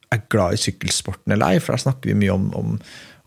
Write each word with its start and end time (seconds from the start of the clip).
er 0.09 0.25
glad 0.31 0.55
i 0.55 0.59
sykkelsporten 0.59 1.33
eller 1.33 1.53
ei, 1.53 1.61
for 1.61 1.75
der 1.75 1.83
snakker 1.83 2.11
vi 2.11 2.17
mye 2.17 2.33
om, 2.33 2.49
om, 2.57 2.77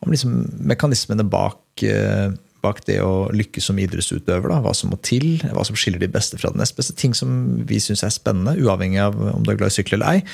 om 0.03 0.13
liksom 0.13 0.39
mekanismene 0.69 1.25
bak, 1.31 1.63
eh, 1.87 2.35
bak 2.63 2.85
det 2.87 3.01
å 3.03 3.31
lykkes 3.35 3.71
som 3.71 3.79
idrettsutøver. 3.79 4.51
Da. 4.53 4.61
Hva 4.65 4.75
som 4.77 4.93
må 4.93 5.01
til, 5.03 5.41
hva 5.55 5.65
som 5.67 5.79
skiller 5.79 6.03
de 6.03 6.11
beste 6.13 6.39
fra 6.39 6.53
de 6.53 6.61
nest 6.61 6.77
beste. 6.79 6.97
Ting 6.99 7.15
som 7.15 7.65
vi 7.67 7.81
syns 7.83 8.05
er 8.07 8.15
spennende, 8.15 8.59
uavhengig 8.63 9.03
av 9.03 9.19
om 9.19 9.43
du 9.43 9.53
er 9.53 9.61
glad 9.61 9.73
i 9.73 9.79
sykkel 9.79 9.99
eller 9.99 10.19
ei. 10.19 10.25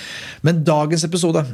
Men 0.46 0.64
dagens 0.68 1.06
episode 1.08 1.46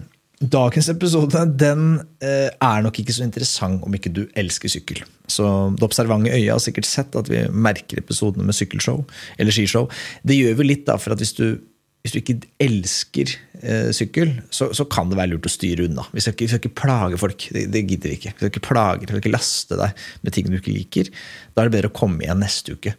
Dagens 0.42 0.88
episode 0.90 1.40
den 1.56 2.00
eh, 2.18 2.50
er 2.50 2.82
nok 2.82 2.98
ikke 3.00 3.14
så 3.14 3.22
interessant 3.22 3.84
om 3.86 3.94
ikke 3.94 4.10
du 4.12 4.24
elsker 4.36 4.72
sykkel. 4.72 5.04
Så 5.30 5.46
Det 5.78 5.86
observante 5.86 6.32
øyet 6.34 6.50
har 6.50 6.60
sikkert 6.60 6.88
sett 6.90 7.14
at 7.16 7.30
vi 7.30 7.44
merker 7.48 8.00
episodene 8.02 8.44
med 8.44 8.56
sykkelshow 8.56 9.04
eller 9.38 9.54
skishow. 9.54 9.86
Det 10.26 10.36
gjør 10.36 10.58
vi 10.58 10.66
litt, 10.66 10.84
da, 10.88 10.98
for 10.98 11.14
at 11.14 11.22
hvis 11.22 11.36
du, 11.38 11.60
hvis 12.04 12.12
du 12.12 12.18
ikke 12.20 12.34
elsker 12.60 13.30
eh, 13.64 13.88
sykkel, 13.96 14.34
så, 14.52 14.68
så 14.76 14.84
kan 14.92 15.08
det 15.08 15.16
være 15.16 15.30
lurt 15.32 15.46
å 15.48 15.52
styre 15.52 15.86
unna. 15.88 16.04
Vi 16.12 16.20
skal 16.20 16.34
ikke, 16.34 16.44
vi 16.44 16.50
skal 16.52 16.60
ikke 16.60 16.80
plage 16.82 17.20
folk. 17.20 17.46
Det, 17.54 17.62
det 17.72 17.80
gidder 17.88 18.12
vi 18.12 18.18
ikke. 18.18 18.32
Vi 18.34 18.42
skal 18.42 18.50
ikke 18.52 18.66
plage, 18.66 19.00
vi 19.00 19.08
skal 19.08 19.22
ikke 19.22 19.32
laste 19.32 19.78
deg 19.80 20.02
med 20.20 20.36
ting 20.36 20.50
du 20.50 20.58
ikke 20.58 20.74
liker. 20.74 21.08
Da 21.54 21.64
er 21.64 21.70
det 21.70 21.76
bedre 21.78 21.88
å 21.88 21.96
komme 21.96 22.26
igjen 22.26 22.44
neste 22.44 22.76
uke. 22.76 22.92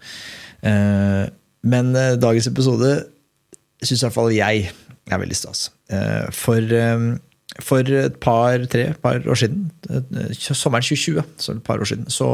Eh, 0.66 1.22
men 1.70 1.94
eh, 2.02 2.16
dagens 2.18 2.50
episode 2.50 2.96
syns 3.86 4.02
i 4.02 4.08
hvert 4.08 4.18
fall 4.18 4.34
jeg 4.34 4.66
er 4.74 5.22
veldig 5.22 5.38
stas. 5.38 5.68
Eh, 5.94 6.26
For, 6.34 6.74
eh, 6.82 7.08
for 7.62 7.96
et 8.02 8.18
par, 8.26 8.58
tre 8.74 8.88
par 9.06 9.22
år 9.22 9.38
siden, 9.38 9.70
eh, 9.86 10.34
sommeren 10.50 10.82
2020, 10.82 11.22
så 11.38 11.54
et 11.54 11.64
par 11.64 11.78
år 11.78 11.94
siden, 11.94 12.10
så 12.10 12.32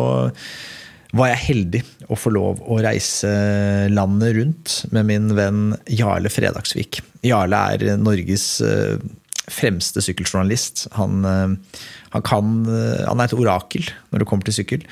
var 1.16 1.32
jeg 1.34 1.44
heldig 1.46 1.82
å 2.12 2.18
få 2.20 2.32
lov 2.34 2.62
å 2.64 2.80
reise 2.84 3.32
landet 3.92 4.36
rundt 4.38 4.76
med 4.96 5.10
min 5.10 5.32
venn 5.36 5.64
Jarle 5.92 6.32
Fredagsvik. 6.32 7.02
Jarle 7.28 7.60
er 7.74 8.00
Norges 8.00 8.46
eh, 8.66 8.96
fremste 9.52 10.04
sykkeljournalist. 10.04 10.86
Han, 10.96 11.26
eh, 11.28 11.82
han, 12.16 12.26
kan, 12.28 12.54
eh, 12.64 13.04
han 13.08 13.20
er 13.20 13.28
et 13.28 13.38
orakel 13.38 13.92
når 14.12 14.24
det 14.24 14.30
kommer 14.30 14.48
til 14.48 14.62
sykkel. 14.62 14.88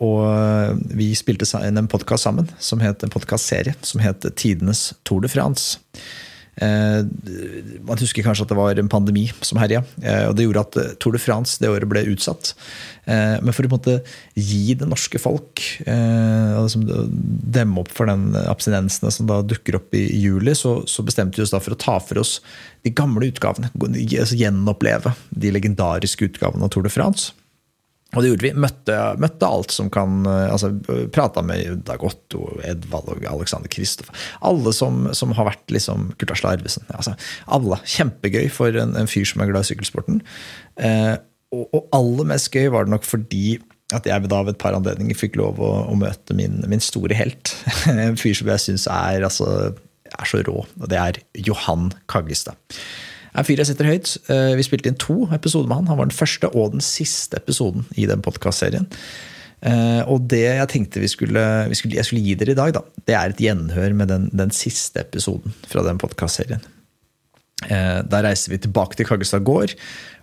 Og 0.00 0.78
vi 0.96 1.10
spilte 1.12 1.44
en 1.60 1.88
podkast 1.92 2.24
sammen, 2.24 2.46
som 2.56 2.80
het, 2.80 3.02
en 3.04 3.12
podcastserie 3.12 3.74
som 3.84 4.00
het 4.00 4.24
Tidenes 4.40 4.94
Tour 5.04 5.20
de 5.20 5.28
France. 5.28 5.76
Eh, 6.56 7.04
Man 7.84 8.00
husker 8.00 8.24
kanskje 8.24 8.46
at 8.46 8.52
det 8.52 8.56
var 8.56 8.78
en 8.80 8.88
pandemi 8.88 9.26
som 9.44 9.58
herja. 9.60 9.82
eh, 10.02 10.26
Og 10.28 10.36
det 10.36 10.46
gjorde 10.46 10.64
at 10.64 10.76
eh, 10.80 10.94
Tour 11.00 11.12
de 11.12 11.20
France 11.20 11.58
det 11.60 11.68
året 11.68 11.88
ble 11.88 12.04
utsatt. 12.12 12.54
Men 13.06 13.54
for 13.54 13.62
å 13.62 13.68
på 13.70 13.76
en 13.76 13.78
måte 13.78 13.92
gi 14.34 14.74
det 14.74 14.88
norske 14.90 15.20
folk 15.22 15.60
liksom 15.86 16.88
demme 17.54 17.78
opp 17.78 17.92
for 17.94 18.10
den 18.10 18.34
abstinensene 18.34 19.12
som 19.14 19.28
da 19.30 19.36
dukker 19.46 19.76
opp 19.78 19.94
i 19.94 20.08
juli, 20.18 20.56
så, 20.58 20.80
så 20.90 21.04
bestemte 21.06 21.38
vi 21.38 21.44
oss 21.44 21.54
da 21.54 21.60
for 21.62 21.76
å 21.76 21.78
ta 21.78 22.00
for 22.02 22.18
oss 22.18 22.40
de 22.82 22.90
gamle 22.90 23.30
utgavene. 23.30 23.70
altså 23.78 24.34
Gjenoppleve 24.40 25.14
de 25.30 25.54
legendariske 25.54 26.26
utgavene 26.32 26.66
av 26.66 26.74
Tour 26.74 26.82
de 26.82 26.90
France. 26.90 27.30
Og 28.14 28.22
det 28.22 28.30
gjorde 28.30 28.46
vi. 28.46 28.52
Møtte, 28.62 28.96
møtte 29.20 29.48
alt 29.50 29.74
som 29.74 29.88
kan 29.92 30.22
eh, 30.30 30.48
altså 30.52 30.70
Prata 31.12 31.42
med 31.44 31.82
Dag 31.88 32.04
Otto, 32.06 32.44
Edvald 32.64 33.10
og 33.12 33.26
Alexander 33.28 33.70
Kristoff. 33.72 34.12
Alle 34.46 34.72
som, 34.76 35.08
som 35.16 35.34
har 35.36 35.48
vært 35.50 35.74
liksom 35.74 36.12
Kurt 36.20 36.36
Arvesen. 36.46 36.86
Altså, 36.94 37.16
alle. 37.50 37.80
Kjempegøy 37.96 38.46
for 38.52 38.78
en, 38.78 38.94
en 38.98 39.10
fyr 39.10 39.26
som 39.28 39.42
er 39.42 39.50
glad 39.50 39.66
i 39.66 39.72
sykkelsporten. 39.72 40.22
Eh, 40.78 41.16
og, 41.54 41.66
og 41.74 41.90
aller 41.96 42.30
mest 42.34 42.52
gøy 42.54 42.70
var 42.74 42.86
det 42.86 42.94
nok 42.94 43.06
fordi 43.06 43.58
at 43.94 44.06
jeg 44.08 44.26
da 44.30 44.40
ved 44.42 44.56
et 44.56 44.62
par 44.62 44.74
anledninger 44.74 45.14
fikk 45.14 45.36
lov 45.38 45.60
å, 45.62 45.70
å 45.86 45.94
møte 45.98 46.34
min, 46.34 46.58
min 46.70 46.82
store 46.82 47.14
helt. 47.14 47.52
En 47.90 48.18
fyr 48.18 48.34
som 48.38 48.50
jeg 48.50 48.64
syns 48.64 48.86
er, 48.90 49.26
altså, 49.26 49.50
er 50.10 50.30
så 50.30 50.42
rå. 50.46 50.64
Og 50.80 50.88
det 50.90 50.98
er 50.98 51.20
Johan 51.46 51.92
Kaggestad. 52.10 52.58
Er 53.36 53.42
en 53.42 53.48
fyr 53.48 53.60
jeg 53.60 53.68
setter 53.68 53.90
høyt. 53.90 54.16
Eh, 54.32 54.54
Vi 54.56 54.64
spilte 54.64 54.88
inn 54.88 54.96
to 55.00 55.26
episoder 55.36 55.68
med 55.68 55.82
han. 55.82 55.90
Han 55.92 56.00
var 56.00 56.08
den 56.08 56.16
første 56.16 56.48
og 56.56 56.72
den 56.72 56.84
siste 56.84 57.36
episoden 57.36 57.84
i 58.00 58.08
den 58.08 58.24
podkastserien. 58.24 58.88
Og 60.06 60.26
det 60.28 60.42
jeg 60.44 60.68
tenkte 60.68 61.00
vi 61.00 61.08
skulle, 61.08 61.42
vi 61.70 61.74
skulle, 61.74 61.96
jeg 61.96 62.06
skulle 62.06 62.22
gi 62.22 62.34
dere 62.38 62.52
i 62.52 62.58
dag, 62.58 62.74
da, 62.76 62.82
det 63.08 63.14
er 63.16 63.32
et 63.32 63.40
gjenhør 63.40 63.94
med 63.96 64.10
den, 64.12 64.26
den 64.36 64.52
siste 64.54 65.00
episoden 65.00 65.54
fra 65.66 65.82
den 65.82 65.98
podkastserien. 65.98 66.60
Da 67.64 68.20
reiser 68.22 68.52
vi 68.52 68.60
tilbake 68.62 68.98
til 69.00 69.08
Kaggestad 69.08 69.42
gård, 69.48 69.72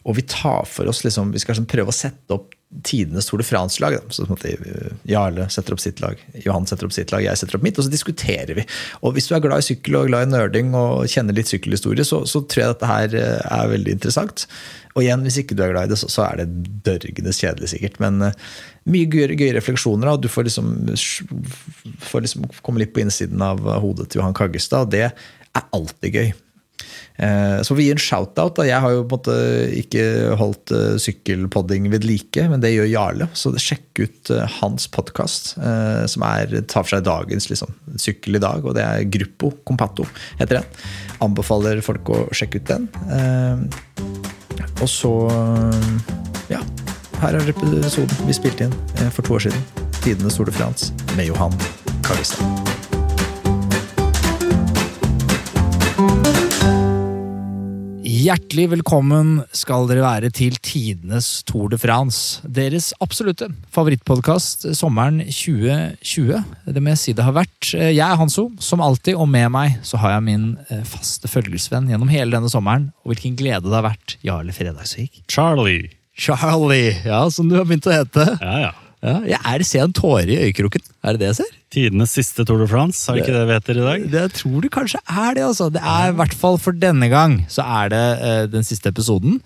og 0.05 0.19
vi 0.19 0.23
tar 0.29 0.69
for 0.69 0.87
oss 0.87 1.01
liksom, 1.03 1.33
Vi 1.33 1.41
skal 1.41 1.57
liksom 1.57 1.67
prøve 1.73 1.91
å 1.91 1.97
sette 1.97 2.37
opp 2.37 2.53
tidenes 2.83 3.27
Tour 3.29 3.41
de 3.41 3.45
France-lag. 3.47 3.93
Eh, 3.93 4.91
Jarle 5.09 5.47
setter 5.53 5.75
opp 5.75 5.81
sitt 5.83 6.01
lag, 6.03 6.19
Johan 6.45 6.67
setter 6.69 6.87
opp 6.87 6.95
sitt 6.95 7.13
lag, 7.13 7.23
jeg 7.25 7.39
setter 7.39 7.59
opp 7.59 7.65
mitt, 7.65 7.79
og 7.79 7.87
så 7.87 7.93
diskuterer 7.93 8.57
vi. 8.57 8.65
Og 9.01 9.15
Hvis 9.15 9.29
du 9.29 9.35
er 9.35 9.43
glad 9.43 9.63
i 9.63 9.67
sykkel 9.69 9.99
og 9.99 10.09
glad 10.09 10.27
i 10.27 10.31
nerding 10.33 10.73
og 10.77 11.05
kjenner 11.11 11.37
litt 11.37 11.51
sykkelhistorie, 11.51 12.05
så, 12.07 12.23
så 12.29 12.43
tror 12.45 12.63
jeg 12.63 12.73
dette 12.73 12.91
her 12.93 13.17
eh, 13.19 13.41
er 13.59 13.73
veldig 13.73 13.97
interessant. 13.97 14.47
Og 14.93 15.03
igjen, 15.05 15.25
hvis 15.25 15.39
ikke 15.41 15.57
du 15.57 15.63
er 15.65 15.73
glad 15.73 15.89
i 15.89 15.93
det, 15.93 15.99
så, 16.01 16.09
så 16.11 16.27
er 16.27 16.43
det 16.43 16.67
dørgende 16.85 17.33
kjedelig, 17.33 17.71
sikkert. 17.71 17.99
Men 18.03 18.21
uh, 18.29 18.55
mye 18.93 19.09
gøye, 19.09 19.33
gøy 19.33 19.55
refleksjoner. 19.55 20.11
og 20.11 20.21
Du 20.21 20.29
får 20.29 20.45
liksom, 20.49 20.69
får 22.05 22.27
liksom 22.27 22.45
komme 22.61 22.83
litt 22.83 22.93
på 22.93 23.01
innsiden 23.01 23.41
av 23.41 23.63
hodet 23.81 24.11
til 24.11 24.21
Johan 24.21 24.37
Kaggestad, 24.37 24.85
og 24.85 24.93
det 24.93 25.07
er 25.09 25.69
alltid 25.73 26.19
gøy. 26.19 26.33
Eh, 27.17 27.61
Så 27.61 27.75
vi 27.77 27.87
gir 27.87 27.97
en 27.97 28.01
shout-out. 28.01 28.57
Jeg 28.65 28.81
har 28.81 28.91
jo 28.91 29.03
på 29.05 29.17
en 29.17 29.19
måte 29.19 29.35
ikke 29.79 30.05
holdt 30.39 30.73
eh, 30.73 30.95
sykkelpodding 31.01 31.89
ved 31.93 32.07
like, 32.07 32.47
men 32.49 32.63
det 32.63 32.73
gjør 32.73 32.89
Jarle. 32.89 33.29
Så 33.37 33.53
sjekk 33.61 34.01
ut 34.03 34.33
eh, 34.33 34.57
hans 34.59 34.87
podkast, 34.91 35.53
som 36.09 36.25
er, 36.27 36.53
tar 36.67 36.85
for 36.85 36.95
seg 36.95 37.05
dagens 37.05 37.49
liksom, 37.51 37.73
sykkel 37.99 38.37
i 38.39 38.43
dag. 38.43 38.65
Og 38.65 38.75
det 38.77 38.83
er 38.85 39.07
Gruppo 39.13 39.53
Compatto, 39.67 40.07
heter 40.41 40.61
den. 40.61 40.69
Anbefaler 41.23 41.81
folk 41.85 42.09
å 42.13 42.23
sjekke 42.35 42.61
ut 42.61 42.71
den. 42.71 42.89
Og 44.81 44.89
så 44.89 45.11
Ja, 46.51 46.59
her 47.23 47.37
er 47.39 47.53
episoden 47.53 48.27
vi 48.27 48.35
spilte 48.35 48.67
inn 48.67 49.11
for 49.15 49.23
to 49.25 49.37
år 49.37 49.47
siden. 49.47 49.63
Tidenes 50.03 50.35
Store 50.35 50.51
Frans 50.51 50.91
med 51.15 51.29
Johan 51.31 51.55
Kagestad. 52.03 52.82
Hjertelig 58.13 58.67
velkommen 58.69 59.39
skal 59.57 59.87
dere 59.89 60.03
være 60.03 60.29
til 60.35 60.53
tidenes 60.61 61.39
Tour 61.49 61.71
de 61.71 61.79
France. 61.81 62.43
Deres 62.45 62.91
absolutte 63.01 63.47
favorittpodkast 63.73 64.67
sommeren 64.77 65.17
2020. 65.23 66.43
Det 66.75 66.83
må 66.83 66.93
jeg 66.93 67.01
si 67.01 67.15
det 67.17 67.25
har 67.25 67.33
vært. 67.39 67.71
Jeg 67.73 68.03
er 68.05 68.19
Hanso, 68.19 68.51
som 68.61 68.83
alltid, 68.85 69.17
og 69.17 69.25
med 69.33 69.49
meg 69.55 69.79
så 69.87 69.97
har 70.03 70.13
jeg 70.13 70.27
min 70.27 70.45
eh, 70.67 70.85
faste 70.85 71.31
følgesvenn 71.31 71.89
gjennom 71.89 72.11
hele 72.13 72.35
denne 72.35 72.53
sommeren. 72.53 72.91
Og 73.01 73.15
hvilken 73.15 73.39
glede 73.39 73.65
det 73.65 73.79
har 73.79 73.87
vært, 73.87 74.17
Jarle 74.21 74.53
Fredagsvik. 74.53 75.23
Charlie. 75.31 75.89
Charlie, 76.13 76.93
ja, 77.07 77.25
som 77.33 77.49
du 77.49 77.57
har 77.57 77.65
begynt 77.65 77.89
å 77.89 77.97
hete. 77.97 78.29
Ja, 78.43 78.55
ja. 78.67 78.73
Ja, 79.03 79.17
jeg 79.27 79.39
er 79.43 79.63
ser 79.67 79.83
en 79.83 79.93
tåre 79.95 80.31
i 80.31 80.37
øyekroken. 80.45 80.83
Er 81.03 81.15
det 81.15 81.23
det 81.25 81.29
jeg 81.33 81.37
ser? 81.41 81.55
Tidenes 81.73 82.13
siste 82.15 82.45
Tour 82.47 82.61
de 82.61 82.67
France, 82.71 83.01
Har 83.09 83.19
ikke 83.19 83.33
det 83.35 83.47
vet 83.49 83.65
dere 83.67 83.81
i 83.81 83.87
dag? 83.87 84.03
Det 84.05 84.21
det 84.23 84.37
tror 84.37 84.63
du 84.63 84.69
kanskje 84.71 85.01
er 85.03 85.35
det, 85.35 85.43
altså. 85.43 85.67
Det 85.73 85.81
er 85.83 86.11
i 86.11 86.15
hvert 86.21 86.35
fall 86.39 86.55
for 86.61 86.77
denne 86.77 87.09
gang, 87.11 87.41
så 87.51 87.65
er 87.81 87.91
det 87.91 88.03
uh, 88.21 88.43
den 88.53 88.63
siste 88.63 88.93
episoden. 88.93 89.41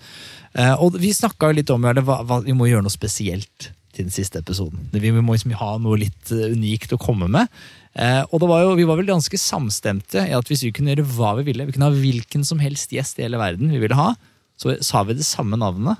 Uh, 0.54 0.76
og 0.78 1.00
vi 1.02 1.10
snakka 1.14 1.50
litt 1.56 1.72
om 1.74 1.82
det, 1.82 2.04
hva, 2.06 2.20
hva, 2.28 2.38
vi 2.46 2.54
må 2.54 2.68
gjøre 2.70 2.86
noe 2.86 2.94
spesielt 2.94 3.72
til 3.96 4.06
den 4.06 4.14
siste 4.14 4.38
episoden. 4.44 4.86
Vi 4.94 5.10
må 5.10 5.34
liksom 5.34 5.56
ha 5.58 5.72
noe 5.82 5.98
litt 6.04 6.30
uh, 6.30 6.52
unikt 6.54 6.94
å 6.94 7.00
komme 7.02 7.26
med. 7.26 7.50
Og 7.98 8.36
det 8.38 8.46
var 8.46 8.60
jo, 8.62 8.74
vi 8.78 8.84
var 8.86 9.00
vel 9.00 9.08
ganske 9.08 9.38
samstemte 9.42 10.22
i 10.22 10.34
at 10.36 10.46
hvis 10.46 10.60
vi 10.62 10.70
kunne 10.76 10.92
gjøre 10.92 11.08
hva 11.16 11.32
vi 11.40 11.48
ville, 11.48 11.64
vi 11.66 11.74
kunne 11.74 11.88
ha 11.88 11.96
hvilken 11.96 12.44
som 12.46 12.60
helst 12.62 12.92
gjest 12.94 13.18
i 13.18 13.24
hele 13.24 13.40
verden 13.40 13.72
vi 13.72 13.80
ville 13.82 13.96
ha, 13.98 14.12
så 14.54 14.76
sa 14.86 15.02
vi 15.08 15.16
det 15.18 15.26
samme 15.26 15.58
navnet. 15.58 15.98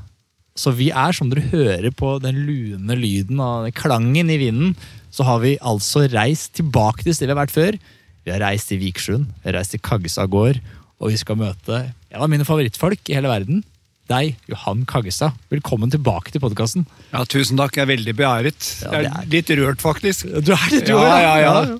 Så 0.59 0.73
vi 0.75 0.89
er, 0.91 1.15
som 1.15 1.31
dere 1.31 1.45
hører 1.53 1.93
på 1.95 2.17
den 2.25 2.41
lune 2.49 2.97
lyden 2.99 3.39
og 3.45 3.69
den 3.69 3.77
klangen 3.79 4.33
i 4.35 4.41
vinden, 4.41 4.75
så 5.15 5.25
har 5.29 5.39
vi 5.45 5.55
altså 5.63 6.05
reist 6.13 6.57
tilbake 6.59 7.07
til 7.07 7.15
stedet 7.15 7.31
vi 7.31 7.37
har 7.37 7.45
vært 7.47 7.55
før. 7.55 7.79
Vi 8.27 8.35
har 8.35 8.43
reist 8.43 8.69
til 8.73 8.81
Viksjøen, 8.83 9.29
vi 9.41 9.49
har 9.53 9.57
reist 9.61 9.73
til 9.77 9.81
Kaggestad 9.87 10.29
gård, 10.35 10.59
og 10.99 11.13
vi 11.13 11.21
skal 11.21 11.39
møte 11.39 11.85
en 12.11 12.23
av 12.25 12.29
mine 12.33 12.45
favorittfolk 12.49 13.07
i 13.13 13.17
hele 13.17 13.31
verden. 13.31 13.63
Deg, 14.09 14.39
Johan 14.49 14.87
Kaggestad. 14.89 15.35
Velkommen 15.53 15.91
tilbake 15.93 16.33
til 16.33 16.41
podkasten. 16.41 16.87
Ja, 17.13 17.21
tusen 17.29 17.59
takk. 17.61 17.75
Jeg 17.77 17.85
er 17.85 17.91
veldig 17.91 18.15
beæret. 18.17 18.69
Ja, 18.81 18.93
jeg 19.03 19.11
er 19.11 19.19
er- 19.21 19.27
litt 19.35 19.51
rørt, 19.61 19.83
faktisk. 19.85 20.25
Du 20.47 20.53
er 20.57 20.65
litt 20.73 20.89
rørt? 20.89 21.05
Ja, 21.05 21.19
Ja, 21.21 21.35
ja, 21.45 21.51
ja. 21.69 21.79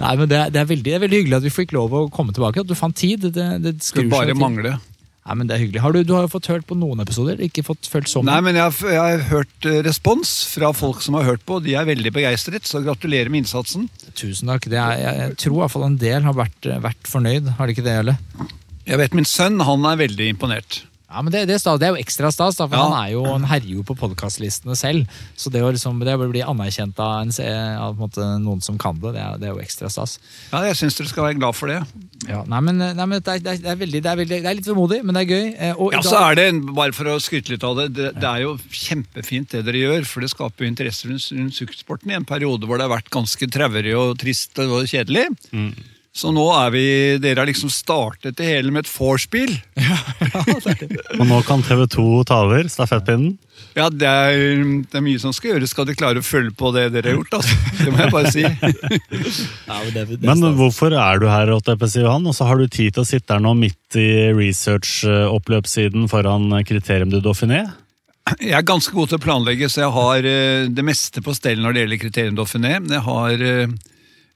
Nei, 0.00 0.14
men 0.16 0.28
det, 0.30 0.38
er- 0.40 0.50
det, 0.54 0.60
er 0.62 0.70
veldig, 0.70 0.84
det 0.88 0.94
er 0.96 1.02
veldig 1.04 1.18
hyggelig 1.20 1.36
at 1.36 1.44
vi 1.44 1.52
fikk 1.52 1.74
lov 1.76 1.92
å 1.92 2.10
komme 2.10 2.32
tilbake. 2.32 2.64
At 2.64 2.66
du 2.66 2.74
fant 2.74 2.96
tid. 2.96 3.28
Det, 3.28 3.44
det 3.60 3.74
Skulle 3.84 4.08
bare 4.08 4.32
mangle. 4.34 4.78
Nei, 5.26 5.34
men 5.40 5.48
det 5.48 5.56
er 5.56 5.62
hyggelig. 5.64 5.80
Har 5.82 5.94
du, 5.94 5.98
du 6.06 6.12
har 6.14 6.26
jo 6.26 6.30
fått 6.30 6.46
hørt 6.52 6.66
på 6.68 6.76
noen 6.78 7.02
episoder, 7.02 7.40
ikke 7.42 7.64
fått 7.66 7.88
følt 7.90 8.10
så 8.10 8.22
Nei, 8.22 8.38
men 8.46 8.58
jeg, 8.58 8.76
jeg 8.86 9.00
har 9.02 9.24
hørt 9.32 9.66
eh, 9.66 9.80
respons 9.82 10.34
fra 10.52 10.70
folk 10.76 11.02
som 11.02 11.18
har 11.18 11.26
hørt 11.26 11.42
på. 11.48 11.58
De 11.64 11.74
er 11.74 11.88
veldig 11.88 12.12
begeistret, 12.14 12.68
så 12.68 12.82
gratulerer 12.84 13.32
med 13.32 13.42
innsatsen. 13.42 13.88
Tusen 14.14 14.52
takk. 14.52 14.68
Det 14.70 14.78
er, 14.78 15.00
jeg, 15.02 15.22
jeg 15.24 15.38
tror 15.42 15.56
i 15.56 15.62
hvert 15.64 15.74
fall 15.74 15.88
en 15.88 15.98
del 15.98 16.28
har 16.28 16.38
vært, 16.38 16.70
vært 16.84 17.10
fornøyd. 17.10 17.50
Har 17.58 17.66
de 17.66 17.74
ikke 17.74 17.86
det, 17.88 17.96
eller? 18.04 18.52
Jeg 18.86 19.02
vet 19.02 19.18
min 19.18 19.26
sønn, 19.26 19.58
han 19.66 19.90
er 19.90 19.98
veldig 20.04 20.30
imponert. 20.36 20.84
Ja, 21.06 21.20
men 21.22 21.30
det, 21.30 21.44
det, 21.46 21.54
er 21.54 21.60
stas. 21.62 21.78
det 21.78 21.86
er 21.86 21.92
jo 21.94 22.00
ekstra 22.02 22.32
stas, 22.34 22.56
da, 22.58 22.66
for 22.66 22.74
Ja. 22.74 22.84
han 22.90 22.96
er 23.06 23.12
jo, 23.12 23.20
han 23.30 23.44
herjer 23.46 23.76
jo 23.78 23.82
på 23.86 23.94
podkastlistene 23.94 24.74
selv. 24.74 25.06
Så 25.38 25.52
det 25.54 25.60
å 25.62 25.68
liksom, 25.70 26.00
det 26.02 26.16
å 26.18 26.26
bli 26.26 26.42
anerkjent 26.42 26.98
av, 26.98 27.20
en, 27.22 27.30
av 27.78 27.94
på 27.94 27.94
en 27.94 28.02
måte, 28.08 28.26
noen 28.42 28.60
som 28.64 28.76
kan 28.82 28.98
det, 28.98 29.12
det 29.14 29.22
er, 29.22 29.36
det 29.38 29.46
er 29.46 29.54
jo 29.54 29.62
ekstra 29.62 29.86
stas. 29.92 30.16
Ja, 30.50 30.64
Jeg 30.66 30.80
syns 30.80 30.98
dere 30.98 31.12
skal 31.12 31.28
være 31.28 31.38
glad 31.38 31.54
for 31.54 31.70
det. 31.70 31.78
Ja, 32.26 32.42
nei, 32.50 32.60
men, 32.66 32.82
nei, 32.82 33.06
men 33.06 33.22
det, 33.22 33.36
er, 33.36 33.38
det, 33.46 33.54
er, 33.62 33.78
veldig, 33.78 34.02
det, 34.02 34.10
er 34.10 34.20
veldig, 34.24 34.40
det 34.42 34.50
er 34.50 34.58
litt 34.58 34.66
vemodig, 34.72 35.00
men 35.06 35.14
det 35.14 35.22
er 35.22 35.30
gøy. 35.30 35.46
Eh, 35.54 35.74
Og 35.78 35.92
Ja, 35.94 36.00
dag- 36.02 36.10
så 36.10 36.24
er 36.32 36.34
det, 36.42 36.48
Bare 36.74 36.92
for 36.98 37.04
å 37.14 37.18
skryte 37.22 37.54
litt 37.54 37.62
av 37.70 37.78
det, 37.78 37.88
det, 37.94 38.10
det 38.18 38.26
er 38.32 38.42
jo 38.42 38.56
kjempefint 38.74 39.54
det 39.54 39.62
dere 39.70 39.84
gjør. 39.86 40.04
For 40.10 40.26
det 40.26 40.34
skaper 40.34 40.66
jo 40.66 40.72
interesse 40.74 41.06
rundt, 41.06 41.54
sykkelsporten 41.54 42.10
i 42.10 42.18
en 42.18 42.26
periode 42.26 42.66
hvor 42.66 42.78
det 42.82 42.88
har 42.90 42.96
vært 42.98 43.14
ganske 43.14 43.46
traurig 43.54 43.94
og 43.94 44.16
trist 44.18 44.58
og 44.58 44.82
kjedelig. 44.90 45.28
Så 46.16 46.30
nå 46.32 46.44
er 46.56 46.70
vi 46.72 46.84
Dere 47.20 47.42
har 47.42 47.48
liksom 47.48 47.68
startet 47.72 48.38
det 48.38 48.48
hele 48.48 48.72
med 48.72 48.86
et 48.86 48.92
vorspiel. 48.92 49.52
Og 51.20 51.26
nå 51.28 51.40
kan 51.44 51.64
TV 51.66 51.84
2 51.92 52.06
ta 52.28 52.40
over 52.46 52.70
stafettpinnen. 52.72 53.34
Ja, 53.76 53.90
det 53.92 54.08
er, 54.08 54.62
det 54.88 54.96
er 54.96 55.04
mye 55.04 55.20
som 55.20 55.34
skal 55.36 55.52
gjøres. 55.52 55.74
Skal 55.74 55.84
dere 55.88 55.98
klare 56.00 56.22
å 56.22 56.24
følge 56.24 56.54
på 56.56 56.70
det 56.72 56.86
dere 56.94 57.12
har 57.12 57.18
gjort? 57.18 57.36
Altså. 57.36 57.56
Det 57.82 57.92
må 57.92 58.00
jeg 58.00 58.12
bare 58.14 58.30
si. 58.32 58.44
ja, 59.68 59.76
men 59.76 59.90
det, 59.92 60.04
det 60.14 60.20
Men 60.24 60.56
hvorfor 60.56 60.96
er 60.96 61.20
du 61.20 61.26
her, 61.28 61.52
på 61.52 61.88
Johan? 61.92 62.28
Og 62.28 62.36
så 62.36 62.48
har 62.48 62.60
du 62.60 62.64
tid 62.64 62.96
til 62.96 63.04
å 63.04 63.08
sitte 63.08 63.36
her 63.36 63.42
nå 63.44 63.52
midt 63.58 63.98
i 64.00 64.08
research-oppløpssiden 64.36 66.08
foran 66.12 66.48
Kriterium 66.64 67.12
du 67.12 67.20
Dauphiné? 67.20 67.66
Jeg 68.40 68.56
er 68.58 68.64
ganske 68.66 68.96
god 68.96 69.12
til 69.12 69.20
å 69.20 69.22
planlegge, 69.22 69.68
så 69.70 69.84
jeg 69.84 69.92
har 69.94 70.26
eh, 70.26 70.64
det 70.72 70.82
meste 70.82 71.20
på 71.22 71.36
stell 71.36 71.60
når 71.62 71.76
det 71.76 71.84
gjelder 71.84 72.02
Kriterium 72.06 72.40
Dauphiné. 72.40 72.72
Jeg 72.80 73.04
har 73.04 73.44
eh, 73.50 73.76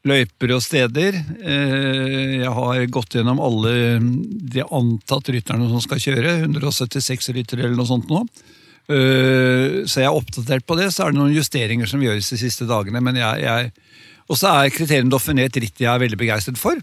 løyper 0.09 0.55
og 0.57 0.63
steder. 0.65 1.19
Eh, 1.45 2.41
Jeg 2.41 2.53
har 2.57 2.87
gått 2.89 3.17
gjennom 3.19 3.41
alle 3.43 3.73
de 4.01 4.63
antatt 4.65 5.29
rytterne 5.29 5.69
som 5.69 5.81
skal 5.85 6.01
kjøre. 6.01 6.39
176 6.47 7.31
ryttere 7.37 7.67
eller 7.67 7.77
noe 7.77 7.89
sånt 7.91 8.09
nå. 8.09 8.23
Eh, 8.89 9.85
Så 9.87 10.01
jeg 10.01 10.09
er 10.09 10.17
oppdatert 10.17 10.65
på 10.67 10.77
det. 10.79 10.89
Så 10.93 11.05
er 11.05 11.13
det 11.13 11.21
noen 11.21 11.37
justeringer 11.37 11.87
som 11.87 12.01
gjøres 12.01 12.31
de 12.33 12.39
siste 12.41 12.67
dagene. 12.67 13.01
men 13.03 13.17
jeg, 13.17 13.43
jeg 13.45 13.73
Og 14.31 14.37
så 14.39 14.47
er 14.65 14.71
Kriterium 14.71 15.11
Dauphiné 15.11 15.45
et 15.49 15.57
ritt 15.57 15.79
jeg 15.79 15.91
er 15.91 15.99
veldig 15.99 16.19
begeistret 16.19 16.57
for. 16.57 16.79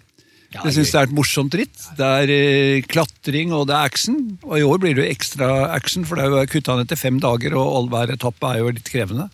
Ja, 0.53 0.61
Jeg 0.63 0.77
syns 0.77 0.91
det 0.91 0.99
er 0.99 1.07
et 1.09 1.15
morsomt 1.15 1.53
ritt. 1.59 1.79
Det 1.97 2.05
er 2.07 2.29
eh, 2.31 2.81
klatring 2.87 3.51
og 3.51 3.67
det 3.67 3.75
er 3.75 3.83
action. 3.89 4.37
Og 4.43 4.59
i 4.59 4.63
år 4.63 4.79
blir 4.79 4.95
det 4.95 5.03
jo 5.03 5.11
ekstra 5.11 5.73
action, 5.75 6.05
for 6.05 6.15
det 6.15 6.23
er 6.23 6.29
jo 6.31 6.45
kutta 6.53 6.77
ned 6.77 6.87
til 6.87 6.97
fem 7.01 7.19
dager, 7.19 7.55
og 7.57 7.67
all 7.67 7.89
hver 7.91 8.13
etappe 8.15 8.47
er 8.53 8.59
jo 8.61 8.69
litt 8.71 8.87
krevende. 8.87 9.27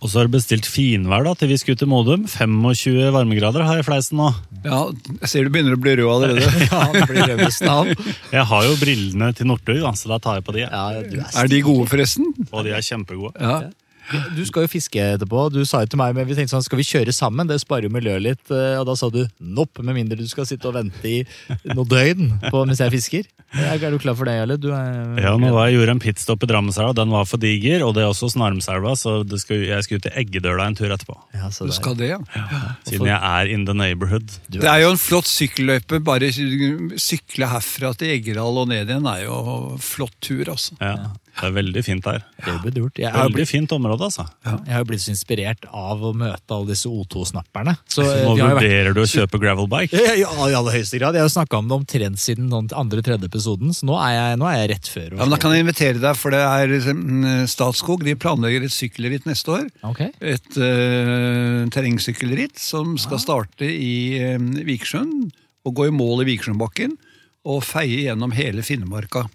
Og 0.00 0.08
så 0.08 0.20
har 0.20 0.28
du 0.28 0.34
bestilt 0.36 0.66
finvær 0.68 1.24
da, 1.26 1.34
til 1.36 1.50
vi 1.50 1.58
skal 1.60 1.76
ut 1.76 1.82
til 1.82 1.90
Modum. 1.90 2.26
25 2.30 3.10
varmegrader 3.14 3.64
har 3.66 3.78
jeg 3.78 3.84
i 3.84 3.86
fleisen 3.88 4.20
nå. 4.20 4.30
Ja, 4.64 4.80
jeg 5.20 5.30
ser 5.30 5.46
du 5.46 5.52
begynner 5.52 5.76
å 5.76 5.80
bli 5.80 5.96
rød 6.00 6.10
allerede. 6.14 6.50
Ja, 6.70 6.82
det 6.94 7.06
blir 7.10 7.26
rødvisten 7.28 7.70
av. 7.70 7.90
Jeg 8.32 8.44
har 8.50 8.68
jo 8.68 8.76
brillene 8.80 9.30
til 9.36 9.50
Northug, 9.50 9.84
så 9.98 10.12
da 10.14 10.20
tar 10.24 10.40
jeg 10.40 10.46
på 10.46 10.56
de. 10.56 10.64
Ja, 10.64 10.84
er 10.96 11.24
Er 11.44 11.50
de 11.52 11.60
gode, 11.66 11.88
forresten? 11.92 12.30
Og 12.50 12.64
de 12.66 12.72
er 12.76 12.84
kjempegode. 12.84 13.34
Ja. 13.40 13.58
Du 14.36 14.42
skal 14.44 14.66
jo 14.66 14.68
fiske 14.68 15.00
etterpå. 15.14 15.46
Du 15.54 15.62
sa 15.64 15.80
jo 15.84 15.86
til 15.94 15.98
meg, 16.00 16.14
men 16.16 16.26
vi 16.28 16.34
tenkte 16.36 16.52
sånn, 16.56 16.64
skal 16.66 16.80
vi 16.80 16.84
kjøre 16.84 17.12
sammen? 17.16 17.48
Det 17.48 17.56
sparer 17.62 17.86
jo 17.88 17.92
miljøet 17.94 18.22
litt. 18.22 18.50
eh, 18.52 18.76
Og 18.80 18.86
da 18.86 18.94
sa 19.00 19.08
du 19.10 19.22
nopp, 19.40 19.80
med 19.82 19.94
mindre 19.96 20.18
du 20.20 20.26
skal 20.28 20.44
sitte 20.46 20.68
og 20.68 20.74
vente 20.76 21.04
i 21.08 21.22
noe 21.72 21.84
døgn 21.88 22.34
på 22.50 22.64
mens 22.66 22.82
jeg 22.84 22.92
fisker. 22.92 23.24
Er 23.54 23.78
du 23.78 23.98
klar 24.02 24.16
for 24.18 24.26
det, 24.26 24.34
Jarle? 24.34 24.56
Du 24.58 24.68
er 24.74 25.20
Ja, 25.22 25.36
nå 25.38 25.52
var 25.54 25.68
jeg 25.70 25.78
gjorde 25.78 25.92
en 25.94 26.00
pitstop 26.02 26.42
i 26.42 26.46
Drammenselva, 26.50 26.92
den 26.98 27.12
var 27.14 27.24
for 27.30 27.38
diger, 27.38 27.84
og 27.86 27.94
det 27.94 28.02
er 28.02 28.10
også 28.10 28.26
Snarmselva, 28.34 28.96
så 28.98 29.22
det 29.24 29.38
skal, 29.44 29.62
jeg 29.62 29.84
skal 29.86 30.00
ut 30.00 30.02
til 30.08 30.16
Eggedøla 30.24 30.66
en 30.66 30.74
tur 30.74 30.90
etterpå. 30.90 31.14
Ja, 31.38 31.48
så 31.54 31.68
Du 31.68 31.72
skal 31.76 31.94
det, 31.94 32.08
ja. 32.10 32.18
Siden 32.88 33.06
jeg 33.06 33.20
er 33.22 33.52
in 33.54 33.64
the 33.64 33.72
neighborhood. 33.78 34.26
Det 34.50 34.64
er 34.66 34.82
jo 34.82 34.90
en 34.90 34.98
flott 35.00 35.30
sykkelløype. 35.30 36.02
Bare 36.04 36.32
sykle 36.34 37.46
herfra 37.50 37.94
til 37.98 38.10
Eggerdal 38.16 38.58
og 38.64 38.68
ned 38.72 38.90
igjen 38.90 39.06
er 39.06 39.24
jo 39.28 39.38
flott 39.82 40.16
tur, 40.24 40.44
altså. 40.50 40.74
Ja, 40.82 41.12
det 41.34 41.48
er 41.48 41.54
veldig 41.56 41.82
fint 41.82 42.04
der. 42.04 42.22
Det 42.38 42.52
burde 42.62 42.72
du 42.74 42.80
gjort. 42.84 42.98
Jeg 43.02 43.10
Veldig 43.14 43.34
blitt, 43.34 43.50
fint 43.50 43.72
område, 43.74 44.06
altså. 44.06 44.24
jeg 44.44 44.74
har 44.76 44.84
blitt 44.86 45.02
så 45.02 45.10
inspirert 45.10 45.66
av 45.66 46.02
å 46.06 46.12
møte 46.14 46.54
alle 46.54 46.70
disse 46.70 46.90
O2-snapperne. 46.90 47.74
Så 47.90 48.04
Nå 48.24 48.36
vurderer 48.38 48.92
vært 48.92 48.98
du 48.98 49.02
å 49.02 49.08
kjøpe 49.10 49.40
gravelbike. 49.42 49.98
Ja, 49.98 50.14
ja, 50.20 50.30
I 50.30 50.54
aller 50.54 50.78
høyeste 50.78 51.00
grad. 51.00 51.18
Jeg 51.18 51.26
har 51.26 51.32
snakka 51.34 51.58
om 51.58 51.70
det 51.70 51.78
omtrent 51.80 52.22
siden 52.22 52.52
den 52.52 52.70
andre-tredje 52.70 53.30
episoden, 53.30 53.74
så 53.74 53.88
nå 53.88 53.98
er 53.98 54.14
jeg, 54.14 54.40
nå 54.40 54.50
er 54.50 54.60
jeg 54.60 54.70
rett 54.74 54.90
før. 54.94 55.08
Ja, 55.10 55.20
men 55.24 55.34
Da 55.34 55.40
kan 55.42 55.56
jeg 55.56 55.66
invitere 55.66 56.02
deg, 56.02 56.20
for 56.20 56.34
det 56.34 56.42
er 56.44 56.74
mm, 56.94 57.48
Statskog. 57.50 58.06
De 58.06 58.14
planlegger 58.14 58.68
et 58.68 58.74
sykkelritt 58.74 59.26
neste 59.26 59.56
år. 59.58 59.66
Okay. 59.90 60.12
Et 60.22 60.60
uh, 60.60 61.64
terrengsykkelritt 61.74 62.62
som 62.62 62.94
skal 63.00 63.22
starte 63.22 63.66
i 63.66 64.22
uh, 64.22 64.38
Vikersund 64.68 65.32
og 65.64 65.74
gå 65.80 65.88
i 65.88 65.94
mål 65.94 66.22
i 66.22 66.30
Vikersundbakken 66.30 66.94
og 67.44 67.64
feie 67.66 68.06
gjennom 68.06 68.32
hele 68.36 68.64
Finnmarka. 68.64 69.26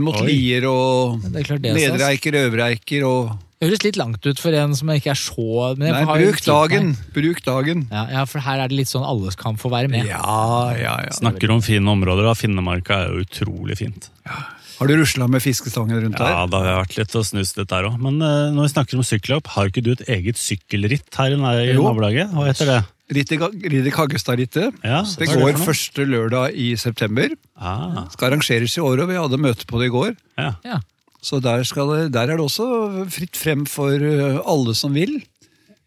Mot 0.00 0.16
Oi. 0.22 0.30
Lier 0.30 0.64
og 0.64 1.18
Det 1.26 1.42
er 1.42 1.44
klart 1.44 1.60
det 1.60 1.74
er. 1.74 1.76
Nedreiker, 1.76 2.36
Øvreiker 2.46 3.04
og 3.04 3.34
Det 3.60 3.68
høres 3.68 3.82
litt 3.84 3.98
langt 4.00 4.24
ut 4.24 4.40
for 4.40 4.56
en 4.56 4.72
som 4.78 4.88
ikke 4.94 5.10
er 5.12 5.20
så 5.20 5.74
men 5.76 5.90
jeg 5.90 5.92
Nei, 5.92 6.04
har 6.08 6.22
bruk 6.22 6.40
dagen! 6.46 6.88
Bruk 7.12 7.42
dagen! 7.44 7.84
Ja, 7.92 8.06
ja, 8.16 8.22
for 8.28 8.40
her 8.46 8.62
er 8.64 8.72
det 8.72 8.78
litt 8.80 8.88
sånn 8.88 9.04
alle 9.04 9.32
kan 9.36 9.60
få 9.60 9.68
være 9.72 9.92
med. 9.92 10.08
Ja, 10.08 10.72
ja, 10.80 10.96
ja. 11.04 11.12
Snakker 11.12 11.52
om 11.52 11.60
fine 11.64 11.84
områder, 11.92 12.24
da. 12.24 12.32
Finnemarka 12.38 13.02
er 13.04 13.12
jo 13.12 13.26
utrolig 13.26 13.76
fint. 13.82 14.08
Har 14.24 14.88
du 14.88 14.96
rusla 14.96 15.28
med 15.30 15.44
fiskestangen 15.44 16.00
rundt 16.00 16.16
Ja, 16.18 16.32
der? 16.32 16.48
da 16.50 16.62
har 16.64 16.70
jeg 16.70 16.80
vært 16.80 16.98
litt 17.02 17.18
og 17.20 17.28
snust 17.28 17.60
litt 17.60 17.70
der 17.70 17.90
òg. 17.90 18.00
Men 18.00 18.18
uh, 18.24 18.50
når 18.56 18.66
vi 18.66 18.72
snakker 18.72 18.98
om 18.98 19.06
sykkelhopp, 19.06 19.52
har 19.52 19.68
ikke 19.68 19.84
du 19.84 19.92
et 19.92 20.08
eget 20.16 20.40
sykkelritt 20.40 21.20
her 21.20 21.36
i, 21.36 21.38
i 21.68 21.76
nabolaget? 21.76 22.32
Hva 22.32 22.48
heter 22.48 22.72
det? 22.72 22.80
Ridder 23.14 23.90
Kaggestad-rittet. 23.94 24.74
Ja, 24.84 25.02
Det 25.04 25.28
går 25.30 25.52
det 25.54 25.62
første 25.64 26.04
lørdag 26.08 26.54
i 26.58 26.74
september. 26.76 27.28
Ah, 27.56 28.08
Skal 28.10 28.32
arrangeres 28.32 28.74
i 28.76 28.82
år, 28.82 29.02
og 29.04 29.08
vi 29.08 29.14
hadde 29.20 29.38
møte 29.40 29.66
på 29.70 29.78
det 29.80 29.86
i 29.90 29.94
går. 29.94 30.16
ja. 30.38 30.54
Ja. 30.64 30.80
Så 31.24 31.38
der, 31.40 31.62
skal, 31.64 31.88
det- 31.88 32.12
der 32.12 32.28
er 32.28 32.36
det 32.36 32.44
også 32.44 33.06
fritt 33.08 33.34
frem 33.40 33.62
for 33.64 33.88
eh, 33.96 34.40
alle 34.44 34.74
som 34.76 34.92
vil. 34.92 35.22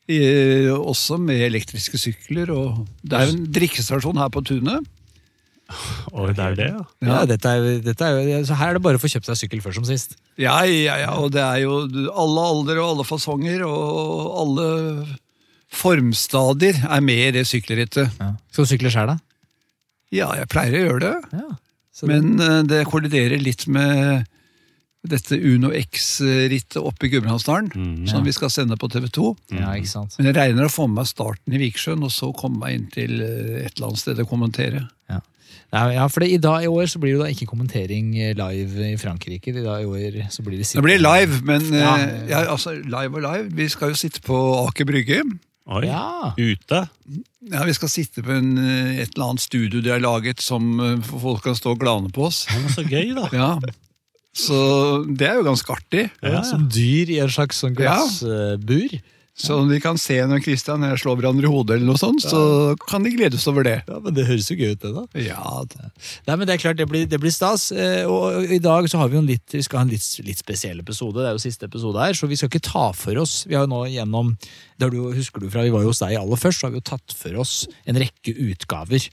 I, 0.10 0.18
også 0.72 1.20
med 1.20 1.38
elektriske 1.52 2.00
sykler. 2.00 2.50
Og 2.50 2.88
det 3.04 3.14
er 3.20 3.28
en 3.36 3.44
drikkestasjon 3.54 4.18
her 4.18 4.30
på 4.34 4.42
tunet. 4.48 4.82
Og 6.16 6.30
det 6.34 6.40
er 6.40 6.56
det, 6.56 6.68
ja. 6.72 6.84
Ja, 7.06 7.26
dette 7.28 7.46
er, 7.52 7.82
dette 7.84 8.02
er, 8.08 8.44
så 8.48 8.56
her 8.56 8.70
er 8.72 8.78
det 8.80 8.84
bare 8.86 8.96
å 8.98 9.04
få 9.04 9.10
kjøpt 9.12 9.28
seg 9.28 9.36
sykkel 9.44 9.62
først 9.62 9.76
som 9.82 9.86
sist. 9.86 10.16
Ja, 10.40 10.62
ja, 10.64 10.96
ja, 11.04 11.12
og 11.20 11.34
det 11.36 11.44
er 11.44 11.60
jo 11.66 11.82
alle 12.16 12.46
aldre 12.56 12.80
og 12.82 12.94
alle 12.96 13.06
fasonger 13.06 13.66
og 13.68 14.32
alle 14.42 14.68
formstadier 15.74 16.80
er 16.90 17.02
med 17.04 17.24
i 17.28 17.32
det 17.40 17.46
sykkelrittet. 17.50 18.12
Skal 18.18 18.66
du 18.66 18.70
sykle 18.70 18.92
sjøl, 18.94 19.14
da? 19.14 19.18
Ja, 20.16 20.30
jeg 20.40 20.48
pleier 20.52 20.78
å 20.80 20.86
gjøre 20.88 21.00
det, 21.04 21.16
Ja. 21.34 21.48
Det- 22.00 22.08
men 22.08 22.40
eh, 22.40 22.62
det 22.64 22.86
kolliderer 22.86 23.42
litt 23.42 23.68
med 23.68 24.28
dette 25.08 25.32
Uno 25.40 25.70
X-rittet 25.72 26.78
oppe 26.78 27.06
i 27.06 27.10
Gudbrandsdalen, 27.10 27.72
Mhm. 27.74 28.08
som 28.10 28.24
vi 28.24 28.32
skal 28.32 28.50
sende 28.50 28.78
på 28.78 28.90
TV 28.92 29.08
2. 29.10 29.36
ja, 29.52 29.72
ikke 29.74 29.88
sant. 29.88 30.16
Men 30.20 30.28
jeg 30.28 30.36
regner 30.36 30.66
å 30.66 30.70
få 30.72 30.88
med 30.88 30.96
meg 30.96 31.06
starten 31.08 31.54
i 31.54 31.58
Viksjøen, 31.58 32.04
og 32.04 32.12
så 32.12 32.34
komme 32.36 32.60
meg 32.60 32.74
inn 32.76 32.88
til 32.92 33.22
eh, 33.22 33.66
et 33.66 33.74
eller 33.78 33.88
annet 33.88 33.98
sted 34.00 34.20
og 34.20 34.30
kommentere. 34.30 34.88
Ja, 35.10 35.20
ja, 35.74 35.90
ja 35.90 36.08
for 36.08 36.20
det, 36.22 36.32
i 36.32 36.38
dag 36.38 36.64
i 36.64 36.68
år 36.68 36.84
så 36.88 37.00
blir 37.00 37.18
det 37.18 37.20
da 37.26 37.32
ikke 37.34 37.48
kommentering 37.50 38.16
eh, 38.20 38.34
live 38.34 38.94
i 38.94 38.96
Frankrike. 38.98 39.48
I 39.56 39.64
dag 39.64 39.82
i 39.82 39.86
år 39.86 40.30
så 40.30 40.44
blir 40.44 40.58
det 40.60 40.72
Det 40.74 40.84
blir 40.84 41.00
live, 41.00 41.42
men 41.44 41.62
Ja. 41.74 41.98
ja, 42.28 42.46
altså, 42.52 42.72
live 42.84 43.16
og 43.16 43.22
live. 43.24 43.50
Vi 43.56 43.68
skal 43.70 43.90
jo 43.90 43.96
sitte 43.96 44.22
på 44.22 44.68
Aker 44.68 44.86
Brygge. 44.86 45.24
Oi, 45.68 45.84
Ja. 45.86 46.34
ute. 46.38 46.90
Ja, 47.52 47.64
Vi 47.68 47.74
skal 47.76 47.90
sitte 47.90 48.24
på 48.24 48.32
en, 48.32 48.58
eh, 48.58 49.02
et 49.02 49.12
eller 49.16 49.30
annet 49.34 49.42
studio 49.44 49.82
de 49.82 49.90
har 49.92 50.00
laget 50.00 50.40
som 50.42 50.80
eh, 50.80 50.98
folk 51.02 51.44
kan 51.44 51.56
stå 51.56 51.72
og 51.76 51.80
glane 51.80 52.10
på 52.12 52.28
oss. 52.30 52.46
Ja, 52.50 52.62
så 52.72 52.84
gøy, 52.88 53.14
da. 53.16 53.28
Ja, 53.36 53.60
Så 54.38 55.04
det 55.18 55.28
er 55.28 55.36
jo 55.40 55.44
ganske 55.48 55.74
artig. 55.74 56.10
Ja, 56.22 56.30
ja. 56.38 56.42
Som 56.46 56.68
dyr 56.70 57.10
i 57.10 57.20
en 57.20 57.30
slags 57.34 57.58
sånn 57.64 57.74
glassbur. 57.76 59.00
Så 59.38 59.54
om 59.62 59.68
de 59.70 59.78
kan 59.80 60.00
se 60.02 60.16
når 60.26 60.42
Christian 60.42 60.82
og 60.82 60.90
jeg 60.96 61.02
slår 61.04 61.20
hverandre 61.20 61.46
i 61.46 61.52
hodet, 61.54 61.76
eller 61.78 61.92
noe 61.92 62.00
sånt, 62.02 62.24
så 62.26 62.40
kan 62.90 63.04
de 63.06 63.12
gledes 63.14 63.44
over 63.52 63.68
det. 63.68 63.76
Ja, 63.86 64.00
men 64.02 64.16
Det 64.18 64.26
høres 64.26 64.48
jo 64.50 64.56
gøy 64.58 64.72
ut, 64.74 64.82
det, 64.82 64.90
da. 64.96 65.04
Ja, 65.22 65.62
det. 65.70 65.92
Nei, 66.26 66.36
men 66.40 66.48
Det 66.50 66.56
er 66.56 66.64
klart, 66.64 66.80
det 66.82 66.88
blir, 66.90 67.06
det 67.06 67.20
blir 67.22 67.34
stas. 67.36 67.68
eh, 67.72 68.02
Og 68.10 68.50
i 68.50 68.58
dag 68.58 68.90
så 68.90 68.98
har 68.98 69.12
vi 69.12 69.20
jo 69.20 69.22
en 69.22 69.30
litt, 69.30 69.46
vi 69.54 69.62
skal 69.62 69.84
ha 69.84 69.86
en 69.86 69.94
litt, 69.94 70.08
litt 70.26 70.42
spesiell 70.42 70.82
episode. 70.82 71.22
Det 71.22 71.30
er 71.30 71.38
jo 71.38 71.44
siste 71.46 71.70
episode 71.70 72.02
her, 72.02 72.18
så 72.18 72.26
vi 72.32 72.36
skal 72.40 72.50
ikke 72.50 72.66
ta 72.66 72.88
for 72.98 73.22
oss 73.22 73.44
Vi 73.46 73.54
har 73.54 73.68
jo 73.68 73.74
nå 73.76 73.84
gjennom 73.94 74.34
det 74.82 74.90
du, 74.94 74.98
Husker 75.14 75.42
du 75.42 75.50
fra 75.54 75.62
vi 75.66 75.70
var 75.74 75.86
jo 75.86 75.94
hos 75.94 76.02
deg 76.02 76.18
aller 76.18 76.38
først, 76.42 76.60
så 76.62 76.68
har 76.68 76.74
vi 76.74 76.82
jo 76.82 76.90
tatt 76.90 77.14
for 77.18 77.38
oss 77.46 77.68
en 77.86 77.98
rekke 78.02 78.34
utgaver 78.50 79.06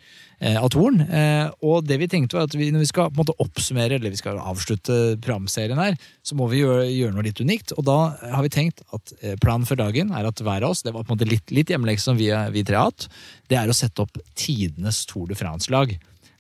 av 0.61 0.71
Torn. 0.75 1.01
Eh, 1.05 1.47
og 1.65 1.85
det 1.87 1.99
vi 2.01 2.09
tenkte 2.11 2.39
var 2.39 2.49
at 2.49 2.57
vi, 2.57 2.71
når 2.75 2.85
vi 2.85 2.91
skal 2.91 3.11
på 3.11 3.19
en 3.19 3.23
måte 3.23 3.37
oppsummere 3.43 3.99
eller 3.99 4.15
vi 4.15 4.21
skal 4.21 4.41
avslutte 4.41 5.17
programserien 5.25 5.81
her, 5.81 5.99
så 6.27 6.39
må 6.39 6.49
vi 6.51 6.63
gjøre, 6.63 6.89
gjøre 6.91 7.17
noe 7.17 7.27
litt 7.27 7.43
unikt. 7.43 7.75
Og 7.79 7.87
da 7.89 7.99
har 8.21 8.47
vi 8.47 8.53
tenkt 8.55 8.83
at 8.97 9.15
eh, 9.21 9.37
planen 9.43 9.69
for 9.69 9.81
dagen 9.81 10.15
er 10.15 10.29
at 10.29 10.43
hver 10.45 10.67
av 10.67 10.75
oss, 10.75 10.85
det 10.87 10.95
var 10.95 11.05
på 11.05 11.13
en 11.13 11.19
måte 11.19 11.31
litt, 11.31 11.55
litt 11.55 11.71
hjemmelekse 11.73 12.11
som 12.11 12.19
vi, 12.21 12.31
vi 12.55 12.65
tre 12.67 12.81
har 12.81 12.91
hatt, 12.91 13.09
det 13.53 13.61
er 13.61 13.71
å 13.71 13.77
sette 13.77 14.05
opp 14.05 14.19
tidenes 14.39 15.05
Tour 15.11 15.31
de 15.31 15.39
France-lag. 15.39 15.95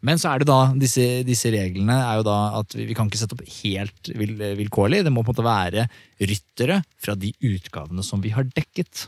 Men 0.04 0.20
så 0.20 0.34
er 0.34 0.42
det 0.42 0.50
da, 0.50 0.60
disse, 0.76 1.04
disse 1.24 1.48
reglene 1.54 1.96
er 1.96 2.20
jo 2.20 2.26
da 2.26 2.38
at 2.60 2.74
vi, 2.76 2.84
vi 2.90 2.96
kan 2.96 3.08
ikke 3.08 3.22
sette 3.22 3.36
opp 3.38 3.44
helt 3.62 4.10
vil, 4.20 4.34
vilkårlig. 4.60 5.00
Det 5.06 5.12
må 5.12 5.24
på 5.24 5.32
en 5.32 5.38
måte 5.38 5.46
være 5.46 5.86
ryttere 6.20 6.82
fra 7.00 7.16
de 7.16 7.32
utgavene 7.40 8.04
som 8.04 8.20
vi 8.24 8.34
har 8.34 8.44
dekket. 8.52 9.06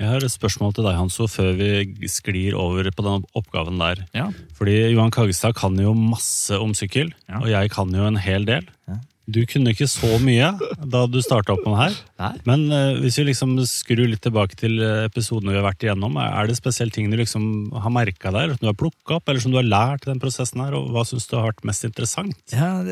Jeg 0.00 0.10
har 0.10 0.24
et 0.26 0.32
spørsmål 0.34 0.72
til 0.74 0.84
deg, 0.88 0.96
Hanso, 0.98 1.28
før 1.30 1.52
vi 1.54 2.08
sklir 2.10 2.56
over 2.58 2.88
på 2.90 3.04
den 3.06 3.22
oppgaven 3.38 3.78
der. 3.78 4.00
Ja. 4.16 4.28
Fordi 4.58 4.74
Johan 4.90 5.12
Kaggestad 5.14 5.54
kan 5.54 5.76
jo 5.78 5.92
masse 5.94 6.58
om 6.58 6.72
sykkel, 6.74 7.12
Ja. 7.30 7.38
og 7.40 7.46
jeg 7.52 7.70
kan 7.70 7.92
jo 7.94 8.06
en 8.08 8.16
hel 8.18 8.44
del. 8.48 8.66
Ja. 8.90 8.96
Du 9.30 9.38
kunne 9.48 9.70
ikke 9.72 9.86
så 9.88 10.18
mye 10.20 10.50
da 10.84 11.06
du 11.08 11.16
starta 11.24 11.54
opp 11.54 11.62
med 11.64 11.72
det 11.72 11.84
her. 11.84 11.94
Nei. 12.20 12.32
Men 12.44 12.64
uh, 12.74 12.98
hvis 13.00 13.16
vi 13.16 13.24
liksom 13.30 13.54
skrur 13.64 14.02
litt 14.10 14.20
tilbake 14.20 14.58
til 14.60 14.74
eh, 14.84 15.06
episodene 15.06 15.54
vi 15.54 15.56
har 15.62 15.64
vært 15.64 15.86
igjennom, 15.86 16.18
er 16.20 16.50
det 16.50 16.58
spesielle 16.58 16.92
ting 16.92 17.08
du 17.08 17.16
liksom 17.16 17.70
har 17.72 17.88
merka 17.94 18.28
der, 18.34 18.52
som 18.52 18.60
du 18.60 18.68
har 18.68 18.76
plukka 18.76 19.16
opp, 19.16 19.28
eller 19.32 19.40
som 19.40 19.54
du 19.54 19.56
har 19.62 19.64
lært 19.64 20.04
i 20.04 20.10
den 20.10 20.20
prosessen 20.20 20.60
her, 20.60 20.74
og 20.76 20.90
hva 20.92 21.06
syns 21.08 21.24
du 21.30 21.38
har 21.38 21.46
vært 21.54 21.64
mest 21.70 21.86
interessant? 21.88 22.36
Ja, 22.52 22.82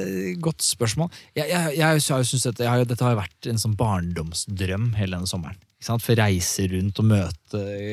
Godt 0.41 0.65
spørsmål. 0.65 1.11
Jeg, 1.37 1.51
jeg, 1.51 1.77
jeg, 1.83 2.01
jeg 2.01 2.71
har, 2.71 2.79
jo- 2.81 2.89
dette 2.95 3.05
har 3.11 3.19
vært 3.21 3.51
en 3.53 3.61
sånn 3.61 3.77
barndomsdrøm 3.77 4.95
hele 4.97 5.19
denne 5.19 5.29
sommeren. 5.29 5.61
For 5.83 6.19
reise 6.19 6.67
rundt 6.71 7.01
og 7.03 7.09
møte 7.09 7.43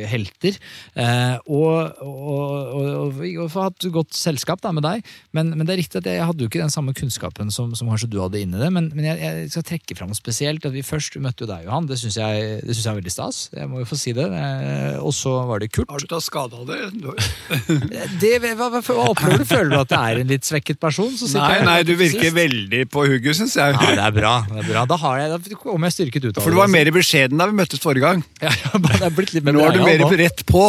helter. 0.10 0.56
Eh, 0.96 1.36
og, 1.52 2.00
og, 2.06 2.70
og, 2.80 3.20
og, 3.20 3.50
få 3.52 3.66
hatt 3.66 3.88
godt 3.94 4.16
selskap 4.16 4.62
da, 4.64 4.72
med 4.76 4.86
deg. 4.86 5.04
Men, 5.36 5.52
men 5.56 5.68
det 5.68 5.76
er 5.76 5.82
riktig 5.82 6.02
at 6.02 6.10
jeg, 6.10 6.24
hadde 6.26 6.46
jo 6.46 6.50
ikke 6.52 6.62
den 6.62 6.74
samme 6.74 6.94
kunnskapen 6.98 7.52
som, 7.54 7.74
som 7.78 7.90
kanskje 7.92 8.12
du 8.12 8.20
hadde 8.22 8.42
inni 8.42 8.60
det. 8.62 8.70
Men, 8.76 8.92
men 8.96 9.10
jeg, 9.10 9.20
jeg 9.24 9.52
skal 9.56 9.68
trekke 9.74 9.98
fram 10.00 10.14
spesielt. 10.18 10.66
At 10.66 10.76
vi 10.76 10.86
først 10.86 11.18
møtte 11.22 11.46
jo 11.46 11.52
deg, 11.52 11.66
Johan. 11.68 11.90
Det 11.90 12.00
syns 12.02 12.20
jeg, 12.20 12.60
det 12.64 12.78
jeg 12.78 12.92
er 12.92 13.00
veldig 13.00 13.14
stas. 13.14 13.42
Jeg 13.56 13.72
må 13.72 13.84
jo 13.84 13.90
få 13.90 14.00
si 14.00 14.14
det. 14.16 14.28
Eh, 14.30 14.98
og 15.00 15.14
så 15.16 15.36
var 15.50 15.64
det 15.64 15.72
Kurt. 15.74 15.90
Har 15.92 16.04
du 16.04 16.10
tatt 16.10 16.26
skade 16.26 16.60
av 16.60 16.70
det? 16.70 16.80
Det, 18.20 18.32
hva, 18.58 18.68
hva, 18.72 18.80
opplever 19.10 19.42
du? 19.42 19.46
Føler 19.48 19.72
du 19.72 19.78
at 19.80 19.90
det 19.92 20.00
er 20.00 20.20
en 20.22 20.30
litt 20.30 20.48
svekket 20.48 20.80
person? 20.82 21.12
Nei, 21.12 21.50
jeg, 21.54 21.66
nei, 21.68 21.78
du 21.88 21.94
virker 22.00 22.34
veldig 22.36 22.82
på 22.92 23.04
hugget, 23.08 23.38
syns 23.38 23.56
jeg. 23.58 23.76
Ja, 23.76 23.94
det 24.00 24.04
er 24.04 24.16
bra. 24.16 24.34
det 24.50 24.64
er 24.64 24.68
bra. 24.68 24.84
Da, 24.90 24.98
har 25.02 25.20
jeg, 25.22 25.32
da 25.34 25.60
kommer 25.62 25.90
jeg 25.90 25.98
styrket 25.98 26.28
ut 26.28 26.40
av 26.40 26.46
For 26.46 26.54
du 26.54 26.60
var 26.60 26.72
mer 26.72 26.90
beskjeden 26.94 27.40
da 27.40 27.48
vi 27.50 27.58
møttes 27.60 27.79
forrige 27.84 28.06
gang. 28.06 28.24
ja, 28.46 28.52
ja, 28.52 28.80
det 28.84 29.00
er 29.08 29.14
blitt 29.16 29.34
litt 29.36 29.46
mer 29.46 29.56
Nå 29.56 29.64
er 29.66 29.78
du 29.78 29.84
mer 29.84 30.02
nå. 30.04 30.10
rett 30.20 30.44
på. 30.50 30.64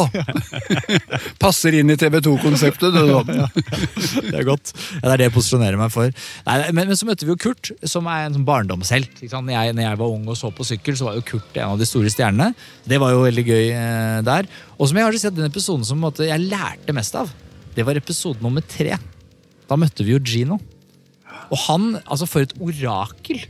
Passer 1.43 1.77
inn 1.81 1.93
i 1.93 1.97
TV 2.01 2.21
2-konseptet. 2.25 2.95
du, 2.95 3.01
nå. 3.11 3.21
Det 3.27 4.37
er 4.37 4.47
godt. 4.49 4.73
Ja, 4.99 5.05
det 5.05 5.13
er 5.13 5.23
det 5.23 5.29
jeg 5.31 5.35
posisjonerer 5.37 5.81
meg 5.81 5.93
for. 5.95 6.15
Nei, 6.49 6.57
men, 6.71 6.91
men 6.93 6.99
så 6.99 7.09
møtte 7.09 7.29
vi 7.29 7.35
jo 7.35 7.39
Kurt, 7.41 7.73
som 7.89 8.09
er 8.11 8.29
en 8.29 8.39
sånn 8.39 8.47
barndomshelt. 8.49 9.13
Ikke 9.19 9.33
sant? 9.33 9.49
Når, 9.49 9.57
jeg, 9.57 9.77
når 9.79 9.89
jeg 9.89 10.03
var 10.03 10.17
ung 10.17 10.27
og 10.31 10.39
så 10.39 10.53
på 10.55 10.67
sykkel, 10.69 10.99
så 10.99 11.11
var 11.11 11.21
jo 11.21 11.27
Kurt 11.35 11.61
en 11.61 11.75
av 11.75 11.81
de 11.81 11.89
store 11.89 12.13
stjernene. 12.13 12.53
Det 12.89 13.01
var 13.03 13.15
jo 13.15 13.25
veldig 13.27 13.47
gøy 13.47 13.65
eh, 13.75 14.19
der. 14.27 14.51
Og 14.79 14.91
som 14.91 15.01
jeg 15.01 15.09
har 15.09 15.23
sett 15.27 15.39
den 15.39 15.51
episoden 15.51 15.87
som 15.87 16.01
måte, 16.03 16.29
jeg 16.29 16.49
lærte 16.51 16.97
mest 16.97 17.17
av, 17.19 17.33
det 17.77 17.87
var 17.87 17.99
episode 17.99 18.43
nummer 18.45 18.65
tre. 18.67 18.97
Da 19.71 19.79
møtte 19.79 20.07
vi 20.07 20.17
jo 20.17 20.23
Gino. 20.23 20.59
Og 21.51 21.59
han, 21.67 21.87
altså 22.05 22.29
for 22.31 22.47
et 22.47 22.55
orakel! 22.63 23.41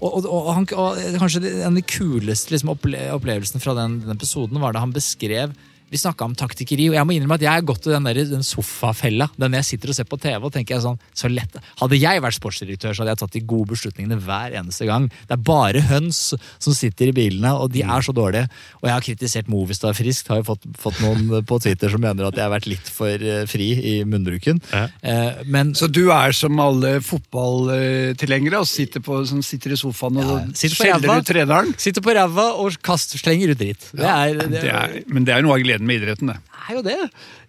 Og, 0.00 0.06
og, 0.08 0.28
og, 0.30 0.50
han, 0.54 0.68
og 0.78 1.00
kanskje 1.18 1.42
den 1.42 1.58
en 1.58 1.72
av 1.72 1.78
de 1.80 1.82
kuleste 1.82 2.54
liksom, 2.54 2.70
opple 2.76 3.00
opplevelsene 3.16 3.62
fra 3.62 3.74
den, 3.78 3.98
den 4.04 4.14
episoden 4.14 4.62
var 4.62 4.76
da 4.76 4.84
han 4.84 4.94
beskrev 4.94 5.56
vi 5.90 5.98
snakka 6.00 6.26
om 6.28 6.34
taktikkeri, 6.36 6.88
og 6.90 6.96
jeg 6.98 7.08
må 7.08 7.14
innrømme 7.16 7.38
at 7.38 7.44
jeg 7.44 7.52
har 7.52 7.64
gått 7.66 7.86
i 7.88 7.92
den, 7.94 8.08
der, 8.08 8.20
den 8.28 8.44
sofafella. 8.46 9.28
Den 9.40 9.56
jeg 9.58 9.66
sitter 9.68 9.92
og 9.92 9.96
ser 9.96 10.08
på 10.08 10.18
TV 10.20 10.44
og 10.48 10.52
tenker 10.54 10.76
jeg 10.76 10.84
sånn, 10.84 10.98
så 11.16 11.30
lett. 11.32 11.56
Hadde 11.80 11.98
jeg 12.00 12.22
vært 12.24 12.36
sportsdirektør, 12.36 12.92
så 12.92 13.02
hadde 13.02 13.14
jeg 13.14 13.22
tatt 13.22 13.36
de 13.38 13.42
gode 13.48 13.72
beslutningene 13.72 14.18
hver 14.24 14.56
eneste 14.60 14.88
gang. 14.88 15.08
Det 15.28 15.36
er 15.38 15.44
bare 15.48 15.84
høns 15.88 16.20
som 16.36 16.76
sitter 16.76 17.12
i 17.12 17.16
bilene, 17.16 17.54
og 17.56 17.72
de 17.74 17.84
er 17.86 18.04
så 18.04 18.12
dårlige. 18.16 18.50
Og 18.82 18.88
jeg 18.88 18.94
har 18.94 19.06
kritisert 19.06 19.50
Movistar 19.52 19.96
friskt. 19.96 20.28
Har 20.28 20.42
jo 20.42 20.48
fått, 20.50 20.68
fått 20.78 21.00
noen 21.04 21.42
på 21.48 21.60
Twitter 21.64 21.92
som 21.92 22.04
mener 22.04 22.28
at 22.28 22.36
jeg 22.36 22.44
har 22.44 22.52
vært 22.52 22.68
litt 22.70 22.92
for 22.92 23.24
eh, 23.32 23.44
fri 23.48 23.70
i 23.78 23.94
munnbruken. 24.08 24.60
Ja. 24.72 24.84
Eh, 25.00 25.42
men 25.48 25.72
Så 25.78 25.88
du 25.88 26.08
er 26.14 26.36
som 26.36 26.58
alle 26.62 26.98
fotballtilhengere 27.04 28.60
og 28.60 28.68
sitter, 28.68 29.02
på, 29.04 29.22
som 29.28 29.40
sitter 29.46 29.74
i 29.74 29.80
sofaen 29.80 30.20
og 30.20 30.28
Ja, 30.28 30.72
skjeller 30.74 31.22
ut 31.22 31.28
treneren? 31.28 31.72
Sitter 31.80 32.04
på 32.04 32.14
ræva 32.16 32.50
og 32.60 32.76
kast, 32.84 33.16
slenger 33.20 33.54
ut 33.54 33.60
dritt. 33.60 33.88
Det 33.96 34.04
er, 34.08 34.36
det, 34.38 34.62
Det 34.62 34.72
er, 34.72 34.98
men 35.08 35.26
det 35.26 35.34
er 35.34 35.44
noe 35.44 35.56
av 35.56 35.64
gleden 35.64 35.77
med 35.84 36.00
idretten, 36.00 36.32
det. 36.32 36.36
er 36.68 36.74
jo 36.78 36.82
det. 36.86 36.96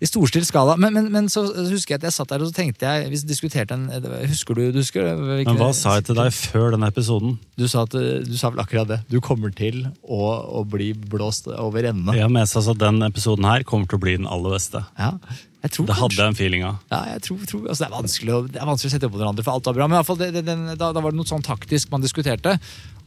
I 0.02 0.10
storstilt 0.10 0.48
skala. 0.50 0.76
Men, 0.80 0.94
men, 0.94 1.10
men 1.14 1.30
så 1.32 1.44
husker 1.56 1.96
jeg 1.96 2.02
at 2.02 2.08
jeg 2.10 2.16
satt 2.18 2.32
der 2.34 2.44
og 2.46 2.52
så 2.52 2.56
tenkte 2.60 2.88
jeg 2.88 3.10
Vi 3.12 3.22
diskuterte 3.30 3.76
en 3.76 3.88
Husker 4.30 4.56
du, 4.58 4.64
du 4.72 4.80
husker, 4.82 5.04
hvilken- 5.16 5.54
Men 5.54 5.62
hva 5.62 5.72
sa 5.76 5.98
jeg 5.98 6.10
til 6.10 6.20
deg 6.20 6.32
før 6.36 6.72
denne 6.76 6.90
episoden? 6.92 7.38
Du 7.60 7.68
sa, 7.68 7.84
at, 7.88 7.92
du 7.92 8.38
sa 8.40 8.52
vel 8.54 8.64
akkurat 8.64 8.88
det. 8.88 9.02
Du 9.12 9.20
kommer 9.24 9.54
til 9.56 9.86
å, 10.04 10.22
å 10.62 10.64
bli 10.68 10.94
blåst 10.94 11.50
over 11.52 11.90
ende. 11.90 12.16
Jeg 12.16 12.48
sa 12.52 12.64
at 12.72 12.82
den 12.82 13.02
episoden 13.10 13.48
her 13.50 13.66
kommer 13.68 13.90
til 13.90 14.00
å 14.00 14.04
bli 14.06 14.18
den 14.22 14.30
aller 14.30 14.56
beste. 14.58 14.86
Ja, 15.00 15.16
jeg 15.60 15.74
tror 15.76 15.90
Det 15.90 15.96
hadde 16.00 16.16
jeg 16.16 16.32
en 16.32 16.38
feeling 16.40 16.64
av. 16.64 16.78
Ja, 16.92 17.00
jeg 17.18 17.24
tror, 17.26 17.40
tror 17.50 17.66
altså 17.68 17.84
det, 17.84 17.90
er 17.92 18.36
å, 18.38 18.42
det 18.48 18.62
er 18.62 18.70
vanskelig 18.70 18.90
å 18.90 18.94
sette 18.96 19.08
opp 19.10 19.16
mot 19.16 19.24
hverandre, 19.26 19.44
for 19.44 19.58
alt 19.58 19.68
var 19.68 19.76
bra. 19.76 19.88
Men 19.90 19.98
i 19.98 20.00
alle 20.00 20.08
fall, 20.08 20.20
det, 20.22 20.30
det, 20.38 20.44
den, 20.48 20.62
da, 20.80 20.92
da 20.96 21.04
var 21.04 21.12
det 21.12 21.20
noe 21.20 21.28
sånn 21.28 21.44
taktisk 21.44 21.92
man 21.92 22.06
diskuterte. 22.06 22.56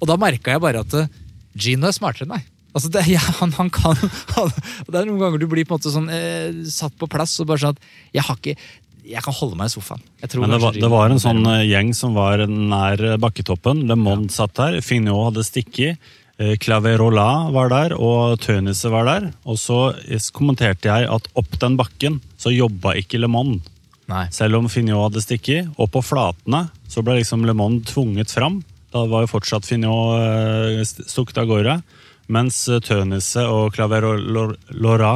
Og 0.03 0.11
da 0.11 0.19
merka 0.21 0.53
jeg 0.53 0.61
bare 0.65 0.83
at 0.85 0.97
eh, 0.99 1.09
Gino 1.57 1.89
er 1.89 1.97
smartere 1.97 2.27
enn 2.29 2.35
meg. 2.35 2.52
Altså 2.73 2.89
det, 2.93 3.03
ja, 3.13 3.21
han, 3.41 3.53
han 3.59 3.69
kan 3.73 3.99
han, 4.37 4.53
Det 4.89 4.97
er 4.97 5.09
noen 5.09 5.21
ganger 5.21 5.43
du 5.43 5.49
blir 5.51 5.67
på 5.69 5.75
en 5.75 5.81
måte 5.81 5.93
sånn 5.93 6.09
eh, 6.13 6.63
satt 6.73 6.97
på 7.01 7.09
plass 7.11 7.37
og 7.43 7.51
bare 7.51 7.61
sånn 7.65 7.77
at 7.77 7.85
jeg 8.17 8.25
har 8.29 8.41
ikke 8.41 8.57
jeg 9.03 9.23
kan 9.25 9.35
holde 9.35 9.59
meg 9.59 9.67
i 9.67 9.73
sofaen. 9.73 10.03
Men 10.39 10.53
det 10.53 10.61
var, 10.63 10.77
det 10.79 10.91
var 10.93 11.11
en 11.11 11.21
sånn 11.23 11.43
eh, 11.51 11.65
gjeng 11.67 11.91
som 11.97 12.15
var 12.15 12.45
nær 12.47 13.01
bakketoppen. 13.23 13.83
Le 13.91 13.97
Monde 13.99 14.31
satt 14.31 14.55
der, 14.61 14.79
Fignot 14.85 15.33
hadde 15.33 15.43
stikket, 15.47 16.13
eh, 16.39 16.55
Claverola 16.63 17.51
var 17.55 17.73
der, 17.73 17.97
og 17.99 18.39
Tønisse 18.45 18.93
var 18.95 19.09
der. 19.11 19.27
Og 19.43 19.59
så 19.59 19.81
kommenterte 20.37 20.91
jeg 20.91 21.11
at 21.11 21.27
opp 21.39 21.59
den 21.59 21.75
bakken 21.81 22.21
så 22.39 22.55
jobba 22.55 22.95
ikke 23.01 23.21
Le 23.21 23.31
Monde. 23.31 23.61
Nei. 24.11 24.27
Selv 24.35 24.59
om 24.59 24.69
Fignot 24.71 25.09
hadde 25.09 25.25
stikket. 25.25 25.73
Og 25.81 25.91
på 25.93 26.03
flatene 26.05 26.67
så 26.91 27.05
ble 27.05 27.19
liksom 27.21 27.47
Le 27.49 27.57
Monde 27.59 27.87
tvunget 27.89 28.33
fram. 28.35 28.61
Da 28.93 29.07
var 29.09 29.25
jo 29.25 29.33
fortsatt 29.35 29.67
Fignot 29.67 30.15
eh, 30.23 30.83
stukket 30.87 31.43
av 31.43 31.51
gårde. 31.51 31.81
Mens 32.33 32.59
eh, 32.69 32.83
Tønisse 32.85 33.45
og 33.49 33.73
Claverolora, 33.75 35.15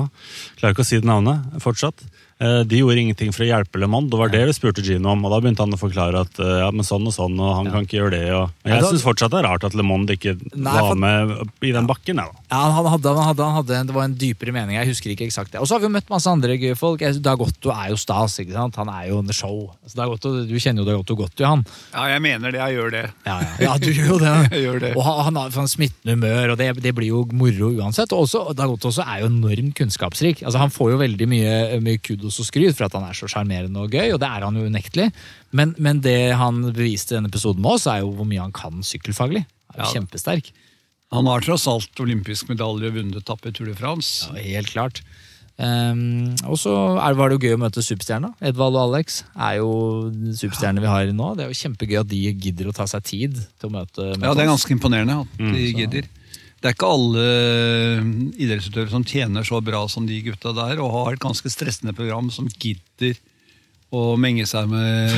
klarer 0.59 0.75
ikke 0.75 0.87
å 0.87 0.89
si 0.89 1.01
det 1.01 1.09
navnet 1.09 1.61
fortsatt, 1.63 2.03
de 2.39 2.81
gjorde 2.83 3.01
ingenting 3.01 3.31
for 3.33 3.47
å 3.47 3.49
hjelpe 3.49 3.81
Le 3.81 3.89
Monde. 3.89 4.11
Det 4.13 4.19
var 4.21 4.33
det 4.33 4.43
vi 4.51 4.55
spurte 4.57 4.83
Gino 4.85 5.09
om, 5.15 5.23
og 5.25 5.33
da 5.33 5.39
begynte 5.41 5.65
han 5.65 5.73
å 5.73 5.79
forklare 5.81 6.21
at 6.27 6.41
eh, 6.43 6.59
ja, 6.61 6.69
men 6.75 6.85
sånn 6.85 7.07
og 7.09 7.15
sånn, 7.15 7.39
og 7.41 7.55
han 7.57 7.71
kan 7.73 7.87
ikke 7.87 7.97
gjøre 7.97 8.13
det. 8.13 8.27
Og, 8.37 8.51
men 8.67 8.75
jeg 8.77 8.91
syns 8.91 9.05
fortsatt 9.07 9.33
det 9.33 9.39
er 9.41 9.47
rart 9.49 9.65
at 9.65 9.77
Le 9.79 9.87
Monde 9.87 10.19
ikke 10.19 10.35
Nei, 10.53 10.75
var 10.75 10.91
for- 10.91 11.01
med 11.01 11.65
i 11.65 11.73
den 11.73 11.89
bakken. 11.89 12.21
Ja. 12.21 12.29
Ja, 12.47 12.61
han 12.77 12.87
hadde, 12.93 13.09
han 13.11 13.31
hadde, 13.31 13.43
han 13.43 13.57
hadde, 13.57 13.79
Det 13.89 13.95
var 13.97 14.05
en 14.05 14.19
dypere 14.21 14.53
mening. 14.55 14.77
Jeg 14.77 14.91
husker 14.93 15.15
ikke 15.15 15.27
eksakt 15.27 15.55
det. 15.55 15.63
Og 15.63 15.67
så 15.67 15.75
har 15.77 15.83
vi 15.83 15.89
jo 15.89 15.95
møtt 15.97 16.13
masse 16.13 16.31
andre 16.31 16.59
gøye 16.61 16.77
folk. 16.79 17.01
Dagotto 17.25 17.73
er 17.73 17.89
jo 17.91 17.97
stas. 17.99 18.37
ikke 18.45 18.55
sant? 18.55 18.77
Han 18.79 18.93
er 18.93 19.09
jo 19.09 19.23
under 19.23 19.35
show. 19.35 19.73
Altså, 19.83 19.97
Dagotto, 20.03 20.35
du 20.47 20.55
kjenner 20.61 20.85
jo 20.85 20.91
Dagotto 20.91 21.17
godt, 21.19 21.41
jo, 21.41 21.49
han. 21.49 21.65
Ja, 21.95 22.05
jeg 22.13 22.23
mener 22.23 22.53
det. 22.53 22.61
Jeg 22.61 22.77
gjør 22.79 22.95
det. 22.95 23.05
Ja, 23.27 23.39
ja. 23.41 23.57
ja 23.65 23.79
du 23.81 23.89
gjør 23.91 24.13
jo 24.13 24.21
det. 24.23 24.35
Jeg 24.57 24.63
gjør 24.63 24.79
det. 24.85 24.93
Og 24.97 25.03
han, 25.05 25.19
han 25.27 25.41
har 25.41 25.57
sånn 25.57 25.69
smittende 25.69 26.15
humør, 26.15 26.53
og 26.53 26.61
det, 26.61 26.69
det 26.85 26.93
blir 26.95 27.11
jo 27.11 27.25
moro 27.33 27.73
uansett. 27.81 28.13
Og 28.13 28.29
også, 28.29 28.45
Dagotto 28.57 28.93
også 28.93 29.05
er 29.09 29.25
jo 29.25 29.33
enormt 29.33 29.75
kunnskapsrik. 29.81 30.45
Altså, 30.45 30.61
han 30.63 30.73
får 30.73 30.93
jo 30.95 31.01
veldig 31.03 31.29
mye, 31.33 31.57
mye 31.83 32.01
kudos 32.05 32.26
og 32.29 32.47
skryt 32.49 32.77
for 32.79 32.87
at 32.89 32.97
han 32.99 33.07
er 33.09 33.17
så 33.17 33.29
sjarmerende 33.31 33.83
og 33.85 33.95
gøy, 33.95 34.13
og 34.15 34.21
det 34.23 34.29
er 34.29 34.45
han 34.47 34.57
jo 34.59 34.67
unektelig. 34.67 35.11
Men, 35.57 35.75
men 35.79 36.01
det 36.05 36.35
han 36.41 36.63
beviste 36.73 37.15
i 37.15 37.19
denne 37.19 37.31
episoden 37.31 37.63
med 37.63 37.77
oss, 37.79 37.87
er 37.91 38.03
jo 38.03 38.11
hvor 38.19 38.27
mye 38.29 38.43
han 38.43 38.55
kan 38.57 38.83
sykkelfaglig. 38.87 39.45
Han 39.73 39.79
er 39.79 39.85
jo 39.85 39.87
Ja. 39.87 39.93
Kjempesterk. 40.01 40.51
Han 41.15 41.27
har 41.31 41.41
tross 41.47 41.69
alt 41.71 42.01
olympisk 42.03 42.49
medalje 42.51 42.91
og 42.91 42.97
vunnet 42.99 43.17
etappe 43.23 43.49
i 43.49 43.55
Tour 43.55 43.69
de 43.71 43.77
France. 43.79 44.27
Ja, 44.35 44.43
helt 44.59 44.73
klart. 44.75 45.03
Um, 45.57 46.35
og 46.45 46.59
så 46.61 46.73
var 46.99 47.31
det 47.31 47.39
jo 47.39 47.45
gøy 47.47 47.55
å 47.57 47.61
møte 47.63 47.81
superstjerna. 47.81 48.35
Edvald 48.45 48.77
og 48.77 48.91
Alex 48.91 49.23
er 49.33 49.55
jo 49.63 49.71
superstjernene 50.37 50.83
vi 50.85 50.91
har 50.91 51.13
nå. 51.17 51.31
Det 51.39 51.47
er 51.47 51.53
jo 51.55 51.61
kjempegøy 51.63 52.01
at 52.03 52.11
de 52.11 52.19
gidder 52.35 52.69
å 52.69 52.75
ta 52.77 52.85
seg 52.91 53.07
tid 53.09 53.39
til 53.41 53.71
å 53.71 53.73
møte, 53.79 54.11
møte 54.19 54.27
Ja, 54.27 54.35
det 54.37 54.45
er 54.45 54.51
ganske 54.51 54.75
imponerende 54.77 55.23
at 55.23 55.39
de 55.41 55.65
gidder. 55.79 56.11
Det 56.67 56.73
er 56.73 56.75
ikke 56.81 56.89
alle 56.91 57.25
idrettsutøvere 58.43 58.91
som 58.91 59.05
tjener 59.07 59.45
så 59.47 59.61
bra 59.63 59.85
som 59.87 60.03
de 60.09 60.17
gutta 60.27 60.51
der, 60.57 60.81
og 60.83 60.91
har 60.97 61.15
et 61.15 61.23
ganske 61.23 61.47
stressende 61.53 61.95
program 61.95 62.27
som 62.35 62.49
gidder 62.59 63.15
å 63.95 64.17
menge 64.19 64.43
seg 64.51 64.67
med 64.67 65.15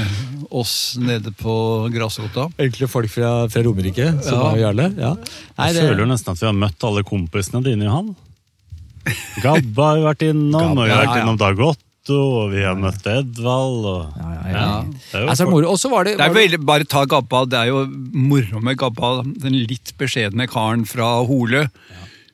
oss 0.53 0.99
nede 1.01 1.33
på 1.41 1.55
grasrota. 1.95 2.51
Enkle 2.61 2.85
folk 2.93 3.09
fra, 3.09 3.31
fra 3.49 3.63
Romerike 3.65 4.11
som 4.27 4.37
Ja. 4.43 4.51
er 4.53 4.61
Jarle. 4.67 4.91
Ja. 5.01 5.15
Nei, 5.57 5.71
Jeg 5.73 5.89
føler 5.89 6.05
jo 6.05 6.11
nesten 6.13 6.35
at 6.37 6.43
vi 6.43 6.47
har 6.51 6.59
møtt 6.61 6.85
alle 6.85 7.03
kompisene 7.09 7.65
dine, 7.65 7.89
Johan. 7.89 8.13
Gabba 9.41 9.89
har 9.95 10.05
vært 10.13 10.27
innom, 10.29 10.77
og 10.77 10.85
vi 10.85 10.93
har 10.93 11.07
vært 11.07 11.23
innom 11.23 11.41
Dag 11.41 11.57
Otto, 12.09 12.19
og 12.41 12.53
vi 12.55 12.63
har 12.65 12.77
møtt 12.79 13.05
Edvald. 13.05 13.85
Og, 13.85 14.17
ja, 14.17 14.29
ja, 14.33 14.53
ja. 14.55 14.69
Det 14.89 15.19
er 15.19 15.25
jo 15.25 15.29
Altså, 15.29 15.47
moro. 15.51 15.73
Og 15.75 15.79
så 15.79 15.91
var 15.93 16.05
det, 16.05 16.17
Det 16.17 16.25
er 16.25 16.33
veldig, 16.35 16.61
bare 16.65 16.85
ta 16.89 17.05
Gabba. 17.05 17.45
Det 17.45 17.59
er 17.59 17.69
jo 17.69 17.85
moro 18.13 18.61
med 18.61 18.79
Gabba, 18.79 19.23
den 19.25 19.59
litt 19.69 19.93
beskjedne 19.99 20.49
karen 20.49 20.87
fra 20.89 21.25
Hole. 21.29 21.69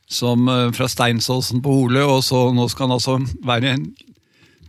Som, 0.07 0.49
eh, 0.49 0.71
fra 0.71 0.87
Steinsåsen 0.87 1.63
på 1.63 1.73
Hole, 1.75 2.05
og 2.05 2.23
så 2.23 2.53
nå 2.55 2.69
skal 2.71 2.87
han 2.87 2.99
altså 2.99 3.19
være 3.43 3.73
en 3.73 3.87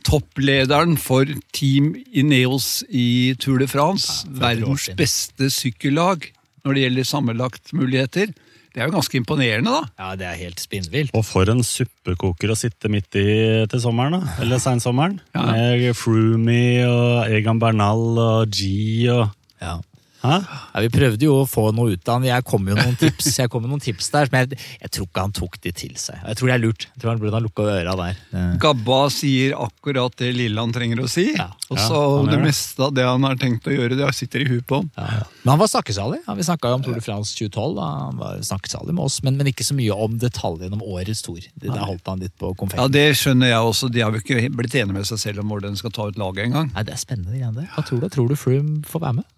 topplederen 0.06 0.98
for 0.98 1.26
Team 1.54 1.94
Ineos 2.14 2.84
i 2.90 3.36
Tour 3.38 3.60
de 3.60 3.68
France. 3.68 4.26
Ja, 4.26 4.40
verdens 4.50 4.90
beste 4.96 5.52
sykkellag 5.52 6.32
når 6.64 6.74
det 6.74 6.82
gjelder 6.86 7.10
sammenlagtmuligheter. 7.12 8.34
Det 8.76 8.82
er 8.84 8.90
jo 8.90 8.98
ganske 8.98 9.16
imponerende, 9.16 9.72
da. 9.72 9.88
ja, 10.04 10.16
det 10.20 10.26
er 10.28 10.36
helt 10.42 10.60
spinnvilt. 10.60 11.14
Og 11.16 11.24
for 11.24 11.48
en 11.48 11.62
suppekoker 11.64 12.52
å 12.52 12.58
sitte 12.60 12.90
midt 12.92 13.16
i 13.16 13.24
til 13.72 13.80
sommeren, 13.80 14.18
da. 14.20 14.34
Eller 14.44 14.60
seinsommeren. 14.60 15.22
Ja. 15.32 15.46
Med 15.56 15.86
Froomey 15.96 16.82
og 16.84 17.32
Egan 17.32 17.62
Bernal 17.64 18.20
og 18.20 18.52
G 18.52 19.08
og 19.16 19.30
Ja. 19.64 19.78
Hæ? 20.26 20.38
Ja, 20.76 20.84
vi 20.86 20.90
prøvde 20.94 21.28
jo 21.28 21.38
å 21.42 21.46
få 21.50 21.68
noe 21.76 21.96
ut 21.96 22.10
av 22.10 22.20
han. 22.20 22.28
Jeg 22.30 22.46
kom 22.48 22.68
jo 22.70 22.76
noen 22.78 22.98
tips 23.04 23.32
Jeg 23.40 23.52
kom 23.54 23.66
med 23.66 23.74
noen 23.74 23.84
tips 23.84 24.10
der, 24.14 24.32
men 24.34 24.46
jeg, 24.46 24.60
jeg 24.82 24.94
tror 24.98 25.10
ikke 25.10 25.26
han 25.28 25.36
tok 25.36 25.60
de 25.64 25.74
til 25.76 25.96
seg. 26.02 26.20
Jeg 26.26 26.40
tror 26.40 26.52
det 26.52 26.56
er 26.58 26.64
lurt. 26.64 26.88
Jeg 26.94 27.04
tror 27.04 27.14
han 27.14 27.22
burde 27.24 27.38
ha 27.40 27.44
lukka 27.46 27.68
øra 27.76 27.96
der. 28.02 28.20
Eh, 28.36 28.52
Gabba 28.62 29.00
sier 29.14 29.56
akkurat 29.60 30.16
det 30.22 30.32
lille 30.38 30.62
han 30.62 30.74
trenger 30.76 31.04
å 31.04 31.10
si. 31.12 31.30
Ja. 31.36 31.50
Og 31.70 31.80
så 31.82 31.98
ja, 31.98 32.24
det 32.30 32.36
det. 32.38 32.42
meste 32.46 32.86
av 32.86 32.94
det 32.96 33.06
han 33.08 33.24
har 33.26 33.40
tenkt 33.42 33.66
å 33.70 33.74
gjøre, 33.74 33.98
det 33.98 34.12
sitter 34.16 34.44
i 34.44 34.50
huet 34.50 34.66
på 34.70 34.82
han. 34.82 34.92
Ja. 34.98 35.24
Men 35.44 35.56
han 35.56 35.62
var 35.62 35.70
snakkesalig. 35.72 36.22
Ja, 36.28 36.36
vi 36.38 36.46
snakka 36.46 36.72
jo 36.72 36.80
om 36.80 36.86
Tour 36.86 36.98
de 36.98 37.04
France 37.06 37.34
2012. 37.38 37.76
Da. 37.80 37.88
Han 38.06 38.20
var 38.22 38.42
snakkesalig 38.46 38.94
med 38.96 39.06
oss, 39.08 39.20
men, 39.26 39.38
men 39.40 39.50
ikke 39.52 39.66
så 39.68 39.78
mye 39.78 39.98
om 40.06 40.18
detaljene 40.22 40.78
om 40.78 40.84
årets 40.86 41.24
tour. 41.26 41.42
Det, 41.42 41.70
der 41.70 41.86
holdt 41.86 42.08
han 42.12 42.22
litt 42.24 42.36
på 42.42 42.54
Ja. 42.76 42.88
Det 42.92 43.06
skjønner 43.18 43.52
jeg 43.54 43.72
også. 43.72 43.90
De 43.94 44.04
har 44.06 44.14
jo 44.14 44.22
ikke 44.24 44.50
blitt 44.56 44.76
enige 44.78 44.96
med 45.00 45.08
seg 45.10 45.22
selv 45.22 45.44
om 45.44 45.52
hvor 45.54 45.64
den 45.64 45.78
skal 45.80 45.94
ta 45.96 46.10
ut 46.10 46.20
laget 46.22 46.48
engang. 46.50 46.72
Nei, 46.76 46.84
Det 46.88 46.94
er 46.96 47.02
spennende 47.02 47.38
greier. 47.38 47.56
det. 47.56 47.68
Hva 47.76 47.86
tror 47.88 48.02
du? 48.04 48.10
Tror 48.14 48.30
du 48.32 48.36
Froome 48.40 48.84
får 48.88 49.06
være 49.08 49.20
med? 49.22 49.32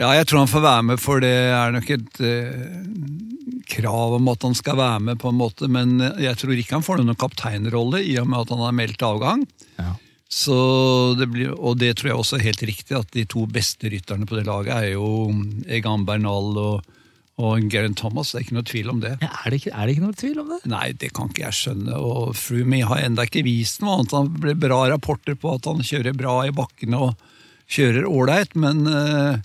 Ja, 0.00 0.14
jeg 0.16 0.30
tror 0.30 0.46
han 0.46 0.50
får 0.50 0.62
være 0.64 0.84
med, 0.88 1.00
for 1.02 1.20
det 1.20 1.34
er 1.52 1.74
nok 1.74 1.90
et 1.92 2.20
eh, 2.24 2.68
krav 3.68 4.14
om 4.16 4.30
at 4.32 4.46
han 4.46 4.54
skal 4.56 4.78
være 4.80 5.00
med, 5.10 5.18
på 5.20 5.28
en 5.28 5.40
måte. 5.40 5.68
Men 5.68 5.98
jeg 6.20 6.38
tror 6.40 6.54
ikke 6.56 6.78
han 6.78 6.86
får 6.86 7.02
noen 7.02 7.18
kapteinrolle, 7.20 8.00
i 8.08 8.14
og 8.20 8.30
med 8.30 8.46
at 8.46 8.54
han 8.54 8.64
har 8.64 8.78
meldt 8.78 9.04
avgang. 9.04 9.44
Ja. 9.76 9.92
Så 10.30 10.56
det 11.18 11.26
blir, 11.32 11.50
og 11.58 11.80
det 11.82 11.96
tror 11.98 12.12
jeg 12.12 12.22
også 12.22 12.38
er 12.38 12.46
helt 12.46 12.62
riktig, 12.62 12.94
at 12.96 13.10
de 13.16 13.26
to 13.28 13.44
beste 13.50 13.90
rytterne 13.90 14.28
på 14.30 14.38
det 14.38 14.46
laget 14.46 14.76
er 14.76 14.92
jo 14.92 15.26
Egan 15.66 16.06
Bernal 16.06 16.54
og, 16.62 16.92
og 17.42 17.66
Geraint 17.72 17.98
Thomas. 17.98 18.30
Det 18.30 18.38
er 18.38 18.46
ikke 18.46 18.58
noe 18.60 18.68
tvil 18.70 18.92
om 18.94 19.02
det. 19.02 19.16
Ja, 19.24 19.32
er, 19.34 19.50
det 19.50 19.58
ikke, 19.60 19.74
er 19.74 19.82
det 19.82 19.96
ikke 19.96 20.06
noe 20.06 20.20
tvil 20.22 20.40
om 20.44 20.54
det? 20.54 20.60
Nei, 20.70 20.86
det 21.02 21.10
kan 21.18 21.32
ikke 21.32 21.48
jeg 21.48 21.58
skjønne. 21.58 21.98
Og 21.98 22.38
Froome 22.38 22.80
har 22.92 23.02
enda 23.02 23.26
ikke 23.26 23.42
vist 23.44 23.82
noe 23.82 23.98
annet. 23.98 24.16
Han 24.16 24.32
ble 24.38 24.54
bra 24.64 24.84
rapporter 24.94 25.34
på 25.34 25.58
at 25.58 25.66
han 25.68 25.82
kjører 25.90 26.14
bra 26.16 26.38
i 26.46 26.54
bakkene 26.54 27.04
og 27.10 27.26
kjører 27.70 28.06
ålreit, 28.06 28.54
men 28.58 28.86
eh, 28.86 29.42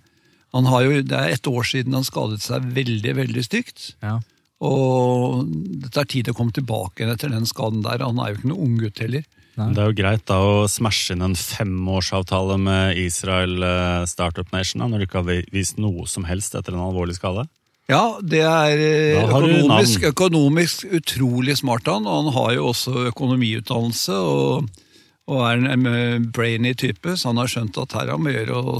jo, 0.63 1.01
det 1.03 1.17
er 1.19 1.33
ett 1.35 1.47
år 1.51 1.67
siden 1.67 1.97
han 1.97 2.07
skadet 2.07 2.39
seg 2.45 2.63
veldig, 2.75 3.15
veldig 3.17 3.43
stygt. 3.43 3.89
Ja. 4.05 4.19
Og 4.63 5.43
det 5.83 5.91
tar 5.91 6.07
tid 6.07 6.29
å 6.31 6.35
komme 6.37 6.55
tilbake 6.55 7.03
igjen 7.03 7.11
etter 7.11 7.33
den 7.33 7.47
skaden 7.49 7.83
der. 7.83 8.05
Han 8.05 8.21
er 8.23 8.31
jo 8.31 8.39
ikke 8.39 8.51
noen 8.53 8.69
unggutt 8.69 9.01
heller. 9.03 9.25
Det 9.55 9.79
er 9.79 9.87
jo 9.87 9.95
greit 9.95 10.23
da 10.27 10.37
å 10.43 10.55
smashe 10.67 11.15
inn 11.15 11.23
en 11.23 11.35
femårsavtale 11.39 12.57
med 12.59 12.97
Israel 12.99 13.63
eh, 13.63 14.07
Startup 14.09 14.49
Nation 14.51 14.83
da, 14.83 14.89
når 14.91 15.03
du 15.03 15.05
ikke 15.07 15.21
har 15.21 15.45
vist 15.55 15.79
noe 15.79 16.07
som 16.11 16.27
helst 16.27 16.57
etter 16.59 16.75
en 16.75 16.83
alvorlig 16.83 17.15
skade. 17.15 17.45
Ja, 17.87 18.17
det 18.19 18.41
er 18.41 18.81
økonomisk, 19.21 20.07
økonomisk 20.09 20.87
utrolig 20.97 21.55
smart 21.59 21.87
han, 21.87 22.07
og 22.09 22.23
han 22.23 22.35
har 22.35 22.55
jo 22.57 22.71
også 22.71 23.05
økonomiutdannelse 23.11 24.17
og, 24.17 24.81
og 25.29 25.43
er 25.45 25.61
en 25.75 26.25
brainy 26.35 26.73
type, 26.81 27.13
så 27.13 27.29
han 27.29 27.39
har 27.43 27.51
skjønt 27.51 27.77
at 27.83 27.95
her 27.95 28.15
må 28.17 28.33
å 28.33 28.35
gjøre 28.35 28.57
å 28.57 28.79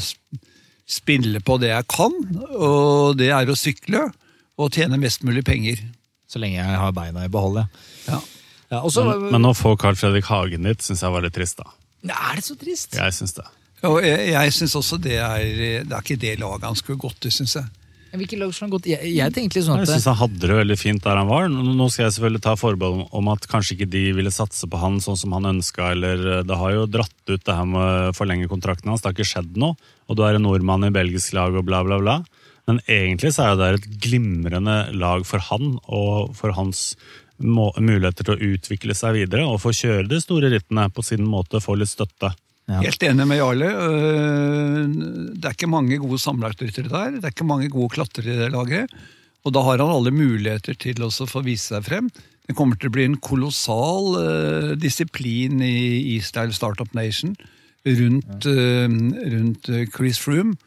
spille 0.86 1.41
på 1.41 1.58
det 1.62 1.71
jeg 1.71 1.88
kan, 1.91 2.13
og 2.54 3.17
det 3.19 3.32
er 3.34 3.50
å 3.50 3.58
sykle 3.58 4.08
og 4.56 4.71
tjene 4.76 5.00
mest 5.02 5.26
mulig 5.26 5.43
penger. 5.48 5.82
Så 6.30 6.41
lenge 6.41 6.60
jeg 6.60 6.80
har 6.82 6.93
beina 6.95 7.26
i 7.26 7.32
behold, 7.32 7.62
ja. 7.62 8.19
Ja. 8.69 8.80
også, 8.82 9.04
Men, 9.06 9.28
men 9.36 9.50
å 9.50 9.54
få 9.58 9.76
Carl 9.82 9.98
Fredrik 9.98 10.30
Hagen 10.30 10.65
dit 10.65 10.82
syns 10.82 11.04
jeg 11.06 11.13
var 11.13 11.26
litt 11.26 11.36
trist, 11.38 11.62
da. 11.62 11.74
er 12.32 12.39
det 12.39 12.45
så 12.45 12.58
trist? 12.60 12.98
Jeg 12.98 13.17
syns 13.17 13.36
det. 13.38 13.45
Og 13.86 14.00
jeg, 14.02 14.30
jeg 14.32 14.54
synes 14.56 14.76
også 14.80 14.98
det 15.02 15.17
er, 15.21 15.43
det 15.86 15.93
er 15.93 16.02
ikke 16.02 16.21
det 16.21 16.38
laget 16.41 16.65
han 16.69 16.78
skulle 16.80 17.02
gått 17.02 17.19
til, 17.26 17.34
synes 17.34 17.58
jeg. 17.60 17.67
Hvilke 18.19 18.38
lag 18.39 18.54
skulle 18.54 18.69
han 18.69 18.73
gått 18.78 18.88
Jeg, 18.89 19.12
jeg 19.15 19.34
tenkte 19.36 19.60
litt 19.60 19.67
sånn 19.67 19.82
Jeg 19.84 19.89
syns 19.91 20.08
han 20.10 20.19
hadde 20.19 20.39
det 20.47 20.58
veldig 20.60 20.78
fint 20.80 21.04
der 21.04 21.19
han 21.19 21.28
var. 21.30 21.49
Nå 21.49 21.88
skal 21.91 22.06
jeg 22.06 22.15
selvfølgelig 22.17 22.43
ta 22.45 22.56
forbehold 22.60 23.01
om- 23.01 23.10
om 23.19 23.28
at 23.34 23.47
kanskje 23.51 23.75
ikke 23.78 23.89
de 23.89 24.04
ville 24.17 24.32
satse 24.32 24.69
på 24.69 24.80
han 24.80 24.99
sånn 25.04 25.17
som 25.17 25.36
han 25.38 25.49
ønska, 25.56 25.91
eller 25.91 26.39
eh, 26.39 26.43
Det 26.43 26.58
har 26.58 26.71
jo 26.71 26.86
dratt 26.88 27.30
ut 27.30 27.43
det 27.43 27.56
her 27.56 27.65
med 27.65 27.82
å 27.82 28.15
forlenge 28.15 28.47
kontrakten 28.51 28.89
hans, 28.89 29.01
det 29.01 29.12
har 29.12 29.17
ikke 29.17 29.34
skjedd 29.34 29.58
noe. 29.58 29.75
Og 30.10 30.15
du 30.17 30.23
er 30.23 30.36
en 30.36 30.43
nordmann 30.43 30.86
i 30.86 30.93
belgisk 30.93 31.34
lag 31.34 31.54
og 31.56 31.65
bla, 31.65 31.84
bla, 31.84 31.99
bla. 31.99 32.23
Men 32.67 32.80
egentlig 32.88 33.34
så 33.36 33.51
er 33.51 33.56
det 33.60 33.67
et 33.75 33.99
glimrende 34.01 34.93
lag 34.97 35.25
for 35.25 35.39
han 35.39 35.78
og 35.86 36.36
for 36.36 36.51
hans 36.58 36.95
muligheter 37.39 38.23
til 38.23 38.36
å 38.36 38.54
utvikle 38.56 38.95
seg 38.95 39.13
videre 39.19 39.45
og 39.45 39.60
få 39.62 39.73
kjøre 39.75 40.08
de 40.08 40.21
store 40.23 40.49
rittene 40.54 40.88
på 40.93 41.04
sin 41.04 41.25
måte, 41.28 41.62
få 41.62 41.75
litt 41.78 41.91
støtte. 41.91 42.32
Ja. 42.65 42.80
Helt 42.82 43.04
enig 43.06 43.28
med 43.30 43.38
Jarle. 43.38 43.67
Øh, 43.69 44.88
Det 45.36 45.45
er 45.45 45.54
ikke 45.54 45.69
mange 45.69 45.99
gode 46.01 46.17
sammenlagtryttere 46.19 46.89
der. 46.89 47.19
Det 47.19 47.28
er 47.28 47.34
ikke 47.36 47.45
mange 47.45 47.69
gode 47.69 47.93
klatrere 47.93 48.34
i 48.34 48.39
det 48.39 48.51
laget. 48.51 48.89
Og 49.45 49.54
da 49.54 49.62
har 49.62 49.78
han 49.78 49.93
alle 49.93 50.12
muligheter 50.12 50.73
til 50.73 51.04
å 51.06 51.12
få 51.12 51.43
vise 51.45 51.75
seg 51.75 51.86
frem. 51.86 52.10
Det 52.47 52.56
kommer 52.58 52.78
til 52.78 52.89
å 52.89 52.95
bli 52.95 53.06
en 53.06 53.17
kolossal 53.21 54.17
uh, 54.17 54.71
disiplin 54.78 55.62
i 55.62 56.15
Israel 56.15 56.54
Startup 56.54 56.89
Nation 56.97 57.36
rundt, 57.86 58.45
uh, 58.45 58.89
rundt 58.89 59.69
Chris 59.93 60.17
Froome. 60.21 60.58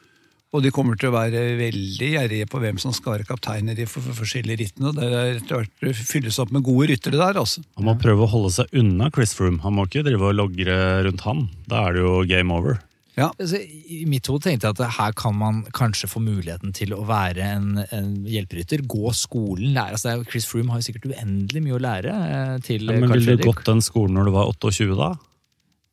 Og 0.56 0.62
de 0.64 0.70
kommer 0.72 0.96
til 0.96 1.10
å 1.10 1.12
være 1.12 1.42
veldig 1.58 2.06
gjerrige 2.14 2.48
på 2.48 2.60
hvem 2.62 2.78
som 2.80 2.94
skal 2.96 3.18
være 3.18 3.28
kaptein 3.28 3.68
i 3.68 3.76
de 3.76 3.84
for 3.90 4.04
forskjellige 4.16 4.62
rittene. 4.62 4.94
Det 4.96 5.08
er 5.08 5.34
etter 5.36 5.60
hvert 5.60 5.98
fylles 6.08 6.40
opp 6.40 6.54
med 6.56 6.64
gode 6.64 6.88
ryttere 6.88 7.20
der, 7.20 7.40
altså. 7.42 7.60
Han 7.76 7.88
må 7.90 7.98
prøve 8.00 8.24
å 8.24 8.32
holde 8.32 8.54
seg 8.56 8.72
unna 8.80 9.10
Chris 9.12 9.36
Froome. 9.36 9.60
Han 9.66 9.76
må 9.76 9.84
ikke 9.88 10.06
drive 10.06 10.30
og 10.30 10.38
logre 10.38 10.78
rundt 11.04 11.26
han. 11.28 11.48
Da 11.68 11.84
er 11.88 11.98
det 11.98 12.06
jo 12.06 12.14
game 12.30 12.56
over. 12.56 12.80
Ja. 13.18 13.28
Altså, 13.34 13.58
I 13.60 14.04
mitt 14.08 14.28
hode 14.30 14.46
tenkte 14.46 14.70
jeg 14.70 14.78
at 14.78 14.96
her 14.96 15.14
kan 15.18 15.34
man 15.36 15.64
kanskje 15.74 16.08
få 16.08 16.22
muligheten 16.22 16.72
til 16.76 16.94
å 16.94 17.02
være 17.08 17.44
en, 17.58 17.70
en 17.84 18.10
hjelperytter. 18.24 18.86
Gå 18.88 19.12
skolen, 19.18 19.74
lære. 19.76 19.98
Altså, 19.98 20.16
Chris 20.30 20.46
Froome 20.48 20.72
har 20.72 20.80
jo 20.80 20.88
sikkert 20.88 21.10
uendelig 21.10 21.64
mye 21.64 21.76
å 21.76 21.82
lære 21.82 22.14
eh, 22.14 22.54
til 22.64 22.86
Ja, 22.86 22.96
men 22.96 23.10
Carl 23.10 23.20
Ville 23.20 23.36
du 23.40 23.48
gått 23.50 23.66
den 23.68 23.82
skolen 23.84 24.16
når 24.16 24.30
du 24.30 24.36
var 24.38 24.52
28 24.54 24.96
da? 24.96 25.12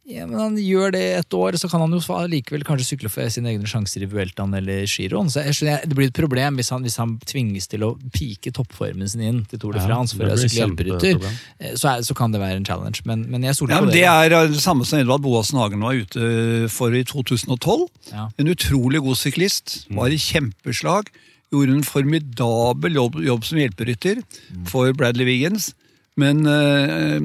Ja, 0.06 0.28
men 0.30 0.38
Han 0.38 0.58
gjør 0.62 0.92
det 0.94 1.02
et 1.18 1.34
år, 1.34 1.56
så 1.58 1.66
kan 1.70 1.82
han 1.82 1.94
jo 1.96 2.18
likevel 2.30 2.62
kanskje 2.66 2.92
sykle 2.92 3.10
for 3.10 3.26
sine 3.34 3.50
egne 3.50 3.66
sjanser 3.66 4.04
i 4.06 4.10
Vueltaen 4.10 4.54
eller 4.54 4.86
Giroen. 4.86 5.32
Så 5.34 5.42
jeg 5.42 5.58
skjønner, 5.58 5.82
Det 5.90 5.98
blir 5.98 6.12
et 6.12 6.18
problem 6.18 6.60
hvis 6.60 6.70
han, 6.70 6.86
hvis 6.86 6.98
han 7.02 7.16
tvinges 7.26 7.66
til 7.72 7.82
å 7.88 7.96
pike 8.14 8.54
toppformen 8.54 9.10
sin 9.10 9.24
inn 9.26 9.40
til 9.50 9.60
Tour 9.64 9.74
de 9.74 9.82
France 9.82 10.14
det 10.14 10.22
for 10.22 10.30
å 10.30 10.38
sykle 10.38 10.62
hjelperytter. 10.62 11.26
Eh, 11.60 11.74
Så, 11.74 11.96
så 12.06 12.18
kan 12.18 12.36
det 12.36 12.44
være 12.44 12.62
en 12.62 12.68
challenge, 12.68 13.02
men, 13.10 13.26
men 13.32 13.48
jeg 13.50 13.58
stoler 13.58 13.80
Ja, 13.80 13.82
på 13.82 13.90
det. 13.90 13.98
Det 13.98 14.06
er 14.06 14.38
uh, 14.38 14.54
det 14.54 14.62
samme 14.62 14.86
som 14.86 15.02
Edvard 15.02 15.26
Boasen 15.26 15.58
Hagen 15.58 15.82
var 15.82 15.98
ute 15.98 16.70
for 16.70 16.94
i 16.94 17.02
2012. 17.04 17.88
Ja. 18.14 18.30
En 18.38 18.52
utrolig 18.54 19.02
god 19.02 19.18
syklist. 19.18 19.80
Var 19.90 20.14
i 20.14 20.22
kjempeslag. 20.22 21.10
Gjorde 21.54 21.80
en 21.80 21.88
formidabel 21.88 22.94
jobb, 23.02 23.18
jobb 23.26 23.46
som 23.48 23.58
hjelperytter 23.58 24.22
for 24.70 24.94
Bradley 24.94 25.26
Wiggins. 25.26 25.72
Men 26.20 26.46
eh, 26.46 27.18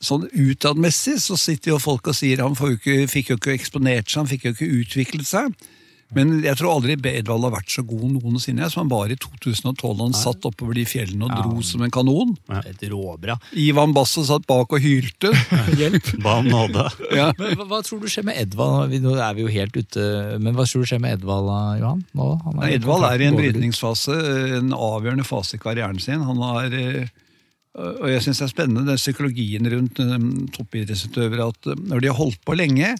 sånn 0.00 0.28
utadmessig 0.32 1.18
så 1.20 1.36
sitter 1.38 1.74
jo 1.74 1.82
folk 1.82 2.08
og 2.10 2.16
sier 2.16 2.40
han 2.44 2.56
får 2.58 2.74
jo 2.74 2.80
ikke, 2.80 2.96
fikk 3.12 3.34
jo 3.34 3.40
ikke 3.40 3.56
eksponert 3.58 4.08
seg, 4.08 4.22
han 4.22 4.30
fikk 4.30 4.48
jo 4.48 4.56
ikke 4.56 4.72
utviklet 4.80 5.28
seg. 5.28 5.68
Men 6.16 6.40
jeg 6.42 6.58
tror 6.58 6.72
aldri 6.74 6.96
Edvald 6.96 7.44
har 7.46 7.52
vært 7.54 7.70
så 7.70 7.84
god 7.86 8.16
noensinne 8.16 8.66
som 8.72 8.82
han 8.82 8.90
var 8.90 9.12
i 9.12 9.16
2012. 9.20 9.76
da 9.78 10.06
Han 10.08 10.16
satt 10.16 10.46
oppover 10.48 10.74
de 10.78 10.84
fjellene 10.88 11.28
og 11.28 11.34
dro 11.36 11.62
som 11.66 11.84
en 11.86 11.92
kanon. 11.94 12.34
Et 12.64 12.82
råbra. 12.90 13.36
Ivan 13.54 13.94
Basso 13.94 14.24
satt 14.26 14.46
bak 14.50 14.74
og 14.74 14.82
hylte. 14.82 15.30
Hjelp. 15.80 16.10
Ba 16.24 16.40
om 16.42 16.50
nåde. 16.50 16.88
Ja. 17.14 17.30
Men 17.38 17.54
hva, 17.54 17.68
hva 17.70 17.80
tror 17.86 18.02
du 18.02 18.10
skjer 18.10 18.26
med 18.26 18.40
Edvald? 18.42 18.96
Nå 19.04 19.14
er 19.14 19.38
vi 19.38 19.46
jo 19.46 19.54
helt 19.54 19.78
ute, 19.78 20.08
men 20.42 20.58
hva 20.58 20.66
tror 20.66 20.82
du 20.82 20.90
skjer 20.90 21.02
med 21.02 21.20
Edvald, 21.20 21.46
da, 21.46 21.60
Johan? 21.78 22.04
Nå, 22.18 22.28
han 22.42 22.58
Nei, 22.58 22.74
Edvald 22.80 23.06
er 23.06 23.22
i 23.22 23.30
en 23.30 23.38
brytningsfase, 23.38 24.18
en 24.58 24.74
avgjørende 24.74 25.26
fase 25.28 25.60
i 25.60 25.62
karrieren 25.62 26.02
sin. 26.02 26.26
Han 26.26 26.42
har, 26.42 26.74
eh, 26.74 27.06
og 27.78 28.06
jeg 28.10 28.22
syns 28.24 28.40
det 28.40 28.46
er 28.48 28.50
spennende, 28.50 28.86
den 28.88 28.98
psykologien 28.98 29.68
rundt 29.70 30.00
eh, 30.02 30.16
toppidrettsutøvere, 30.56 31.50
at 31.52 31.70
eh, 31.70 31.84
når 31.92 32.02
de 32.02 32.10
har 32.10 32.18
holdt 32.18 32.40
på 32.46 32.56
lenge, 32.58 32.96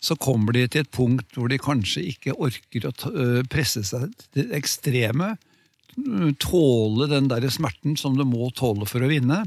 så 0.00 0.16
kommer 0.20 0.56
de 0.56 0.64
til 0.68 0.84
et 0.84 0.92
punkt 0.92 1.36
hvor 1.36 1.50
de 1.52 1.60
kanskje 1.60 2.04
ikke 2.12 2.36
orker 2.40 2.88
å 2.88 2.94
eh, 3.12 3.42
presse 3.52 3.84
seg 3.84 4.08
til 4.32 4.48
det 4.48 4.56
ekstreme. 4.56 5.34
Tåle 6.40 7.10
den 7.12 7.28
der 7.32 7.44
smerten 7.52 7.96
som 8.00 8.16
du 8.16 8.24
må 8.28 8.50
tåle 8.56 8.88
for 8.88 9.04
å 9.04 9.12
vinne. 9.12 9.42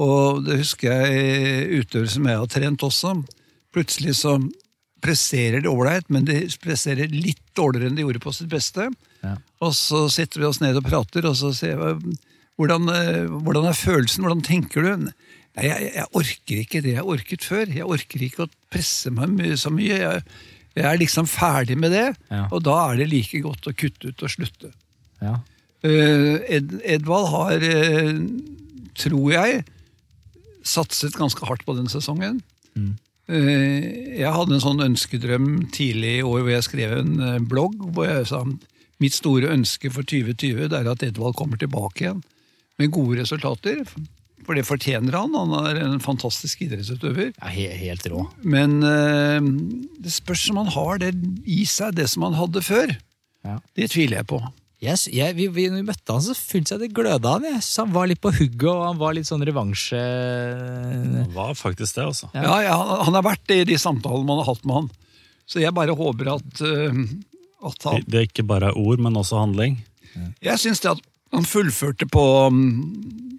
Og 0.00 0.42
det 0.46 0.58
husker 0.62 1.04
jeg 1.04 1.84
utøvere 1.84 2.12
som 2.12 2.28
jeg 2.28 2.40
har 2.40 2.50
trent 2.52 2.84
også. 2.84 3.14
Plutselig 3.72 4.18
så 4.20 4.36
presserer 5.02 5.64
de 5.64 5.68
ålreit, 5.68 6.08
men 6.12 6.26
de 6.28 6.44
presserer 6.62 7.12
litt 7.12 7.40
dårligere 7.56 7.90
enn 7.90 7.96
de 7.98 8.04
gjorde 8.04 8.22
på 8.22 8.32
sitt 8.36 8.52
beste. 8.52 8.88
Ja. 9.24 9.36
Og 9.64 9.72
så 9.76 10.04
sitter 10.12 10.42
vi 10.42 10.48
oss 10.48 10.60
ned 10.62 10.78
og 10.78 10.86
prater, 10.86 11.26
og 11.28 11.36
så 11.40 11.52
sier 11.56 11.80
jeg 11.80 12.20
hvordan, 12.60 12.88
eh, 12.92 13.26
hvordan 13.42 13.68
er 13.70 13.76
følelsen, 13.78 14.24
hvordan 14.24 14.42
tenker 14.46 14.82
du? 14.86 14.90
Nei, 15.56 15.64
jeg, 15.68 15.90
jeg 15.94 16.06
orker 16.16 16.60
ikke 16.62 16.82
det 16.84 16.94
jeg 16.96 17.04
orket 17.04 17.44
før. 17.44 17.66
Jeg 17.68 17.84
orker 17.84 18.22
ikke 18.24 18.46
å 18.46 18.50
presse 18.72 19.10
meg 19.12 19.28
my- 19.36 19.56
så 19.60 19.72
mye. 19.74 19.98
Jeg, 20.00 20.22
jeg 20.76 20.84
er 20.88 21.00
liksom 21.00 21.26
ferdig 21.28 21.76
med 21.76 21.92
det, 21.92 22.06
Ja. 22.30 22.46
og 22.50 22.62
da 22.64 22.76
er 22.92 22.96
det 23.02 23.10
like 23.12 23.40
godt 23.44 23.66
å 23.68 23.74
kutte 23.76 24.08
ut 24.12 24.22
og 24.24 24.30
slutte. 24.32 24.72
Ja. 25.20 25.38
Uh, 25.84 26.38
Ed, 26.48 26.76
Edvald 26.86 27.26
har, 27.32 27.58
uh, 27.58 28.20
tror 28.94 29.32
jeg, 29.34 29.64
satset 30.64 31.16
ganske 31.18 31.44
hardt 31.48 31.64
på 31.66 31.74
den 31.76 31.88
sesongen. 31.90 32.40
Eh, 33.28 34.18
jeg 34.18 34.32
hadde 34.34 34.54
en 34.56 34.62
sånn 34.62 34.80
ønskedrøm 34.82 35.48
tidlig 35.74 36.18
i 36.20 36.24
år 36.26 36.40
hvor 36.42 36.50
jeg 36.52 36.64
skrev 36.66 36.94
en 36.98 37.46
blogg 37.48 37.76
hvor 37.94 38.06
jeg 38.08 38.26
sa 38.30 38.40
mitt 39.02 39.14
store 39.14 39.50
ønske 39.54 39.90
for 39.94 40.02
2020 40.06 40.68
det 40.72 40.78
er 40.80 40.90
at 40.90 41.04
Edvald 41.06 41.36
kommer 41.38 41.56
tilbake 41.60 42.02
igjen 42.06 42.22
med 42.80 42.92
gode 42.94 43.20
resultater. 43.20 43.84
For 44.42 44.58
det 44.58 44.64
fortjener 44.66 45.14
han. 45.14 45.36
Han 45.38 45.52
er 45.60 45.82
en 45.84 46.00
fantastisk 46.02 46.64
idrettsutøver. 46.66 47.30
Ja, 47.36 47.50
helt, 47.52 47.78
helt 47.82 48.08
rå. 48.10 48.24
Men 48.42 48.80
eh, 48.86 49.38
det 50.02 50.14
spørs 50.14 50.48
om 50.50 50.64
han 50.64 50.72
har 50.74 50.98
det 51.02 51.12
i 51.46 51.62
seg, 51.68 51.94
det 51.98 52.08
som 52.10 52.26
han 52.26 52.38
hadde 52.38 52.64
før. 52.66 52.96
Ja. 53.46 53.60
Det 53.78 53.92
tviler 53.94 54.22
jeg 54.22 54.30
på. 54.32 54.42
Yes, 54.82 55.04
jeg, 55.06 55.36
vi, 55.38 55.44
vi, 55.54 55.68
når 55.70 55.84
vi 55.84 55.88
møtte 55.92 56.10
han, 56.10 56.22
så 56.24 56.34
følte 56.34 56.74
jeg 56.74 56.82
det 56.82 56.94
gløda 56.96 57.36
han. 57.36 57.44
Jeg 57.46 57.60
synes 57.60 57.84
han 57.84 57.92
var 57.94 58.08
litt 58.10 58.22
på 58.22 58.32
hugget, 58.34 58.66
og 58.72 58.80
han 58.88 58.98
var 58.98 59.14
litt 59.14 59.28
sånn 59.28 59.44
revansje... 59.46 60.00
Han 60.00 61.36
var 61.36 61.54
faktisk 61.54 62.00
det, 62.00 62.06
altså. 62.08 62.30
Ja. 62.34 62.56
Ja, 62.66 62.80
han, 62.80 63.04
han 63.06 63.18
har 63.20 63.26
vært 63.28 63.46
det 63.46 63.60
i 63.60 63.68
de 63.70 63.78
samtalene 63.78 64.26
man 64.26 64.42
har 64.42 64.50
hatt 64.50 64.66
med 64.66 64.80
han. 64.80 64.90
Så 65.46 65.62
jeg 65.62 65.74
bare 65.76 65.94
håper 65.94 66.32
at, 66.34 66.64
uh, 66.66 66.98
at 67.62 67.78
Det, 67.78 67.92
han 67.92 68.10
det 68.10 68.26
ikke 68.32 68.46
bare 68.48 68.72
er 68.72 68.82
ord, 68.82 68.98
men 69.06 69.22
også 69.22 69.38
handling. 69.44 69.78
Jeg 70.42 70.58
syns 70.60 70.82
det 70.82 70.96
at 70.96 71.06
han 71.32 71.48
fullførte 71.48 72.08
på 72.12 72.24
mm, 72.52 73.32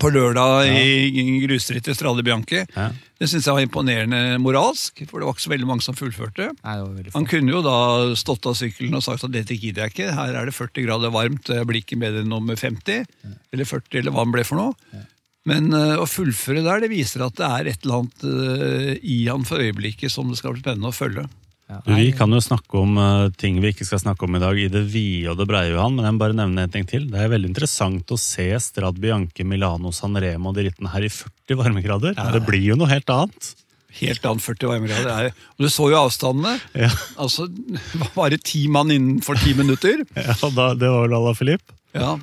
på 0.00 0.10
lørdag 0.10 0.68
i 0.74 1.38
grusrittet 1.44 1.96
Strade 1.96 2.24
Bianchi. 2.26 2.64
Ja. 2.74 2.88
Det 3.20 3.28
syns 3.30 3.46
jeg 3.46 3.56
var 3.56 3.64
imponerende 3.64 4.40
moralsk, 4.42 5.04
for 5.06 5.20
det 5.20 5.28
var 5.28 5.36
ikke 5.36 5.44
så 5.46 5.52
veldig 5.52 5.68
mange 5.70 5.86
som 5.86 5.98
fullførte. 5.98 6.50
Nei, 6.64 6.76
det 6.98 7.14
Han 7.14 7.28
kunne 7.30 7.54
jo 7.54 7.62
da 7.64 7.78
stått 8.18 8.48
av 8.50 8.56
sykkelen 8.58 8.98
og 8.98 9.04
sagt 9.06 9.26
at 9.26 9.34
dette 9.34 9.56
gidder 9.56 9.86
jeg 9.86 9.94
ikke, 9.94 10.10
her 10.16 10.38
er 10.40 10.50
det 10.50 10.56
40 10.56 10.86
grader 10.88 11.14
varmt, 11.14 11.50
jeg 11.50 11.68
blir 11.70 11.84
ikke 11.84 12.00
bedre 12.02 12.24
enn 12.24 12.32
nummer 12.32 12.58
50, 12.58 13.06
eller 13.54 13.70
40, 13.70 14.00
eller 14.02 14.14
hva 14.14 14.26
han 14.26 14.34
ble 14.34 14.46
for 14.48 14.60
noe. 14.60 15.04
Men 15.48 15.70
uh, 15.76 16.00
å 16.00 16.08
fullføre 16.08 16.64
der, 16.64 16.82
det 16.82 16.90
viser 16.90 17.26
at 17.26 17.36
det 17.38 17.46
er 17.46 17.70
et 17.70 17.82
eller 17.84 18.02
annet 18.02 18.22
uh, 18.26 18.92
i 18.98 19.18
han 19.28 19.44
for 19.46 19.60
øyeblikket 19.60 20.12
som 20.12 20.30
det 20.32 20.40
skal 20.40 20.56
bli 20.56 20.64
spennende 20.64 20.90
å 20.90 20.96
følge. 20.96 21.26
Ja, 21.64 21.78
vi 21.96 22.10
kan 22.12 22.28
jo 22.34 22.40
snakke 22.44 22.76
om 22.76 22.98
uh, 23.00 23.30
ting 23.40 23.56
vi 23.62 23.70
ikke 23.72 23.86
skal 23.88 24.02
snakke 24.02 24.26
om 24.26 24.36
i 24.36 24.40
dag 24.42 24.58
i 24.60 24.66
det 24.68 24.82
vide 24.92 25.30
og 25.32 25.38
det 25.40 25.46
breie, 25.48 25.70
Johan, 25.72 25.94
men 25.96 26.04
jeg 26.04 26.14
må 26.16 26.20
bare 26.20 26.36
nevne 26.36 26.66
en 26.66 26.72
ting 26.74 26.84
til. 26.90 27.06
Det 27.08 27.22
er 27.24 27.30
veldig 27.32 27.48
interessant 27.54 28.12
å 28.12 28.18
se 28.20 28.44
Strad 28.60 28.98
Bianche, 29.00 29.46
Milano, 29.48 29.92
San 29.96 30.12
Remo 30.20 30.52
og 30.52 30.58
de 30.58 30.66
rittene 30.68 30.92
her 30.92 31.06
i 31.08 31.12
40 31.12 31.56
varmegrader. 31.62 32.18
Det 32.36 32.42
blir 32.44 32.66
jo 32.74 32.76
noe 32.76 32.90
helt 32.92 33.08
annet. 33.14 33.54
Helt 33.94 34.24
annet 34.28 34.42
40 34.44 34.70
varmegrader. 34.74 35.10
er- 35.30 35.32
du 35.56 35.68
så 35.70 35.88
jo 35.88 36.00
avstandene. 36.04 36.58
Ja, 36.74 36.90
Altså, 37.16 37.48
bare 38.18 38.36
ti 38.42 38.66
mann 38.68 38.90
innenfor 38.92 39.38
ti 39.40 39.54
minutter. 39.56 40.04
ja 40.16 40.34
da, 40.50 40.74
Det 40.74 40.90
var 40.90 41.06
vel 41.08 41.16
Ala 41.16 41.32
Filip. 41.38 41.62
Ja, 41.94 42.16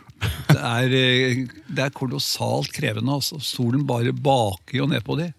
det 0.51 0.57
er, 0.59 0.93
eh, 0.93 1.43
det 1.71 1.83
er 1.85 1.93
kolossalt 1.95 2.73
krevende. 2.75 3.13
altså. 3.15 3.39
Solen 3.39 3.85
bare 3.87 4.11
baker 4.11 4.81
jo 4.81 4.87
ned 4.91 5.05
på 5.07 5.15
de. 5.15 5.29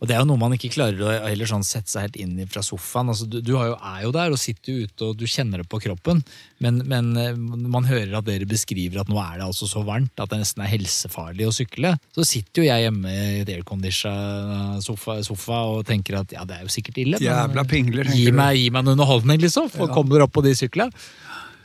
Og 0.00 0.06
det 0.08 0.14
er 0.16 0.22
jo 0.22 0.28
noe 0.30 0.40
man 0.40 0.54
ikke 0.56 0.70
klarer 0.72 1.00
å 1.04 1.12
heller 1.26 1.48
sånn 1.48 1.64
sette 1.64 1.92
seg 1.92 2.06
helt 2.06 2.16
inn 2.20 2.38
i 2.40 2.46
fra 2.48 2.62
sofaen. 2.64 3.12
Altså, 3.12 3.28
du 3.28 3.40
du 3.44 3.52
har 3.58 3.68
jo, 3.72 3.76
er 3.76 4.02
jo 4.06 4.12
der 4.14 4.32
og 4.32 4.40
sitter 4.40 4.72
jo 4.72 4.86
ute 4.86 5.08
og 5.10 5.18
du 5.20 5.26
kjenner 5.28 5.60
det 5.60 5.68
på 5.68 5.80
kroppen, 5.82 6.22
men, 6.62 6.80
men 6.88 7.10
eh, 7.20 7.36
man 7.36 7.84
hører 7.88 8.16
at 8.18 8.28
dere 8.28 8.48
beskriver 8.48 9.02
at 9.02 9.10
nå 9.12 9.18
er 9.20 9.40
det 9.40 9.46
altså 9.48 9.68
så 9.68 9.82
varmt 9.84 10.22
at 10.22 10.32
det 10.32 10.40
nesten 10.40 10.64
er 10.64 10.72
helsefarlig 10.72 11.48
å 11.48 11.54
sykle. 11.54 11.94
Så 12.16 12.24
sitter 12.28 12.62
jo 12.62 12.68
jeg 12.70 12.86
hjemme 12.86 13.12
i 13.12 13.42
et 13.42 13.52
aircondition 13.52 14.80
sofa, 14.84 15.18
sofa 15.26 15.64
og 15.74 15.84
tenker 15.88 16.22
at 16.22 16.32
ja, 16.32 16.46
det 16.48 16.56
er 16.58 16.64
jo 16.64 16.72
sikkert 16.72 17.02
ille. 17.02 17.20
Jævla 17.20 17.66
pingler. 17.68 18.08
Gi 18.16 18.30
meg, 18.32 18.56
gi 18.60 18.72
meg 18.72 18.86
en 18.86 18.94
underholdning, 18.96 19.42
liksom. 19.42 19.68
For 19.72 19.92
kommer 19.92 20.24
opp 20.24 20.32
på 20.38 20.44
de 20.46 20.56
syklene. 20.56 20.92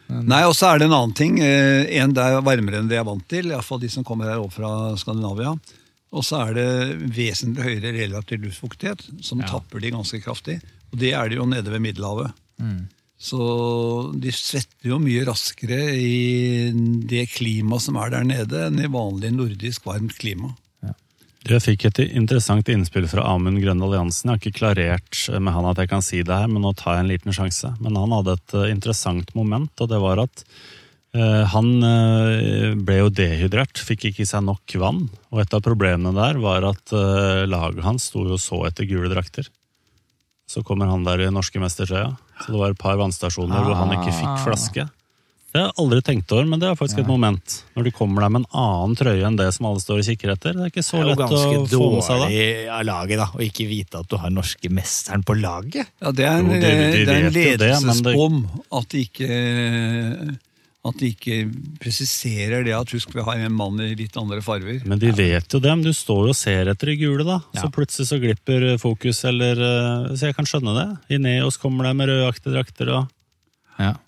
Nei, 0.08 0.44
og 0.48 0.54
så 0.56 0.70
er 0.72 0.80
det 0.80 0.88
en 0.88 0.96
annen 0.96 1.16
ting. 1.18 1.40
Eh, 1.44 1.90
En, 2.00 2.14
det 2.16 2.24
er 2.24 2.42
varmere 2.46 2.80
enn 2.80 2.88
det 2.88 2.96
jeg 2.96 3.04
er 3.04 3.10
vant 3.10 3.28
til. 3.28 3.50
Iallfall 3.52 3.82
de 3.82 3.90
som 3.92 4.06
kommer 4.08 4.30
her 4.32 4.40
opp 4.40 4.54
fra 4.56 4.70
Skandinavia. 5.00 5.56
Og 6.16 6.24
så 6.24 6.40
er 6.48 6.54
det 6.56 6.68
vesentlig 7.12 7.66
høyere 7.66 7.92
relativ 7.98 8.40
luftfuktighet, 8.46 9.04
som 9.22 9.42
tapper 9.52 9.82
de 9.84 9.92
ganske 9.92 10.22
kraftig. 10.24 10.62
Og 10.94 11.00
det 11.02 11.12
er 11.14 11.28
det 11.30 11.36
jo 11.42 11.46
nede 11.46 11.70
ved 11.74 11.84
Middelhavet. 11.84 12.32
Så 13.20 14.14
de 14.16 14.32
svetter 14.32 14.92
jo 14.94 15.00
mye 15.02 15.26
raskere 15.28 15.82
i 15.98 16.72
det 17.10 17.26
klimaet 17.34 17.82
som 17.82 17.98
er 17.98 18.12
der 18.14 18.24
nede, 18.24 18.68
enn 18.70 18.80
i 18.80 18.88
vanlig 18.94 19.34
nordisk 19.36 19.86
varmt 19.90 20.16
klima. 20.22 20.54
Jeg 21.48 21.64
fikk 21.64 21.86
et 21.88 22.00
interessant 22.18 22.68
innspill 22.72 23.06
fra 23.08 23.24
Amund 23.32 23.62
Grøndal 23.64 23.94
Jansen. 23.96 24.28
Jeg 24.28 24.34
har 24.34 24.42
ikke 24.42 24.58
klarert 24.58 25.20
med 25.40 25.54
han 25.56 25.68
at 25.70 25.80
jeg 25.80 25.90
kan 25.94 26.04
si 26.04 26.20
det 26.26 26.36
her, 26.36 26.50
men 26.52 26.66
nå 26.66 26.74
tar 26.76 26.98
jeg 26.98 27.06
en 27.06 27.12
liten 27.14 27.36
sjanse. 27.36 27.72
Men 27.80 27.96
han 27.96 28.16
hadde 28.18 28.36
et 28.36 28.56
eh, 28.58 28.72
interessant 28.74 29.32
moment, 29.38 29.72
og 29.80 29.88
det 29.88 30.00
var 30.04 30.20
at 30.26 30.44
eh, 31.16 31.46
han 31.54 31.70
eh, 31.88 32.76
ble 32.76 32.98
jo 33.00 33.14
dehydrert, 33.22 33.80
fikk 33.80 34.10
ikke 34.10 34.26
i 34.26 34.28
seg 34.28 34.44
nok 34.44 34.76
vann. 34.82 35.06
Og 35.32 35.44
et 35.44 35.56
av 35.56 35.64
problemene 35.64 36.12
der 36.18 36.42
var 36.44 36.68
at 36.68 36.92
eh, 36.92 37.46
laget 37.48 37.86
hans 37.86 38.10
sto 38.12 38.26
og 38.26 38.44
så 38.44 38.66
etter 38.68 38.90
gule 38.90 39.12
drakter. 39.14 39.48
Så 40.52 40.66
kommer 40.68 40.92
han 40.92 41.08
der 41.08 41.24
i 41.24 41.32
norske 41.32 41.64
mestertrøya. 41.64 42.12
Så 42.44 42.52
det 42.52 42.60
var 42.60 42.76
et 42.76 42.82
par 42.82 43.00
vannstasjoner 43.00 43.64
hvor 43.64 43.80
han 43.80 43.96
ikke 43.96 44.16
fikk 44.20 44.44
flaske. 44.44 44.90
Det 45.58 45.64
har 45.64 45.72
jeg 45.72 45.78
aldri 45.82 46.00
tenkt 46.06 46.34
over, 46.38 46.46
men 46.52 46.62
det 46.62 46.68
er 46.70 46.76
faktisk 46.78 47.00
et 47.02 47.08
moment. 47.10 47.56
Når 47.74 47.88
du 47.88 47.92
kommer 47.98 48.22
deg 48.28 48.34
med 48.36 48.44
en 48.46 48.50
annen 48.62 48.94
trøye 49.00 49.26
enn 49.26 49.40
det 49.40 49.48
som 49.56 49.66
alle 49.72 49.82
står 49.82 50.04
og 50.04 50.06
kikker 50.12 50.34
etter. 50.36 50.54
Det 50.54 50.68
er 50.68 50.70
ikke 50.70 50.84
så 50.86 51.00
er 51.00 51.02
jo 51.02 51.10
lett 51.10 51.18
å 51.18 51.30
ganske 51.34 51.62
få 51.74 51.88
med 51.96 52.04
seg 52.06 52.22
da. 52.22 52.28
dårlig 52.30 52.48
av 52.78 52.84
laget, 52.92 53.18
da, 53.24 53.28
å 53.34 53.42
ikke 53.48 53.66
vite 53.74 54.02
at 54.04 54.10
du 54.14 54.18
har 54.22 54.34
norske 54.38 54.70
mesteren 54.70 55.26
på 55.26 55.34
laget. 55.42 55.90
Ja, 56.06 56.12
Det 56.14 56.28
er 56.30 56.38
en, 56.44 56.52
Jo, 56.54 56.62
de- 56.62 56.62
de 56.62 57.06
det 57.06 57.08
er 57.10 57.18
en 57.18 57.24
jo 57.26 57.30
det, 57.34 57.58
det- 57.58 57.72
ledelsesbom 57.74 58.38
at 58.78 58.90
de 58.94 59.06
ikke 59.10 60.38
at 60.88 60.96
de 61.02 61.10
ikke 61.12 61.38
presiserer 61.84 62.64
det 62.64 62.72
at 62.78 62.92
husk 62.96 63.12
vi 63.12 63.24
har 63.26 63.42
en 63.44 63.52
mann 63.58 63.80
i 63.84 63.90
litt 64.00 64.16
andre 64.16 64.40
farver. 64.46 64.78
Men 64.88 65.00
de 65.02 65.10
vet 65.12 65.52
jo 65.52 65.60
det, 65.60 65.74
men 65.74 65.84
du 65.84 65.92
står 65.92 66.30
jo 66.30 66.32
og 66.32 66.38
ser 66.40 66.70
etter 66.72 66.94
de 66.94 66.96
gule, 67.02 67.26
da. 67.28 67.42
Så 67.60 67.68
plutselig 67.76 68.08
så 68.08 68.20
glipper 68.22 68.78
fokus, 68.80 69.20
eller 69.28 69.60
eh, 69.60 70.16
Så 70.16 70.30
jeg 70.30 70.38
kan 70.38 70.46
skjønne 70.48 70.76
det. 70.78 71.18
Ineos 71.18 71.58
kommer 71.60 71.84
der 71.90 71.94
med 71.98 72.08
rødaktige 72.08 72.54
drakter 72.56 72.94
og 73.02 73.08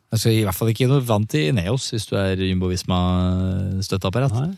Altså, 0.10 0.32
I 0.34 0.42
hvert 0.42 0.58
fall 0.58 0.72
ikke 0.74 0.88
noe 0.90 1.04
vant 1.06 1.34
i 1.38 1.52
Neos 1.54 1.92
hvis 1.94 2.08
du 2.10 2.16
er 2.18 2.40
Jumbo 2.42 2.72
Visma-støtteapparat. 2.72 4.34
Nei. 4.34 4.50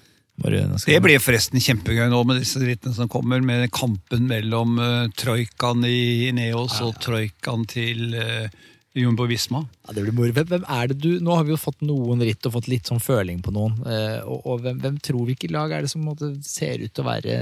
Må 0.41 0.49
du- 0.49 0.61
nå 0.65 0.79
skal 0.79 0.93
Det 0.95 1.03
blir 1.03 1.19
forresten 1.19 1.59
kjempegøy 1.59 2.09
nå 2.09 2.25
med 2.25 2.39
disse 2.39 2.57
drittene 2.57 2.95
som 2.95 3.09
kommer, 3.09 3.43
med 3.43 3.69
kampen 3.71 4.27
mellom 4.27 4.79
uh, 4.79 5.07
troikaen 5.15 5.83
i 5.85 6.29
Ineos 6.29 6.79
og 6.81 6.95
troikaen 7.03 7.67
til 7.67 8.15
uh, 8.15 8.47
Jumbo 8.95 9.27
Visma. 9.27 9.65
Ja, 9.87 9.93
det 9.93 10.03
blir 10.05 10.13
moro. 10.15 10.31
Hvem, 10.31 10.47
hvem 10.47 10.65
er 10.67 10.87
det 10.87 10.97
du, 11.03 11.19
Nå 11.19 11.35
har 11.35 11.43
vi 11.43 11.51
jo 11.53 11.59
fått 11.59 11.81
noen 11.85 12.23
ritt 12.23 12.45
og 12.47 12.55
fått 12.57 12.67
litt 12.71 12.87
sånn 12.89 13.03
føling 13.03 13.43
på 13.43 13.51
noen. 13.53 13.75
Uh, 13.85 14.23
og 14.25 14.47
og 14.47 14.63
hvem, 14.63 14.79
hvem 14.81 14.97
tror 15.03 15.29
ikke 15.29 15.51
lag 15.51 15.71
er 15.71 15.81
det 15.85 15.91
som 15.91 16.01
måtte, 16.07 16.31
ser 16.43 16.79
ut 16.81 16.91
til 16.93 17.03
å 17.03 17.09
være 17.11 17.37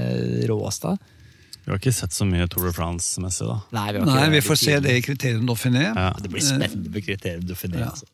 råest 0.50 0.82
da? 0.82 0.96
Vi 1.64 1.72
har 1.72 1.80
ikke 1.80 1.92
sett 1.94 2.14
så 2.16 2.26
mye 2.28 2.46
Tour 2.50 2.68
de 2.68 2.72
France-messig, 2.76 3.46
da. 3.48 3.58
Nei, 3.76 3.88
vi, 3.92 4.00
har 4.00 4.08
Nei, 4.08 4.22
ikke 4.24 4.36
vi 4.36 4.44
får 4.46 4.58
se 4.62 4.78
det 4.84 4.94
i 4.96 5.02
Kriterium 5.04 5.44
Dauphiné. 5.48 5.84
Ja. 5.90 6.08
Det 6.16 6.30
blir 6.32 6.44
spennende 6.44 6.94
med 6.94 7.04
kriterium 7.04 7.44
Dauphiné. 7.48 7.82
Ja. 7.82 7.90
Altså. 7.92 8.08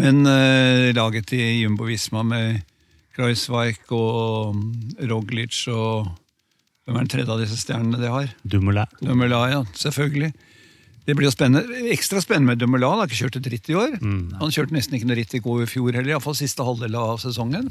Men 0.00 0.24
uh, 0.26 0.90
laget 0.96 1.28
til 1.30 1.44
Jumbo 1.60 1.86
Visma 1.88 2.24
med 2.26 2.60
Kreuzweig 3.16 3.92
og 3.92 4.58
Roglic 5.10 5.62
og 5.72 6.10
Hvem 6.88 6.96
er 6.96 7.04
den 7.04 7.10
tredje 7.12 7.30
av 7.30 7.38
disse 7.38 7.56
stjernene 7.60 7.98
de 8.00 8.08
har? 8.10 8.30
Dumoulin. 8.42 8.94
Dumoulin, 8.98 9.52
ja, 9.52 9.58
selvfølgelig. 9.78 10.32
Det 11.06 11.14
blir 11.14 11.28
jo 11.28 11.32
spennende. 11.34 11.82
Ekstra 11.92 12.18
spennende 12.24 12.50
med 12.50 12.58
Dumoulin. 12.58 12.88
Han 12.88 13.02
har 13.02 13.10
ikke 13.10 13.20
kjørt 13.20 13.36
et 13.38 13.50
ritt 13.52 13.70
i 13.70 13.76
år. 13.78 13.92
Han 14.40 14.50
kjørte 14.50 14.74
nesten 14.74 14.96
ikke 14.98 15.06
noe 15.06 15.18
ritt 15.20 15.36
i 15.36 15.42
går 15.44 15.62
i 15.62 15.68
fjor 15.70 15.92
heller, 15.94 16.16
iallfall 16.16 16.34
siste 16.40 16.66
halvdel 16.66 16.96
av 16.98 17.20
sesongen. 17.22 17.68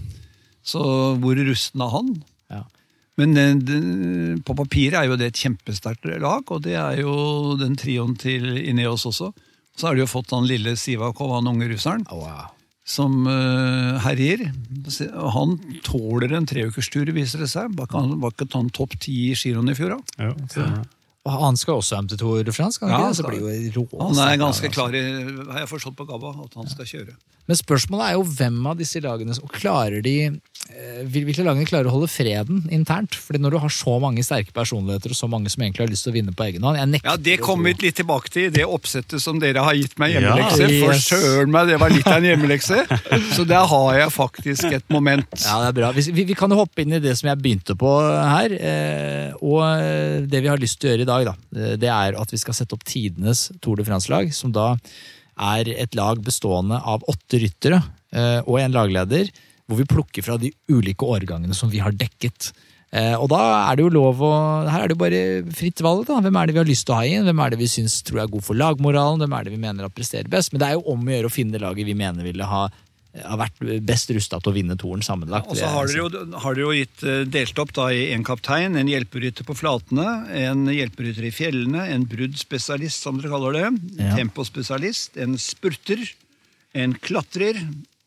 Så 0.63 0.79
hvor 1.19 1.41
rusten 1.49 1.83
er 1.83 1.91
han? 1.97 2.13
Ja. 2.53 2.61
Men 3.19 3.35
eh, 3.37 3.55
det- 3.59 4.43
på 4.47 4.55
papiret 4.55 4.99
er 5.01 5.09
jo 5.09 5.17
det 5.19 5.31
et 5.33 5.41
kjempesterkt 5.43 6.07
lag, 6.23 6.43
og 6.49 6.63
det 6.63 6.75
er 6.79 7.01
jo 7.03 7.55
den 7.59 7.75
trioen 7.79 8.15
til 8.17 8.57
Ineos 8.57 9.05
også. 9.09 9.33
Så 9.75 9.87
har 9.87 9.95
de 9.95 10.03
jo 10.03 10.11
fått 10.11 10.31
han 10.35 10.47
lille 10.47 10.75
Sivakov, 10.75 11.35
han 11.37 11.47
unge 11.47 11.69
russeren, 11.71 12.05
oh, 12.11 12.23
wow. 12.23 12.47
som 12.83 13.27
uh, 13.27 13.99
herjer. 14.03 14.49
Han 15.35 15.57
tåler 15.87 16.33
en 16.35 16.47
treukerstur, 16.49 17.11
viser 17.15 17.39
det 17.45 17.51
seg. 17.51 17.75
Var 17.77 17.87
ikke 17.87 18.49
han, 18.57 18.71
topp 18.75 18.97
ti 18.99 19.29
i 19.29 19.35
giroen 19.39 19.71
i 19.71 19.77
fjor, 19.77 19.95
da? 19.95 20.25
Jo, 20.29 20.33
det. 20.55 20.71
Og 21.27 21.35
han 21.35 21.57
skal 21.59 21.79
også 21.79 21.97
hjem 21.97 22.07
til 22.13 22.21
Tour 22.21 22.45
de 22.47 22.53
France? 22.55 22.79
Kan 22.79 22.93
Ja, 22.93 23.01
ikke? 23.09 23.17
Så 23.19 23.27
blir 23.27 23.41
jo 23.43 23.81
rå 23.81 24.05
Han 24.05 24.21
er 24.23 24.37
ganske 24.39 24.69
altså. 24.69 24.75
klar 24.75 24.95
i, 24.95 25.03
har 25.51 25.65
jeg 25.65 25.71
forstått 25.73 25.97
på 25.99 26.07
Gabba, 26.07 26.31
at 26.45 26.55
han 26.55 26.71
skal 26.71 26.87
kjøre. 26.87 27.17
Men 27.49 27.57
spørsmålet 27.57 28.05
er 28.05 28.13
jo 28.13 28.25
hvem 28.29 28.57
av 28.69 28.77
disse 28.77 28.99
lagene 29.01 29.33
som 29.33 29.49
klarer 29.49 30.03
de 30.05 30.15
eh, 30.29 30.99
Hvilke 31.09 31.41
lagene 31.41 31.65
klarer 31.65 31.89
å 31.89 31.95
holde 31.95 32.09
freden 32.11 32.67
internt? 32.69 33.15
Fordi 33.17 33.41
når 33.41 33.55
du 33.55 33.57
har 33.63 33.73
så 33.73 33.95
mange 34.01 34.21
sterke 34.25 34.53
personligheter 34.53 35.15
og 35.15 35.17
så 35.17 35.29
mange 35.31 35.49
som 35.49 35.63
egentlig 35.65 35.87
har 35.87 35.89
lyst 35.89 36.05
til 36.05 36.13
å 36.13 36.17
vinne 36.19 36.35
på 36.37 36.45
egen 36.45 36.67
hånd 36.67 36.99
Ja, 37.01 37.15
Det 37.17 37.39
kommer 37.41 37.71
vi 37.71 37.87
litt 37.87 37.97
tilbake 37.97 38.29
til, 38.29 38.51
det 38.53 38.67
oppsettet 38.69 39.23
som 39.23 39.41
dere 39.41 39.63
har 39.65 39.77
gitt 39.79 39.97
meg 39.97 40.13
Ja, 40.13 40.21
hjemmelekse. 40.21 40.67
For 40.75 40.93
yes. 40.93 41.07
søren 41.09 41.55
meg, 41.55 41.71
det 41.71 41.79
var 41.81 41.95
litt 41.95 42.05
av 42.11 42.19
en 42.19 42.29
hjemmelekse. 42.29 42.83
Så 43.35 43.47
der 43.49 43.65
har 43.73 43.97
jeg 43.97 44.13
faktisk 44.13 44.77
et 44.77 44.85
moment. 44.93 45.25
Ja, 45.41 45.57
det 45.63 45.71
er 45.71 45.77
bra. 45.79 45.91
Vi, 45.97 46.05
vi, 46.13 46.27
vi 46.29 46.37
kan 46.37 46.53
jo 46.53 46.61
hoppe 46.61 46.85
inn 46.85 46.93
i 46.99 47.01
det 47.01 47.15
som 47.17 47.31
jeg 47.31 47.41
begynte 47.41 47.73
på 47.79 47.95
her. 48.13 48.53
Eh, 48.53 49.41
og 49.41 49.65
eh, 49.65 50.21
det 50.29 50.43
vi 50.45 50.53
har 50.53 50.61
lyst 50.61 50.77
til 50.83 50.91
å 50.91 50.93
gjøre 50.93 51.07
i 51.07 51.08
dag, 51.09 51.27
da, 51.31 51.35
eh, 51.57 51.75
det 51.81 51.91
er 51.91 52.17
at 52.19 52.33
vi 52.33 52.39
skal 52.41 52.57
sette 52.57 52.77
opp 52.77 52.85
tidenes 52.87 53.47
Tour 53.63 53.79
de 53.79 53.87
France-lag. 53.87 54.31
Som 54.35 54.53
da 54.55 54.75
er 55.39 55.69
et 55.75 55.95
lag 55.97 56.21
bestående 56.23 56.79
av 56.79 57.05
åtte 57.09 57.41
ryttere 57.41 57.81
eh, 58.13 58.39
og 58.45 58.59
en 58.61 58.75
lagleder. 58.75 59.31
Hvor 59.69 59.77
vi 59.81 59.89
plukker 59.89 60.25
fra 60.25 60.39
de 60.41 60.51
ulike 60.71 61.05
årgangene 61.05 61.53
som 61.57 61.69
vi 61.69 61.81
har 61.83 61.93
dekket. 61.93 62.51
Eh, 62.89 63.13
og 63.13 63.27
da 63.29 63.39
er 63.69 63.77
det 63.77 63.83
jo 63.83 63.91
lov 63.93 64.21
å 64.25 64.33
Her 64.65 64.81
er 64.81 64.89
det 64.89 64.95
jo 64.95 65.03
bare 65.03 65.21
fritt 65.53 65.81
valg. 65.85 66.07
da. 66.07 66.17
Hvem 66.25 66.39
er 66.39 66.47
det 66.47 66.55
vi 66.55 66.61
har 66.63 66.69
lyst 66.69 66.87
til 66.87 66.95
å 66.95 66.99
ha 66.99 67.05
inn? 67.05 67.27
Hvem 67.27 67.41
er 67.43 67.53
det 67.53 67.61
vi 67.61 67.69
syns 67.69 68.01
er 68.09 68.25
god 68.25 68.45
for 68.45 68.57
lagmoralen? 68.57 69.21
Hvem 69.21 69.35
er 69.37 69.45
det 69.45 69.53
vi 69.53 69.61
mener 69.61 69.85
at 69.85 69.95
presterer 69.95 70.29
best? 70.31 70.51
Men 70.51 70.63
det 70.63 70.69
er 70.69 70.79
jo 70.79 70.87
om 70.95 71.05
å 71.05 71.13
gjøre 71.13 71.29
å 71.29 71.35
finne 71.35 71.61
laget 71.61 71.85
vi 71.85 71.97
mener 71.97 72.25
ville 72.25 72.49
ha 72.49 72.67
har 73.17 73.39
vært 73.41 73.61
best 73.85 74.11
rusta 74.13 74.37
til 74.39 74.51
å 74.51 74.55
vinne 74.55 74.75
toren 74.79 75.01
sammenlagt. 75.05 75.49
Og 75.49 75.57
så 75.57 75.69
har 75.71 75.89
dere 75.89 76.03
jo, 76.03 76.09
har 76.43 76.55
dere 76.57 76.65
jo 76.67 76.73
gitt 76.77 77.03
eh, 77.03 77.21
delt 77.25 77.61
opp 77.61 77.73
da 77.73 77.89
i 77.95 78.09
en 78.13 78.23
kaptein, 78.27 78.77
en 78.77 78.91
hjelperytter 78.91 79.47
på 79.47 79.55
flatene, 79.57 80.07
en 80.37 80.65
hjelperytter 80.69 81.25
i 81.25 81.33
fjellene, 81.33 81.87
en 81.89 82.05
bruddspesialist, 82.09 83.01
som 83.01 83.17
dere 83.19 83.33
kaller 83.33 83.57
det, 83.57 83.67
Ja. 83.99 84.15
tempospesialist, 84.19 85.17
en 85.17 85.37
spurter, 85.41 86.03
en 86.77 86.93
klatrer 86.93 87.57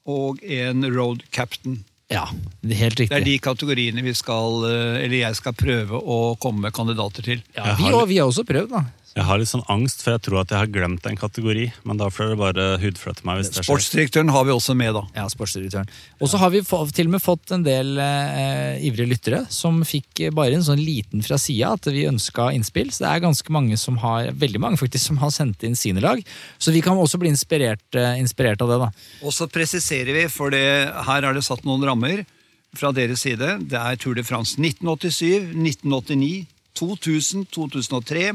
og 0.06 0.42
en 0.42 0.86
road 0.94 1.26
captain. 1.34 1.82
Ja, 2.12 2.26
det 2.60 2.76
er 2.76 2.80
helt 2.84 3.00
riktig. 3.00 3.12
Det 3.14 3.20
er 3.22 3.24
de 3.24 3.38
kategoriene 3.42 4.02
vi 4.04 4.12
skal, 4.14 4.64
eh, 4.68 5.04
eller 5.04 5.18
jeg 5.22 5.38
skal 5.38 5.54
prøve 5.56 5.98
å 5.98 6.36
komme 6.38 6.66
med 6.68 6.74
kandidater 6.76 7.24
til. 7.24 7.42
Ja, 7.56 7.74
vi, 7.78 7.88
og, 7.90 8.06
vi 8.10 8.18
har 8.20 8.28
også 8.28 8.44
prøvd, 8.46 8.70
da. 8.74 8.84
Jeg 9.12 9.26
har 9.28 9.36
litt 9.36 9.50
sånn 9.50 9.64
angst, 9.68 10.00
for 10.00 10.14
jeg 10.14 10.22
tror 10.24 10.38
at 10.40 10.52
jeg 10.54 10.62
har 10.62 10.70
glemt 10.72 11.04
en 11.08 11.18
kategori. 11.20 11.66
Men 11.84 11.98
da 12.00 12.08
får 12.08 12.30
dere 12.30 12.38
bare 12.40 12.66
hudflette 12.80 13.26
meg 13.28 13.40
hvis 13.42 13.50
det 13.50 13.58
skjer. 13.58 13.66
Sportsdirektøren 13.68 14.32
har 14.32 14.46
vi 14.48 14.54
også 14.54 14.76
med, 14.78 14.94
da. 14.96 15.02
Ja, 15.18 15.26
sportsdirektøren. 15.28 15.90
Og 16.22 16.30
så 16.32 16.40
har 16.40 16.52
vi 16.54 16.62
til 16.64 17.10
og 17.10 17.12
med 17.12 17.20
fått 17.24 17.52
en 17.52 17.66
del 17.66 18.00
eh, 18.00 18.80
ivrige 18.88 19.10
lyttere 19.10 19.42
som 19.52 19.82
fikk 19.84 20.24
bare 20.32 20.56
en 20.56 20.64
sånn 20.64 20.80
liten 20.80 21.24
fra 21.26 21.36
sida 21.40 21.74
at 21.76 21.90
vi 21.92 22.06
ønska 22.08 22.48
innspill. 22.56 22.88
Så 22.88 23.04
det 23.04 23.10
er 23.10 23.24
ganske 23.26 23.52
mange 23.52 23.76
som 23.80 24.00
har, 24.00 24.30
veldig 24.32 24.62
mange 24.64 24.80
faktisk, 24.80 25.10
som 25.10 25.20
har 25.20 25.34
sendt 25.34 25.66
inn 25.68 25.76
sine 25.76 26.00
lag. 26.04 26.22
Så 26.56 26.72
vi 26.72 26.80
kan 26.84 26.96
også 26.96 27.20
bli 27.20 27.28
inspirert, 27.34 27.84
eh, 27.92 28.16
inspirert 28.22 28.64
av 28.64 28.72
det, 28.72 28.78
da. 28.86 28.88
Og 29.28 29.36
så 29.36 29.48
presiserer 29.52 30.22
vi, 30.22 30.24
for 30.32 30.54
det, 30.54 30.64
her 31.04 31.28
er 31.28 31.36
det 31.36 31.44
satt 31.44 31.66
noen 31.68 31.84
rammer 31.84 32.24
fra 32.72 32.94
deres 32.96 33.26
side. 33.26 33.58
Det 33.68 33.76
er 33.76 34.00
Tour 34.00 34.16
de 34.16 34.24
France 34.24 34.56
1987, 34.56 35.52
1989, 35.52 36.46
2000, 36.80 37.44
2003, 37.52 38.32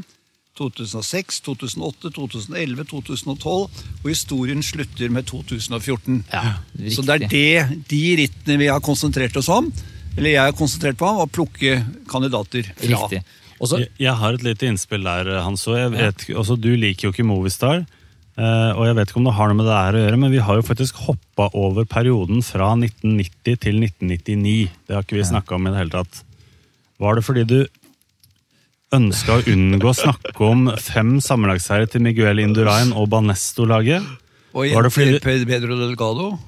2006, 0.57 1.41
2008, 1.45 2.11
2011, 2.17 2.85
2012, 2.89 3.83
og 4.03 4.07
historien 4.09 4.63
slutter 4.65 5.11
med 5.13 5.27
2014. 5.29 6.23
Ja, 6.33 6.55
Så 6.93 7.05
det 7.05 7.17
er 7.17 7.27
det, 7.31 7.81
de 7.91 8.03
rittene 8.23 8.57
vi 8.61 8.69
har 8.71 8.81
konsentrert 8.83 9.37
oss 9.39 9.49
om, 9.53 9.69
eller 10.17 10.33
jeg 10.33 10.41
har 10.49 10.55
konsentrert 10.57 10.97
på 10.97 11.09
å 11.21 11.27
plukke 11.29 11.81
kandidater 12.09 12.71
fra. 12.73 13.03
Riktig. 13.05 13.21
Og 13.57 13.71
Jeg, 13.79 13.89
jeg 13.97 14.13
har 14.19 14.35
et 14.37 14.43
lite 14.45 14.67
innspill 14.69 15.05
der, 15.05 15.29
Hans. 15.41 15.63
Og 15.69 15.77
jeg 15.79 15.93
vet, 15.95 16.27
ja. 16.29 16.35
også, 16.41 16.57
du 16.61 16.69
liker 16.77 17.07
jo 17.07 17.13
ikke 17.13 17.25
Movistar. 17.25 17.85
eh, 18.37 18.71
og 18.75 18.83
jeg 18.85 18.97
vet 18.99 19.09
ikke 19.09 19.17
om 19.21 19.25
det 19.29 19.33
har 19.33 19.49
noe 19.49 19.57
med 19.57 19.65
det 19.65 19.77
her 19.77 19.97
å 19.97 20.03
gjøre, 20.03 20.19
men 20.21 20.33
vi 20.33 20.43
har 20.45 20.59
jo 20.59 20.65
faktisk 20.67 20.99
hoppa 21.07 21.47
over 21.57 21.87
perioden 21.89 22.43
fra 22.45 22.75
1990 22.77 23.57
til 23.65 23.81
1999. 23.81 24.69
Det 24.85 24.93
har 24.97 25.05
ikke 25.05 25.17
vi 25.17 25.25
snakka 25.25 25.57
om 25.57 25.65
i 25.65 25.73
det 25.73 25.81
hele 25.81 25.95
tatt. 25.95 26.21
Var 27.01 27.17
det 27.17 27.25
fordi 27.25 27.45
du 27.49 27.57
ønska 28.95 29.39
å 29.39 29.43
unngå 29.51 29.89
å 29.91 29.97
snakke 29.97 30.45
om 30.47 30.69
fem 30.79 31.17
sammenlagsherrer 31.23 31.89
til 31.91 32.05
Miguel 32.05 32.39
Indurain 32.43 32.93
og 32.95 33.09
Banesto-laget? 33.11 34.05
Og 34.57 34.71
Var 34.73 34.83
det 34.83 34.91
fordi- 34.93 35.19
Pedro 35.45 35.75
Delgado. 35.77 36.39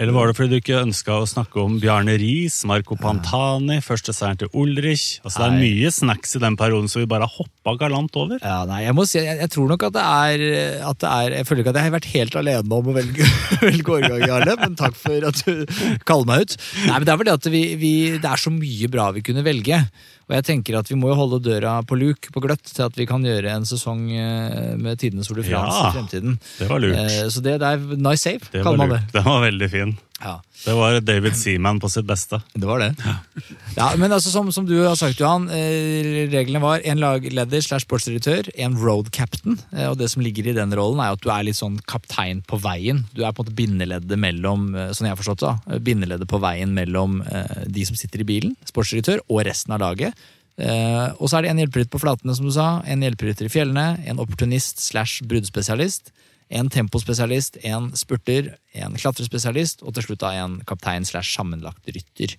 Eller 0.00 0.12
var 0.12 0.28
det 0.28 0.36
fordi 0.36 0.50
du 0.50 0.60
ikke 0.60 0.78
ønska 0.86 1.10
å 1.10 1.26
snakke 1.26 1.56
om 1.60 1.80
Bjarne 1.80 2.16
Riis, 2.16 2.64
Marco 2.64 2.94
Pantani, 2.94 3.80
første 3.82 4.14
seieren 4.14 4.38
til 4.38 4.48
Ulrich? 4.54 5.18
Altså, 5.24 5.38
det 5.42 5.46
er 5.48 5.58
mye 5.58 5.90
snacks 5.90 6.36
i 6.36 6.38
den 6.38 6.56
perioden, 6.56 6.88
som 6.88 7.02
vi 7.02 7.06
bare 7.06 7.26
hoppa 7.26 7.76
galant 7.76 8.14
over. 8.14 8.38
ja, 8.40 8.64
nei, 8.64 8.84
jeg 8.84 8.94
må 8.94 9.04
si, 9.04 9.18
jeg, 9.18 9.40
jeg 9.40 9.50
tror 9.50 9.66
nok 9.68 9.82
at 9.82 9.92
det, 9.92 10.04
er, 10.06 10.84
at 10.86 10.98
det 11.00 11.10
er 11.10 11.30
Jeg 11.38 11.46
føler 11.46 11.64
ikke 11.64 11.68
at 11.74 11.74
jeg 11.74 11.82
har 11.90 11.98
vært 11.98 12.12
helt 12.14 12.36
alene 12.36 12.72
om 12.78 12.86
å 12.86 12.94
velge, 12.94 13.26
velge 13.60 13.90
årgang, 13.98 14.22
Jarle, 14.28 14.56
men 14.62 14.76
takk 14.76 14.94
for 14.94 15.26
at 15.32 15.42
du 15.44 15.66
kaller 16.06 16.26
meg 16.30 16.40
ut. 16.46 16.56
Nei, 16.86 16.94
men 16.94 17.04
Det 17.04 17.12
er 17.12 17.18
fordi 17.18 17.34
at 17.34 17.50
vi, 17.50 17.64
vi, 17.74 17.92
det 18.22 18.30
er 18.30 18.36
så 18.38 18.54
mye 18.54 18.88
bra 18.88 19.10
vi 19.10 19.20
kunne 19.26 19.42
velge. 19.42 19.82
Og 20.28 20.34
jeg 20.36 20.44
tenker 20.44 20.76
at 20.76 20.88
vi 20.90 20.96
må 21.00 21.08
jo 21.08 21.14
holde 21.16 21.38
døra 21.40 21.78
på 21.88 21.96
luk, 21.96 22.28
på 22.34 22.40
gløtt, 22.44 22.60
til 22.68 22.84
at 22.84 22.96
vi 23.00 23.06
kan 23.08 23.22
gjøre 23.24 23.54
en 23.56 23.64
sesong 23.68 24.02
eh, 24.12 24.74
med 24.76 24.98
tidenes 25.00 25.30
Tour 25.30 25.40
de 25.40 25.46
France 25.48 25.78
Ja, 25.78 25.88
i 25.88 25.94
fremtiden. 25.96 26.34
det 26.58 26.68
var 26.68 26.82
lurt. 26.84 26.98
Eh, 27.00 27.28
Så 27.32 27.40
det, 27.44 27.54
er 27.62 27.80
nice 27.96 28.22
save, 28.26 28.44
Det 28.52 28.60
kaller 28.62 28.76
man 28.82 28.92
det. 28.92 29.00
Det 29.08 29.16
Den 29.22 29.24
var 29.24 29.40
veldig 29.46 29.70
fin. 29.72 29.96
Ja. 30.18 30.38
Det 30.64 30.74
var 30.74 30.98
David 31.00 31.36
Seaman 31.38 31.78
på 31.80 31.88
sitt 31.92 32.06
beste. 32.08 32.40
Det 32.54 32.66
var 32.66 32.82
det. 32.82 32.90
Ja, 33.76 33.92
men 34.00 34.10
altså 34.10 34.32
som, 34.32 34.48
som 34.52 34.66
du 34.66 34.74
har 34.82 34.96
sagt, 34.98 35.20
Johan, 35.22 35.46
eh, 35.54 36.26
reglene 36.32 36.62
var 36.62 36.82
en 36.82 36.98
lagleder 36.98 37.62
slash 37.62 37.86
sportsdirektør, 37.86 38.50
en 38.58 38.74
road 38.82 39.12
captain. 39.14 39.60
Eh, 39.70 39.86
og 39.86 39.98
det 40.00 40.10
som 40.10 40.24
ligger 40.24 40.50
i 40.50 40.56
den 40.56 40.74
rollen, 40.74 41.02
er 41.04 41.14
at 41.14 41.22
du 41.22 41.30
er 41.30 41.46
litt 41.46 41.60
sånn 41.60 41.78
kaptein 41.86 42.42
på 42.48 42.58
veien. 42.64 43.04
Du 43.14 43.22
er 43.22 43.30
på 43.30 43.44
en 43.44 43.46
måte 43.46 43.58
bindeleddet 43.60 44.18
mellom, 44.18 44.72
eh, 44.74 44.90
sånn 44.90 45.06
jeg 45.06 45.14
har 45.14 45.22
forstått 45.22 45.44
det, 45.44 45.54
da, 45.54 45.78
bindeleddet 45.86 46.30
på 46.30 46.42
veien 46.42 46.74
mellom 46.74 47.22
de 47.68 47.84
som 47.86 47.96
sitter 47.98 48.24
i 48.24 48.26
bilen, 48.28 48.58
sportsdirektør, 48.66 49.22
og 49.30 49.46
resten 49.46 49.76
av 49.76 49.82
laget. 49.86 50.18
Eh, 50.58 51.08
og 51.22 51.30
så 51.30 51.38
er 51.38 51.46
det 51.46 51.52
en 51.52 51.60
hjelperytter 51.62 51.92
på 51.92 52.00
flatene, 52.02 52.34
som 52.34 52.48
du 52.48 52.52
sa, 52.54 52.80
en 52.82 53.04
hjelperytter 53.06 53.46
i 53.46 53.52
fjellene, 53.52 53.86
en 54.10 54.22
opportunist 54.22 54.82
slash 54.82 55.22
bruddspesialist, 55.30 56.10
en 56.50 56.68
tempospesialist, 56.72 57.58
en 57.68 57.90
spurter, 57.98 58.54
en 58.74 58.94
klatrespesialist, 58.96 59.82
og 59.84 59.94
til 59.96 60.06
slutt 60.08 60.22
da 60.24 60.32
en 60.44 60.60
kaptein 60.68 61.04
slash 61.08 61.34
sammenlagt 61.36 61.88
rytter. 61.92 62.36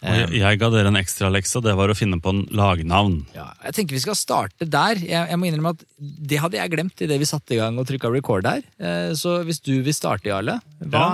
Jeg, 0.00 0.30
jeg 0.32 0.56
ga 0.56 0.68
dere 0.72 0.88
en 0.88 0.96
ekstralekse, 0.96 1.58
og 1.58 1.66
det 1.66 1.74
var 1.76 1.92
å 1.92 1.96
finne 1.96 2.16
på 2.24 2.32
en 2.32 2.38
lagnavn. 2.56 3.18
Ja, 3.36 3.50
jeg 3.66 3.74
tenker 3.76 3.98
vi 3.98 4.00
skal 4.00 4.16
starte 4.16 4.64
der. 4.64 4.96
Jeg, 4.96 5.28
jeg 5.28 5.36
må 5.36 5.50
innrømme 5.50 5.74
at 5.74 5.82
Det 6.00 6.38
hadde 6.40 6.56
jeg 6.56 6.72
glemt 6.72 7.02
idet 7.04 7.18
vi 7.20 7.28
satte 7.28 7.52
i 7.52 7.58
gang 7.60 7.76
og 7.76 7.84
trykka 7.90 8.08
record 8.08 8.48
her. 8.48 8.62
Eh, 8.80 9.10
Så 9.12 9.42
hvis 9.44 9.60
du 9.60 9.74
vil 9.84 9.92
starte, 9.92 10.30
Jarle. 10.32 10.56
Hva, 10.80 11.04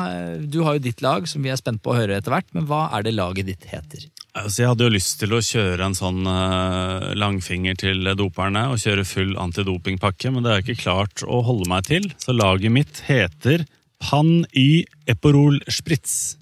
Du 0.47 0.61
har 0.63 0.79
jo 0.79 0.85
ditt 0.87 1.03
lag, 1.03 1.27
som 1.27 1.43
vi 1.43 1.51
er 1.51 1.59
spent 1.59 1.83
på 1.83 1.91
å 1.91 1.99
høre 1.99 2.21
etter 2.21 2.31
hvert. 2.31 2.47
Men 2.55 2.69
hva 2.71 2.85
er 2.95 3.03
det 3.03 3.17
laget 3.19 3.51
ditt 3.51 3.67
heter? 3.67 4.07
Altså, 4.37 4.61
jeg 4.61 4.69
hadde 4.69 4.85
jo 4.85 4.93
lyst 4.93 5.15
til 5.23 5.33
å 5.33 5.41
kjøre 5.41 5.87
en 5.87 5.97
sånn 5.97 6.27
uh, 6.29 7.13
langfinger 7.17 7.79
til 7.81 8.05
doperne 8.19 8.67
og 8.69 8.83
kjøre 8.83 9.07
full 9.09 9.33
antidopingpakke, 9.41 10.33
men 10.33 10.45
det 10.45 10.53
har 10.53 10.61
jeg 10.61 10.67
ikke 10.67 10.83
klart 10.85 11.25
å 11.25 11.41
holde 11.47 11.69
meg 11.71 11.89
til. 11.89 12.11
Så 12.21 12.37
laget 12.37 12.75
mitt 12.75 13.01
heter 13.07 13.65
Pan 14.03 14.45
y 14.53 14.85
Eporol 15.09 15.63
Spritz. 15.73 16.37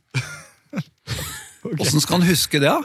Åssen 1.79 2.03
skal 2.03 2.19
han 2.19 2.27
huske 2.27 2.59
det, 2.59 2.73
da? 2.73 2.83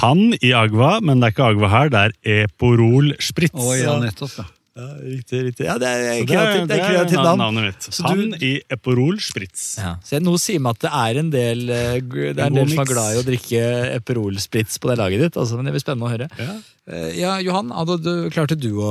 Pann 0.00 0.32
i 0.40 0.50
Agva, 0.56 0.96
men 1.04 1.20
det 1.20 1.28
er 1.28 1.36
ikke 1.36 1.50
Agva 1.52 1.72
her, 1.74 1.92
det 1.92 2.04
er 2.08 2.46
Eporol 2.46 3.12
Spritz. 3.20 3.60
Oh, 3.60 3.76
ja, 3.76 3.98
nettopp. 4.00 4.40
ja. 4.40 4.48
Ja, 4.76 4.86
riktig, 5.00 5.38
riktig. 5.46 5.64
Ja, 5.64 5.78
det 5.80 5.88
er 5.88 6.26
kreativt, 6.28 6.68
det 6.68 6.76
er 6.76 6.90
kreativt 6.90 7.22
navn. 7.24 7.38
navnet 7.40 7.64
mitt. 7.70 7.86
Så 7.96 8.10
du- 8.12 8.36
i 8.44 8.50
Eporol 8.70 9.16
Spritz. 9.24 9.78
Ja. 9.80 9.94
Så 10.04 10.18
jeg, 10.18 10.22
noe 10.26 10.36
sier 10.36 10.60
meg 10.60 10.76
at 10.76 10.80
det 10.84 10.90
er 10.92 11.18
en 11.22 11.30
del, 11.32 11.62
eh, 11.70 12.00
det 12.00 12.38
er 12.38 12.44
en 12.44 12.52
god 12.52 12.60
del 12.60 12.68
som 12.68 12.78
er 12.78 12.84
mix. 12.84 12.92
glad 12.92 13.16
i 13.16 13.20
å 13.22 13.24
drikke 13.24 13.62
Eperol 13.96 14.36
Spritz 14.36 14.76
på 14.78 14.90
det 14.92 14.98
laget 15.00 15.20
ditt. 15.24 15.36
Altså, 15.40 15.56
men 15.56 15.64
det 15.64 15.72
blir 15.72 15.84
spennende 15.86 16.10
å 16.10 16.12
høre. 16.12 16.28
Ja. 16.38 16.58
Eh, 16.86 17.16
Ja, 17.18 17.32
Johan, 17.42 17.72
hadde 17.74 17.96
du, 17.98 18.10
klarte 18.30 18.54
du 18.54 18.68
å 18.78 18.90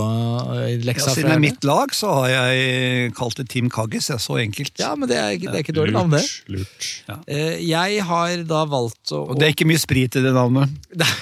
eh, 0.51 0.73
Ja, 0.75 0.79
leksa 0.89 1.13
siden 1.15 1.29
det 1.31 1.35
er 1.37 1.43
mitt 1.43 1.63
lag, 1.67 1.93
så 1.95 2.09
har 2.11 2.27
jeg 2.33 3.13
kalt 3.15 3.37
det 3.39 3.45
Team 3.53 3.69
Kaggis. 3.71 4.09
Det 4.11 4.17
er 4.17 4.23
så 4.23 4.35
enkelt. 4.41 4.73
Ja, 4.81 4.89
men 4.99 5.07
det 5.07 5.15
er, 5.21 5.29
ikke- 5.37 5.51
det 5.53 5.59
er 5.61 5.63
ikke 5.63 5.75
dårlig 5.77 5.95
navn, 5.95 6.11
det. 6.11 6.23
Lurt, 6.51 6.89
lurt. 7.07 7.21
Eh, 7.27 7.61
Jeg 7.63 8.01
har 8.03 8.43
da 8.43 8.65
valgt 8.65 9.13
å 9.15 9.21
Og 9.29 9.39
det 9.39 9.47
er 9.47 9.53
ikke 9.55 9.69
mye 9.71 9.79
sprit 9.79 10.15
i 10.19 10.25
det 10.25 10.33
navnet. 10.35 10.75
Nei, 10.99 11.13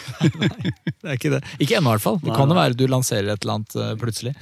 det 1.03 1.12
er 1.13 1.19
ikke 1.19 1.33
det. 1.36 1.43
Ikke 1.62 1.77
ennå, 1.77 1.93
i 1.93 1.97
hvert 1.97 2.07
fall. 2.07 2.17
Det 2.23 2.33
kan 2.33 2.49
jo 2.49 2.57
være 2.57 2.75
du 2.79 2.88
lanserer 2.89 3.29
et 3.36 3.45
eller 3.45 3.59
annet 3.59 4.01
plutselig. 4.01 4.33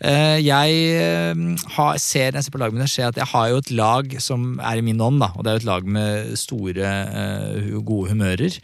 Eh, 0.00 0.38
Jeg 0.40 1.58
har, 1.76 1.98
ser, 1.98 2.30
når 2.32 2.38
jeg 2.40 2.44
ser 2.48 2.54
på 2.56 2.60
laget 2.64 2.74
mitt, 2.80 2.88
ser 2.88 3.08
at 3.12 3.16
jeg 3.20 3.26
har 3.34 3.48
jo 3.52 3.56
et 3.60 3.70
lag 3.76 4.16
som 4.24 4.58
er 4.62 4.78
i 4.80 4.84
min 4.88 5.00
ånd. 5.04 5.20
Da, 5.20 5.32
og 5.36 5.44
det 5.44 5.50
er 5.52 5.58
jo 5.58 5.64
et 5.66 5.68
lag 5.74 5.84
med 5.98 6.32
store, 6.38 6.96
gode 7.84 8.12
humører. 8.14 8.56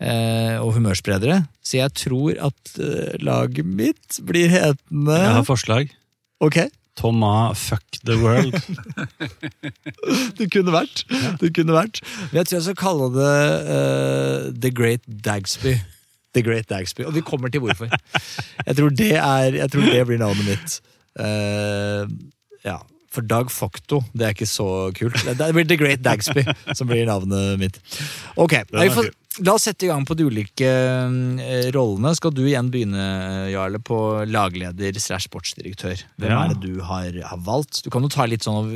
Eh, 0.00 0.56
Og 0.60 0.74
humørspredere. 0.78 1.44
Så 1.62 1.78
jeg 1.78 1.94
tror 1.94 2.40
at 2.50 2.74
eh, 2.80 3.16
laget 3.22 3.66
mitt 3.66 4.20
blir 4.26 4.50
hetende 4.52 5.16
Jeg 5.16 5.38
har 5.38 5.46
forslag. 5.48 5.94
Ok, 6.40 6.58
Thomas 6.96 7.58
Fuck 7.68 8.00
the 8.04 8.16
World. 8.20 8.56
det 10.38 10.50
kunne 10.52 10.74
vært. 10.74 11.04
Det 11.40 11.52
kunne 11.56 11.76
vært. 11.76 12.02
Men 12.30 12.40
jeg 12.40 12.50
tror 12.50 12.58
jeg 12.58 12.66
skal 12.68 12.80
kalle 12.80 13.08
det 13.14 13.32
eh, 13.76 14.50
The 14.60 14.72
Great 14.74 15.08
Dagsby. 15.24 15.76
The 16.36 16.44
Great 16.46 16.68
Dagsby. 16.70 17.06
Og 17.08 17.14
vi 17.16 17.24
kommer 17.26 17.48
til 17.48 17.64
hvorfor. 17.64 17.90
Jeg 18.66 18.76
tror 18.76 18.92
det, 18.94 19.14
er, 19.16 19.58
jeg 19.62 19.72
tror 19.72 19.88
det 19.88 20.06
blir 20.06 20.20
navnet 20.20 20.46
mitt. 20.46 20.80
Uh, 21.18 22.06
ja. 22.64 22.78
For 23.10 23.26
Dag 23.26 23.48
Fokto, 23.50 24.04
det 24.14 24.22
er 24.22 24.36
ikke 24.36 24.46
så 24.46 24.92
kult. 24.94 25.16
Det 25.26 25.48
blir 25.56 25.66
The 25.66 25.78
Great 25.80 26.04
Dagsby 26.04 26.44
som 26.78 26.86
blir 26.86 27.08
navnet 27.08 27.58
mitt. 27.58 27.80
Ok, 28.38 28.54
er 28.60 28.68
vi. 28.70 29.10
La 29.46 29.54
oss 29.56 29.64
sette 29.64 29.86
i 29.86 29.88
gang 29.88 30.02
på 30.04 30.12
de 30.18 30.26
ulike 30.28 30.68
eh, 30.68 31.68
rollene. 31.72 32.10
Skal 32.18 32.32
du 32.36 32.42
igjen 32.44 32.68
begynne, 32.72 33.04
Jarle, 33.52 33.78
på 33.80 33.96
lagleder 34.28 34.98
slash 35.00 35.28
sportsdirektør? 35.30 36.02
Hvem 36.20 36.30
Ja. 36.34 36.42
er 36.44 36.54
det 36.54 36.60
du 36.60 36.80
har, 36.84 37.08
har 37.24 37.38
valgt? 37.46 37.82
Du 37.84 37.88
kan 37.92 38.02
jo 38.04 38.10
ta 38.12 38.26
litt 38.28 38.44
sånn 38.44 38.58
av 38.60 38.66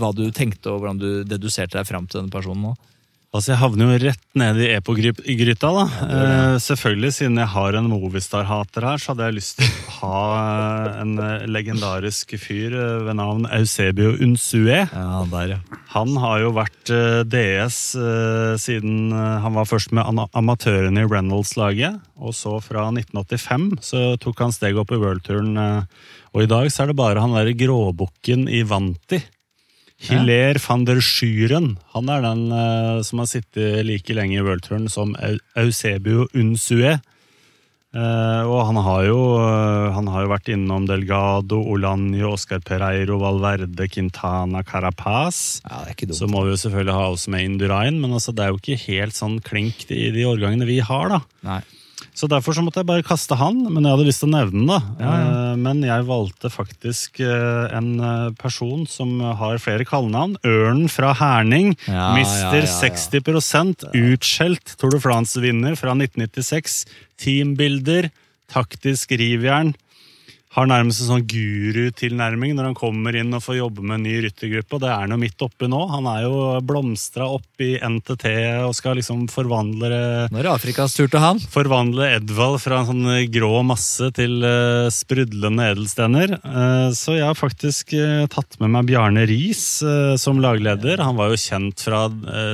hva 0.00 0.12
du 0.16 0.24
tenkte 0.32 0.72
og 0.72 0.80
hvordan 0.82 0.98
du 1.02 1.08
deduserte 1.28 1.76
deg 1.76 1.86
fram 1.90 2.06
til 2.08 2.22
denne 2.22 2.32
personen 2.32 2.70
nå. 2.70 2.76
Altså, 3.28 3.50
Jeg 3.52 3.60
havner 3.60 3.84
jo 3.92 3.96
rett 4.06 4.22
ned 4.40 4.56
i 4.64 4.68
epogryta, 4.78 5.68
da. 5.68 5.82
Eh, 6.00 6.54
selvfølgelig, 6.64 7.10
siden 7.12 7.36
jeg 7.36 7.50
har 7.52 7.76
en 7.76 7.90
Movistar-hater 7.92 8.86
her, 8.88 8.96
så 8.96 9.12
hadde 9.12 9.26
jeg 9.28 9.36
lyst 9.36 9.58
til 9.60 9.68
å 9.68 9.92
ha 9.98 10.20
eh, 10.38 10.67
en 11.02 11.12
eh, 11.22 11.46
legendarisk 11.50 12.34
fyr 12.40 12.72
eh, 12.74 12.98
ved 13.06 13.16
navn 13.20 13.46
Eusebio 13.54 14.14
Unsue. 14.24 14.80
Ja, 14.88 15.22
der, 15.32 15.54
ja. 15.54 15.58
Han 15.94 16.16
har 16.20 16.40
jo 16.42 16.50
vært 16.56 16.92
eh, 16.94 17.22
DS 17.28 17.78
eh, 18.00 18.54
siden 18.60 19.12
eh, 19.12 19.38
han 19.44 19.56
var 19.56 19.68
først 19.70 19.92
med 19.96 20.04
ana- 20.08 20.28
amatørene 20.36 21.04
i 21.04 21.08
Reynolds-laget. 21.10 22.00
Og 22.18 22.34
så 22.34 22.56
fra 22.64 22.88
1985 22.90 23.70
så 23.84 24.04
tok 24.22 24.44
han 24.46 24.54
steget 24.56 24.80
opp 24.82 24.92
i 24.96 25.00
worldturen. 25.02 25.54
eh, 25.56 25.82
og 26.36 26.44
i 26.44 26.50
dag 26.50 26.68
så 26.70 26.84
er 26.84 26.90
det 26.92 26.98
bare 27.00 27.22
han 27.24 27.32
derre 27.36 27.54
gråbukken 27.56 28.48
i 28.52 28.62
Vanti. 28.68 29.22
Hiler 29.98 30.60
van 30.62 30.84
der 30.86 31.00
Schuren. 31.02 31.72
Han 31.94 32.06
er 32.12 32.20
den 32.22 32.44
eh, 32.54 33.00
som 33.02 33.18
har 33.18 33.26
sittet 33.26 33.80
like 33.88 34.14
lenge 34.14 34.36
i 34.38 34.44
worldturen 34.46 34.84
som 34.92 35.16
Eusebio 35.58 36.28
Unsue. 36.38 36.98
Eh, 37.88 38.42
og 38.44 38.66
han 38.68 38.76
har, 38.84 39.06
jo, 39.06 39.20
uh, 39.40 39.88
han 39.94 40.10
har 40.12 40.26
jo 40.26 40.32
vært 40.34 40.50
innom 40.52 40.84
Delgado, 40.88 41.62
Olanjo, 41.72 42.34
Oscar 42.36 42.60
Pereiro, 42.60 43.16
Valverde, 43.22 43.88
Quintana, 43.88 44.60
Carapaz. 44.66 45.62
ja, 45.64 45.80
det 45.80 45.94
er 45.94 45.96
ikke 45.96 46.10
dumt. 46.10 46.18
Så 46.20 46.28
må 46.28 46.44
vi 46.44 46.52
jo 46.52 46.60
selvfølgelig 46.60 46.98
ha 46.98 47.06
også 47.14 47.32
med 47.32 47.46
Indurain, 47.46 47.96
men 48.02 48.12
altså, 48.12 48.36
det 48.36 48.44
er 48.44 48.52
jo 48.52 48.60
ikke 48.60 48.80
helt 48.84 49.16
sånn 49.16 49.38
klink 49.40 49.86
i 49.88 50.10
de 50.12 50.28
årgangene 50.28 50.68
vi 50.68 50.82
har. 50.84 51.14
da. 51.16 51.22
Nei. 51.48 51.62
Så 52.18 52.26
derfor 52.26 52.56
så 52.56 52.64
måtte 52.66 52.82
jeg 52.82 52.88
bare 52.88 53.04
kaste 53.06 53.36
han, 53.38 53.60
men 53.70 53.84
jeg 53.84 53.94
hadde 53.94 54.06
lyst 54.08 54.24
til 54.24 54.30
å 54.30 54.34
nevne 54.34 54.58
den. 54.58 54.66
da. 54.66 54.78
Ja, 54.98 55.12
ja. 55.14 55.26
Eh, 55.52 55.56
Men 55.62 55.82
jeg 55.86 56.06
valgte 56.08 56.50
faktisk 56.50 57.20
eh, 57.22 57.76
en 57.78 57.92
eh, 58.02 58.30
person 58.38 58.86
som 58.90 59.20
har 59.38 59.60
flere 59.62 59.86
kallenavn. 59.86 60.34
Ørnen 60.42 60.90
fra 60.90 61.12
Herning. 61.18 61.76
Ja, 61.86 62.10
Mister 62.18 62.58
ja, 62.58 62.66
ja, 62.66 62.90
ja. 62.90 62.94
60 63.22 63.94
utskjelt 63.94 64.74
Tour 64.80 64.96
de 64.96 65.02
France-vinner 65.02 65.78
fra 65.78 65.94
1996. 65.94 66.80
Teambilder, 67.22 68.10
taktisk 68.50 69.14
rivjern. 69.14 69.76
Har 70.58 70.66
nærmest 70.66 71.04
en 71.04 71.12
sånn 71.12 71.26
gurutilnærming 71.30 72.56
når 72.58 72.72
han 72.72 72.74
kommer 72.74 73.14
inn 73.14 73.30
og 73.36 73.44
får 73.44 73.60
jobbe 73.60 73.82
med 73.84 74.00
en 74.00 74.06
ny 74.08 74.14
ryttergruppe. 74.24 74.74
Og 74.74 74.80
det 74.82 74.88
er 74.90 75.04
han 75.04 75.12
jo 75.14 75.18
midt 75.22 75.42
oppi 75.44 75.68
nå. 75.70 75.78
Han 75.92 76.08
er 76.10 76.24
jo 76.24 76.38
blomstra 76.66 77.28
opp 77.30 77.62
i 77.62 77.76
NTT 77.78 78.24
og 78.66 78.72
skal 78.74 78.98
liksom 78.98 79.28
forvandle 79.30 79.90
Nå 80.32 80.40
er 80.40 80.48
det 80.48 80.50
Afrikas 80.50 80.96
tur 80.96 81.06
til 81.06 81.22
han. 81.22 81.38
forvandle 81.38 82.08
Edvald 82.16 82.58
fra 82.64 82.80
en 82.80 82.88
sånn 82.88 83.06
grå 83.30 83.60
masse 83.68 84.08
til 84.16 84.42
uh, 84.42 84.88
sprudlende 84.90 85.68
edelstener. 85.76 86.34
Uh, 86.42 86.90
så 86.96 87.14
jeg 87.20 87.28
har 87.28 87.38
faktisk 87.38 87.94
uh, 87.94 88.26
tatt 88.32 88.58
med 88.58 88.74
meg 88.74 88.88
Bjarne 88.90 89.28
Riis 89.30 89.62
som 90.18 90.40
lagleder. 90.42 91.04
Han 91.04 91.20
var 91.20 91.30
jo 91.30 91.38
kjent 91.38 91.84
fra 91.86 92.08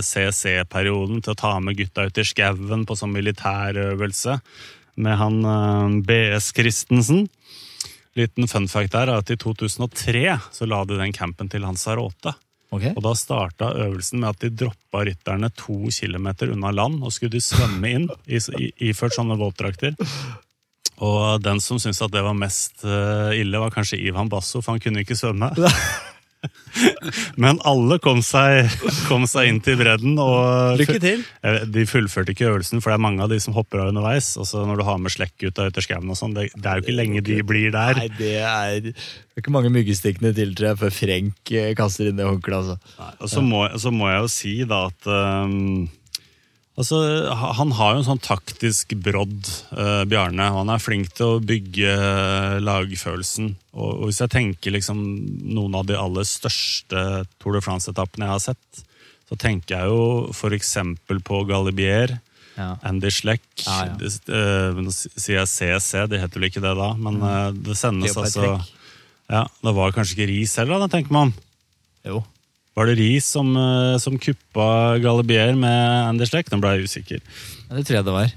CC-perioden 0.04 1.24
til 1.24 1.32
å 1.32 1.38
ta 1.40 1.54
med 1.62 1.78
gutta 1.78 2.04
ut 2.04 2.20
i 2.20 2.26
skauen 2.28 2.84
på 2.84 2.98
sånn 3.00 3.14
militærøvelse 3.16 4.36
med 5.00 5.18
han 5.18 6.02
BS 6.06 6.52
Christensen. 6.54 7.24
Liten 8.14 8.48
fun 8.50 8.68
fact 8.70 8.94
der 8.94 9.11
er 9.11 9.22
at 9.22 9.31
i 9.31 9.37
2003 9.40 10.38
så 10.55 10.66
la 10.70 10.85
de 10.87 10.98
den 11.00 11.12
campen 11.12 11.50
til 11.50 11.64
Lanzarote. 11.64 12.35
Okay. 12.74 12.90
Og 12.96 13.03
da 13.05 13.12
starta 13.14 13.70
øvelsen 13.85 14.22
med 14.22 14.33
at 14.33 14.40
de 14.42 14.50
droppa 14.64 15.05
rytterne 15.07 15.50
to 15.55 15.77
kilometer 15.94 16.50
unna 16.50 16.72
land, 16.74 17.03
og 17.05 17.12
skulle 17.14 17.35
de 17.37 17.42
svømme 17.42 17.90
inn 17.90 18.09
i, 18.27 18.40
i, 18.59 18.70
iført 18.90 19.14
sånne 19.14 19.37
våtdrakter. 19.38 19.94
Og 21.05 21.42
den 21.42 21.61
som 21.62 21.79
syntes 21.83 22.03
at 22.03 22.14
det 22.14 22.22
var 22.22 22.35
mest 22.38 22.85
eh, 22.87 23.35
ille, 23.40 23.61
var 23.62 23.74
kanskje 23.74 24.00
Ivan 24.03 24.31
Basso, 24.31 24.62
for 24.62 24.74
han 24.74 24.83
kunne 24.83 25.03
ikke 25.07 25.18
svømme. 25.18 25.50
Men 27.42 27.61
alle 27.66 27.98
kom 28.02 28.20
seg, 28.24 28.70
kom 29.09 29.26
seg 29.30 29.50
inn 29.50 29.61
til 29.64 29.78
bredden. 29.80 30.18
Og 30.20 30.80
Lykke 30.80 31.00
til. 31.02 31.24
De 31.74 31.87
fullførte 31.88 32.35
ikke 32.35 32.48
øvelsen, 32.50 32.83
for 32.85 32.92
det 32.92 32.98
er 32.98 33.04
mange 33.07 33.24
av 33.24 33.33
de 33.33 33.40
som 33.42 33.57
hopper 33.57 33.85
av 33.85 33.92
underveis. 33.92 34.35
Og 34.40 34.48
når 34.68 34.80
du 34.80 34.87
har 34.88 35.00
med 35.02 35.14
slekkgutta 35.14 35.68
ut 35.68 35.80
i 35.80 35.87
skauen 35.87 36.12
og 36.12 36.20
sånn, 36.20 36.37
det, 36.37 36.50
det 36.54 36.70
er 36.70 36.80
jo 36.80 36.87
ikke 36.87 36.98
lenge 36.98 37.24
de 37.26 37.40
blir 37.46 37.74
der. 37.74 38.00
Nei, 38.02 38.09
det 38.18 38.37
er, 38.42 38.78
det 38.90 38.94
er 38.94 39.44
ikke 39.44 39.54
mange 39.54 39.72
myggestikkene 39.74 40.35
til, 40.37 40.54
tror 40.57 40.72
jeg, 40.72 40.80
før 40.85 40.94
Frenk 40.94 41.54
eh, 41.54 41.72
kaster 41.78 42.11
inn 42.11 42.20
det 42.20 42.28
håndkleet. 42.28 42.74
Altså. 42.74 43.11
Og 43.18 43.33
så 43.33 43.44
må, 43.44 43.66
så 43.80 43.92
må 43.94 44.11
jeg 44.12 44.24
jo 44.24 44.33
si 44.33 44.57
da 44.68 44.87
at 44.90 45.11
ehm, 45.11 45.87
Altså, 46.74 46.98
Han 47.54 47.70
har 47.78 47.94
jo 47.94 48.00
en 48.00 48.08
sånn 48.08 48.22
taktisk 48.24 48.96
brodd, 48.98 49.46
eh, 49.78 50.02
Bjarne. 50.10 50.48
Han 50.56 50.72
er 50.74 50.82
flink 50.82 51.12
til 51.14 51.37
å 51.37 51.42
bygge 51.42 51.92
eh, 51.92 52.56
lagfølelsen. 52.58 53.52
Og, 53.76 53.90
og 53.92 54.08
Hvis 54.08 54.18
jeg 54.24 54.32
tenker 54.34 54.74
liksom 54.74 54.98
noen 55.54 55.78
av 55.78 55.87
de 55.87 55.94
aller 55.98 56.26
største 56.26 57.04
Tour 57.38 57.54
de 57.54 57.62
France-etappene 57.62 58.26
jeg 58.26 58.34
har 58.34 58.42
sett, 58.42 58.84
så 59.30 59.38
tenker 59.40 59.78
jeg 59.78 59.92
jo 59.92 60.34
f.eks. 60.34 60.74
på 61.06 61.44
Galibier. 61.48 62.18
Ja. 62.58 62.74
Andy 62.87 63.10
Schleck. 63.10 63.46
Ja, 63.64 63.78
ja. 63.88 63.94
Det, 63.98 64.10
eh, 64.30 64.76
nå 64.78 64.92
sier 64.94 65.40
jeg 65.40 65.50
CC, 65.50 66.04
det 66.10 66.20
heter 66.22 66.38
vel 66.40 66.50
ikke 66.50 66.62
det 66.62 66.74
da, 66.78 66.92
men 66.98 67.22
eh, 67.22 67.48
det 67.66 67.78
sendes 67.78 68.14
altså 68.18 68.58
Ja, 69.30 69.46
Det 69.62 69.72
var 69.74 69.94
kanskje 69.96 70.18
ikke 70.18 70.30
ris 70.30 70.54
heller, 70.60 70.82
da, 70.82 70.90
tenker 70.90 71.14
man. 71.14 71.32
Jo. 72.06 72.20
Var 72.74 72.88
det 72.90 72.96
Riis 72.98 73.26
som, 73.30 73.52
eh, 73.56 73.98
som 74.02 74.16
kuppa 74.18 74.98
Galibier 75.02 75.54
med 75.54 76.08
Anders 76.08 76.32
Schleck? 76.32 76.50
Nå 76.50 76.58
ble 76.62 76.72
jeg 76.78 76.88
usikker. 76.88 77.20
Ja, 77.68 77.76
det 77.76 77.84
tror 77.87 78.00
jeg 78.00 78.08
det 78.08 78.16
var. 78.16 78.32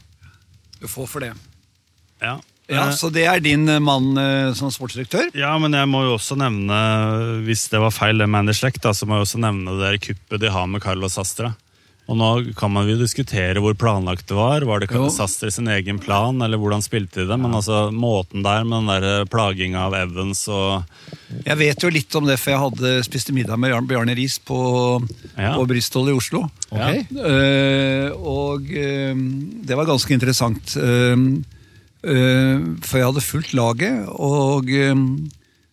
Du 0.81 0.87
får 0.91 1.07
for 1.09 1.25
det. 1.25 1.33
Ja. 2.21 2.37
Ja, 2.67 2.89
Eh, 2.89 2.91
Så 2.99 3.07
det 3.13 3.23
er 3.25 3.39
din 3.39 3.63
eh, 3.69 3.79
mann 3.79 4.09
som 4.53 4.69
sportsdirektør? 4.69 5.29
ja, 5.33 5.53
men 5.57 5.71
jeg 5.71 5.87
må 5.87 6.01
jo 6.03 6.17
også 6.17 6.35
nevne, 6.35 6.75
hvis 7.47 7.69
det 7.71 7.79
var 7.79 7.91
feil 7.95 8.17
det 8.19 8.27
med 8.27 8.39
Anders 8.43 8.59
da, 8.59 8.91
så 8.91 9.07
må 9.07 9.15
jeg 9.15 9.23
også 9.25 9.39
nevne 9.39 9.71
det 9.79 9.85
der 9.87 9.97
kuppet 10.03 10.41
de 10.41 10.49
har 10.51 10.67
med 10.67 10.81
Carlos 10.83 11.13
Sastra. 11.15 11.55
Og 12.07 12.15
nå 12.15 12.27
kan 12.55 12.71
man 12.71 12.87
jo 12.87 12.95
diskutere 12.99 13.59
hvor 13.63 13.75
planlagt 13.75 14.29
det 14.29 14.37
var. 14.37 14.63
Var 14.63 14.83
det. 14.83 14.89
Sastre 15.11 15.49
sin 15.51 15.67
egen 15.67 15.99
plan, 15.99 16.39
eller 16.41 16.59
hvordan 16.61 16.83
spilte 16.85 17.23
de 17.23 17.27
det? 17.27 17.37
Men 17.41 17.57
altså, 17.57 17.87
måten 17.91 18.45
der 18.45 18.63
med 18.63 18.87
den 18.87 18.91
der 18.93 19.27
plaginga 19.27 19.87
av 19.89 19.97
Evans 19.97 20.45
og 20.47 20.87
Jeg 21.43 21.59
vet 21.59 21.83
jo 21.83 21.91
litt 21.91 22.15
om 22.15 22.29
det, 22.29 22.39
for 22.39 22.53
jeg 22.53 22.63
hadde 22.63 22.93
spiste 23.07 23.35
middag 23.35 23.59
med 23.59 23.75
Bjarne- 23.89 24.15
Riis 24.15 24.39
på, 24.39 24.57
Ja. 25.35 25.53
på 25.59 25.67
Bristol 25.67 26.09
i 26.09 26.15
Oslo. 26.15 26.45
Okay. 26.71 27.03
Ja. 27.11 27.27
Uh, 27.27 28.09
og 28.23 28.71
uh, 28.71 29.13
det 29.67 29.75
var 29.75 29.91
ganske 29.91 30.15
interessant. 30.15 30.77
Uh, 30.79 31.43
eh, 32.07 32.59
for 32.85 32.99
jeg 32.99 33.09
hadde 33.09 33.25
fulgt 33.25 33.53
laget, 33.57 34.07
og 34.07 34.69
eh, 34.71 34.95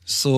så, 0.04 0.36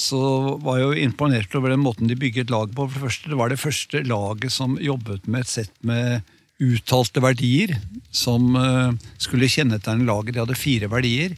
så 0.00 0.56
var 0.64 0.78
jeg 0.78 0.86
jo 0.86 1.06
imponert 1.06 1.54
over 1.58 1.74
den 1.74 1.82
måten 1.84 2.08
de 2.08 2.16
bygget 2.18 2.52
lag 2.52 2.72
på. 2.72 2.86
For 2.86 2.96
det 2.96 3.04
første, 3.04 3.30
det 3.30 3.38
var 3.38 3.52
det 3.52 3.60
første 3.60 4.02
laget 4.06 4.54
som 4.54 4.78
jobbet 4.80 5.28
med 5.28 5.44
et 5.44 5.52
sett 5.52 5.74
med 5.86 6.22
uttalte 6.60 7.22
verdier 7.24 7.74
som 8.12 8.54
eh, 8.56 8.92
skulle 9.20 9.48
kjennetegne 9.50 10.06
laget. 10.08 10.34
De 10.34 10.42
hadde 10.42 10.58
fire 10.58 10.90
verdier. 10.92 11.36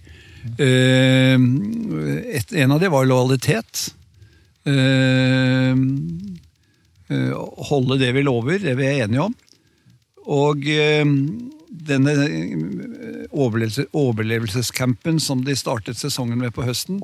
Eh, 0.58 1.34
en 1.38 2.74
av 2.74 2.82
dem 2.82 2.94
var 2.94 3.06
lojalitet. 3.06 3.88
Eh, 4.66 5.74
holde 7.70 7.98
det 8.00 8.12
vi 8.16 8.24
lover, 8.24 8.62
det 8.62 8.76
vi 8.78 8.88
er 8.88 9.04
enige 9.04 9.26
om. 9.28 9.34
Og 10.32 10.62
denne 11.82 12.12
overlevelsescampen 13.34 15.18
som 15.20 15.42
de 15.44 15.56
startet 15.58 15.98
sesongen 15.98 16.38
med 16.38 16.54
på 16.54 16.64
høsten, 16.64 17.02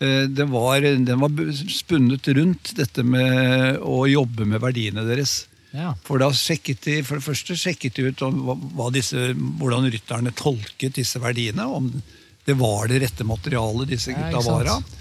var, 0.00 0.80
den 0.80 1.20
var 1.20 1.40
spunnet 1.68 2.28
rundt 2.28 2.72
dette 2.78 3.04
med 3.04 3.78
å 3.84 4.06
jobbe 4.08 4.46
med 4.48 4.62
verdiene 4.62 5.04
deres. 5.04 5.42
Ja. 5.70 5.92
For 6.02 6.18
da 6.18 6.30
sjekket 6.34 6.82
de 6.86 6.96
for 7.06 7.20
det 7.20 7.26
første 7.26 7.56
sjekket 7.58 7.98
de 7.98 8.08
ut 8.10 8.22
om 8.26 8.40
hva, 8.46 8.56
hva 8.78 8.88
disse, 8.94 9.30
hvordan 9.60 9.86
rytterne 9.92 10.32
tolket 10.34 10.96
disse 10.98 11.20
verdiene. 11.22 11.66
Om 11.66 11.92
det 12.48 12.56
var 12.58 12.88
det 12.90 13.02
rette 13.04 13.26
materialet 13.26 13.92
disse 13.92 14.14
gutta 14.16 14.40
ja, 14.40 14.46
var 14.48 14.72
av. 14.78 14.96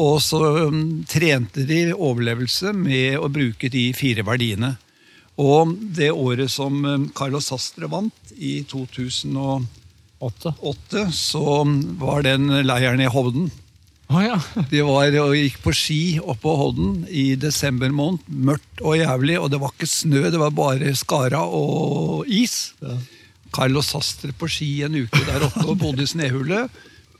Og 0.00 0.20
så 0.22 0.38
um, 0.68 1.00
trente 1.08 1.64
de 1.66 1.80
overlevelse 1.94 2.74
med 2.76 3.18
å 3.18 3.30
bruke 3.32 3.70
de 3.72 3.88
fire 3.96 4.24
verdiene. 4.26 4.74
Og 5.40 5.72
det 5.96 6.10
året 6.12 6.52
som 6.52 6.84
um, 6.84 7.08
Carlos 7.16 7.48
Sastre 7.50 7.88
vant, 7.90 8.34
i 8.36 8.60
2008, 8.70 9.64
8. 10.20 11.06
så 11.16 11.44
um, 11.64 11.74
var 12.02 12.26
den 12.28 12.52
leiren 12.66 13.02
i 13.02 13.10
Hovden. 13.10 13.50
Å 14.10 14.20
ja. 14.24 14.36
De 14.70 14.80
var 14.82 15.14
og 15.22 15.36
gikk 15.38 15.60
på 15.62 15.72
ski 15.76 16.00
oppå 16.18 16.54
Hodden 16.58 17.04
i 17.06 17.36
desember 17.38 17.92
måned. 17.94 18.24
Mørkt 18.26 18.82
og 18.82 18.96
jævlig, 18.98 19.36
og 19.38 19.52
det 19.52 19.60
var 19.62 19.70
ikke 19.74 19.86
snø, 19.86 20.24
det 20.34 20.40
var 20.40 20.50
bare 20.56 20.90
skara 20.98 21.44
og 21.46 22.26
is. 22.26 22.72
Carlos 23.54 23.92
Sastre 23.94 24.34
på 24.34 24.48
ski 24.50 24.70
en 24.86 24.98
uke 24.98 25.22
der 25.28 25.46
oppe 25.46 25.62
og 25.66 25.78
bodde 25.78 26.02
i 26.06 26.10
snehullet. 26.10 26.70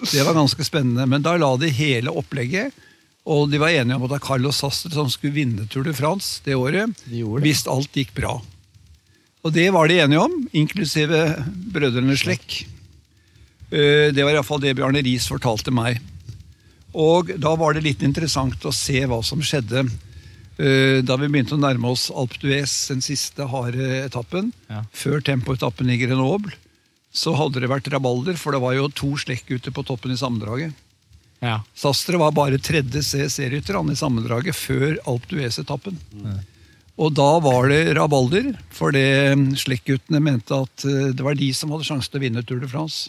Det 0.00 0.24
var 0.26 0.34
ganske 0.34 0.64
spennende, 0.66 1.06
men 1.06 1.22
da 1.22 1.36
la 1.38 1.52
de 1.60 1.70
hele 1.74 2.10
opplegget. 2.10 2.74
Og 3.30 3.50
de 3.52 3.60
var 3.62 3.70
enige 3.70 3.94
om 3.94 4.02
at 4.06 4.10
det 4.10 4.16
var 4.16 4.26
Carlos 4.26 4.58
Sastre 4.62 4.90
som 4.96 5.10
skulle 5.12 5.36
vinne 5.36 5.68
Tour 5.70 5.86
de 5.86 5.94
France 5.94 6.40
det 6.46 6.56
året. 6.58 6.90
De. 7.06 7.22
Hvis 7.44 7.66
alt 7.70 7.94
gikk 7.94 8.14
bra. 8.16 8.38
Og 9.44 9.54
det 9.54 9.68
var 9.72 9.88
de 9.88 10.00
enige 10.02 10.20
om, 10.26 10.32
inklusive 10.56 11.20
brødrene 11.72 12.16
Slekk. 12.18 12.62
Eh, 13.70 14.10
Det 14.10 14.24
var 14.24 14.34
iallfall 14.34 14.60
det 14.64 14.74
Bjarne 14.80 15.04
Riis 15.04 15.28
fortalte 15.30 15.70
meg. 15.70 16.00
Og 16.96 17.30
da 17.38 17.54
var 17.58 17.74
det 17.76 17.84
litt 17.86 18.02
interessant 18.02 18.64
å 18.66 18.72
se 18.74 19.04
hva 19.06 19.20
som 19.26 19.42
skjedde 19.44 19.84
eh, 19.84 20.98
da 21.06 21.16
vi 21.20 21.28
begynte 21.30 21.54
å 21.54 21.62
nærme 21.62 21.92
oss 21.92 22.08
Alpe 22.10 22.40
d'Huez, 22.42 22.74
den 22.90 23.04
siste 23.04 23.46
harde 23.52 24.04
etappen. 24.04 24.50
Ja. 24.70 24.82
Før 24.92 25.22
tempoetappen 25.24 25.90
i 25.92 26.00
Grenoble 26.00 26.56
så 27.10 27.34
hadde 27.34 27.62
det 27.62 27.70
vært 27.70 27.88
rabalder, 27.90 28.36
for 28.38 28.54
det 28.54 28.62
var 28.62 28.76
jo 28.76 28.86
to 28.94 29.16
slekkgutter 29.18 29.74
på 29.74 29.82
toppen 29.86 30.14
i 30.14 30.18
sammendraget. 30.18 30.74
ja. 31.42 31.56
Sastre 31.74 32.20
var 32.20 32.34
bare 32.36 32.60
tredje 32.62 33.02
CC-rytter 33.02 33.78
i 33.90 33.98
sammendraget 33.98 34.54
før 34.54 34.94
Alpe 35.10 35.30
d'Huez-etappen. 35.32 35.98
Og 37.00 37.14
da 37.16 37.30
var 37.40 37.70
det 37.70 37.96
rabalder, 37.96 38.52
for 38.70 38.92
det 38.92 39.38
slekkguttene 39.62 40.20
mente 40.20 40.54
at 40.54 40.84
eh, 40.84 41.14
det 41.16 41.24
var 41.24 41.38
de 41.38 41.48
som 41.56 41.72
hadde 41.72 41.88
sjanse 41.88 42.10
til 42.10 42.20
å 42.20 42.24
vinne 42.26 42.44
Tour 42.44 42.60
de 42.62 42.68
France. 42.70 43.08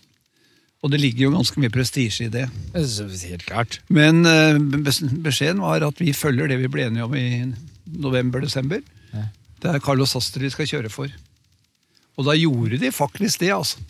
Og 0.82 0.90
det 0.90 1.02
ligger 1.02 1.28
jo 1.28 1.36
ganske 1.36 1.62
mye 1.62 1.74
prestisje 1.74 2.26
i 2.26 2.34
det. 2.34 2.48
Helt 2.74 3.46
klart. 3.46 3.80
Men 3.94 4.26
eh, 4.26 4.58
beskjeden 5.22 5.62
var 5.62 5.86
at 5.86 6.02
vi 6.02 6.14
følger 6.18 6.50
det 6.50 6.58
vi 6.64 6.72
ble 6.74 6.88
enige 6.88 7.06
om 7.06 7.14
i 7.18 7.28
november-desember. 8.02 8.82
Ja. 9.14 9.28
Det 9.62 9.76
er 9.76 9.84
Carlos 9.86 10.16
Sastre 10.16 10.42
vi 10.48 10.54
skal 10.54 10.70
kjøre 10.70 10.90
for. 10.90 11.14
Og 12.18 12.26
da 12.26 12.34
gjorde 12.38 12.82
de 12.82 12.90
faktisk 12.94 13.44
det, 13.44 13.54
altså. 13.54 13.84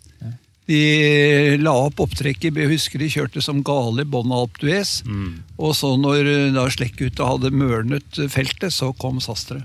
De 0.70 1.58
la 1.60 1.72
opp 1.88 2.00
opptrekket. 2.04 2.56
Jeg 2.56 2.70
husker 2.70 3.02
de 3.02 3.10
kjørte 3.12 3.42
som 3.44 3.64
gale 3.66 4.06
Bon 4.08 4.30
Alp 4.36 4.60
Duez. 4.62 5.00
Mm. 5.08 5.42
Og 5.58 5.74
så 5.76 5.96
når 6.00 6.28
eh, 6.28 6.50
da 6.56 6.68
Slekkgutta 6.72 7.28
hadde 7.28 7.54
mørnet 7.56 8.20
feltet, 8.32 8.76
så 8.76 8.92
kom 9.00 9.20
Sastre. 9.24 9.64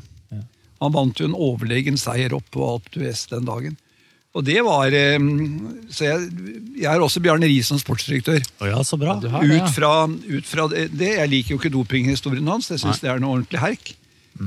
Han 0.83 0.93
vant 0.93 1.21
jo 1.21 1.29
en 1.29 1.37
overlegen 1.37 1.97
seier 2.01 2.35
opp 2.37 2.49
på 2.53 2.65
Alpe 2.67 2.93
Duez 2.97 3.25
den 3.31 3.47
dagen. 3.49 3.79
Og 4.37 4.45
det 4.45 4.59
var 4.67 4.93
eh, 4.95 5.17
Så 5.93 6.07
jeg, 6.07 6.27
jeg 6.83 6.91
er 6.93 7.03
også 7.03 7.23
Bjarne 7.25 7.49
Riis 7.49 7.71
som 7.71 7.81
sportsdirektør. 7.81 8.43
Oh 8.61 8.69
ja, 8.69 8.83
så 8.85 8.99
bra. 9.01 9.17
Ja, 9.23 9.33
har. 9.37 9.47
Ut 9.47 9.71
fra, 9.73 9.93
ut 10.07 10.49
fra 10.49 10.67
det, 10.73 11.13
Jeg 11.17 11.33
liker 11.33 11.55
jo 11.55 11.61
ikke 11.61 11.73
dopinghistorien 11.73 12.53
hans, 12.53 12.71
jeg 12.73 12.83
syns 12.83 13.01
det 13.03 13.11
er 13.13 13.23
noe 13.23 13.39
ordentlig 13.39 13.63
herk. 13.63 13.95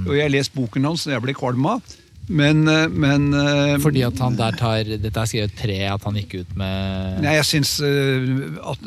Og 0.05 0.13
jeg 0.13 0.27
har 0.27 0.29
lest 0.35 0.53
boken 0.53 0.85
hans 0.85 1.07
når 1.07 1.15
jeg 1.17 1.25
ble 1.25 1.35
kvalm 1.37 1.65
av. 1.71 1.95
Men, 2.29 2.61
eh, 2.69 2.85
men 2.93 3.31
eh, 3.33 3.77
Fordi 3.81 4.03
at 4.05 4.19
han 4.21 4.35
der 4.37 4.53
tar 4.59 4.85
Dette 4.85 5.09
er 5.09 5.29
skrevet 5.31 5.55
tre, 5.57 5.79
at 5.89 6.03
han 6.05 6.19
gikk 6.19 6.35
ut 6.43 6.51
med 6.59 7.23
Nei, 7.23 7.39
jeg 7.39 7.47
syns 7.49 7.71
at, 7.81 8.83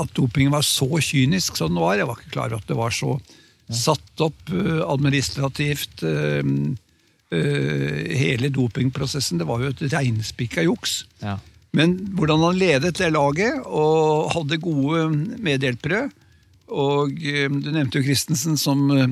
at 0.00 0.14
dopingen 0.16 0.54
var 0.54 0.64
så 0.64 0.88
kynisk 1.04 1.60
som 1.60 1.74
den 1.74 1.82
var. 1.82 1.98
Jeg 2.00 2.08
var 2.08 2.16
ikke 2.16 2.32
klar 2.38 2.48
over 2.48 2.64
at 2.64 2.72
det 2.72 2.78
var 2.80 2.96
så 2.96 3.18
satt 3.70 4.24
opp 4.24 4.48
administrativt. 4.50 6.00
Eh, 7.34 8.16
hele 8.18 8.48
dopingprosessen. 8.52 9.38
Det 9.40 9.46
var 9.48 9.58
jo 9.62 9.68
et 9.72 9.82
reinspikka 9.92 10.60
juks. 10.66 10.92
Ja. 11.22 11.34
Men 11.76 11.88
hvordan 12.18 12.40
han 12.42 12.58
ledet 12.58 12.98
det 12.98 13.14
laget 13.14 13.54
og 13.66 14.32
hadde 14.34 14.56
gode 14.58 15.08
medhjelpere 15.38 16.10
Og 16.74 17.10
eh, 17.22 17.46
Du 17.46 17.70
nevnte 17.70 17.98
jo 17.98 18.06
Christensen 18.08 18.56
som 18.58 18.90
eh, 18.94 19.08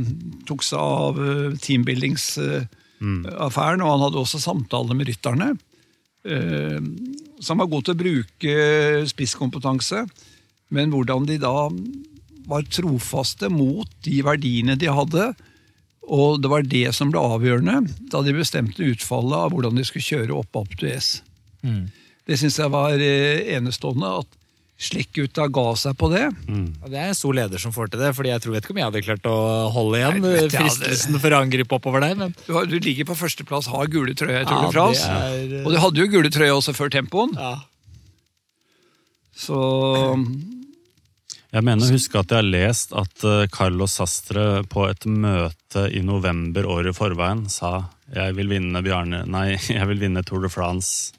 tok 0.49 0.63
seg 0.67 0.79
av 0.79 1.15
teambuildingsaffæren, 1.63 3.83
og 3.83 3.91
han 3.93 4.05
hadde 4.07 4.23
også 4.23 4.39
samtaler 4.43 4.95
med 4.99 5.09
rytterne. 5.11 5.49
Så 6.29 7.49
han 7.55 7.61
var 7.63 7.71
god 7.71 7.83
til 7.87 7.95
å 7.95 8.03
bruke 8.03 8.53
spisskompetanse, 9.09 9.99
men 10.75 10.91
hvordan 10.93 11.23
de 11.29 11.37
da 11.41 11.69
var 12.49 12.63
trofaste 12.73 13.49
mot 13.53 13.89
de 14.05 14.23
verdiene 14.27 14.77
de 14.81 14.89
hadde. 14.93 15.25
Og 16.09 16.41
det 16.41 16.49
var 16.49 16.65
det 16.65 16.87
som 16.97 17.11
ble 17.13 17.21
avgjørende 17.21 17.83
da 18.13 18.23
de 18.25 18.33
bestemte 18.37 18.81
utfallet 18.87 19.37
av 19.45 19.53
hvordan 19.53 19.77
de 19.77 19.85
skulle 19.85 20.07
kjøre 20.09 20.37
opp 20.41 20.57
opp 20.63 20.73
til 20.81 20.95
S. 20.97 21.19
Mm. 21.61 21.91
Det 22.29 22.39
syns 22.41 22.57
jeg 22.61 22.73
var 22.73 22.97
eh, 22.97 23.45
enestående. 23.59 24.19
At 24.25 24.35
Slekkgutta 24.79 25.49
ga 25.51 25.65
seg 25.75 25.97
på 25.99 26.07
det. 26.13 26.29
Og 26.47 26.85
Det 26.93 26.99
er 27.03 27.09
en 27.11 27.17
stor 27.19 27.35
leder 27.35 27.59
som 27.59 27.73
får 27.75 27.89
til 27.91 27.99
det, 27.99 28.13
Fordi 28.15 28.31
jeg 28.31 28.43
tror 28.45 28.53
vet 28.55 28.63
ikke 28.63 28.75
om 28.77 28.79
jeg 28.79 28.87
hadde 28.87 29.01
klart 29.09 29.25
å 29.27 29.39
holde 29.75 29.99
igjen 29.99 30.21
Nei, 30.23 30.35
vet 30.37 30.53
jeg, 30.55 30.61
fristelsen 30.63 31.19
for 31.19 31.35
å 31.35 31.41
angripe 31.43 31.75
oppover 31.75 32.05
der. 32.05 32.15
Men 32.21 32.37
Du, 32.47 32.53
du 32.71 32.77
ligger 32.79 33.09
på 33.09 33.17
førsteplass, 33.19 33.67
har 33.75 33.91
gule 33.91 34.15
trøye 34.15 34.45
i 34.45 34.47
Tour 34.47 34.61
Ja, 34.61 34.69
de 34.69 34.77
France. 34.77 35.65
Og 35.65 35.75
du 35.75 35.81
hadde 35.83 35.99
jo 36.05 36.07
gule 36.15 36.31
trøye 36.31 36.55
også 36.55 36.77
før 36.79 36.95
tempoen. 36.95 37.35
ja. 37.35 37.57
Så 39.39 39.59
Jeg 41.49 41.65
mener 41.65 41.81
å 41.87 41.95
huske 41.95 42.21
at 42.21 42.33
jeg 42.33 42.43
har 42.43 42.49
lest 42.49 42.91
at 42.93 43.23
eh, 43.25 43.47
Carlos 43.53 43.95
Sastre 43.97 44.65
på 44.69 44.85
et 44.89 45.07
møte 45.09 45.87
i 45.97 46.03
november 46.05 46.69
året 46.69 46.93
i 46.93 46.97
forveien 46.97 47.47
sa 47.53 47.87
jeg 48.13 48.35
vil 48.37 48.49
vinne 48.53 48.81
Bjarne, 48.85 49.23
nei, 49.29 49.55
jeg 49.79 49.89
vil 49.91 50.03
vinne 50.03 50.25
Tour 50.29 50.45
de 50.45 50.51
France 50.53 51.15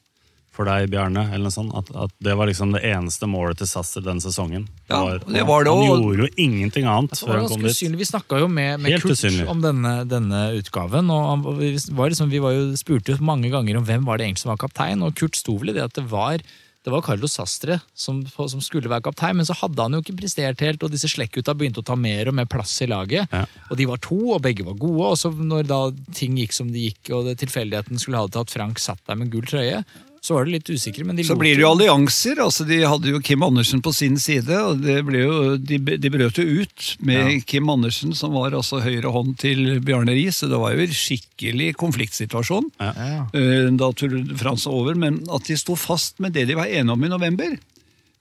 for 0.59 0.67
deg, 0.67 0.89
Bjarne. 0.91 1.21
eller 1.31 1.45
noe 1.47 1.53
sånt. 1.55 1.71
At, 1.77 1.87
at 1.95 2.11
Det 2.19 2.33
var 2.35 2.49
liksom 2.49 2.73
det 2.75 2.81
eneste 2.83 3.29
målet 3.31 3.61
til 3.61 3.69
Sastre 3.69 4.01
den 4.03 4.19
sesongen. 4.19 4.65
Ja, 4.91 5.15
det 5.23 5.45
var 5.47 5.63
det 5.63 5.71
han 5.71 5.85
også. 5.85 5.99
gjorde 6.03 6.25
jo 6.25 6.29
ingenting 6.43 6.89
annet 6.89 7.13
Det 7.15 7.21
før 7.21 7.37
han 7.37 7.47
kom 7.47 7.63
dit. 7.63 7.71
usynlig. 7.77 8.01
Vi 8.01 8.07
snakka 8.09 8.41
jo 8.41 8.49
med, 8.51 8.81
med 8.83 8.97
Kurt 8.99 9.15
usynlig. 9.15 9.45
om 9.47 9.61
denne, 9.63 9.93
denne 10.09 10.41
utgaven. 10.59 11.13
og 11.15 11.29
han, 11.29 11.45
vi, 11.61 11.71
var 11.95 12.11
liksom, 12.11 12.33
vi 12.33 12.41
var 12.43 12.57
jo, 12.57 12.65
spurte 12.81 13.15
jo 13.15 13.23
mange 13.23 13.49
ganger 13.53 13.79
om 13.79 13.87
hvem 13.87 14.03
var 14.09 14.19
det 14.19 14.27
egentlig 14.27 14.43
som 14.43 14.51
var 14.51 14.59
kaptein, 14.65 15.05
og 15.05 15.15
Kurt 15.15 15.39
sto 15.39 15.55
vel 15.61 15.71
i 15.71 15.77
det 15.79 15.85
at 15.87 15.95
det 15.95 16.05
var 16.11 16.43
det 16.85 16.93
var 16.93 17.03
Carlos 17.03 17.33
Sastre 17.35 17.75
som, 17.93 18.21
som 18.23 18.61
skulle 18.63 18.89
være 18.91 19.03
kaptein, 19.09 19.35
men 19.35 19.47
så 19.47 19.55
hadde 19.59 19.83
han 19.83 19.97
jo 19.97 19.99
ikke 20.03 20.15
prestert 20.21 20.61
helt, 20.63 20.83
og 20.85 20.93
disse 20.93 21.09
slekkgutta 21.11 21.55
begynte 21.57 21.83
å 21.83 21.87
ta 21.89 21.97
mer 21.99 22.31
og 22.31 22.37
mer 22.37 22.47
plass 22.49 22.77
i 22.85 22.87
laget. 22.87 23.27
Ja. 23.35 23.43
Og 23.67 23.79
de 23.79 23.87
var 23.89 23.99
to, 24.05 24.19
og 24.35 24.43
begge 24.45 24.63
var 24.67 24.77
gode. 24.79 25.09
Og 25.11 25.19
så 25.19 25.31
når 25.33 25.67
da 25.67 25.81
ting 26.15 26.39
gikk 26.39 26.55
som 26.55 26.71
de 26.71 26.87
gikk, 26.87 27.11
og 27.15 27.27
det 27.27 27.35
tilfeldigheten 27.43 27.99
skulle 27.99 28.21
ha 28.21 28.29
det 28.29 28.37
til 28.37 28.45
at 28.47 28.55
Frank 28.55 28.79
satt 28.79 29.03
der 29.09 29.19
med 29.19 29.33
gull 29.33 29.47
trøye, 29.49 29.83
så 30.21 30.35
var 30.35 30.45
det 30.45 30.51
litt 30.57 30.69
usikre, 30.69 31.05
men 31.07 31.15
de 31.15 31.23
Så 31.23 31.35
blir 31.39 31.55
det 31.55 31.63
jo 31.63 31.69
allianser. 31.71 32.39
altså 32.43 32.65
De 32.67 32.81
hadde 32.83 33.07
jo 33.13 33.19
Kim 33.23 33.41
Andersen 33.45 33.81
på 33.81 33.93
sin 33.95 34.17
side, 34.19 34.49
og 34.51 34.81
det 34.83 34.97
ble 35.07 35.21
jo, 35.23 35.55
de, 35.57 35.77
de 35.79 36.09
brøt 36.11 36.37
jo 36.41 36.43
ut 36.61 36.87
med 36.99 37.45
Kim 37.47 37.69
Andersen, 37.71 38.11
som 38.13 38.33
var 38.35 38.51
altså 38.51 38.81
høyre 38.83 39.11
hånd 39.15 39.37
til 39.39 39.79
Bjarne 39.79 40.11
Riis. 40.17 40.41
Så 40.43 40.49
det 40.51 40.59
var 40.59 40.75
jo 40.75 40.83
en 40.83 40.97
skikkelig 40.99 41.71
konfliktsituasjon 41.79 42.67
Ja. 42.79 42.91
eh, 43.33 43.69
da 43.79 43.91
Tour 43.95 44.09
de 44.19 44.35
France 44.37 44.67
var 44.67 44.75
over. 44.75 44.95
Men 44.95 45.21
at 45.31 45.47
de 45.47 45.55
sto 45.57 45.75
fast 45.79 46.19
med 46.19 46.33
det 46.33 46.47
de 46.51 46.55
var 46.59 46.65
enige 46.67 46.91
om 46.91 47.03
i 47.03 47.07
november, 47.15 47.55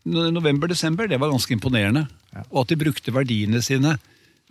november-desember, 0.06 1.08
det 1.08 1.18
var 1.20 1.30
ganske 1.32 1.52
imponerende. 1.52 2.06
Og 2.52 2.62
at 2.62 2.68
de 2.72 2.76
brukte 2.80 3.12
verdiene 3.12 3.60
sine. 3.64 3.96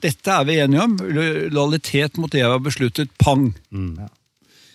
Dette 0.04 0.30
er 0.30 0.44
vi 0.46 0.60
enige 0.62 0.84
om. 0.84 0.98
Lo- 1.02 1.48
Lojalitet 1.50 2.18
mot 2.22 2.30
det 2.30 2.44
jeg 2.44 2.52
har 2.52 2.60
besluttet. 2.62 3.10
Pang! 3.18 3.54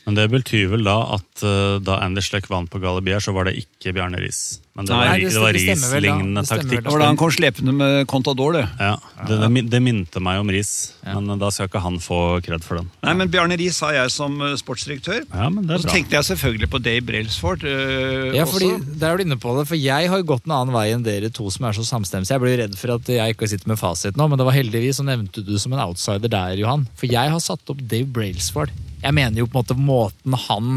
Men 0.06 0.18
det 0.18 0.26
betyr 0.32 0.72
vel 0.72 0.82
da 0.86 0.96
at 1.14 1.44
uh, 1.46 1.78
da 1.82 2.00
Anders 2.02 2.32
Leck 2.34 2.48
vant 2.50 2.70
på 2.70 2.80
Galibier, 2.82 3.22
så 3.22 3.34
var 3.36 3.46
det 3.46 3.54
ikke 3.60 3.94
Bjarne 3.94 4.18
Riis. 4.18 4.58
Men 4.72 4.88
det 4.88 4.94
Nei, 4.96 5.00
var, 5.04 5.20
det 5.20 5.28
det 5.28 5.40
var. 5.42 5.52
Riis-lignende 5.52 6.42
taktikk. 6.48 6.80
Det 6.80 6.88
var 6.88 7.02
da 7.02 7.08
han 7.10 7.18
kom 7.20 7.32
slepende 7.34 7.74
med 7.76 8.06
Contador, 8.08 8.56
det. 8.56 8.62
Ja, 8.80 8.94
det, 9.28 9.36
det, 9.42 9.64
det 9.68 9.80
minte 9.84 10.22
meg 10.24 10.40
om 10.40 10.48
Riis, 10.52 10.94
men 11.04 11.28
eh, 11.28 11.38
da 11.42 11.50
skal 11.52 11.68
ikke 11.68 11.82
han 11.84 11.98
få 12.00 12.20
kred 12.46 12.64
for 12.64 12.80
den. 12.80 12.88
Nei, 13.04 13.12
men 13.20 13.32
Bjarne 13.32 13.58
Riis 13.60 13.82
har 13.84 13.92
jeg 13.98 14.14
som 14.14 14.38
eh, 14.40 14.54
sportsdirektør. 14.58 15.26
Ja, 15.28 15.50
men 15.52 15.66
det 15.68 15.76
Og 15.76 15.82
er 15.82 15.84
så 15.84 15.92
tenkte 15.92 16.16
jeg 16.16 16.28
selvfølgelig 16.30 16.70
på 16.72 16.80
Dave 16.82 17.04
Brailsford 17.10 17.66
øh, 17.68 18.30
Ja, 18.34 18.46
fordi 18.48 18.70
også. 18.72 18.96
Der 19.02 19.10
er 19.10 19.20
du 19.20 19.26
inne 19.26 19.38
på 19.44 19.52
det, 19.58 19.66
for 19.68 19.78
jeg 19.78 20.08
har 20.14 20.24
gått 20.32 20.48
en 20.48 20.56
annen 20.56 20.74
vei 20.74 20.86
enn 20.94 21.04
dere 21.04 21.28
to 21.36 21.50
som 21.52 21.68
er 21.68 21.76
så 21.76 21.84
samstemte. 21.86 22.32
Jeg 22.32 22.42
blir 22.42 22.56
redd 22.64 22.78
for 22.80 22.96
at 22.96 23.12
jeg 23.12 23.36
ikke 23.36 23.50
sitter 23.52 23.74
med 23.74 23.80
fasit 23.82 24.16
nå, 24.16 24.30
men 24.30 24.40
det 24.40 24.48
var 24.48 24.56
heldigvis 24.56 25.02
så 25.02 25.06
nevnte 25.06 25.44
du 25.44 25.52
som 25.60 25.76
en 25.76 25.84
outsider 25.84 26.32
der, 26.32 26.56
Johan. 26.64 26.88
For 26.96 27.12
jeg 27.12 27.34
har 27.36 27.44
satt 27.44 27.68
opp 27.68 27.84
Dave 27.92 28.08
Brailsford. 28.08 28.72
Jeg 29.02 29.16
mener 29.18 29.42
jo 29.42 29.48
på 29.50 29.58
en 29.58 29.62
måte 29.62 29.78
måten 29.78 30.36
han 30.46 30.72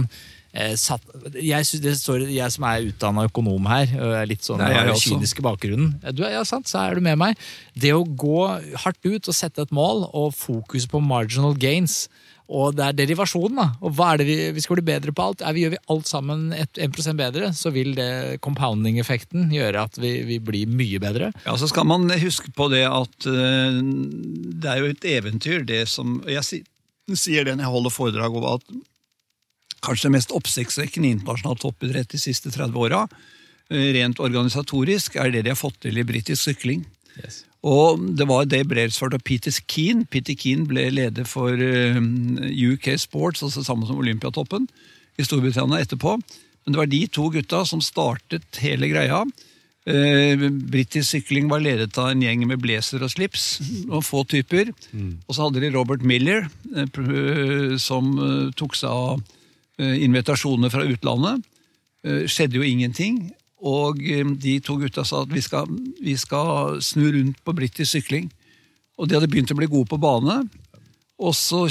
eh, 0.56 0.74
satt 0.80 1.04
jeg, 1.36 1.68
det 1.84 1.96
står, 2.00 2.28
jeg 2.34 2.56
som 2.56 2.68
er 2.68 2.90
utdanna 2.90 3.26
økonom 3.30 3.70
her, 3.70 3.90
og 4.00 4.18
er 4.20 4.30
litt 4.30 4.46
sånn 4.46 4.64
er 4.66 4.80
jeg 4.80 4.92
den 4.92 5.02
kyniske 5.04 5.46
bakgrunnen. 5.46 5.96
Du, 6.16 6.24
ja, 6.26 6.44
sant, 6.48 6.70
så 6.72 6.84
er 6.86 6.98
du 6.98 7.06
med 7.06 7.20
meg. 7.22 7.42
Det 7.78 7.94
å 7.96 8.06
gå 8.06 8.46
hardt 8.86 9.02
ut 9.06 9.32
og 9.32 9.36
sette 9.36 9.66
et 9.66 9.76
mål, 9.76 10.08
og 10.14 10.34
fokus 10.38 10.88
på 10.90 11.04
marginal 11.04 11.58
gains, 11.60 12.06
og 12.46 12.76
det 12.78 12.84
er 12.86 12.98
derivasjonen, 13.00 13.58
da. 13.58 13.66
Og 13.82 13.96
hva 13.98 14.12
er 14.14 14.22
det 14.22 14.28
vi, 14.28 14.36
vi 14.54 14.62
skal 14.62 14.78
bli 14.78 14.86
bedre 14.86 15.14
på 15.18 15.24
alt? 15.24 15.42
Er 15.42 15.56
vi, 15.56 15.64
gjør 15.64 15.74
vi 15.74 15.82
alt 15.96 16.10
sammen 16.10 16.44
1% 16.54 17.18
bedre, 17.18 17.50
så 17.58 17.72
vil 17.74 17.96
det 17.98 18.38
compounding-effekten 18.46 19.50
gjøre 19.54 19.88
at 19.90 19.98
vi, 20.02 20.20
vi 20.30 20.38
blir 20.38 20.70
mye 20.70 21.02
bedre. 21.02 21.32
Ja, 21.48 21.58
Så 21.58 21.72
skal 21.72 21.90
man 21.90 22.06
huske 22.22 22.54
på 22.54 22.70
det 22.74 22.84
at 22.86 23.26
uh, 23.26 23.82
det 23.82 24.72
er 24.72 24.84
jo 24.84 24.94
et 24.94 25.10
eventyr, 25.10 25.66
det 25.66 25.88
som 25.90 26.20
Jeg 26.30 26.66
sier 27.14 27.46
det 27.46 27.54
når 27.56 27.68
jeg 27.68 27.74
holder 27.76 27.94
foredrag 27.94 28.34
over 28.34 28.58
at 28.58 28.66
kanskje 29.86 30.08
det 30.08 30.16
mest 30.16 30.34
oppsiktsvekkende 30.34 31.12
internasjonalt 31.14 31.62
toppidrett 31.62 32.10
de 32.10 32.20
siste 32.22 32.50
30 32.50 32.80
åra, 32.82 33.04
øh, 33.70 33.90
rent 33.94 34.20
organisatorisk, 34.20 35.20
er 35.22 35.30
det 35.32 35.46
de 35.46 35.54
har 35.54 35.60
fått 35.60 35.78
til 35.86 36.02
i 36.02 36.08
britisk 36.08 36.42
sykling. 36.42 36.86
Og 37.66 38.02
det 38.18 38.28
var 38.30 38.46
Dave 38.46 38.68
Brailsford 38.70 39.16
og 39.18 39.24
Peter 39.26 39.54
Keane. 39.68 40.06
Peter 40.06 40.36
Keane 40.38 40.68
ble 40.70 40.90
leder 40.94 41.26
for 41.26 41.54
eh, 41.54 41.98
UK 41.98 42.94
Sports, 43.02 43.42
altså 43.46 43.64
sammen 43.66 43.88
som 43.90 44.02
Olympiatoppen, 44.02 44.68
i 45.18 45.26
Storbritannia 45.26 45.82
etterpå. 45.82 46.18
Men 46.66 46.74
det 46.74 46.82
var 46.82 46.90
de 46.92 47.02
to 47.08 47.30
gutta 47.34 47.64
som 47.66 47.82
startet 47.82 48.62
hele 48.62 48.90
greia. 48.92 49.24
Eh, 49.86 50.50
Britisk 50.50 51.12
sykling 51.12 51.50
var 51.52 51.62
ledet 51.62 51.94
av 52.02 52.10
en 52.10 52.22
gjeng 52.26 52.48
med 52.50 52.62
blazer 52.64 53.04
og 53.06 53.12
slips, 53.14 53.60
og 53.86 54.02
få 54.04 54.24
typer. 54.26 54.72
Og 55.28 55.36
så 55.36 55.46
hadde 55.46 55.62
de 55.62 55.70
Robert 55.76 56.02
Miller, 56.02 56.48
eh, 56.76 57.78
som 57.78 58.16
eh, 58.18 58.52
tok 58.58 58.76
seg 58.76 58.90
av 58.90 59.22
eh, 59.78 60.02
invitasjoner 60.06 60.74
fra 60.74 60.86
utlandet. 60.90 61.46
Eh, 62.04 62.26
skjedde 62.26 62.58
jo 62.58 62.66
ingenting. 62.66 63.28
Og 63.62 64.02
eh, 64.02 64.26
de 64.26 64.60
to 64.60 64.80
gutta 64.82 65.06
sa 65.06 65.22
at 65.22 65.34
vi 65.34 65.42
skal, 65.46 65.70
vi 66.02 66.18
skal 66.18 66.82
snu 66.82 67.06
rundt 67.14 67.42
på 67.46 67.54
britisk 67.54 67.92
sykling. 67.94 68.32
Og 68.98 69.08
de 69.08 69.20
hadde 69.20 69.30
begynt 69.30 69.54
å 69.54 69.60
bli 69.60 69.70
gode 69.70 69.92
på 69.92 70.02
bane. 70.02 70.46
Og 71.16 71.32
så 71.38 71.62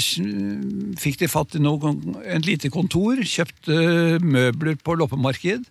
fikk 0.97 1.19
de 1.19 1.29
fatt 1.29 1.53
i 1.53 1.61
noe, 1.61 1.91
en 2.25 2.45
lite 2.47 2.71
kontor, 2.73 3.19
kjøpte 3.21 4.17
møbler 4.23 4.79
på 4.81 4.95
loppemarked. 4.97 5.67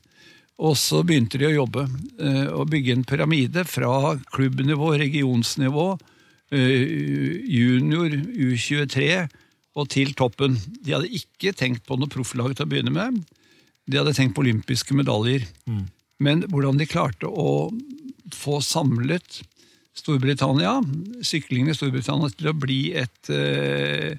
Og 0.63 0.77
så 0.79 1.03
begynte 1.07 1.39
de 1.41 1.49
å 1.49 1.55
jobbe 1.55 1.87
eh, 2.23 2.47
og 2.55 2.69
bygge 2.71 2.95
en 2.95 3.07
pyramide 3.09 3.65
fra 3.67 4.15
klubbnivå, 4.35 4.93
regionsnivå, 5.01 5.87
eh, 6.55 6.93
junior, 7.51 8.15
U23 8.15 9.09
og 9.75 9.89
til 9.91 10.15
toppen. 10.15 10.61
De 10.85 10.95
hadde 10.95 11.11
ikke 11.11 11.55
tenkt 11.59 11.83
på 11.89 11.99
noe 11.99 12.13
profflag 12.13 12.55
til 12.55 12.69
å 12.69 12.71
begynne 12.71 12.95
med. 12.95 13.19
De 13.91 13.99
hadde 13.99 14.15
tenkt 14.17 14.37
på 14.37 14.45
olympiske 14.45 14.95
medaljer. 14.97 15.49
Men 16.23 16.45
hvordan 16.47 16.79
de 16.79 16.87
klarte 16.89 17.27
å 17.27 17.73
få 18.33 18.61
samlet 18.65 19.43
Storbritannia, 19.95 20.81
syklingen 21.23 21.71
i 21.71 21.77
Storbritannia, 21.77 22.31
til 22.35 22.51
å 22.51 22.57
bli 22.59 22.79
et 22.99 23.31
eh, 23.31 24.15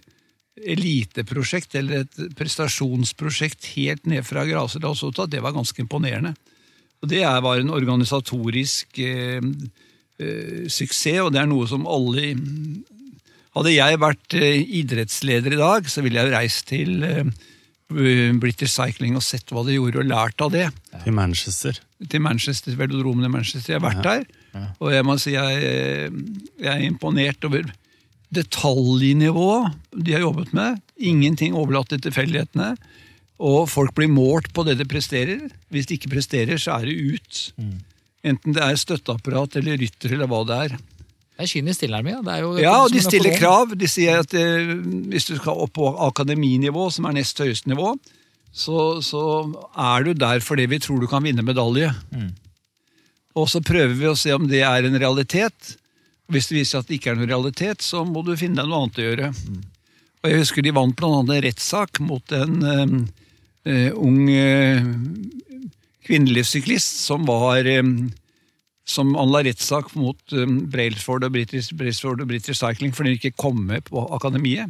eliteprosjekt 0.64 1.76
eller 1.76 2.06
et 2.06 2.20
prestasjonsprosjekt 2.38 3.66
helt 3.76 4.06
ned 4.08 4.24
fra 4.26 4.46
grasrota, 4.48 5.26
det 5.28 5.42
var 5.44 5.56
ganske 5.56 5.82
imponerende. 5.84 6.36
Og 7.04 7.10
Det 7.12 7.22
er, 7.24 7.42
var 7.44 7.60
en 7.60 7.74
organisatorisk 7.76 9.00
eh, 9.04 9.42
eh, 10.20 10.68
suksess, 10.72 11.20
og 11.26 11.34
det 11.36 11.42
er 11.44 11.50
noe 11.52 11.68
som 11.68 11.88
alle 11.88 12.36
Hadde 13.56 13.72
jeg 13.72 14.00
vært 14.04 14.34
eh, 14.36 14.64
idrettsleder 14.82 15.54
i 15.56 15.60
dag, 15.62 15.86
så 15.88 16.02
ville 16.04 16.20
jeg 16.20 16.32
reist 16.34 16.66
til 16.68 17.04
eh, 17.08 17.30
British 18.42 18.74
Cycling 18.74 19.16
og 19.16 19.24
sett 19.24 19.52
hva 19.54 19.62
de 19.64 19.78
gjorde, 19.78 20.02
og 20.02 20.10
lært 20.10 20.42
av 20.44 20.52
det 20.52 20.66
Til 21.06 21.14
Manchester. 21.16 21.80
til 22.10 22.20
Manchester, 22.22 22.76
velodromen 22.76 23.24
i 23.24 23.32
Manchester. 23.32 23.74
Jeg 23.76 23.80
har 23.80 23.86
vært 23.94 24.04
der, 24.04 24.26
og 24.80 24.92
jeg 24.92 25.06
må 25.08 25.16
si 25.20 25.36
jeg, 25.36 26.12
jeg 26.60 26.72
er 26.74 26.84
imponert 26.84 27.44
over 27.48 27.72
detaljnivået 28.34 29.76
de 30.06 30.16
har 30.16 30.26
jobbet 30.26 30.54
med. 30.56 30.82
Ingenting 30.98 31.56
overlatt 31.56 31.90
til 31.94 32.02
tilfeldighetene. 32.02 32.74
Og 33.40 33.68
folk 33.70 33.92
blir 33.98 34.08
målt 34.12 34.52
på 34.56 34.64
det 34.64 34.78
de 34.80 34.88
presterer. 34.88 35.50
Hvis 35.74 35.90
de 35.90 35.98
ikke 35.98 36.14
presterer, 36.14 36.58
så 36.62 36.78
er 36.80 36.88
det 36.88 36.96
ut. 37.20 37.42
Enten 38.26 38.56
det 38.56 38.64
er 38.64 38.80
støtteapparat 38.80 39.58
eller 39.60 39.78
rytter 39.82 40.16
eller 40.16 40.30
hva 40.32 40.44
det 40.48 40.60
er. 40.66 40.78
Det 41.36 41.44
er 41.44 41.52
kynisk 41.52 41.82
tilnærming. 41.84 42.16
Ja, 42.16 42.22
Det 42.24 42.34
er 42.34 42.44
jo 42.46 42.52
Ja, 42.64 42.76
og 42.86 42.92
de 42.94 43.02
stiller 43.04 43.36
krav. 43.38 43.76
De 43.76 43.88
sier 43.92 44.22
at 44.24 44.34
eh, 44.34 44.72
hvis 45.12 45.28
du 45.28 45.36
skal 45.36 45.60
opp 45.66 45.74
på 45.76 45.90
akademinivå, 46.08 46.88
som 46.96 47.10
er 47.10 47.18
nest 47.20 47.38
høyeste 47.44 47.68
nivå, 47.68 47.92
så, 48.56 49.02
så 49.04 49.22
er 49.76 50.06
du 50.08 50.14
der 50.16 50.40
fordi 50.40 50.66
vi 50.72 50.80
tror 50.80 51.02
du 51.04 51.08
kan 51.12 51.24
vinne 51.28 51.44
medalje. 51.44 51.92
Og 53.36 53.50
så 53.52 53.60
prøver 53.60 53.92
vi 54.00 54.08
å 54.08 54.16
se 54.16 54.32
om 54.32 54.48
det 54.48 54.62
er 54.64 54.88
en 54.88 54.96
realitet. 54.96 55.76
Hvis 56.32 56.50
det 56.50 56.58
viser 56.58 56.72
seg 56.72 56.84
at 56.84 56.90
det 56.90 56.98
ikke 57.00 57.14
er 57.14 57.20
noen 57.20 57.32
realitet, 57.32 57.86
så 57.86 58.04
må 58.08 58.24
du 58.26 58.34
finne 58.40 58.62
deg 58.62 58.70
noe 58.70 58.84
annet 58.84 59.00
å 59.02 59.08
gjøre. 59.08 59.32
Og 60.26 60.32
jeg 60.32 60.42
husker 60.42 60.66
de 60.66 60.74
vant 60.74 60.96
bl.a. 60.98 61.12
en 61.22 61.34
rettssak 61.46 62.02
mot 62.02 62.34
en 62.34 62.56
eh, 62.72 62.94
eh, 63.70 63.90
ung 63.94 64.24
eh, 64.34 64.88
kvinnelig 66.06 66.48
syklist 66.50 67.04
som 67.06 67.28
var 67.30 67.70
eh, 67.70 67.84
som 68.86 69.16
anla 69.18 69.42
rettssak 69.46 69.96
mot 69.98 70.34
um, 70.38 70.60
Brailsford 70.70 71.26
og 71.26 71.34
British, 71.34 71.74
Brailsford 71.74 72.22
og 72.22 72.30
British 72.30 72.62
Cycling 72.62 72.94
fordi 72.94 73.16
hun 73.16 73.20
ikke 73.20 73.38
kom 73.42 73.64
med 73.66 73.88
på 73.90 74.04
akademiet. 74.14 74.70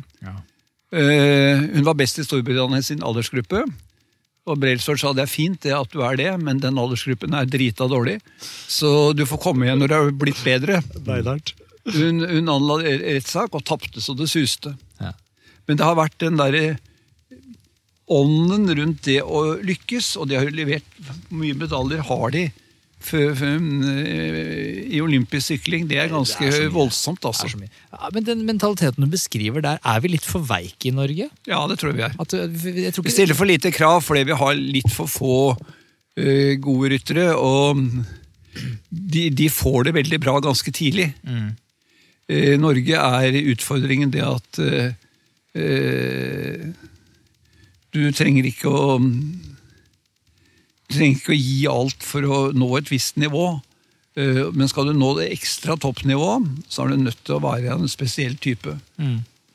Eh, 0.96 1.66
hun 1.76 1.84
var 1.88 1.98
best 2.00 2.22
i 2.22 2.24
Storbritannia 2.24 2.80
i 2.80 2.88
sin 2.88 3.04
aldersgruppe. 3.04 3.66
Og 4.46 4.60
Brailsford 4.62 5.02
sa 5.02 5.12
det 5.18 5.24
er 5.26 5.32
fint 5.32 5.58
det 5.66 5.74
at 5.74 5.94
du 5.94 6.04
er 6.06 6.18
det, 6.20 6.30
men 6.42 6.60
den 6.62 6.78
aldersgruppen 6.78 7.34
er 7.34 7.48
drita 7.50 7.88
dårlig. 7.90 8.20
Så 8.42 9.14
du 9.18 9.24
får 9.26 9.42
komme 9.42 9.66
igjen 9.66 9.82
når 9.82 9.90
du 9.90 9.96
har 9.96 10.12
blitt 10.22 10.42
bedre. 10.46 10.82
Hun, 11.96 12.22
hun 12.26 12.52
anla 12.54 12.80
rettssak 12.86 13.58
og 13.58 13.66
tapte 13.66 14.02
så 14.02 14.14
det 14.18 14.30
suste. 14.30 14.76
Ja. 15.02 15.14
Men 15.66 15.80
det 15.80 15.88
har 15.88 15.98
vært 15.98 16.20
den 16.22 16.38
derre 16.38 16.76
ånden 18.06 18.70
rundt 18.78 19.02
det 19.08 19.22
å 19.26 19.56
lykkes, 19.66 20.14
og 20.22 20.30
de 20.30 20.38
har 20.38 20.46
jo 20.46 20.54
levert 20.54 21.02
mye 21.34 21.58
medaljer 21.58 22.06
har 22.06 22.34
de 22.36 22.46
i 23.14 25.02
olympisk 25.04 25.52
sykling. 25.52 25.86
Det 25.90 26.00
er 26.02 26.10
ganske 26.10 26.42
Det 26.42 26.64
er 26.66 26.74
voldsomt, 26.74 27.26
altså. 27.28 27.50
Ja, 27.52 28.10
men 28.14 28.26
den 28.26 28.46
mentaliteten 28.48 29.06
du 29.06 29.12
beskriver 29.12 29.62
der, 29.62 29.78
er 29.84 30.02
vi 30.02 30.16
litt 30.16 30.26
for 30.26 30.46
veike 30.46 30.90
i 30.90 30.96
Norge? 30.96 31.30
Ja, 31.46 31.62
det 31.70 31.80
tror 31.82 31.94
jeg 31.94 32.00
vi 32.00 32.08
er. 32.08 32.16
At, 32.20 32.34
uh, 32.34 32.70
jeg 32.72 32.94
tror 32.96 33.06
Vi 33.06 33.14
stiller 33.14 33.38
for 33.38 33.50
lite 33.50 33.72
krav 33.76 34.02
fordi 34.06 34.26
vi 34.32 34.40
har 34.42 34.56
litt 34.58 34.92
for 34.94 35.12
få 35.12 35.38
uh, 35.54 36.54
gode 36.64 36.96
ryttere, 36.96 37.30
og 37.36 37.84
de, 38.90 39.30
de 39.30 39.50
får 39.52 39.90
det 39.90 39.96
veldig 40.00 40.20
bra 40.24 40.40
ganske 40.44 40.72
tidlig. 40.76 41.12
Eh, 42.26 42.56
Norge 42.58 42.98
er 42.98 43.36
utfordringen 43.52 44.14
det 44.14 44.24
at 44.26 44.60
uh, 44.62 44.90
du 47.96 48.02
trenger 48.12 48.48
ikke 48.50 48.72
å 48.72 48.98
trenger 50.96 51.20
ikke 51.20 51.36
å 51.36 51.40
gi 51.40 51.62
alt 51.72 52.04
for 52.04 52.22
å 52.28 52.42
nå 52.56 52.70
et 52.80 52.90
visst 52.92 53.16
nivå. 53.22 53.48
Eh, 54.18 54.52
Men 54.56 54.68
skal 54.72 54.88
du 54.90 54.94
nå 54.98 55.14
det 55.20 55.30
ekstra 55.36 55.76
toppnivået, 55.78 56.46
så 56.72 56.86
er 56.86 56.94
du 56.96 57.04
nødt 57.04 57.24
til 57.28 57.36
å 57.38 57.44
være 57.44 57.74
en 57.76 57.88
spesiell 57.92 58.36
type. 58.40 58.78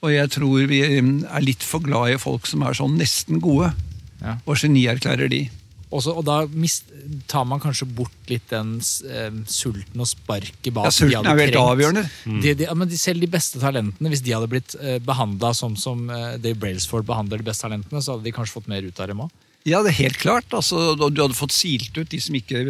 Og 0.02 0.10
jeg 0.14 0.30
tror 0.32 0.66
vi 0.68 0.82
er 0.84 1.40
litt 1.44 1.62
for 1.66 1.80
glad 1.84 2.14
i 2.14 2.20
folk 2.20 2.46
som 2.48 2.62
er 2.64 2.72
sånn 2.76 2.96
nesten 3.00 3.40
gode, 3.40 3.72
Ja. 4.20 4.36
og 4.46 4.56
genierklærer 4.60 5.28
de. 5.32 5.48
også, 5.90 6.12
og 6.16 6.24
da 6.24 6.46
mist, 6.46 6.84
tar 7.26 7.44
man 7.44 7.58
kanskje 7.58 7.86
bort 7.96 8.12
litt 8.28 8.46
den 8.48 8.76
eh, 9.10 9.30
sulten 9.50 9.98
og 10.00 10.06
sparket 10.06 10.72
bak 10.72 10.84
Ja, 10.86 10.90
sulten 10.94 11.26
er 11.26 11.36
helt 11.40 11.56
avgjørende. 11.58 12.04
De, 12.42 12.54
de, 12.54 12.64
ja, 12.68 12.74
men 12.74 12.86
de, 12.88 12.96
selv 12.96 13.20
de 13.20 13.26
beste 13.26 13.58
talentene, 13.58 14.08
hvis 14.12 14.22
de 14.22 14.30
hadde 14.36 14.46
blitt 14.52 14.76
eh, 14.78 14.98
behandla 15.02 15.50
sånn 15.52 15.74
som 15.76 16.04
eh, 16.08 16.36
Dave 16.38 16.54
Brailsford 16.62 17.04
behandler 17.08 17.38
de 17.42 17.48
beste 17.48 17.66
talentene, 17.66 17.98
så 18.04 18.12
hadde 18.14 18.24
de 18.28 18.32
kanskje 18.36 18.54
fått 18.60 18.68
mer 18.70 18.82
ut 18.86 19.00
av 19.00 19.08
dem 19.10 19.24
òg. 19.24 19.30
Ja, 19.68 19.82
det 19.84 19.92
er 19.92 19.98
helt 20.06 20.20
klart. 20.20 20.48
Altså, 20.56 20.94
du 20.96 21.20
hadde 21.20 21.36
fått 21.36 21.52
silt 21.52 21.96
ut 21.98 22.08
de 22.08 22.20
som 22.22 22.36
ikke, 22.38 22.62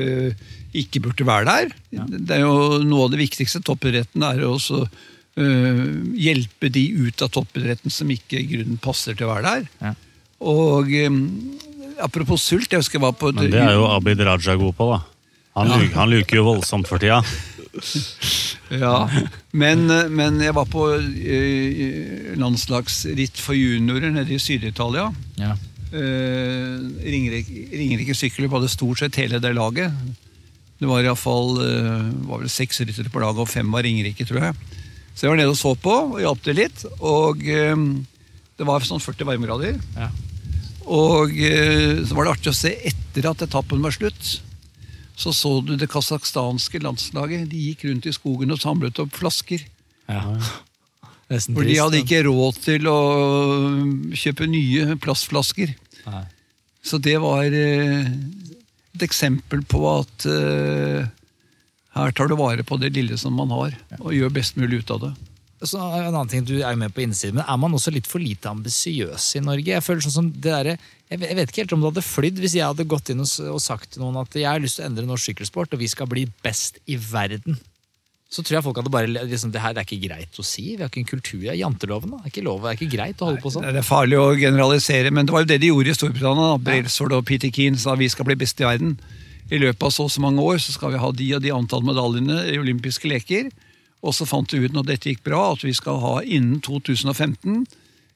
ikke 0.74 1.02
burde 1.04 1.26
være 1.26 1.46
der. 1.46 1.74
Det 2.10 2.40
er 2.40 2.42
jo 2.42 2.80
Noe 2.82 3.06
av 3.06 3.14
det 3.14 3.20
viktigste 3.22 3.62
toppidretten 3.66 4.24
er 4.26 4.42
å 4.42 4.56
også 4.56 4.82
øh, 4.82 5.84
hjelpe 6.18 6.70
de 6.72 6.84
ut 6.98 7.22
av 7.22 7.30
toppidretten 7.36 7.94
som 7.94 8.10
ikke 8.10 8.40
i 8.40 8.48
grunnen 8.50 8.80
passer 8.82 9.14
til 9.14 9.28
å 9.28 9.34
være 9.36 9.46
der. 9.46 9.70
Ja. 9.84 9.94
Og 10.50 10.90
um, 11.06 11.22
apropos 12.02 12.42
sult, 12.42 12.72
jeg 12.72 12.82
husker 12.82 12.98
jeg 12.98 13.06
var 13.06 13.16
på 13.20 13.30
Men 13.36 13.52
det 13.52 13.62
er 13.62 13.76
jo 13.76 13.86
Abid 13.92 14.22
Raja 14.24 14.56
god 14.58 14.76
på, 14.78 14.90
da. 14.94 15.00
Han, 15.60 15.70
luker, 15.70 15.96
han 15.98 16.12
luker 16.14 16.40
jo 16.40 16.46
voldsomt 16.52 16.90
for 16.90 17.02
tida. 17.02 17.22
Ja, 18.70 19.10
men, 19.50 19.84
eh, 19.90 20.08
men 20.10 20.36
jeg 20.42 20.54
var 20.54 20.68
på 20.70 20.84
uh, 20.94 22.36
landslagsritt 22.38 23.38
for 23.42 23.58
juniorer 23.58 24.12
nede 24.14 24.36
i 24.36 24.38
Syd-Italia. 24.42 25.08
Ja. 25.38 25.56
Eh, 25.90 26.74
Ringerike, 27.02 27.64
Ringerike 27.74 28.14
Sykkelløp 28.14 28.54
hadde 28.54 28.70
stort 28.70 29.00
sett 29.02 29.18
hele 29.18 29.40
det 29.42 29.50
laget. 29.56 29.94
Det 30.80 30.88
var 30.88 31.04
iallfall 31.04 31.58
uh, 31.60 32.06
var 32.24 32.40
vel 32.40 32.48
seks 32.52 32.80
ryttere 32.80 33.10
på 33.12 33.20
laget, 33.20 33.42
og 33.42 33.50
fem 33.50 33.68
var 33.74 33.84
Ringerike, 33.84 34.24
tror 34.24 34.46
jeg. 34.46 34.78
Så 35.12 35.26
jeg 35.26 35.34
var 35.34 35.40
nede 35.42 35.52
og 35.52 35.58
så 35.58 35.74
på 35.76 35.92
og 36.14 36.20
hjalp 36.22 36.40
til 36.46 36.56
litt. 36.56 36.84
Og 37.04 37.42
eh, 37.44 37.74
det 38.56 38.68
var 38.68 38.86
sånn 38.86 39.02
40 39.02 39.28
varmegrader. 39.28 39.76
Ja. 39.98 40.08
Og 40.86 41.34
uh, 41.34 42.00
så 42.06 42.16
var 42.16 42.24
det 42.26 42.36
artig 42.36 42.54
å 42.54 42.56
se 42.56 42.72
etter 42.88 43.28
at 43.28 43.44
etappen 43.44 43.82
var 43.84 43.92
slutt. 43.96 44.38
Så 45.20 45.34
så 45.36 45.58
du 45.60 45.74
det 45.76 45.90
kasakhstanske 45.92 46.80
landslaget. 46.80 47.50
De 47.50 47.66
gikk 47.68 47.84
rundt 47.90 48.08
i 48.08 48.16
skogen 48.16 48.54
og 48.54 48.62
samlet 48.62 49.02
opp 49.02 49.12
flasker. 49.18 49.66
Ja. 50.08 50.22
For 51.30 51.62
de 51.62 51.76
hadde 51.76 52.00
ikke 52.00 52.24
råd 52.26 52.56
til 52.64 52.88
å 52.90 53.00
kjøpe 54.16 54.46
nye 54.50 54.96
plastflasker. 55.02 55.74
Nei. 56.06 56.24
Så 56.82 56.98
det 57.02 57.16
var 57.20 57.44
eh, 57.44 58.06
et 58.96 59.02
eksempel 59.04 59.62
på 59.68 59.82
at 59.98 60.26
eh, 60.30 61.08
her 61.96 62.14
tar 62.16 62.30
du 62.30 62.36
vare 62.38 62.64
på 62.66 62.78
det 62.80 62.92
lille 62.96 63.18
som 63.20 63.34
man 63.36 63.50
har, 63.52 63.74
og 64.00 64.14
gjør 64.16 64.32
best 64.32 64.56
mulig 64.60 64.82
ut 64.84 64.94
av 64.96 65.00
det. 65.08 65.12
Så 65.60 65.76
en 65.76 66.06
annen 66.14 66.28
ting, 66.30 66.44
Du 66.48 66.54
er 66.62 66.70
jo 66.72 66.78
med 66.80 66.94
på 66.96 67.02
innsiden, 67.04 67.36
men 67.36 67.44
er 67.44 67.58
man 67.60 67.74
også 67.76 67.92
litt 67.92 68.06
for 68.08 68.22
lite 68.22 68.48
ambisiøs 68.48 69.26
i 69.36 69.42
Norge? 69.44 69.68
Jeg 69.74 69.84
føler 69.84 70.00
sånn 70.06 70.14
som 70.14 70.30
det 70.32 70.54
der, 70.54 70.70
jeg 71.10 71.20
vet- 71.20 71.50
ikke 71.50 71.60
helt 71.66 71.74
om 71.76 71.82
det 71.82 71.90
hadde 71.90 72.06
flydd 72.06 72.38
hvis 72.40 72.54
jeg 72.56 72.64
hadde 72.64 72.86
gått 72.88 73.10
inn 73.12 73.20
og 73.20 73.60
sagt 73.60 73.90
til 73.92 74.00
noen 74.06 74.16
at 74.22 74.32
jeg 74.40 74.48
har 74.48 74.62
lyst 74.62 74.78
til 74.80 74.86
å 74.86 74.88
endre 74.88 75.04
norsk 75.10 75.28
sykkelsport, 75.34 75.74
og 75.76 75.82
vi 75.82 75.90
skal 75.92 76.08
bli 76.08 76.24
best 76.46 76.78
i 76.88 76.96
verden. 76.96 77.58
Så 78.30 78.44
tror 78.46 78.56
jeg 78.60 78.62
folk 78.62 78.76
hadde 78.78 78.92
bare 78.94 79.08
liksom, 79.10 79.50
Det 79.50 79.58
her 79.60 79.72
det 79.74 79.82
er 79.82 79.86
ikke 79.88 80.04
greit 80.08 80.36
å 80.38 80.44
si. 80.46 80.76
Vi 80.76 80.84
har 80.84 80.90
ikke 80.90 81.00
en 81.02 81.08
kultur. 81.08 81.40
Det 81.42 81.50
er 81.50 81.58
janteloven. 81.58 82.12
da. 82.14 82.20
Det 82.22 82.28
er 82.28 82.34
ikke 82.34 82.44
lov, 82.46 82.60
det 82.62 82.70
er 82.70 82.76
ikke 82.78 82.92
greit 82.96 83.22
å 83.24 83.30
holde 83.30 83.42
på 83.42 83.50
sånn. 83.50 83.66
Det 83.66 83.82
er 83.82 83.86
farlig 83.86 84.20
å 84.20 84.28
generalisere, 84.38 85.10
men 85.10 85.26
det 85.26 85.34
var 85.34 85.42
jo 85.42 85.50
det 85.50 85.58
de 85.64 85.72
gjorde 85.72 85.90
i 85.90 85.96
Storbritannia. 85.98 86.46
da. 86.52 86.60
Brailsford 86.68 87.16
og 87.18 87.24
Peter 87.26 87.50
Keane 87.50 87.80
sa 87.82 87.96
vi 87.98 88.08
skal 88.08 88.28
bli 88.28 88.38
best 88.38 88.62
i 88.62 88.68
verden. 88.68 88.94
I 89.50 89.58
løpet 89.58 89.82
av 89.82 89.90
så 89.90 90.06
og 90.06 90.14
så 90.14 90.22
mange 90.22 90.38
år 90.46 90.62
så 90.62 90.76
skal 90.76 90.92
vi 90.94 91.02
ha 91.02 91.10
de 91.10 91.34
og 91.34 91.42
de 91.42 91.50
antall 91.50 91.82
medaljene 91.82 92.38
i 92.54 92.58
olympiske 92.62 93.10
leker. 93.10 93.50
Og 94.06 94.14
så 94.14 94.24
fant 94.30 94.54
vi 94.54 94.62
ut 94.62 94.72
når 94.72 94.86
dette 94.94 95.10
gikk 95.10 95.24
bra, 95.26 95.50
at 95.52 95.66
vi 95.66 95.74
skal 95.74 95.98
ha 96.00 96.20
innen 96.22 96.60
2015 96.62 97.66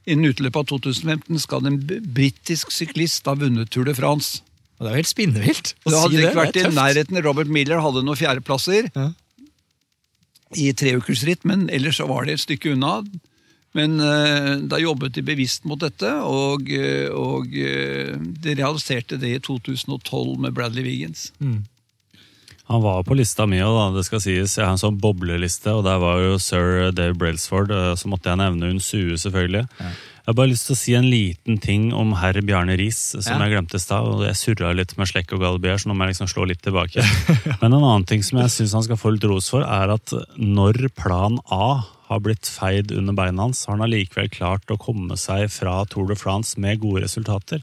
Innen 0.05 0.35
utløpet 0.35 0.59
av 0.61 0.67
2015 0.69 1.39
skal 1.41 1.65
en 1.65 1.79
britisk 2.12 2.69
syklist 2.75 3.25
ha 3.25 3.33
vunnet 3.41 3.71
Tour 3.73 3.87
de 3.89 3.95
France. 3.97 4.43
Det 4.77 4.91
er 4.91 4.99
jo 4.99 5.01
helt 5.01 5.09
spinnvilt 5.09 5.71
å 5.73 5.89
si 5.89 5.89
Det 5.89 5.95
Det 5.95 6.01
hadde 6.03 6.19
ikke 6.21 6.41
vært 6.43 6.59
i 6.61 6.65
nærheten. 6.77 7.21
Robert 7.25 7.49
Miller 7.49 7.81
hadde 7.81 8.03
noen 8.05 8.19
fjerdeplasser 8.21 8.91
Ja. 8.93 9.07
I 10.61 10.72
treukersritt, 10.76 11.44
men 11.48 11.68
ellers 11.72 12.00
så 12.00 12.09
var 12.11 12.26
det 12.26 12.38
et 12.38 12.44
stykke 12.44 12.74
unna. 12.74 13.00
Men 13.74 13.98
eh, 14.00 14.52
da 14.70 14.78
jobbet 14.78 15.16
de 15.16 15.24
bevisst 15.26 15.64
mot 15.66 15.80
dette, 15.82 16.11
og, 16.22 16.68
eh, 16.70 17.11
og 17.11 17.50
eh, 17.59 18.14
de 18.14 18.55
realiserte 18.55 19.18
det 19.18 19.32
i 19.34 19.40
2012 19.42 20.36
med 20.44 20.55
Bradley 20.55 20.86
Wiggins. 20.86 21.32
Han 22.70 22.80
var 22.80 23.02
på 23.05 23.16
lista 23.18 23.44
mi 23.50 23.59
òg, 23.61 23.96
det 23.96 24.07
skal 24.07 24.22
sies. 24.24 24.55
Jeg 24.57 24.64
har 24.64 24.76
en 24.76 24.80
sånn 24.80 25.00
bobleliste, 25.02 25.74
og 25.74 25.82
der 25.84 25.98
var 26.00 26.22
jo 26.22 26.38
sir 26.40 26.94
Dave 26.96 27.18
Brailsford. 27.18 27.74
Så 28.00 28.09
måtte 28.09 28.30
jeg 28.30 28.40
nevne 28.40 28.70
Hun 28.70 28.80
Sue, 28.80 29.18
selvfølgelig. 29.20 29.66
Jeg 30.25 30.33
har 30.33 30.37
bare 30.39 30.49
lyst 30.55 30.64
til 30.70 30.72
å 30.72 30.79
si 30.81 30.93
en 30.97 31.05
liten 31.12 31.59
ting 31.61 31.91
om 31.93 32.14
herr 32.16 32.39
Bjarne 32.41 32.79
Riis, 32.81 32.97
som 33.12 33.35
Ja. 33.43 33.45
jeg 33.45 33.53
glemte 33.53 33.77
i 33.77 33.83
stad. 33.83 34.22
Jeg 34.25 34.37
surra 34.41 34.70
litt 34.75 34.97
med 34.97 35.07
Slekk 35.07 35.35
og 35.37 35.41
Galbier, 35.41 35.77
så 35.77 35.89
nå 35.91 35.95
må 35.95 36.07
jeg 36.07 36.14
liksom 36.14 36.31
slå 36.33 36.47
litt 36.49 36.62
tilbake. 36.64 37.05
Men 37.61 37.75
en 37.75 37.85
annen 37.85 38.07
ting 38.09 38.22
som 38.25 38.39
jeg 38.41 38.49
syns 38.49 38.72
han 38.72 38.83
skal 38.87 38.97
få 38.97 39.12
litt 39.12 39.27
ros 39.29 39.51
for, 39.53 39.61
er 39.61 39.93
at 39.93 40.14
når 40.41 40.89
plan 40.97 41.37
A 41.53 41.85
har 42.09 42.20
blitt 42.25 42.49
feid 42.49 42.91
under 42.97 43.12
beina 43.12 43.43
hans, 43.43 43.66
har 43.66 43.77
han 43.77 43.85
allikevel 43.85 44.31
klart 44.33 44.64
å 44.72 44.79
komme 44.81 45.12
seg 45.20 45.51
fra 45.53 45.85
Tour 45.85 46.09
de 46.09 46.16
France 46.16 46.57
med 46.57 46.81
gode 46.81 47.03
resultater. 47.05 47.61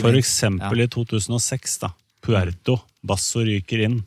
For 0.00 0.16
eksempel 0.16 0.80
eksempel 0.80 0.80
i 0.80 0.88
2006, 0.88 1.78
da. 1.84 1.92
Puerto. 2.24 2.78
Basso 3.04 3.44
ryker 3.44 3.84
inn. 3.84 3.98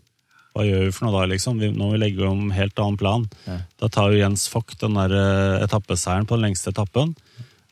Hva 0.53 0.65
gjør 0.65 0.83
vi 0.85 0.91
for 0.93 1.05
noe 1.05 1.19
da, 1.19 1.29
liksom? 1.29 1.61
Vi, 1.61 1.69
nå 1.73 1.85
må 1.87 1.91
vi 1.93 2.01
legge 2.01 2.25
om 2.25 2.49
helt 2.53 2.77
annen 2.81 2.97
plan. 2.97 3.29
Da 3.77 3.87
tar 3.89 4.13
jo 4.13 4.17
Jens 4.21 4.49
Vogt 4.53 4.79
den 4.81 4.97
der 4.97 5.13
eh, 5.13 5.63
etappeseieren 5.65 6.25
på 6.29 6.37
den 6.37 6.45
lengste 6.49 6.73
etappen. 6.73 7.13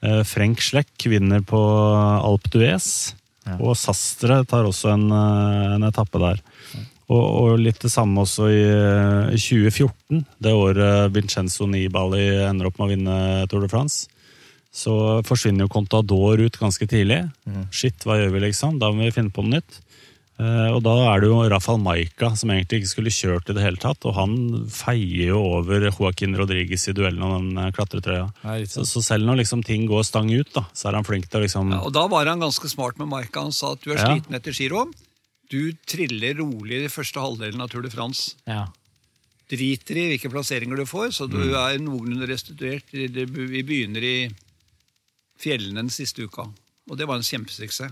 Eh, 0.01 0.21
Frenk 0.25 0.61
Schleck 0.61 1.05
vinner 1.05 1.43
på 1.45 1.59
Alp 1.59 2.47
d'Huez. 2.53 2.87
Og 3.57 3.75
Sastre 3.77 4.43
tar 4.49 4.67
også 4.69 4.93
en, 4.93 5.09
eh, 5.11 5.75
en 5.75 5.85
etappe 5.89 6.21
der. 6.21 6.41
Og, 7.11 7.19
og 7.19 7.59
litt 7.59 7.81
det 7.83 7.91
samme 7.91 8.23
også 8.23 8.47
i, 8.47 8.61
i 9.35 9.39
2014, 9.41 10.21
det 10.39 10.53
året 10.55 11.11
Vincenzo 11.11 11.67
Nibali 11.67 12.23
ender 12.47 12.69
opp 12.69 12.79
med 12.79 12.85
å 12.85 12.91
vinne 12.93 13.15
Tour 13.51 13.65
de 13.65 13.71
France. 13.71 14.07
Så 14.71 14.93
forsvinner 15.27 15.65
jo 15.65 15.73
Contador 15.73 16.39
ut 16.39 16.55
ganske 16.55 16.87
tidlig. 16.87 17.25
Shit, 17.75 18.05
hva 18.07 18.15
gjør 18.15 18.31
vi 18.37 18.45
liksom? 18.45 18.79
Da 18.79 18.93
må 18.93 19.03
vi 19.03 19.11
finne 19.17 19.33
på 19.33 19.43
noe 19.43 19.59
nytt. 19.59 19.81
Eh, 20.41 20.69
og 20.73 20.79
da 20.81 20.93
er 21.11 21.21
det 21.21 21.27
jo 21.29 21.37
Rafael 21.51 21.77
Maika 21.83 22.31
som 22.39 22.49
egentlig 22.49 22.79
ikke 22.81 22.89
skulle 22.89 23.11
kjørt 23.13 23.51
i 23.51 23.53
det 23.53 23.61
hele 23.61 23.77
tatt, 23.77 24.01
og 24.09 24.15
han 24.17 24.31
feier 24.73 25.27
jo 25.35 25.41
over 25.59 25.85
Joaquin 25.91 26.33
Rodriguez 26.39 26.87
i 26.89 26.95
duellen 26.97 27.21
om 27.27 27.35
den 27.51 27.61
eh, 27.61 27.69
klatretrøya. 27.75 28.25
Nei, 28.47 28.57
Så, 28.65 28.87
så 28.89 29.03
selv 29.05 29.27
når 29.29 29.43
liksom 29.43 29.61
ting 29.67 29.85
går 29.91 30.07
stang 30.07 30.31
ut, 30.33 30.49
da, 30.55 30.65
så 30.73 30.89
er 30.89 30.97
han 30.97 31.05
flink 31.05 31.29
til 31.29 31.41
å 31.41 31.45
liksom 31.45 31.75
Ja, 31.75 31.81
og 31.85 31.93
da 31.93 32.07
var 32.09 32.25
han 32.31 32.41
ganske 32.41 32.71
smart 32.73 32.97
med 32.97 33.11
Maika. 33.13 33.43
Han 33.45 33.53
sa 33.53 33.75
at 33.75 33.85
du 33.85 33.91
er 33.93 33.99
Ja. 34.01 34.09
sliten 34.15 34.33
etter 34.39 34.55
giro. 34.57 34.87
Du 35.51 35.73
triller 35.85 36.39
rolig 36.41 36.85
i 36.87 36.89
første 36.89 37.19
halvdelen 37.21 37.61
av 37.61 37.69
Tour 37.69 37.83
de 37.85 37.91
France. 37.93 38.33
Ja. 38.47 38.65
Driter 39.51 39.97
i 39.99 40.07
hvilke 40.13 40.31
plasseringer 40.31 40.79
du 40.79 40.85
får, 40.87 41.11
så 41.11 41.27
du 41.29 41.41
er 41.59 41.75
noenlunde 41.83 42.25
restituert. 42.29 42.87
Vi 42.95 43.61
begynner 43.67 44.01
i 44.07 44.15
fjellene 45.43 45.83
den 45.83 45.91
siste 45.91 46.23
uka. 46.23 46.47
Og 46.89 46.97
det 46.97 47.05
var 47.09 47.19
en 47.19 47.27
kjempesuksess. 47.27 47.91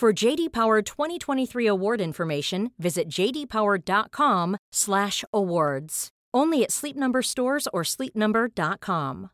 For 0.00 0.14
JD 0.14 0.48
Power 0.48 0.80
2023 0.80 1.68
award 1.68 2.00
information, 2.00 2.72
visit 2.78 3.04
jdpower.com/awards. 3.12 6.08
Only 6.32 6.64
at 6.64 6.72
Sleep 6.72 6.96
Number 6.96 7.20
stores 7.20 7.68
or 7.74 7.84
sleepnumber.com. 7.84 9.28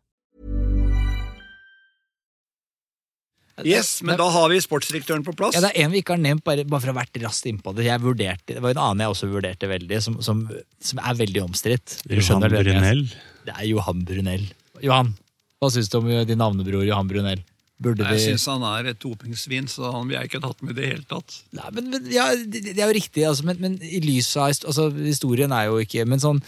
Yes, 3.62 4.02
men 4.02 4.18
da 4.18 4.26
har 4.26 4.50
vi 4.50 4.58
sportsdirektøren 4.60 5.22
på 5.24 5.32
plass. 5.38 5.54
Ja, 5.54 5.60
det 5.62 5.70
er 5.70 5.86
en 5.86 5.94
vi 5.94 6.02
ikke 6.02 6.12
har 6.16 6.22
nevnt, 6.24 6.42
bare, 6.44 6.64
bare 6.66 6.80
for 6.82 6.90
å 6.90 6.94
ha 6.96 6.98
vært 6.98 7.14
raskt 7.22 7.46
innpå 7.46 7.70
det. 7.78 7.86
Jeg 7.86 8.02
vurderte, 8.02 8.58
det 8.58 8.62
var 8.64 8.74
en 8.74 8.82
annen 8.88 9.06
jeg 9.06 9.14
også 9.14 9.30
vurderte 9.30 9.70
veldig, 9.70 10.02
som, 10.02 10.18
som, 10.18 10.50
som 10.82 10.98
er 10.98 11.14
veldig 11.22 11.46
omstridt. 11.46 12.02
Johan 12.10 12.42
Brunell. 12.42 13.06
Det 13.46 13.54
er 13.54 13.70
Johan 13.70 14.02
Brunell. 14.08 14.50
Johan, 14.82 15.14
hva 15.62 15.70
syns 15.70 15.94
du 15.94 16.02
om 16.02 16.10
din 16.10 16.42
navnebror 16.42 16.82
Johan 16.90 17.06
Brunell? 17.06 17.46
Burde 17.82 18.06
Jeg 18.06 18.16
vi 18.16 18.28
syns 18.30 18.46
han 18.48 18.62
er 18.64 18.92
et 18.92 19.00
dopingsvin, 19.02 19.66
så 19.68 19.90
han 19.92 20.06
vil 20.08 20.16
jeg 20.16 20.30
ikke 20.30 20.40
tatt 20.46 20.62
med 20.64 20.72
i 20.72 20.78
det 20.78 20.92
hele 20.94 21.04
tatt. 21.10 21.34
Nei, 21.56 21.66
men, 21.76 21.90
men, 21.92 22.06
ja, 22.08 22.30
det, 22.32 22.62
det 22.70 22.80
er 22.80 22.88
jo 22.88 22.96
riktig, 22.96 23.26
altså, 23.28 23.44
men, 23.48 23.60
men 23.60 23.76
i 23.84 24.00
lys 24.04 24.30
av 24.40 24.48
altså, 24.48 24.88
Historien 25.04 25.52
er 25.52 25.68
jo 25.68 25.82
ikke 25.82 26.06
Men 26.08 26.22
sånn, 26.22 26.40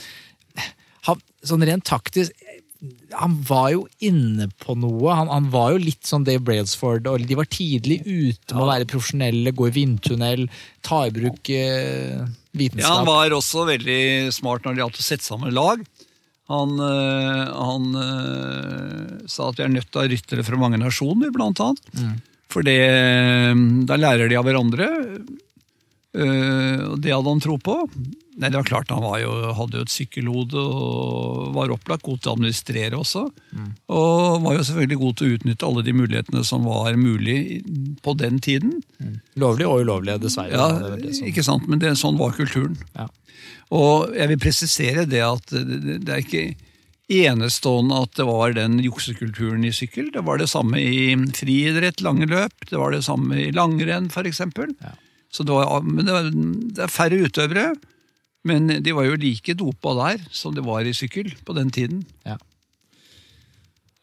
han, 1.05 1.21
sånn 1.45 1.67
rent 1.69 1.85
taktisk 1.89 2.33
han 3.11 3.35
var 3.43 3.73
jo 3.73 3.87
inne 4.07 4.47
på 4.63 4.77
noe. 4.79 5.11
Han, 5.11 5.31
han 5.33 5.49
var 5.51 5.73
jo 5.75 5.81
litt 5.83 6.07
sånn 6.07 6.27
Dave 6.27 6.45
Brailsford, 6.47 7.09
og 7.11 7.25
de 7.27 7.39
var 7.39 7.49
tidlig 7.51 7.99
ute 8.05 8.55
med 8.55 8.63
å 8.63 8.69
være 8.69 8.87
profesjonelle, 8.91 9.55
gå 9.57 9.67
i 9.67 9.75
vindtunnel, 9.75 10.45
ta 10.87 11.01
i 11.09 11.15
bruk 11.15 11.51
eh, 11.51 12.23
vitenskap. 12.55 12.85
Ja, 12.85 13.01
Han 13.01 13.09
var 13.09 13.35
også 13.35 13.67
veldig 13.69 14.31
smart 14.37 14.63
når 14.63 14.77
det 14.77 14.85
gjaldt 14.85 15.03
å 15.03 15.09
sette 15.09 15.27
sammen 15.27 15.57
lag. 15.57 15.83
Han, 16.49 16.71
øh, 16.81 17.51
han 17.53 17.89
øh, 18.01 19.27
sa 19.29 19.51
at 19.51 19.59
vi 19.61 19.67
er 19.67 19.75
nødt 19.75 19.91
til 19.91 20.01
å 20.01 20.05
ha 20.07 20.09
ryttere 20.13 20.45
fra 20.47 20.57
mange 20.61 20.81
nasjoner, 20.81 21.33
blant 21.35 21.61
annet. 21.61 21.91
Mm. 21.99 22.15
For 22.49 22.65
det, 22.65 22.79
da 23.91 23.99
lærer 24.01 24.31
de 24.33 24.39
av 24.41 24.47
hverandre. 24.49 24.87
Og 26.19 26.95
det 27.05 27.13
hadde 27.13 27.29
han 27.35 27.43
tro 27.45 27.59
på. 27.61 27.75
Nei, 28.39 28.49
det 28.49 28.57
var 28.57 28.67
klart 28.67 28.91
Han 28.95 29.03
var 29.05 29.19
jo, 29.21 29.33
hadde 29.59 29.77
jo 29.81 29.85
et 29.85 29.93
sykkelhode 29.93 30.57
og 30.63 31.51
var 31.57 31.73
opplagt 31.75 32.07
god 32.07 32.23
til 32.23 32.31
å 32.33 32.37
administrere 32.39 32.97
også. 32.99 33.27
Og 33.93 34.41
var 34.47 34.57
jo 34.57 34.65
selvfølgelig 34.71 34.99
god 35.03 35.17
til 35.21 35.27
å 35.29 35.37
utnytte 35.37 35.69
alle 35.69 35.85
de 35.87 35.95
mulighetene 36.01 36.45
som 36.49 36.65
var 36.67 36.97
mulig 36.99 37.39
på 38.03 38.17
den 38.19 38.41
tiden. 38.43 38.79
Lovlig 39.39 39.69
og 39.69 39.85
ulovlig, 39.85 40.17
dessverre. 40.25 40.55
Ja, 40.57 40.69
Det 40.97 41.03
det 41.05 41.15
som- 41.19 41.29
ikke 41.29 41.45
sant, 41.45 41.69
men 41.69 41.79
det, 41.85 41.93
sånn 42.01 42.17
var 42.19 42.33
kulturen. 42.33 42.79
Ja. 42.97 43.09
Og 43.75 44.15
jeg 44.17 44.31
vil 44.33 44.41
presisere 44.41 45.05
det 45.09 45.21
at 45.25 45.53
det, 45.53 46.09
er 46.09 46.23
ikke 46.23 46.47
enestående 47.09 48.03
at 48.05 48.15
det 48.17 48.27
var 48.29 48.55
den 48.57 48.79
juksekulturen 48.85 49.65
i 49.65 49.73
sykkel. 49.75 50.11
Det 50.15 50.25
var 50.25 50.41
det 50.41 50.49
samme 50.53 50.81
i 50.81 51.13
friidrett, 51.37 52.03
lange 52.05 52.29
løp, 52.29 52.69
det 52.69 52.81
var 52.81 52.93
det 52.95 53.05
samme 53.07 53.37
i 53.49 53.53
langrenn 53.55 54.11
f.eks. 54.13 54.41
Ja. 54.41 54.95
Så 55.33 55.45
det 55.45 55.53
var, 55.53 55.85
det, 55.85 56.09
var, 56.13 56.29
det 56.33 56.85
er 56.85 56.93
færre 56.93 57.21
utøvere, 57.29 57.71
men 58.49 58.71
de 58.85 58.95
var 58.97 59.09
jo 59.09 59.19
like 59.21 59.57
dopa 59.59 59.93
der 59.99 60.23
som 60.33 60.55
det 60.57 60.65
var 60.65 60.87
i 60.89 60.97
sykkel 60.97 61.35
på 61.45 61.57
den 61.57 61.73
tiden. 61.75 62.07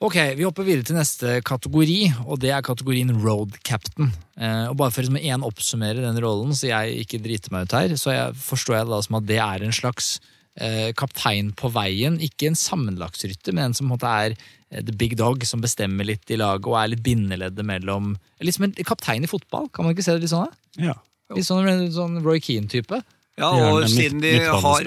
Ok, 0.06 0.18
Vi 0.38 0.46
hopper 0.46 0.66
videre 0.68 0.86
til 0.86 0.98
neste 1.00 1.40
kategori, 1.46 2.00
og 2.30 2.38
det 2.44 2.52
er 2.54 2.66
kategorien 2.66 3.10
road 3.24 3.56
captain. 3.66 4.12
Eh, 4.38 4.68
og 4.70 4.78
Bare 4.78 4.94
for 4.94 5.02
liksom 5.02 5.18
én 5.18 5.46
oppsummere 5.48 6.04
den 6.04 6.20
rollen, 6.22 6.54
så 6.54 6.70
jeg 6.70 7.06
ikke 7.06 7.22
driter 7.24 7.54
meg 7.54 7.66
ut 7.66 7.74
her, 7.74 7.96
så 7.98 8.14
jeg, 8.14 8.36
forstår 8.38 8.78
jeg 8.78 8.86
det 8.86 8.94
da 8.94 9.00
som 9.08 9.18
at 9.18 9.28
det 9.32 9.40
er 9.42 9.66
en 9.66 9.74
slags 9.74 10.20
eh, 10.62 10.92
kaptein 10.94 11.50
på 11.58 11.72
veien. 11.74 12.20
Ikke 12.22 12.52
en 12.52 12.60
sammenlagtsrytter, 12.60 13.56
men 13.56 13.72
en 13.72 13.78
som 13.78 13.88
på 13.88 13.96
en 13.96 13.96
måte 13.96 14.14
er 14.28 14.38
eh, 14.38 14.84
the 14.84 14.94
big 14.94 15.18
dog, 15.18 15.42
som 15.50 15.64
bestemmer 15.66 16.06
litt 16.06 16.30
i 16.30 16.38
laget 16.38 16.70
og 16.70 16.78
er 16.84 16.94
litt 16.94 17.06
bindeleddet 17.06 17.66
mellom 17.66 18.14
Litt 18.46 18.60
som 18.60 18.68
en 18.68 18.78
kaptein 18.86 19.26
i 19.26 19.32
fotball, 19.32 19.72
kan 19.74 19.88
man 19.88 19.96
ikke 19.96 20.06
se 20.06 20.14
det 20.14 20.28
litt 20.28 20.36
sånn? 20.36 20.52
da? 20.52 20.92
Ja. 20.92 20.98
Litt 21.34 21.48
sånn, 21.48 21.66
sånn 21.96 22.22
Roy 22.22 22.44
Keane-type. 22.44 23.02
Ja, 23.42 23.50
og 23.50 23.88
siden 23.90 24.22
de 24.22 24.38
har 24.46 24.86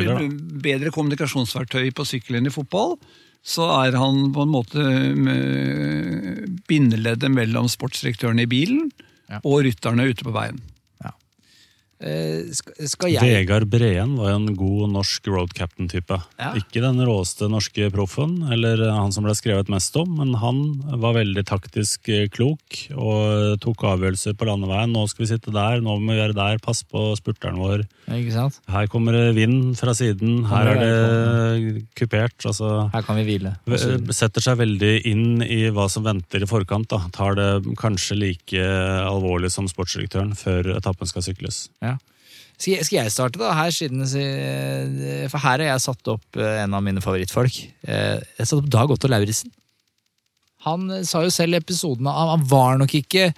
bedre 0.63 0.93
kommunikasjonsverktøy 0.95 1.91
på 1.97 2.07
sykkel 2.07 2.39
enn 2.39 2.49
i 2.49 2.53
fotball, 2.55 2.95
så 3.45 3.69
er 3.87 3.97
han 3.97 4.33
på 4.35 4.45
en 4.45 4.53
måte 4.53 4.83
bindeleddet 6.69 7.31
mellom 7.33 7.69
sportsdirektøren 7.71 8.41
i 8.43 8.49
bilen 8.51 8.91
Ja. 9.29 9.43
og 9.45 9.61
rytterne 9.67 10.07
ute 10.09 10.25
på 10.25 10.33
veien. 10.33 10.57
Eh, 11.99 12.47
skal, 12.55 13.11
jeg 13.11 13.27
Vegard 13.27 13.67
Breen 13.73 14.13
var 14.21 14.37
en 14.37 14.53
god 14.55 14.93
norsk 14.95 15.27
road 15.33 15.55
captain-type. 15.57 16.15
Ja. 16.39 16.53
Ikke 16.59 16.83
den 16.85 17.01
råeste 17.03 17.49
norske 17.51 17.89
proffen, 17.91 18.37
eller 18.55 18.85
han 18.95 19.11
som 19.15 19.27
ble 19.27 19.35
skrevet 19.35 19.71
mest 19.73 19.97
om, 19.99 20.13
men 20.21 20.37
han 20.39 20.61
var 21.03 21.17
veldig 21.19 21.43
taktisk 21.49 22.11
eh, 22.15 22.29
klok 22.31 22.85
og 22.95 23.59
tok 23.65 23.83
avgjørelser 23.91 24.37
på 24.39 24.47
landeveien. 24.47 24.95
Nå 24.95 25.09
skal 25.11 25.25
vi 25.25 25.31
sitte 25.33 25.55
der, 25.55 25.83
nå 25.83 25.97
må 25.99 26.15
vi 26.15 26.21
gjøre 26.21 26.39
der, 26.39 26.63
pass 26.63 26.85
på 26.87 27.11
spurteren 27.19 27.59
vår. 27.59 27.83
Ikke 28.15 28.37
sant? 28.37 28.61
Her 28.71 28.87
kommer 28.91 29.19
det 29.19 29.35
vind 29.37 29.75
fra 29.79 29.95
siden, 29.97 30.45
her 30.49 30.71
er 30.71 30.83
det 30.85 31.85
kupert. 31.99 32.39
altså... 32.47 32.87
Her 32.95 33.03
kan 33.05 33.19
vi 33.19 33.27
hvile. 33.27 33.57
Setter 34.15 34.45
seg 34.45 34.61
veldig 34.63 34.95
inn 35.11 35.43
i 35.43 35.65
hva 35.75 35.89
som 35.91 36.07
venter 36.07 36.47
i 36.47 36.49
forkant. 36.49 36.89
da. 36.95 37.03
Tar 37.15 37.35
det 37.39 37.51
kanskje 37.81 38.21
like 38.23 38.71
alvorlig 39.03 39.51
som 39.53 39.67
sportsdirektøren 39.71 40.37
før 40.39 40.77
etappen 40.79 41.11
skal 41.11 41.27
sykles. 41.27 41.67
Skal 42.59 42.83
skal 42.83 43.05
jeg 43.05 43.15
starte 43.15 43.39
da, 43.39 43.53
her 43.55 43.71
siden 43.71 44.03
eh, 44.03 45.27
For 45.31 45.39
her 45.39 45.63
har 45.63 45.69
jeg 45.77 45.85
satt 45.85 46.11
opp 46.11 46.39
eh, 46.41 46.57
en 46.65 46.75
av 46.75 46.83
mine 46.83 47.03
favorittfolk. 47.05 47.61
Eh, 47.87 48.19
Jeg 48.19 48.49
satt 48.51 48.59
opp 48.59 48.71
Dag 48.75 48.91
Otto 48.91 49.11
Lauritzen. 49.11 49.53
Han 50.67 50.91
sa 51.07 51.23
jo 51.23 51.31
selv 51.31 51.55
i 51.55 51.61
episoden 51.63 52.09
han 52.11 52.43
var 52.51 52.81
nok 52.81 52.97
ikke 52.99 53.29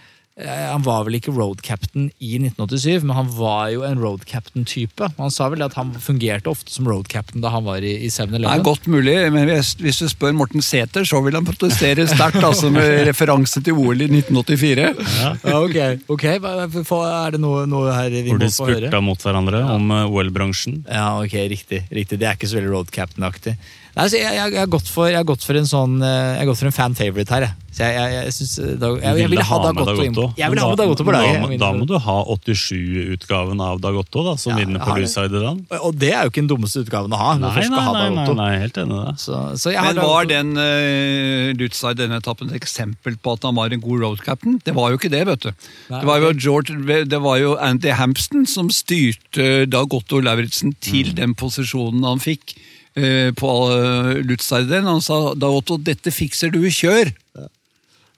han 0.46 0.82
var 0.86 1.04
vel 1.06 1.16
ikke 1.18 1.32
road 1.36 1.60
captain 1.66 2.08
i 2.18 2.36
1987, 2.38 3.02
men 3.04 3.16
han 3.16 3.28
var 3.36 3.68
jo 3.74 3.82
en 3.86 3.98
road 4.00 4.22
captain-type. 4.28 5.08
Han 5.18 5.30
sa 5.34 5.48
vel 5.52 5.62
at 5.66 5.74
han 5.78 5.90
fungerte 6.00 6.50
ofte 6.52 6.72
som 6.72 6.88
road 6.88 7.08
captain 7.12 7.42
da 7.44 7.50
han 7.52 7.64
var 7.66 7.82
i, 7.84 7.92
i 8.04 8.08
Det 8.08 8.14
er 8.24 8.30
7-Eleven. 8.30 8.62
godt 8.66 8.86
mulig, 8.90 9.16
men 9.34 9.48
hvis, 9.50 9.74
hvis 9.80 10.00
du 10.02 10.08
spør 10.12 10.32
Morten 10.38 10.62
Sæther, 10.64 11.04
så 11.08 11.20
vil 11.24 11.36
han 11.38 11.44
protestere 11.48 12.06
sterkt, 12.10 12.40
altså 12.44 12.70
med 12.76 13.06
referanse 13.10 13.62
til 13.66 13.76
OL 13.76 14.00
i 14.06 14.08
1984. 14.10 14.88
Ja, 15.20 15.34
ok, 15.60 15.78
ok. 16.16 16.26
Hva- 16.40 17.06
Er 17.26 17.36
det 17.36 17.40
noe, 17.42 17.66
noe 17.70 17.92
her 17.94 18.08
vi 18.10 18.24
Hvor 18.30 18.40
må 18.40 18.48
få 18.50 18.66
høre? 18.70 18.74
Hvor 18.74 18.80
de 18.80 18.86
spurta 18.90 19.00
mot 19.04 19.26
hverandre 19.26 19.62
om 19.76 19.90
eh, 19.96 20.06
OL-bransjen. 20.10 20.82
Ja, 20.88 21.08
ok, 21.20 21.36
riktig. 21.52 21.84
riktig. 21.90 22.18
Det 22.20 22.28
er 22.30 22.38
ikke 22.38 22.48
så 22.50 22.60
veldig 22.60 22.72
road 22.72 22.90
captain-aktig. 22.94 23.56
Nei, 23.96 24.06
så 24.06 24.16
jeg, 24.20 24.30
jeg, 24.36 24.52
jeg, 24.54 24.60
har 24.62 24.70
gått 24.70 24.88
for, 24.88 25.08
jeg 25.10 25.18
har 25.18 25.26
gått 25.26 25.42
for 25.44 25.58
en 25.58 25.66
sånn 25.66 25.96
eh, 26.06 26.36
Jeg 26.36 26.44
har 26.44 26.48
gått 26.52 26.60
for 26.62 26.70
en 26.70 26.76
fan 26.76 26.94
favorite 26.98 27.34
her, 27.34 27.48
jeg. 27.48 27.59
Så 27.70 27.86
jeg, 27.86 27.94
jeg, 27.94 28.14
jeg, 28.26 28.32
synes, 28.34 28.52
da, 28.58 28.76
Dag- 28.82 28.96
jeg, 28.98 29.18
jeg, 29.20 29.30
ville 29.30 29.44
ha 29.46 29.58
Dagotto. 29.62 30.02
Inn. 30.02 30.16
Jeg 30.40 30.50
ville 30.50 30.62
ha 30.64 30.70
med 30.72 30.80
Dagotto 30.80 31.04
på 31.06 31.12
laget. 31.14 31.36
Da, 31.38 31.46
må- 31.46 31.58
da 31.62 31.68
må 31.78 31.86
du 31.86 31.94
ha 32.02 32.16
87-utgaven 32.26 33.62
av 33.62 33.78
Dagotto, 33.84 34.24
da, 34.26 34.34
som 34.42 34.52
Ja, 34.52 34.56
vinner 34.58 34.82
på 34.82 34.90
har 34.90 35.78
Og 35.78 35.94
det 35.94 36.10
er 36.10 36.24
jo 36.26 36.32
ikke 36.32 36.42
den 36.42 36.50
dummeste 36.50 36.82
utgaven 36.82 37.14
å 37.14 37.20
ha. 37.20 37.28
Nei, 37.38 37.52
nei, 37.54 37.78
ha 37.78 37.92
nei, 37.94 38.08
nei, 38.16 38.34
nei, 38.40 38.48
helt 38.64 38.80
enig 38.82 38.98
det. 38.98 39.14
Så, 39.22 39.38
så 39.62 39.74
jeg 39.74 39.86
Men 39.86 40.02
var 40.02 40.26
den 40.30 40.50
uh, 40.58 41.52
Lutzai 41.60 41.94
denne 41.98 42.18
etappen 42.18 42.50
et 42.50 42.58
eksempel 42.58 43.14
på 43.22 43.36
at 43.38 43.46
han 43.46 43.54
var 43.54 43.70
en 43.70 43.84
god 43.84 44.02
road 44.02 44.24
captain? 44.26 44.58
Det 44.66 44.74
var 44.74 44.90
jo 44.90 44.98
ikke 44.98 45.12
det, 45.14 45.22
vet 45.30 45.46
du. 45.46 45.52
Nei, 45.92 46.00
det, 46.00 46.10
var 46.10 46.26
jo. 46.26 46.34
George, 46.40 47.04
det 47.06 47.22
var 47.22 47.38
jo 47.38 47.54
Andy 47.54 47.94
Hampston 47.94 48.48
som 48.50 48.70
styrte 48.74 49.64
Dagotto 49.70 50.18
Lauritzen 50.24 50.74
til 50.82 51.14
den 51.14 51.36
posisjonen 51.38 52.02
han 52.06 52.22
fikk 52.22 52.56
eh, 52.98 53.30
på 53.36 53.54
uh, 53.70 54.18
Lutzai-den. 54.26 54.90
Han 54.90 55.02
sa 55.04 55.36
Dagotto, 55.38 55.78
dette 55.78 56.10
fikser 56.14 56.50
du, 56.54 56.64
kjør! 56.66 57.14
Ja, 57.38 57.46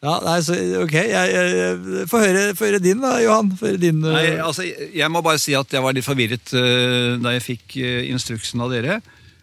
nei, 0.03 0.37
så, 0.43 0.57
ok, 0.83 0.95
jeg, 0.99 1.31
jeg, 1.31 1.57
jeg, 1.61 2.07
Få 2.11 2.19
høre, 2.19 2.45
få 2.59 2.67
høre 2.67 2.83
din, 2.83 3.03
da, 3.05 3.17
Johan. 3.23 3.53
Høre 3.61 3.79
din 3.79 4.01
uh... 4.03 4.11
Nei, 4.17 4.29
altså, 4.43 4.67
jeg 4.67 5.11
må 5.15 5.23
bare 5.23 5.39
si 5.39 5.55
at 5.55 5.71
jeg 5.71 5.85
var 5.85 5.95
litt 5.95 6.07
forvirret 6.07 6.55
uh, 6.59 7.19
da 7.23 7.37
jeg 7.37 7.45
fikk 7.53 7.77
uh, 7.79 8.01
instruksen 8.11 8.65
av 8.65 8.73
dere. 8.75 8.99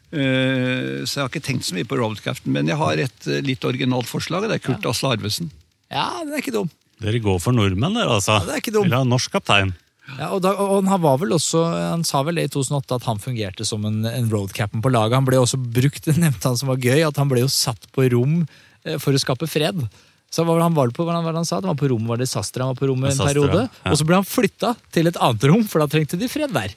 Eh, 0.10 1.06
så 1.06 1.20
jeg 1.20 1.22
har 1.22 1.30
ikke 1.30 1.46
tenkt 1.46 1.68
så 1.68 1.76
mye 1.78 1.86
på 1.86 1.98
Robotcraften, 2.00 2.50
men 2.54 2.70
jeg 2.70 2.80
har 2.80 3.02
et 3.02 3.28
eh, 3.30 3.44
litt 3.46 3.66
originalt 3.68 4.10
forslag. 4.10 4.48
Det 4.50 4.58
er 4.58 4.64
Kurt 4.64 4.88
Asle 4.90 5.14
Arvesen. 5.14 5.52
Ja, 5.94 6.24
det 6.26 6.34
er 6.34 6.42
ikke 6.42 6.56
dum. 6.56 6.72
Dere 7.00 7.22
går 7.24 7.38
for 7.44 7.56
nordmenn, 7.56 7.96
dere, 7.96 8.18
altså. 8.18 8.40
det 8.48 8.56
er 8.56 8.64
ikke 8.64 8.74
dum. 8.76 8.90
Vil 8.90 8.98
ha 8.98 9.06
norsk 9.08 9.38
kaptein. 9.38 9.76
Ja, 10.18 10.32
og, 10.34 10.42
da, 10.42 10.56
og 10.58 10.88
han 10.90 11.02
var 11.04 11.20
vel 11.22 11.36
også, 11.36 11.62
han 11.70 12.04
sa 12.08 12.24
vel 12.26 12.42
det 12.42 12.48
i 12.48 12.52
2008 12.56 12.98
at 12.98 13.06
han 13.06 13.22
fungerte 13.22 13.68
som 13.68 13.84
en, 13.86 14.02
en 14.10 14.32
roadcap'n 14.32 14.82
på 14.82 14.92
laget. 14.92 15.20
Han 15.20 15.28
ble 15.30 15.38
også 15.38 15.62
brukt, 15.62 16.02
det 16.10 16.18
nevnte 16.24 16.50
han 16.50 16.58
som 16.60 16.74
var 16.74 16.82
gøy, 16.82 17.04
at 17.06 17.22
han 17.22 17.30
ble 17.30 17.46
jo 17.46 17.52
satt 17.54 17.86
på 17.94 18.10
rom 18.16 18.42
eh, 18.42 18.98
for 18.98 19.14
å 19.14 19.22
skape 19.22 19.50
fred. 19.50 19.86
Så 20.30 20.44
hva 20.44 20.54
var 20.54 20.62
det 20.62 20.68
han 20.68 20.78
var 20.78 20.92
på, 20.94 21.06
hva 21.08 21.20
var 21.24 21.34
det 21.34 21.42
han 21.42 21.48
sa? 21.50 21.58
Det 21.62 21.72
var 21.72 21.78
på 21.80 21.90
rom, 21.90 22.06
var 22.10 22.20
det 22.22 22.30
Sastra 22.30 22.66
han 22.68 22.76
var 22.76 22.80
på 22.80 22.90
rommet 22.92 23.12
en 23.12 23.18
Sastra, 23.18 23.34
periode? 23.34 23.64
ja. 23.70 23.92
Og 23.92 23.98
så 23.98 24.06
ble 24.06 24.20
han 24.20 24.28
flytta 24.30 24.74
til 24.94 25.10
et 25.10 25.18
annet 25.18 25.48
rom, 25.50 25.64
for 25.66 25.82
da 25.82 25.90
trengte 25.90 26.20
de 26.22 26.30
fred 26.30 26.54
der. 26.54 26.76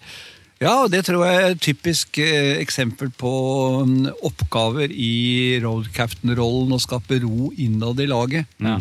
Ja, 0.63 0.77
og 0.85 0.93
det 0.93 1.03
tror 1.09 1.25
jeg 1.27 1.41
er 1.41 1.53
et 1.57 1.63
typisk 1.63 2.21
eh, 2.23 2.55
eksempel 2.63 3.11
på 3.19 3.33
mm, 3.89 4.13
oppgaver 4.29 4.93
i 4.95 5.59
road 5.65 5.91
captain-rollen 5.95 6.77
å 6.77 6.81
skape 6.81 7.19
ro 7.25 7.51
innad 7.59 8.01
i 8.01 8.07
laget. 8.09 8.49
Ja. 8.63 8.79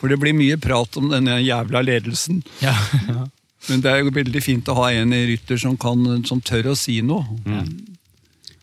For 0.00 0.10
det 0.10 0.18
blir 0.18 0.34
mye 0.34 0.56
prat 0.58 0.96
om 0.98 1.12
denne 1.12 1.36
jævla 1.44 1.84
ledelsen. 1.84 2.40
Ja. 2.64 2.74
Men 3.68 3.84
det 3.84 3.92
er 3.92 4.00
jo 4.00 4.14
veldig 4.16 4.42
fint 4.42 4.66
å 4.72 4.78
ha 4.80 4.88
en 4.96 5.14
rytter 5.14 5.60
som, 5.60 5.76
kan, 5.78 6.24
som 6.26 6.40
tør 6.42 6.72
å 6.72 6.78
si 6.78 6.96
noe. 7.06 7.22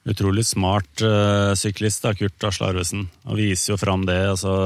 Utrolig 0.10 0.44
smart 0.50 1.06
uh, 1.06 1.54
syklist, 1.56 2.04
da, 2.04 2.12
Kurt 2.18 2.44
Asle 2.50 2.74
Arvesen. 2.74 3.06
Han 3.30 3.40
viser 3.40 3.76
jo 3.76 3.80
fram 3.80 4.04
det. 4.10 4.20
altså 4.34 4.58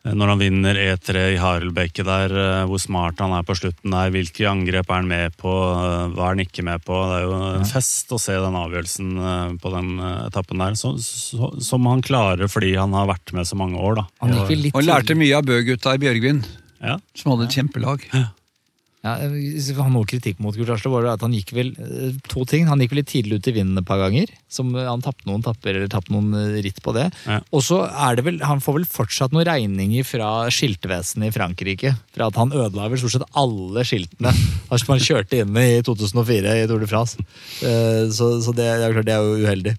Når 0.00 0.30
han 0.32 0.40
vinner 0.40 0.78
E3 0.80 1.22
i 1.34 1.36
Harelbeke 1.36 2.00
der, 2.08 2.32
eh, 2.32 2.62
hvor 2.70 2.80
smart 2.80 3.18
han 3.20 3.34
er 3.36 3.42
på 3.44 3.52
slutten 3.58 3.92
der. 3.92 4.08
Hvilke 4.14 4.46
angrep 4.48 4.88
er 4.88 4.94
han 5.02 5.10
med 5.10 5.34
på, 5.36 5.50
eh, 5.52 6.06
hva 6.14 6.30
er 6.30 6.32
han 6.32 6.40
ikke 6.46 6.64
med 6.64 6.80
på? 6.86 6.96
Det 7.10 7.18
er 7.18 7.26
jo 7.26 7.34
en 7.58 7.68
fest 7.68 8.14
å 8.16 8.18
se 8.18 8.32
den 8.40 8.56
avgjørelsen 8.56 9.10
eh, 9.20 9.52
på 9.60 9.74
den 9.74 9.90
eh, 10.00 10.22
etappen 10.30 10.64
der. 10.64 10.78
Så, 10.80 10.94
så, 11.04 11.50
som 11.60 11.84
han 11.90 12.00
klarer 12.00 12.48
fordi 12.48 12.72
han 12.80 12.96
har 12.96 13.10
vært 13.12 13.34
med 13.36 13.44
så 13.44 13.60
mange 13.60 13.76
år, 13.76 14.00
da. 14.00 14.06
Han 14.24 14.32
Og 14.72 14.82
lærte 14.88 15.18
mye 15.20 15.36
av 15.36 15.44
Bø-gutta 15.44 15.92
i 15.98 16.02
Bjørgvin, 16.06 16.40
Ja. 16.80 16.96
som 17.14 17.34
hadde 17.34 17.50
et 17.50 17.58
kjempelag. 17.60 18.08
Ja, 18.16 18.30
hvis 19.00 19.70
vi 19.72 19.78
har 19.80 19.88
noe 19.88 20.04
kritikk 20.04 20.42
mot 20.44 20.52
Kurt 20.52 20.68
Asle, 20.74 20.90
var 20.92 21.06
at 21.14 21.22
han 21.24 21.32
gikk 21.32 21.54
vel 21.56 21.70
eh, 21.80 22.18
to 22.28 22.44
ting. 22.44 22.66
Han 22.68 22.82
gikk 22.82 22.92
vel 22.92 23.00
litt 23.00 23.08
tidlig 23.08 23.38
ut 23.40 23.48
i 23.48 23.54
vinden 23.56 23.80
et 23.80 23.86
par 23.88 23.96
ganger. 24.02 24.28
Som 24.52 24.74
eh, 24.76 24.84
Han 24.84 25.00
tapte 25.00 25.24
noen 25.28 25.40
tapper 25.46 25.72
eller 25.72 25.88
tapte 25.88 26.12
noen 26.12 26.34
eh, 26.36 26.58
ritt 26.66 26.82
på 26.84 26.92
det. 26.92 27.06
Ja. 27.24 27.38
Og 27.56 27.64
så 27.64 27.80
er 27.88 28.18
det 28.18 28.26
vel, 28.28 28.42
Han 28.44 28.60
får 28.60 28.76
vel 28.76 28.84
fortsatt 28.90 29.32
noen 29.32 29.48
regninger 29.48 30.04
fra 30.04 30.28
skiltvesenet 30.52 31.30
i 31.30 31.34
Frankrike. 31.38 31.94
For 32.12 32.26
at 32.28 32.36
han 32.36 32.52
ødela 32.52 32.90
vel 32.92 33.00
stort 33.00 33.16
sett 33.16 33.40
alle 33.40 33.86
skiltene 33.88 34.34
som 34.68 34.92
han 34.92 35.02
kjørte 35.08 35.40
inn 35.40 35.56
i 35.56 35.80
2004 35.86 36.58
i 36.60 36.68
Tour 36.68 36.84
de 36.84 36.90
France. 36.90 37.16
Eh, 37.64 38.04
Så, 38.12 38.34
så 38.44 38.52
det, 38.52 38.68
det 38.68 38.86
er 38.90 38.94
klart 38.98 39.08
det 39.08 39.16
er 39.16 39.24
jo 39.24 39.40
uheldig. 39.46 39.76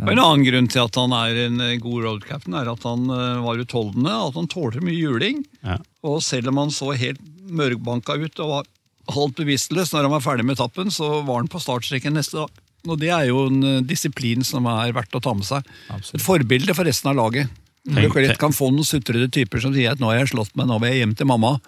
Og 0.00 0.08
En 0.14 0.20
annen 0.20 0.44
grunn 0.46 0.68
til 0.70 0.80
at 0.84 0.96
han 0.96 1.12
er 1.16 1.42
en 1.46 1.60
eh, 1.64 1.74
god 1.80 2.04
road 2.06 2.22
captain, 2.28 2.54
er 2.56 2.68
at 2.72 2.84
han 2.88 3.08
eh, 3.12 3.40
var 3.44 3.60
utholdende, 3.60 4.14
at 4.28 4.36
han 4.38 4.48
tålte 4.52 4.80
mye 4.84 4.96
juling. 4.96 5.42
Ja. 5.64 5.76
Og 6.06 6.22
selv 6.24 6.52
om 6.52 6.60
han 6.62 6.72
så 6.72 6.92
helt 6.96 7.20
mørkbanka 7.56 8.16
ut 8.20 8.42
og 8.44 8.52
var 8.54 8.68
halvt 9.10 9.40
bevisstløs 9.42 9.92
når 9.92 10.06
han 10.06 10.14
var 10.14 10.24
ferdig 10.24 10.46
med 10.46 10.58
etappen, 10.58 10.90
så 10.94 11.20
var 11.26 11.40
han 11.40 11.50
på 11.50 11.62
startstreken 11.62 12.14
neste 12.16 12.38
dag. 12.42 12.60
Og 12.88 13.00
det 13.00 13.10
er 13.12 13.26
jo 13.28 13.46
en 13.50 13.64
eh, 13.66 13.80
disiplin 13.84 14.44
som 14.46 14.68
er 14.70 14.94
verdt 14.96 15.16
å 15.16 15.22
ta 15.22 15.34
med 15.36 15.44
seg. 15.48 15.66
Et 15.98 16.22
forbilde 16.22 16.76
for 16.76 16.88
resten 16.88 17.12
av 17.12 17.18
laget. 17.18 17.50
Tenk- 17.88 18.12
du 18.12 18.36
kan 18.40 18.52
få 18.52 18.70
noen 18.72 18.86
sutrede 18.86 19.30
typer 19.32 19.60
som 19.60 19.72
sier 19.74 19.92
at 19.92 20.00
'nå 20.00 20.12
har 20.12 20.20
jeg 20.20 20.32
slått 20.34 20.54
meg, 20.54 20.68
nå 20.68 20.78
vil 20.80 20.92
jeg 20.92 21.00
hjem 21.00 21.16
til 21.16 21.26
mamma'. 21.26 21.60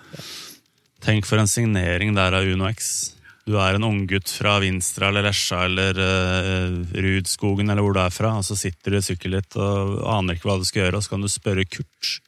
Tenk 1.00 1.26
for 1.26 1.38
en 1.38 1.48
signering 1.48 2.14
der 2.14 2.32
av 2.32 2.44
Uno 2.44 2.68
X. 2.68 3.14
Du 3.44 3.56
er 3.58 3.74
en 3.74 3.82
unggutt 3.82 4.30
fra 4.30 4.60
Vinstra 4.62 5.08
eller 5.08 5.24
Lesja 5.26 5.64
eller 5.64 5.98
uh, 5.98 6.84
Rudskogen 6.94 7.72
eller 7.72 7.82
hvor 7.82 7.96
du 7.96 7.98
er 7.98 8.12
fra, 8.14 8.36
og 8.38 8.44
så 8.46 8.54
sitter 8.54 8.94
du 8.94 8.96
i 8.98 9.02
sykkelen 9.02 9.42
ditt 9.42 9.56
og 9.58 9.98
aner 10.06 10.38
ikke 10.38 10.46
hva 10.46 10.58
du 10.60 10.64
skal 10.68 10.84
gjøre, 10.84 11.00
og 11.00 11.02
så 11.02 11.10
kan 11.10 11.24
du 11.24 11.28
spørre 11.32 11.66
Kurt. 11.66 12.20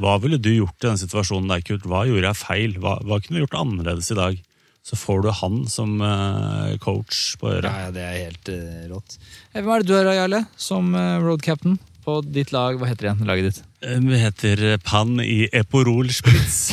Hva 0.00 0.16
ville 0.22 0.38
du 0.40 0.50
gjort 0.54 0.78
i 0.80 0.88
den 0.88 1.00
situasjonen 1.00 1.50
der, 1.52 1.60
Kurt? 1.66 1.84
Hva 1.88 2.04
gjorde 2.08 2.30
jeg 2.30 2.40
feil? 2.40 2.78
Hva, 2.80 2.96
hva 3.04 3.18
kunne 3.20 3.38
du 3.40 3.44
gjort 3.44 3.58
annerledes 3.60 4.08
i 4.14 4.18
dag? 4.18 4.40
Så 4.82 4.96
får 4.98 5.20
du 5.22 5.28
han 5.38 5.60
som 5.70 6.00
eh, 6.02 6.72
coach 6.82 7.36
på 7.38 7.52
øret. 7.52 7.68
Ja, 7.68 7.84
ja, 7.86 7.90
det 7.94 8.02
er 8.02 8.16
helt 8.24 8.48
eh, 8.50 8.80
rått. 8.90 9.18
Eh, 9.52 9.60
Hvem 9.60 9.70
er 9.76 9.84
det 9.84 9.90
du 9.92 9.94
er, 10.00 10.10
Jarle, 10.16 10.40
som 10.58 10.88
eh, 10.98 11.20
road 11.22 11.44
captain 11.44 11.76
på 12.02 12.16
ditt 12.26 12.50
lag? 12.50 12.80
Hva 12.80 12.88
heter 12.90 13.04
det 13.06 13.12
igjen, 13.12 13.28
laget 13.28 13.46
ditt? 13.52 13.60
Eh, 13.86 14.00
Vi 14.08 14.18
heter 14.24 14.64
Pan 14.82 15.20
i 15.22 15.44
Eporol 15.54 16.10
Spritz. 16.10 16.72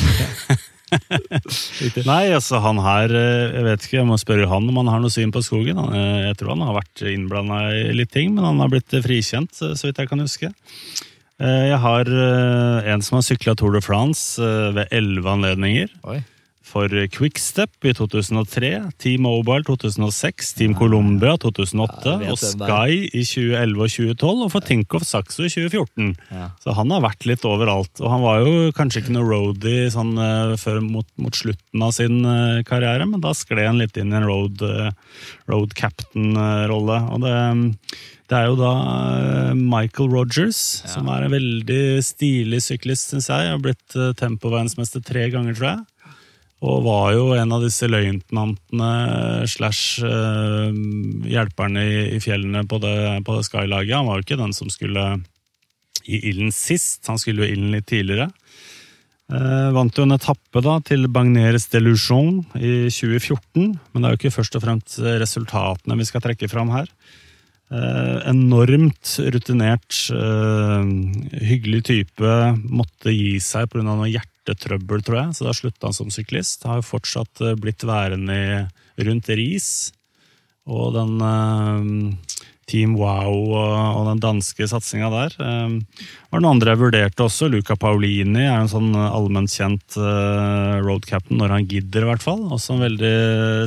Nei, 2.10 2.24
altså 2.34 2.58
han 2.64 2.80
her 2.82 3.12
eh, 3.14 3.52
Jeg 3.54 3.66
vet 3.68 3.84
ikke, 3.86 3.98
jeg 4.00 4.08
må 4.08 4.16
spørre 4.18 4.48
han 4.50 4.66
om 4.72 4.80
han 4.82 4.90
har 4.90 5.02
noe 5.04 5.12
syn 5.14 5.30
på 5.34 5.42
skogen. 5.46 5.78
Han, 5.78 5.94
eh, 5.94 6.24
Jeg 6.32 6.40
tror 6.40 6.56
han 6.56 6.64
har 6.66 6.80
vært 6.80 7.04
innblanda 7.12 7.60
i 7.76 7.92
litt 7.94 8.10
ting, 8.14 8.34
men 8.34 8.48
han 8.48 8.58
har 8.62 8.72
blitt 8.72 8.90
eh, 8.96 9.04
frikjent, 9.06 9.54
eh, 9.62 9.76
så 9.78 9.86
vidt 9.86 10.02
jeg 10.02 10.10
kan 10.10 10.24
huske. 10.24 10.50
Eh, 11.40 11.66
Jeg 11.70 11.78
har 11.80 12.08
eh, 12.12 12.90
en 12.92 13.02
som 13.04 13.16
har 13.18 13.24
sykla 13.24 13.54
Tour 13.56 13.72
de 13.72 13.80
France 13.84 14.36
eh, 14.42 14.70
ved 14.76 14.92
elleve 14.92 15.32
anledninger. 15.32 15.88
Oi. 16.04 16.20
For 16.70 16.92
Quickstep 17.10 17.86
i 17.88 17.92
2003, 17.96 18.70
Team 19.02 19.24
Mobile 19.26 19.64
2006, 19.66 20.52
Team 20.58 20.74
Colombia 20.78 21.34
2008 21.40 22.12
Ja, 22.22 22.30
og 22.30 22.38
Sky 22.38 23.08
i 23.10 23.24
2011 23.26 23.80
og 23.80 23.90
2012, 23.96 24.44
og 24.44 24.52
for 24.52 24.66
Tinkoff 24.66 25.06
Saxo 25.08 25.46
i 25.46 25.50
2014. 25.50 26.12
Ja. 26.30 26.50
Så 26.62 26.76
han 26.78 26.94
har 26.94 27.02
vært 27.04 27.26
litt 27.28 27.46
overalt. 27.48 27.92
Og 27.98 28.12
han 28.12 28.22
var 28.22 28.44
jo 28.44 28.70
kanskje 28.76 29.02
ikke 29.02 29.16
noe 29.16 29.26
roadie 29.26 29.90
sånn, 29.90 30.14
eh, 30.20 30.54
før 30.60 30.80
mot, 30.84 31.08
mot 31.20 31.34
slutten 31.34 31.86
av 31.86 31.94
sin 31.96 32.22
eh, 32.22 32.62
karriere, 32.68 33.08
men 33.08 33.24
da 33.24 33.34
skled 33.36 33.66
han 33.66 33.82
litt 33.82 33.98
inn 33.98 34.14
i 34.14 34.20
en 34.20 34.28
road, 34.28 34.62
eh, 34.62 34.90
road 35.50 35.74
captain-rolle. 35.78 37.00
Og 37.10 37.24
det, 37.26 37.36
det 38.30 38.38
er 38.38 38.50
jo 38.50 38.58
da 38.60 38.74
Michael 39.58 40.12
Rogers, 40.14 40.60
som 40.86 41.10
er 41.10 41.26
en 41.26 41.34
veldig 41.34 41.84
stilig 42.06 42.62
syklist, 42.62 43.10
syns 43.10 43.30
jeg. 43.32 43.50
Har 43.50 43.64
blitt 43.64 43.96
tempoverdensmester 44.20 45.02
tre 45.02 45.26
ganger, 45.34 45.58
tror 45.58 45.72
jeg. 45.72 45.88
Og 46.60 46.82
var 46.84 47.14
jo 47.16 47.30
en 47.40 47.54
av 47.56 47.62
disse 47.64 47.88
løytnantene 47.88 48.90
slash 49.48 50.04
eh, 50.04 50.80
hjelperne 51.32 51.84
i, 51.88 52.18
fjellene 52.20 52.66
på 52.68 52.80
det, 52.82 52.96
det 53.24 53.36
Sky-laget. 53.46 53.96
Han 53.96 54.10
var 54.10 54.20
jo 54.20 54.26
ikke 54.26 54.40
den 54.42 54.52
som 54.56 54.68
skulle 54.72 55.06
i 56.04 56.18
ilden 56.30 56.52
sist, 56.52 57.04
han 57.08 57.20
skulle 57.20 57.44
jo 57.44 57.48
i 57.48 57.54
ilden 57.54 57.72
litt 57.72 57.88
tidligere. 57.88 58.28
Eh, 59.30 59.70
vant 59.72 59.96
jo 59.96 60.04
en 60.04 60.16
etappe 60.16 60.60
da 60.64 60.76
til 60.84 61.08
Bagneres 61.12 61.68
Delusion 61.72 62.42
i 62.58 62.90
2014, 62.92 63.72
men 63.80 64.02
det 64.02 64.08
er 64.08 64.16
jo 64.16 64.20
ikke 64.20 64.36
først 64.36 64.58
og 64.58 64.64
fremst 64.66 65.00
resultatene 65.00 65.96
vi 66.00 66.08
skal 66.08 66.24
trekke 66.24 66.50
fram 66.50 66.72
her. 66.74 66.90
Eh, 67.70 68.16
enormt 68.26 69.12
rutinert, 69.30 69.94
eh, 70.10 70.88
hyggelig 71.46 71.84
type, 71.86 72.32
måtte 72.66 73.14
gi 73.14 73.38
seg 73.38 73.70
pga. 73.70 73.84
noe 73.86 74.10
hjertetrøbbel, 74.50 75.04
tror 75.06 75.20
jeg, 75.22 75.38
så 75.38 75.48
da 75.48 75.56
slutta 75.56 75.88
han 75.88 75.96
som 75.96 76.12
syklist. 76.12 76.66
Har 76.68 76.80
jo 76.80 76.90
fortsatt 76.90 77.42
eh, 77.44 77.56
blitt 77.58 77.86
værende 77.86 78.68
rundt 79.00 79.32
Ris. 79.32 79.70
Og 80.70 80.92
den 80.94 81.16
eh, 81.24 82.36
Team 82.70 82.94
Wow 82.98 83.50
og, 83.50 83.72
og 83.98 84.04
den 84.12 84.22
danske 84.22 84.66
satsinga 84.70 85.10
der. 85.12 85.34
Eh, 85.42 86.04
var 86.30 86.42
noen 86.42 86.56
andre 86.56 86.74
jeg 86.74 86.82
vurderte 86.84 87.26
også. 87.26 87.50
Luca 87.50 87.76
Paolini 87.80 88.44
er 88.46 88.60
en 88.60 88.70
sånn 88.70 88.92
allment 88.94 89.50
kjent 89.50 89.98
eh, 89.98 90.76
road 90.84 91.06
captain, 91.08 91.40
når 91.40 91.56
han 91.56 91.68
gidder, 91.70 92.06
i 92.06 92.10
hvert 92.12 92.24
fall. 92.24 92.46
Også 92.54 92.76
en 92.76 92.84
veldig 92.86 93.14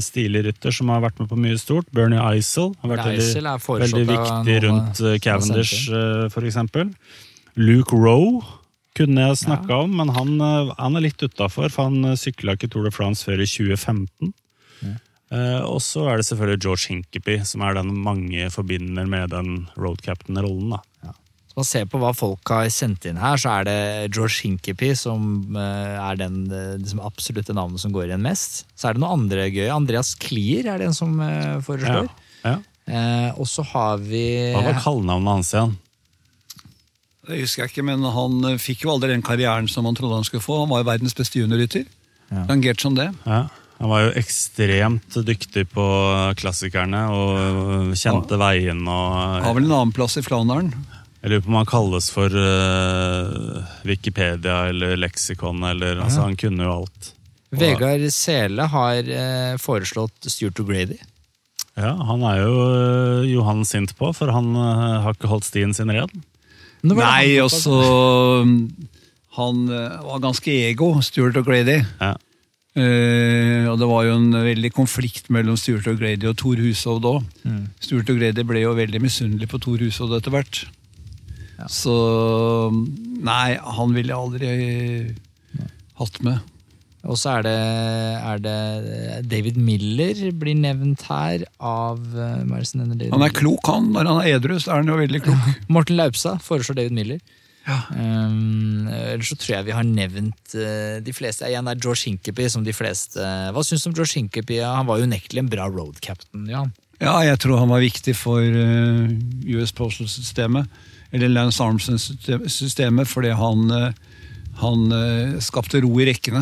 stilig 0.06 0.46
rytter 0.48 0.76
som 0.76 0.94
har 0.94 1.04
vært 1.04 1.20
med 1.22 1.32
på 1.32 1.40
mye 1.40 1.60
stort. 1.62 1.90
Bernie 1.96 2.24
Eisel 2.32 2.72
har 2.82 2.96
vært 2.96 3.08
veldig, 3.12 3.28
Eisel 3.28 3.54
foreslått 3.68 4.00
veldig 4.00 4.10
viktig 4.14 4.60
rundt 4.68 5.04
eh, 5.04 5.22
Cavendish, 5.24 5.88
eh, 5.92 6.42
eksempel. 6.44 6.94
Luke 7.60 7.94
Rowe 7.94 8.42
kunne 8.98 9.28
jeg 9.28 9.41
snakka 9.41 9.84
om, 9.86 9.98
men 10.00 10.14
han, 10.14 10.36
eh, 10.38 10.74
han 10.78 11.00
er 11.00 11.08
litt 11.08 11.24
utafor, 11.24 11.72
for 11.74 11.89
han 11.89 12.18
sykla 12.20 12.58
ikke 12.58 12.70
Tour 12.74 12.88
de 12.88 12.94
France 12.94 13.26
før 13.28 13.41
i 13.44 13.50
2015. 13.50 14.34
Uh, 15.34 15.66
og 15.66 15.80
så 15.82 16.04
er 16.12 16.20
det 16.20 16.28
selvfølgelig 16.28 16.62
George 16.62 16.91
Hinkepy, 16.91 17.39
som 17.50 17.64
er 17.66 17.74
den 17.74 17.88
mange 18.06 18.52
forbinder 18.54 19.08
med 19.10 19.32
den 19.34 19.64
road 19.82 20.04
captain-rollen. 20.06 20.76
da. 20.76 20.84
Så 21.54 21.60
man 21.62 21.68
ser 21.70 21.86
på 21.86 22.00
hva 22.02 22.10
folk 22.18 22.50
har 22.50 22.66
sendt 22.74 23.04
inn 23.06 23.20
her, 23.22 23.38
så 23.38 23.60
er 23.60 23.68
det 23.68 24.14
George 24.16 24.39
Hinkepy 24.41 24.88
som 24.98 25.54
eh, 25.54 26.00
er 26.02 26.18
den 26.18 26.48
eh, 26.50 26.80
liksom 26.80 27.04
absolutte 27.06 27.54
navnet 27.54 27.84
som 27.84 27.94
går 27.94 28.08
igjen 28.08 28.26
mest. 28.26 28.64
Så 28.74 28.89
er 28.89 28.98
det 28.98 29.04
noen 29.04 29.22
andre 29.22 29.46
gøy. 29.54 29.68
Andreas 29.70 30.16
Klier 30.18 30.72
er 30.74 30.82
den 30.82 30.98
som 30.98 31.14
eh, 31.22 31.60
foreslår. 31.62 32.10
Ja. 32.41 32.56
Eh, 32.89 33.30
og 33.38 33.46
så 33.52 33.62
har 33.70 34.02
vi 34.02 34.24
Hva 34.56 34.66
var 34.66 34.82
kallenavnet 34.82 35.34
hans 35.36 35.54
igjen? 35.54 35.78
Det 37.24 37.40
husker 37.40 37.64
jeg 37.64 37.72
ikke, 37.72 37.86
men 37.88 38.04
han 38.04 38.40
eh, 38.50 38.60
fikk 38.60 38.84
jo 38.84 38.94
aldri 38.96 39.14
den 39.14 39.24
karrieren 39.24 39.70
som 39.72 39.88
han 39.88 39.96
trodde 39.96 40.20
han 40.20 40.28
skulle 40.28 40.44
få. 40.44 40.64
Han 40.66 40.72
var 40.74 40.84
jo 40.84 40.90
verdens 40.92 41.16
beste 41.16 41.40
juniorrytter. 41.40 41.86
Ja. 42.34 42.48
Rangert 42.50 42.84
som 42.84 42.98
det. 42.98 43.12
Ja. 43.24 43.46
Han 43.80 43.92
var 43.92 44.04
jo 44.06 44.12
ekstremt 44.20 45.16
dyktig 45.28 45.66
på 45.74 45.86
klassikerne 46.40 47.02
og 47.12 47.94
kjente 48.00 48.38
ja. 48.38 48.40
veien 48.40 48.84
og 48.88 49.48
vel 49.58 49.66
en 49.66 49.74
annen 49.74 49.92
plass 49.96 50.16
i 50.22 50.24
Flandern. 50.24 50.70
Jeg 51.24 51.32
lurer 51.32 51.44
på 51.44 51.52
om 51.52 51.58
han 51.58 51.68
kalles 51.68 52.08
for 52.12 52.32
uh, 52.32 53.64
Wikipedia 53.88 54.70
eller 54.72 54.96
leksikon. 55.00 55.64
eller 55.68 56.00
altså 56.04 56.26
Han 56.28 56.36
kunne 56.40 56.64
jo 56.64 56.74
alt. 56.82 57.10
Vegard 57.54 58.04
Sele 58.16 58.68
har 58.72 59.08
uh, 59.08 59.56
foreslått 59.60 60.32
Stuart 60.32 60.60
O'Grady. 60.64 61.00
Ja, 61.80 61.96
Han 62.08 62.24
er 62.28 62.44
jo 62.44 62.54
uh, 62.56 63.28
Johan 63.28 63.64
sint 63.68 63.96
på, 64.00 64.12
for 64.16 64.32
han 64.36 64.52
har 64.56 65.16
ikke 65.16 65.32
holdt 65.32 65.48
stien 65.48 65.76
sin 65.76 65.92
ren. 65.92 66.24
Nei, 66.84 67.38
han- 67.38 67.46
også 67.48 67.78
Han 69.38 69.64
eh, 69.70 69.98
var 70.06 70.20
ganske 70.22 70.52
ego, 70.70 70.92
Stuart 71.02 71.38
O'Grady. 71.40 71.80
Ja. 72.02 72.14
Uh, 72.74 73.70
og 73.70 73.78
det 73.78 73.86
var 73.86 74.06
jo 74.08 74.14
en 74.18 74.32
veldig 74.34 74.72
konflikt 74.74 75.28
mellom 75.30 75.54
Stuart 75.62 75.86
O'Grady 75.92 76.26
og 76.30 76.38
Thor 76.42 76.58
Hushovd 76.58 77.06
òg. 77.06 77.20
Mm. 77.46 77.68
Stuart 77.82 78.10
O'Grady 78.10 78.46
ble 78.50 78.64
jo 78.64 78.72
veldig 78.78 79.02
misunnelig 79.02 79.50
på 79.52 79.60
Thor 79.62 79.78
Hushovd 79.82 80.16
etter 80.18 80.34
hvert. 80.34 80.64
Så 81.70 81.94
Nei, 83.24 83.54
han 83.62 83.94
ville 83.94 84.10
jeg 84.10 84.18
aldri 84.18 84.50
hatt 86.02 86.18
med. 86.26 86.42
Og 87.04 87.18
så 87.20 87.38
er 87.38 87.43
det, 87.43 87.58
er 88.24 88.43
det 88.43 88.58
David 89.28 89.58
Miller 89.60 90.20
blir 90.39 90.56
nevnt 90.56 91.04
her 91.10 91.43
av 91.60 91.99
eh, 91.99 92.43
hva 92.47 92.60
er 92.60 92.64
det 92.64 92.70
som 92.70 92.80
nevner 92.80 92.99
David 93.01 93.16
Han 93.18 93.26
er 93.28 93.34
klok, 93.36 93.68
han. 93.68 93.89
Når 93.95 94.10
han 94.12 94.22
er 94.22 94.38
edru, 94.38 94.56
så 94.56 94.72
er 94.72 94.84
han 94.84 94.91
jo 94.93 94.99
veldig 95.01 95.24
klok. 95.26 95.49
Morten 95.76 95.99
Laupstad 95.99 96.43
foreslår 96.45 96.80
David 96.80 96.95
Miller. 96.95 97.24
Um, 97.64 98.89
ellers 98.91 99.30
så 99.32 99.38
tror 99.39 99.54
jeg 99.54 99.68
vi 99.70 99.76
har 99.76 99.86
nevnt 99.88 100.56
uh, 100.56 100.99
de 101.04 101.16
fleste. 101.16 101.47
Igjen 101.47 101.68
er 101.72 101.80
George 101.80 102.10
Hinkepy 102.10 102.47
som 102.51 102.66
de 102.66 102.74
fleste 102.76 103.24
Hva 103.56 103.64
syns 103.64 103.86
du 103.86 103.91
om 103.91 103.95
George 103.95 104.18
Hinkepy? 104.20 104.58
Ja, 104.58 104.74
Han 104.82 104.89
var 104.89 104.99
jo 104.99 105.08
unektelig 105.08 105.45
en 105.45 105.51
bra 105.51 105.70
road 105.72 106.01
captain. 106.04 106.47
Jan. 106.51 106.74
Ja, 107.04 107.18
jeg 107.26 107.39
tror 107.43 107.60
han 107.60 107.72
var 107.72 107.84
viktig 107.84 108.16
for 108.16 108.39
uh, 108.39 109.12
US 109.58 109.74
Postal-systemet, 109.76 110.70
eller 111.14 111.32
Lance 111.32 111.64
Armstrong-systemet, 111.64 113.10
fordi 113.10 113.34
han, 113.38 113.68
eh, 113.70 113.91
han 114.58 114.95
eh, 114.97 115.36
skapte 115.45 115.82
ro 115.84 115.91
i 116.01 116.08
rekkene. 116.10 116.41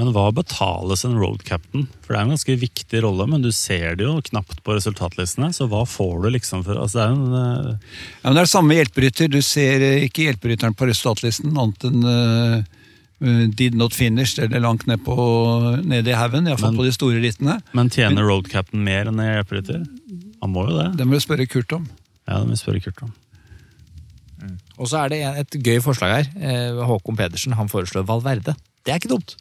Men 0.00 0.14
hva 0.16 0.30
betales 0.32 1.02
en 1.04 1.18
road 1.20 1.42
captain? 1.44 1.82
For 2.00 2.14
det 2.14 2.16
er 2.16 2.24
en 2.24 2.32
ganske 2.32 2.54
viktig 2.62 3.02
rolle, 3.04 3.26
men 3.28 3.42
du 3.44 3.50
ser 3.52 3.98
det 4.00 4.06
jo 4.06 4.14
knapt 4.30 4.62
på 4.64 4.72
resultatlistene. 4.78 5.50
Så 5.52 5.66
hva 5.68 5.82
får 5.84 6.22
du 6.24 6.28
liksom 6.38 6.62
for 6.64 6.80
altså 6.80 7.02
det 7.02 7.04
er 7.04 7.16
en, 7.18 7.34
uh... 7.34 7.96
Ja, 8.22 8.30
men 8.30 8.38
det 8.38 8.40
er 8.40 8.48
det 8.48 8.52
samme 8.54 8.78
hjelperytter. 8.78 9.28
Du 9.28 9.42
ser 9.44 9.84
eh, 9.84 10.06
ikke 10.06 10.24
hjelperytteren 10.24 10.76
på 10.78 10.88
resultatlisten, 10.88 11.52
annet 11.52 11.84
enn 11.90 12.06
eh, 12.08 13.50
did 13.52 13.76
not 13.76 13.92
finish, 13.92 14.40
eller 14.40 14.64
langt 14.64 14.86
ned 14.88 15.02
på, 15.04 15.18
nede 15.84 16.14
i 16.14 16.16
haugen. 16.16 16.48
Iallfall 16.48 16.80
på 16.80 16.88
de 16.88 16.94
store 16.96 17.20
rittene. 17.20 17.58
Men 17.76 17.92
tjener 17.92 18.24
road 18.24 18.48
captain 18.48 18.80
mer 18.86 19.10
enn 19.10 19.20
en 19.20 19.34
hjelperytter? 19.34 19.84
Han 20.40 20.54
må 20.54 20.64
jo 20.70 20.78
det. 20.78 20.88
Det 20.96 21.04
må 21.04 21.20
du 21.20 21.26
spørre 21.26 21.44
Kurt 21.50 21.76
om. 21.76 21.84
Ja, 22.24 22.38
det 22.38 22.46
må 22.46 22.56
vi 22.56 22.62
spørre 22.62 22.80
Kurt 22.86 23.04
om. 23.04 23.12
Og 24.80 24.88
så 24.88 25.02
er 25.02 25.12
det 25.12 25.20
et 25.42 25.60
gøy 25.60 25.82
forslag 25.84 26.22
her. 26.22 26.74
Håkon 26.88 27.20
Pedersen 27.20 27.52
han 27.60 27.68
foreslår 27.68 28.08
Valverde. 28.08 28.56
Det 28.80 28.94
er 28.94 29.02
ikke 29.02 29.12
dumt. 29.12 29.36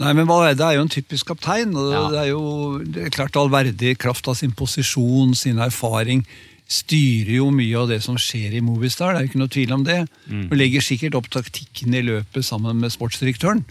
Nei, 0.00 0.12
men 0.16 0.28
Valverde 0.28 0.64
er 0.64 0.78
jo 0.78 0.84
en 0.86 0.92
typisk 0.92 1.28
kaptein. 1.28 1.74
og 1.76 1.90
Ja. 1.92 2.04
Det 2.10 2.20
er 2.22 2.28
jo 2.30 2.78
det 2.84 3.02
er 3.06 3.10
klart 3.12 3.36
all 3.36 3.50
verdig 3.52 3.98
kraft 4.00 4.28
av 4.28 4.34
sin 4.38 4.52
posisjon, 4.52 5.34
sin 5.36 5.58
erfaring, 5.58 6.24
styrer 6.70 7.34
jo 7.36 7.50
mye 7.50 7.76
av 7.76 7.88
det 7.90 7.98
som 8.02 8.16
skjer 8.16 8.54
i 8.54 8.62
Movistar, 8.62 9.12
det 9.12 9.18
er 9.18 9.26
jo 9.26 9.30
ikke 9.32 9.42
noe 9.42 9.52
tvil 9.52 9.72
om 9.74 9.84
det. 9.84 9.98
Og 10.50 10.56
legger 10.56 10.80
sikkert 10.80 11.16
opp 11.18 11.28
taktikken 11.28 11.94
i 11.98 12.02
løpet 12.06 12.46
sammen 12.46 12.78
med 12.80 12.92
sportsdirektøren. 12.94 13.64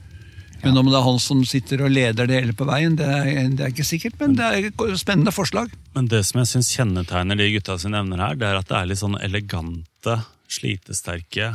Men 0.61 0.75
om 0.77 0.89
det 0.91 0.97
er 0.99 1.05
han 1.05 1.19
som 1.23 1.45
sitter 1.47 1.85
og 1.85 1.93
leder 1.95 2.27
det 2.27 2.41
hele 2.41 2.51
på 2.53 2.65
veien, 2.67 2.97
det 2.99 3.07
er, 3.07 3.47
det 3.55 3.63
er 3.63 3.71
ikke 3.71 3.87
sikkert. 3.87 4.17
Men 4.19 4.35
det 4.35 4.43
er 4.43 4.67
et 4.67 4.99
spennende 4.99 5.31
forslag. 5.31 5.71
Men 5.95 6.09
det 6.11 6.25
som 6.27 6.41
jeg 6.41 6.49
syns 6.51 6.73
kjennetegner 6.75 7.39
de 7.39 7.47
gutta 7.55 7.77
sine 7.79 8.01
evner 8.03 8.19
her, 8.19 8.35
det 8.35 8.49
er 8.49 8.59
at 8.59 8.67
det 8.67 8.75
er 8.75 8.89
litt 8.91 8.99
sånn 8.99 9.15
elegante, 9.23 10.17
slitesterke, 10.51 11.53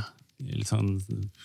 litt 0.51 0.69
sånn 0.69 0.91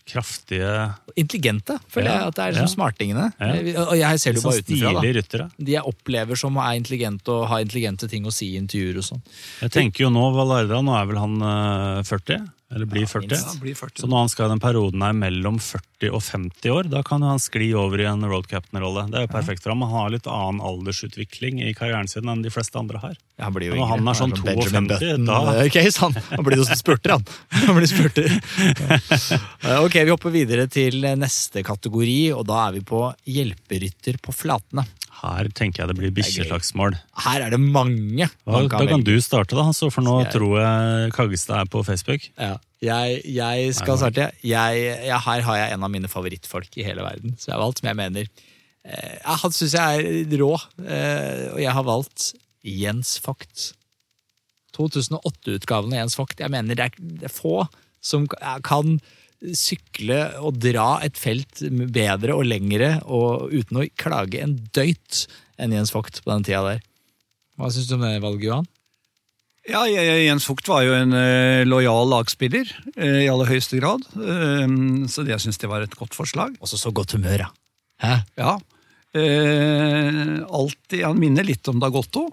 kraftige 0.10 0.94
Intelligente, 1.20 1.78
føler 1.92 2.10
Ja, 2.10 2.18
jeg 2.20 2.28
at 2.32 2.36
det 2.36 2.44
er 2.44 2.52
ja. 2.52 2.56
liksom 2.58 2.74
smartingene. 2.76 3.26
Ja. 3.40 3.86
Og 3.86 3.96
jeg 4.00 4.20
ser 4.24 4.36
det 4.36 4.42
jo 4.42 4.44
sånn 4.44 4.52
bare 4.52 4.64
utenfra. 4.64 4.94
stilige 4.94 5.24
da. 5.44 5.48
De 5.58 5.76
jeg 5.78 5.84
opplever 5.94 6.40
som 6.40 6.58
er 6.62 6.78
intelligente 6.80 7.34
og 7.34 7.48
har 7.52 7.64
intelligente 7.66 8.10
ting 8.12 8.26
å 8.28 8.34
si 8.34 8.54
i 8.54 8.60
intervjuer 8.62 9.02
og 9.02 9.08
sånn. 9.10 9.22
Jeg 9.64 9.72
tenker 9.76 10.06
jo 10.08 10.14
nå, 10.14 10.26
Valarda, 10.36 10.82
nå 10.86 10.96
er 11.00 11.10
vel 11.12 11.22
han 11.22 11.36
eh, 11.42 12.04
40? 12.10 12.48
Eller 12.72 12.86
blir 12.86 13.08
40? 13.10 13.34
Ja, 13.34 13.54
blir 13.62 13.74
40. 13.74 14.02
Så 14.04 14.08
når 14.08 14.20
han 14.20 14.30
skal 14.30 14.46
i 14.46 14.50
den 14.54 14.60
perioden 14.62 15.02
her 15.02 15.14
mellom 15.18 15.56
40 15.58 16.12
og 16.14 16.22
50 16.22 16.70
år, 16.70 16.90
da 16.92 17.00
kan 17.02 17.24
han 17.26 17.40
skli 17.42 17.72
over 17.74 18.04
i 18.04 18.06
en 18.06 18.22
road 18.30 18.46
captain-rolle. 18.52 19.08
Det 19.10 19.18
er 19.18 19.26
jo 19.26 19.32
perfekt 19.34 19.64
for 19.66 19.74
ham. 19.74 19.82
Han 19.90 19.96
har 20.04 20.12
litt 20.14 20.30
annen 20.30 20.62
aldersutvikling 20.62 21.64
i 21.66 21.74
karrieren 21.74 22.08
sin 22.12 22.30
enn 22.30 22.44
de 22.46 22.52
fleste 22.54 22.78
andre 22.78 23.02
har. 23.02 23.16
Ja, 23.40 23.48
han 23.48 23.56
blir 23.58 23.72
jo 23.72 23.74
Når 23.74 23.82
yngre. 23.82 23.90
han 23.98 24.12
er 24.14 24.20
sånn 24.20 24.36
52, 24.38 25.26
da- 25.26 25.56
eh, 25.64 25.70
case, 25.74 25.98
han. 26.04 26.14
han 26.30 26.46
blir 26.46 26.62
jo 26.62 26.68
som 26.70 26.78
spurter, 26.78 27.16
han. 27.18 27.26
han 27.66 27.76
blir 27.80 27.90
spurter. 27.90 28.30
Eh, 29.70 29.84
ok, 29.84 29.94
Vi 30.06 30.10
hopper 30.14 30.32
videre 30.34 30.68
til 30.72 31.02
neste 31.20 31.62
kategori, 31.66 32.32
og 32.38 32.46
da 32.48 32.68
er 32.70 32.78
vi 32.78 32.82
på 32.86 33.02
hjelperytter 33.28 34.18
på 34.24 34.34
flatene. 34.34 34.86
Her 35.20 35.50
tenker 35.56 35.84
jeg 35.84 35.90
det 35.92 35.98
blir 36.00 36.12
bikkjeslagsmål. 36.16 36.96
Her 37.26 37.42
er 37.46 37.50
det 37.54 37.60
mange 37.60 38.28
Da, 38.30 38.62
da 38.62 38.68
kan 38.72 38.88
kan 38.88 39.04
du 39.04 39.14
starte, 39.22 39.56
da, 39.58 39.66
Så 39.76 39.90
for 39.92 40.02
nå 40.06 40.20
jeg- 40.24 40.34
tror 40.34 40.54
jeg 40.62 41.12
Kaggestad 41.14 41.62
er 41.62 41.66
på 41.66 41.84
Facebook. 41.86 42.30
Ja. 42.38 42.58
Jeg, 42.82 43.22
jeg 43.26 43.74
skal 43.76 43.96
Nei, 43.98 44.00
starte. 44.00 44.32
Jeg, 44.42 44.84
jeg, 45.06 45.20
her 45.26 45.42
har 45.42 45.56
jeg 45.58 45.74
en 45.74 45.84
av 45.84 45.92
mine 45.92 46.08
favorittfolk 46.08 46.78
i 46.80 46.84
hele 46.88 47.04
verden, 47.04 47.36
så 47.38 47.50
jeg 47.52 47.56
har 47.58 47.64
valgt 47.66 47.80
som 47.82 47.90
jeg 47.92 47.98
mener 48.00 48.30
eh, 48.86 49.18
Han 49.44 49.52
syns 49.52 49.74
jeg 49.76 50.06
er 50.32 50.38
rå, 50.40 50.54
eh, 50.88 51.52
og 51.54 51.60
jeg 51.60 51.74
har 51.76 51.84
valgt 51.84 52.30
Jens 52.64 53.18
Vogt. 53.26 53.74
2008-utgaven 54.78 55.92
av 55.94 56.00
Jens 56.04 56.18
Vogt. 56.20 56.40
Jeg 56.40 56.52
mener 56.54 56.76
det 56.78 56.86
er, 56.90 56.96
det 57.20 57.28
er 57.30 57.34
få 57.34 57.66
som 58.02 58.28
kan 58.64 59.00
sykle 59.56 60.20
og 60.44 60.58
dra 60.60 61.00
et 61.06 61.18
felt 61.20 61.62
bedre 61.94 62.36
og 62.36 62.48
lengre 62.50 62.98
og 63.06 63.54
uten 63.54 63.80
å 63.80 63.86
klage 64.00 64.42
en 64.44 64.58
døyt 64.76 65.26
enn 65.60 65.76
Jens 65.76 65.94
Vogt 65.96 66.22
på 66.24 66.32
den 66.34 66.46
tida 66.48 66.64
der. 66.66 66.84
Hva 67.60 67.72
syns 67.72 67.90
du 67.90 67.96
om 67.98 68.04
det 68.06 68.20
valget, 68.24 68.48
Johan? 68.50 68.68
Ja, 69.70 69.84
Jens 69.86 70.48
Vogt 70.50 70.68
var 70.72 70.84
jo 70.86 70.96
en 70.98 71.14
eh, 71.14 71.68
lojal 71.68 72.10
lagspiller 72.10 72.70
eh, 72.96 73.26
i 73.26 73.30
aller 73.30 73.50
høyeste 73.52 73.78
grad. 73.80 74.06
Eh, 74.16 74.66
så 75.12 75.24
det, 75.24 75.36
jeg 75.36 75.46
syns 75.46 75.62
det 75.62 75.70
var 75.72 75.86
et 75.86 75.98
godt 76.00 76.18
forslag. 76.18 76.56
Også 76.64 76.80
så 76.80 76.94
godt 76.96 77.14
humør, 77.18 77.46
ja. 77.46 77.50
Hæ? 78.00 78.14
Ja. 78.40 78.56
Eh, 79.14 80.40
alltid, 80.46 81.04
Han 81.04 81.20
minner 81.22 81.46
litt 81.46 81.68
om 81.70 81.82
Dagotto. 81.82 82.30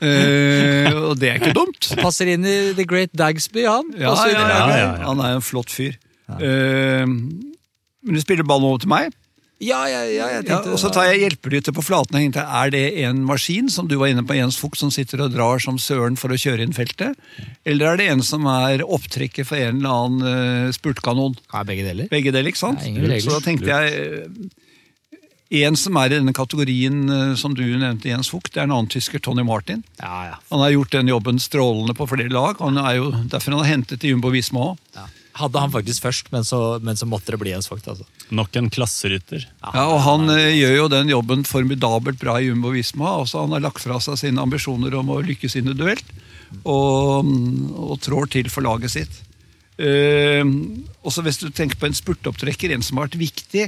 Eh, 0.00 0.88
og 0.94 1.18
det 1.20 1.30
er 1.30 1.40
ikke 1.40 1.56
dumt. 1.56 1.90
Passer 2.00 2.30
inn 2.34 2.46
i 2.48 2.56
The 2.76 2.86
Great 2.88 3.12
Dagsby, 3.16 3.66
han. 3.68 3.92
Ja, 3.98 4.14
ja, 4.14 4.30
ja, 4.32 4.46
ja, 4.48 4.78
ja. 4.80 4.88
Han 5.08 5.20
er 5.24 5.38
en 5.38 5.44
flott 5.44 5.72
fyr. 5.74 5.98
Uh, 6.24 7.04
men 7.04 8.16
du 8.16 8.20
spiller 8.22 8.46
ballen 8.48 8.68
over 8.70 8.80
til 8.80 8.92
meg. 8.92 9.12
Ja, 9.62 9.84
ja, 9.86 10.02
ja, 10.10 10.26
jeg 10.34 10.48
Ja, 10.48 10.58
og 10.66 10.80
så 10.82 10.90
tar 10.92 11.06
jeg 11.12 11.22
hjelperytter 11.22 11.72
på 11.72 11.84
flaten. 11.84 12.18
Jeg 12.18 12.32
tenkte, 12.32 12.42
Er 12.42 12.70
det 12.74 13.04
en 13.06 13.22
maskin 13.24 13.70
som 13.70 13.86
du 13.88 13.96
var 14.00 14.10
inne 14.10 14.24
på, 14.26 14.34
Jens 14.34 14.58
Fugt, 14.60 14.80
som 14.80 14.90
sitter 14.90 15.22
og 15.24 15.32
drar 15.32 15.62
som 15.62 15.78
søren 15.78 16.18
for 16.20 16.34
å 16.34 16.36
kjøre 16.36 16.66
inn 16.66 16.74
feltet? 16.74 17.14
Eller 17.64 17.94
er 17.94 17.96
det 18.00 18.08
en 18.10 18.22
som 18.22 18.44
er 18.50 18.82
opptrekket 18.84 19.46
for 19.46 19.56
en 19.56 19.78
eller 19.78 19.94
annen 19.94 20.66
uh, 20.66 20.74
spurtkanon? 20.74 21.38
Ja, 21.52 21.62
begge 21.64 21.86
deler. 21.86 22.10
Begge 22.10 22.34
deler, 22.34 22.50
ikke 22.50 22.64
sant? 22.64 22.82
Regler. 22.82 23.22
Så 23.22 23.38
da 23.38 23.40
tenkte 23.46 23.70
jeg 23.70 24.50
En 25.54 25.76
som 25.78 25.98
er 26.00 26.10
i 26.10 26.16
denne 26.16 26.34
kategorien 26.34 27.02
eh, 27.12 27.34
som 27.38 27.54
du 27.54 27.62
nevnte, 27.62 28.08
Jens 28.10 28.30
Fugt, 28.32 28.52
det 28.54 28.62
er 28.62 28.68
en 28.68 28.76
annen 28.76 28.90
tysker, 28.90 29.22
Tony 29.22 29.44
Martin. 29.46 29.84
Ja, 30.00 30.14
ja. 30.32 30.38
Han 30.50 30.62
har 30.64 30.72
gjort 30.74 30.94
den 30.96 31.10
jobben 31.12 31.38
strålende 31.42 31.94
på 31.96 32.08
flere 32.10 32.32
lag. 32.32 32.58
Han 32.64 32.80
er 32.80 32.96
jo 32.98 33.12
Derfor 33.30 33.54
han 33.54 33.62
har 33.62 33.70
hentet 33.70 34.02
til 34.02 34.14
Jumbo 34.14 34.32
Visma 34.34 34.72
òg. 34.72 34.88
ja. 34.96 35.10
Hadde 35.34 35.58
han 35.58 35.72
faktisk 35.74 36.04
først, 36.04 36.28
men 36.30 36.44
så, 36.46 36.78
men 36.78 36.94
så 36.94 37.08
måtte 37.10 37.32
det 37.34 37.40
bli 37.40 37.50
Jens 37.50 37.66
Vogt. 37.66 37.88
Altså. 37.90 38.04
Nok 38.30 38.54
en 38.54 38.68
klasserytter. 38.70 39.42
Ja, 39.64 39.88
og 39.90 39.98
han 40.04 40.30
eh, 40.30 40.54
gjør 40.54 40.76
jo 40.76 40.84
den 40.92 41.10
jobben 41.10 41.42
formidabelt 41.48 42.20
bra 42.20 42.36
i 42.38 42.46
Jumbo 42.46 42.70
Visma. 42.70 43.16
Altså, 43.18 43.42
han 43.42 43.56
har 43.56 43.64
lagt 43.64 43.82
fra 43.82 43.98
seg 44.02 44.20
sine 44.20 44.42
ambisjoner 44.44 44.94
om 44.94 45.10
å 45.10 45.18
lykkes 45.26 45.58
individuelt, 45.58 46.06
og, 46.62 47.26
og 47.74 47.98
trår 48.04 48.30
til 48.36 48.50
for 48.52 48.66
laget 48.66 48.94
sitt. 48.94 49.22
Uh, 49.74 50.46
også 51.02 51.24
hvis 51.26 51.40
du 51.40 51.48
tenker 51.50 51.80
på 51.80 51.88
en 51.88 51.96
spurtopptrekker, 51.98 52.70
en 52.70 52.84
som 52.86 53.00
har 53.00 53.08
vært 53.08 53.18
viktig 53.18 53.64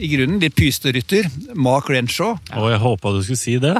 i 0.00 0.08
grunnen, 0.14 0.40
litt 0.42 0.56
pysterytter, 0.58 1.28
Mark 1.58 1.90
Renshaw. 1.92 2.38
Og 2.56 2.68
jeg 2.72 2.80
håpa 2.82 3.12
du 3.14 3.20
skulle 3.24 3.40
si 3.40 3.56
det. 3.62 3.74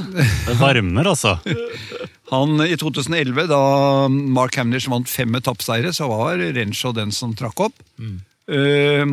Det 0.47 0.57
varmer, 0.61 1.09
altså. 1.15 1.39
Han, 2.31 2.61
I 2.63 2.77
2011, 2.79 3.49
da 3.51 3.61
Mark 4.09 4.55
Hamnish 4.61 4.91
vant 4.91 5.09
fem 5.11 5.35
etappeseiere, 5.35 5.91
så 5.97 6.07
var 6.13 6.39
Renshaw 6.39 6.95
den 6.95 7.11
som 7.15 7.33
trakk 7.39 7.65
opp. 7.67 7.81
Eh, 7.99 9.07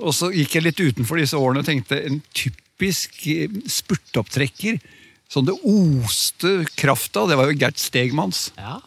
og 0.00 0.16
så 0.16 0.32
gikk 0.34 0.56
jeg 0.56 0.66
litt 0.66 0.82
utenfor 0.82 1.20
disse 1.20 1.38
årene 1.38 1.62
og 1.62 1.68
tenkte 1.68 2.00
en 2.08 2.18
typisk 2.34 3.20
eh, 3.30 3.52
spurtopptrekker. 3.70 4.80
Sånn 5.30 5.46
det 5.46 5.54
oste 5.62 6.56
kraft 6.74 7.14
av, 7.20 7.30
det 7.30 7.38
var 7.38 7.52
jo 7.52 7.58
Gert 7.60 7.78
Stegmanns. 7.78 8.48
Ja. 8.58 8.80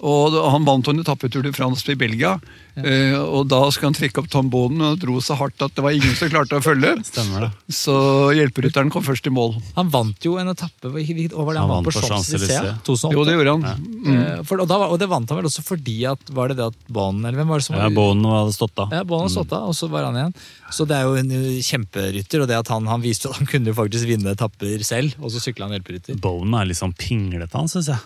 Og 0.00 0.32
Han 0.52 0.64
vant 0.64 0.88
en 0.88 1.02
etappetur 1.02 1.42
til 1.44 1.52
Frans 1.52 1.82
i 1.88 1.96
Belgia. 1.98 2.38
eh, 2.76 3.16
og 3.18 3.48
Da 3.48 3.58
skulle 3.70 3.90
han 3.90 3.98
trekke 3.98 4.22
opp 4.22 4.30
Tom 4.30 4.48
og 4.50 4.98
dro 4.98 5.20
så 5.20 5.36
hardt 5.36 5.60
at 5.60 5.74
det 5.74 5.82
var 5.84 5.92
ingen 5.92 6.14
som 6.16 6.30
klarte 6.30 6.56
å 6.56 6.62
følge. 6.64 6.96
Stemmer 7.04 7.40
det. 7.46 7.50
Så 7.68 7.92
hjelperytteren 8.32 8.90
kom 8.90 9.02
først 9.04 9.26
i 9.26 9.30
mål. 9.30 9.60
Han 9.76 9.90
vant 9.90 10.18
jo 10.24 10.38
en 10.38 10.48
etappe 10.48 10.88
var 10.90 11.00
det 11.00 11.34
han, 11.34 11.68
Han 11.68 11.68
vant 11.68 11.86
på 11.86 11.92
vant 11.92 12.00
på 12.00 12.06
Champs-Élysées. 12.06 12.48
Champs-Élysées. 12.48 12.82
2008. 12.84 13.12
Jo, 13.12 13.24
det 13.24 13.34
gjorde 13.36 13.54
han. 13.56 13.64
Eh, 14.10 14.42
For, 14.44 14.60
og, 14.60 14.68
da, 14.68 14.78
og 14.88 14.98
det 14.98 15.08
vant 15.10 15.28
han 15.28 15.40
vel 15.40 15.50
også 15.50 15.64
fordi 15.66 15.98
at 16.08 16.30
Var 16.30 16.48
det 16.52 16.56
det 16.60 16.68
at 16.70 16.78
Bonen 16.88 17.24
eller 17.24 17.42
hvem 17.42 17.50
var 17.52 17.60
det 17.60 17.66
som 17.66 17.76
Ja, 17.76 17.88
Bono 17.92 18.32
hadde 18.38 18.54
stått 18.56 18.74
da. 18.78 18.88
Ja, 18.92 19.02
Bonen 19.04 19.28
hadde 19.28 19.36
stått 19.36 19.52
av, 19.56 19.68
og 19.68 19.76
så 19.76 19.90
var 19.90 20.08
han 20.08 20.16
igjen. 20.16 20.34
Så 20.72 20.86
det 20.88 20.96
er 20.96 21.08
jo 21.08 21.18
en 21.20 21.34
uh, 21.34 21.60
kjemperytter, 21.66 22.44
og 22.44 22.48
det 22.48 22.56
at 22.60 22.72
han, 22.72 22.86
han 22.88 23.04
viste 23.04 23.28
at 23.28 23.36
han 23.40 23.50
kunne 23.50 23.72
jo 23.72 23.76
faktisk 23.76 24.08
vinne 24.08 24.32
etapper 24.32 24.80
selv, 24.86 25.18
og 25.20 25.34
så 25.34 25.42
sykla 25.42 25.68
han 25.68 25.76
hjelperytter. 25.76 26.16
Bono 26.22 26.60
er 26.60 26.70
litt 26.70 26.80
sånn 26.80 26.96
pinglete, 26.96 27.52
han, 27.58 27.68
syns 27.70 27.90
jeg. 27.92 28.00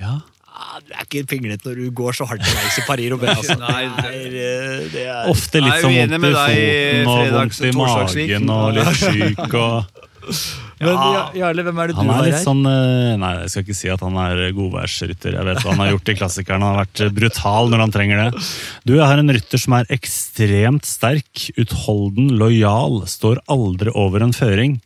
Ja. 0.00 0.16
Ah, 0.56 0.78
du 0.80 0.92
er 0.94 1.04
ikke 1.04 1.26
pinglete 1.28 1.68
når 1.68 1.76
du 1.82 1.90
går 1.98 2.16
så 2.16 2.24
hardt 2.30 2.40
til 2.46 2.54
veis 2.56 2.78
i 2.80 2.84
Paris 2.86 3.12
og 3.12 3.24
altså. 3.28 3.56
Nei, 3.66 3.82
det 4.00 4.40
er, 4.40 4.86
det 4.94 5.06
Ofte 5.28 5.60
litt 5.60 5.82
sånn 5.84 5.96
vondt 5.98 6.16
i 6.16 6.32
foten 6.32 7.10
og 7.12 7.32
vondt 7.36 7.60
i 7.60 7.72
magen 7.76 8.52
og 8.54 8.70
litt 8.78 9.00
syk 9.04 9.56
og 9.60 10.04
Men 10.80 10.96
Ja- 10.96 11.26
Jarle, 11.36 11.62
hvem 11.64 11.78
er 11.80 11.90
det 11.90 11.94
du 11.96 12.00
Han 12.00 12.10
er 12.14 12.24
litt 12.26 12.34
her? 12.38 12.42
sånn 12.44 12.64
eh, 12.68 13.12
Nei, 13.20 13.32
jeg 13.42 13.52
skal 13.52 13.64
ikke 13.66 13.76
si 13.78 13.90
at 13.92 14.02
han 14.04 14.16
er 14.20 14.40
godværsrytter. 14.56 15.36
Jeg 15.38 15.48
vet 15.48 15.60
hva 15.62 15.70
han 15.74 15.82
har 15.84 15.92
gjort 15.94 16.10
i 16.12 16.16
klassikeren. 16.18 16.64
Han 16.64 16.74
har 16.74 16.82
vært 16.84 17.04
eh, 17.04 17.12
brutal 17.20 17.70
når 17.72 17.84
han 17.84 17.94
trenger 17.94 18.22
det. 18.24 18.42
Du, 18.88 18.96
jeg 18.98 19.06
har 19.06 19.22
en 19.22 19.32
rytter 19.36 19.62
som 19.62 19.76
er 19.78 19.88
ekstremt 19.96 20.88
sterk, 20.88 21.46
utholden, 21.62 22.32
lojal, 22.40 23.02
står 23.08 23.40
aldri 23.52 23.92
over 23.96 24.24
en 24.26 24.34
føring. 24.36 24.80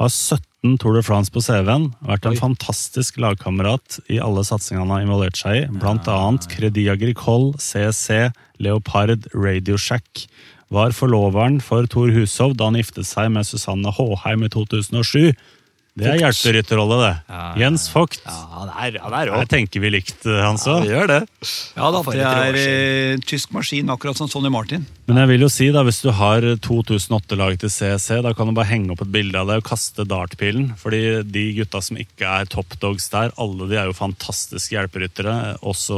Har 0.00 0.10
17 0.10 0.40
Tour 0.80 0.96
de 0.98 1.02
France 1.06 1.30
på 1.30 1.40
CV-en. 1.44 1.92
Vært 2.08 2.26
en 2.26 2.38
fantastisk 2.38 3.20
lagkamerat 3.22 4.00
i 4.12 4.18
alle 4.22 4.42
satsingene 4.46 4.82
han 4.82 4.92
har 4.94 5.04
involvert 5.04 5.38
seg 5.38 5.60
i. 5.60 5.64
Blant 5.78 6.08
annet 6.10 6.48
Credit 6.50 6.90
Agricole, 6.92 7.54
CC, 7.62 8.32
Leopard, 8.58 9.28
Radio 9.32 9.78
Shack. 9.78 10.26
Var 10.74 10.96
forloveren 10.98 11.60
for 11.62 11.86
Thor 11.86 12.10
Hushov 12.10 12.56
da 12.58 12.66
han 12.70 12.78
giftet 12.80 13.06
seg 13.06 13.30
med 13.36 13.46
Susanne 13.46 13.92
Håheim 13.94 14.42
i 14.42 14.50
2007. 14.50 15.36
Det 15.96 16.10
er 16.12 16.18
hjelperytterrolle, 16.20 16.96
det. 17.00 17.36
Jens 17.56 17.86
Vogt. 17.88 18.20
Ja, 18.26 18.34
han 18.52 18.68
er, 18.68 18.98
han 19.00 19.14
er 19.16 19.30
rå. 19.30 19.38
Her 19.40 19.48
tenker 19.48 19.80
vi 19.80 19.88
likt, 19.94 20.26
eh, 20.28 20.42
Hans 20.44 20.66
òg. 20.68 20.84
gjør 20.84 21.08
det. 21.08 21.20
ja 21.72 21.88
da, 21.94 22.02
For 22.04 22.12
det 22.12 22.26
er 22.28 22.58
eh, 22.60 23.22
tysk 23.24 23.54
maskin, 23.56 23.88
akkurat 23.94 24.20
som 24.20 24.28
Sonny 24.28 24.50
Martin. 24.52 24.84
Men 25.08 25.22
jeg 25.22 25.30
vil 25.30 25.46
jo 25.46 25.48
si 25.54 25.70
da, 25.72 25.80
hvis 25.88 26.02
du 26.04 26.10
har 26.18 26.44
2008-laget 26.66 27.64
til 27.64 27.72
CEC, 27.72 28.10
da 28.26 28.34
kan 28.36 28.50
du 28.50 28.56
bare 28.58 28.68
henge 28.68 28.92
opp 28.92 29.06
et 29.06 29.14
bilde 29.14 29.40
av 29.40 29.48
det 29.48 29.56
og 29.62 29.66
kaste 29.70 30.04
dartpilen. 30.04 30.74
Fordi 30.76 31.02
de 31.24 31.46
gutta 31.62 31.80
som 31.80 31.96
ikke 32.04 32.28
er 32.42 32.52
topdogs 32.52 33.08
der, 33.16 33.32
alle 33.40 33.72
de 33.72 33.80
er 33.80 33.88
jo 33.88 33.96
fantastiske 33.96 34.76
hjelperyttere. 34.76 35.56
Også 35.64 35.96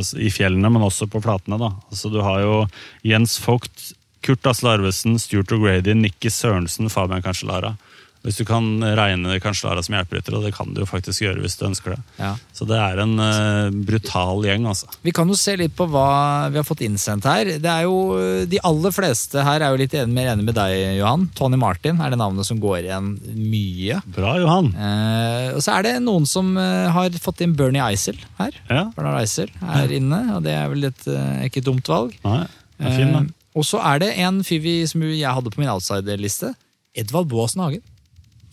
altså, 0.00 0.22
i 0.24 0.32
fjellene, 0.32 0.72
men 0.72 0.88
også 0.88 1.10
på 1.12 1.20
flatene. 1.20 1.60
da. 1.60 1.74
Altså, 1.92 2.08
du 2.08 2.22
har 2.24 2.40
jo 2.46 2.58
Jens 3.04 3.36
Vogt, 3.44 3.90
Kurt 4.24 4.48
Asle 4.48 4.78
Arvesen, 4.78 5.20
Stuart 5.20 5.52
O'Grady, 5.52 5.92
Nikki 6.00 6.32
Sørensen, 6.32 6.88
Fabian 6.88 7.20
Cancellara. 7.20 7.76
Hvis 8.22 8.38
du 8.38 8.44
kan 8.46 8.66
regne 8.94 9.38
Cancellara 9.42 9.82
som 9.82 9.96
hjelperytter, 9.96 10.36
og 10.38 10.44
det 10.46 10.52
kan 10.54 10.70
du 10.70 10.82
jo 10.84 10.86
faktisk 10.86 11.24
gjøre 11.24 11.42
hvis 11.42 11.56
du 11.58 11.64
ønsker 11.66 11.96
det. 11.96 12.02
Ja. 12.20 12.32
Så 12.54 12.66
det 12.70 12.78
er 12.78 13.00
en 13.02 13.16
uh, 13.18 13.74
brutal 13.88 14.44
gjeng, 14.46 14.68
altså. 14.70 14.86
Vi 15.02 15.14
kan 15.14 15.26
jo 15.26 15.38
se 15.38 15.56
litt 15.58 15.74
på 15.74 15.88
hva 15.90 16.46
vi 16.52 16.60
har 16.60 16.66
fått 16.66 16.84
innsendt 16.86 17.26
her. 17.26 17.56
Det 17.58 17.72
er 17.72 17.88
jo, 17.88 18.46
De 18.46 18.60
aller 18.62 18.94
fleste 18.94 19.42
her 19.42 19.64
er 19.64 19.74
jo 19.74 19.80
litt 19.80 19.96
enig, 19.98 20.14
mer 20.14 20.30
enig 20.36 20.46
med 20.46 20.54
deg, 20.54 20.76
Johan. 21.00 21.26
Tony 21.34 21.58
Martin 21.58 21.98
er 21.98 22.14
det 22.14 22.20
navnet 22.20 22.46
som 22.46 22.62
går 22.62 22.86
igjen 22.86 23.12
mye. 23.34 23.98
Bra, 24.14 24.36
Johan. 24.38 24.70
Uh, 24.76 25.58
og 25.58 25.62
så 25.64 25.76
er 25.76 25.88
det 25.88 25.94
noen 26.06 26.26
som 26.28 26.54
eh, 26.60 26.88
har 26.92 27.14
fått 27.22 27.42
inn 27.44 27.54
Bernie 27.58 27.82
Eisel 27.84 28.18
her. 28.38 28.54
Ja. 28.70 28.86
Bernard 28.94 29.20
Eisel 29.20 29.50
er 29.60 29.92
inne, 29.94 30.22
og 30.36 30.44
det 30.46 30.54
er 30.54 30.70
vel 30.70 30.88
et, 30.88 31.06
uh, 31.10 31.42
ikke 31.46 31.62
et 31.62 31.68
dumt 31.68 31.90
valg. 31.90 32.14
Nei, 32.24 32.44
det 32.78 32.90
er 32.90 32.98
fin, 32.98 33.14
da. 33.14 33.22
og 33.58 33.66
så 33.66 33.82
er 33.92 34.02
det 34.04 34.12
en 34.22 34.42
fyr 34.46 34.68
som 34.90 35.04
jeg 35.10 35.26
hadde 35.26 35.52
på 35.52 35.62
min 35.62 35.72
outsider-liste. 35.72 36.54
Edvald 36.98 37.30
Boasen 37.32 37.64
Hagen. 37.64 37.82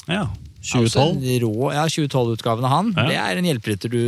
Ja. 0.10 0.28
Altså 0.60 1.00
2012. 1.00 1.24
en 1.24 1.40
rå, 1.46 1.70
ja, 1.72 1.84
2012-utgaven 1.88 2.66
av 2.68 2.72
han. 2.74 2.90
Ja. 2.98 3.04
Det 3.08 3.16
er 3.22 3.40
en 3.40 3.46
hjelperytter 3.48 3.94
du 3.94 4.00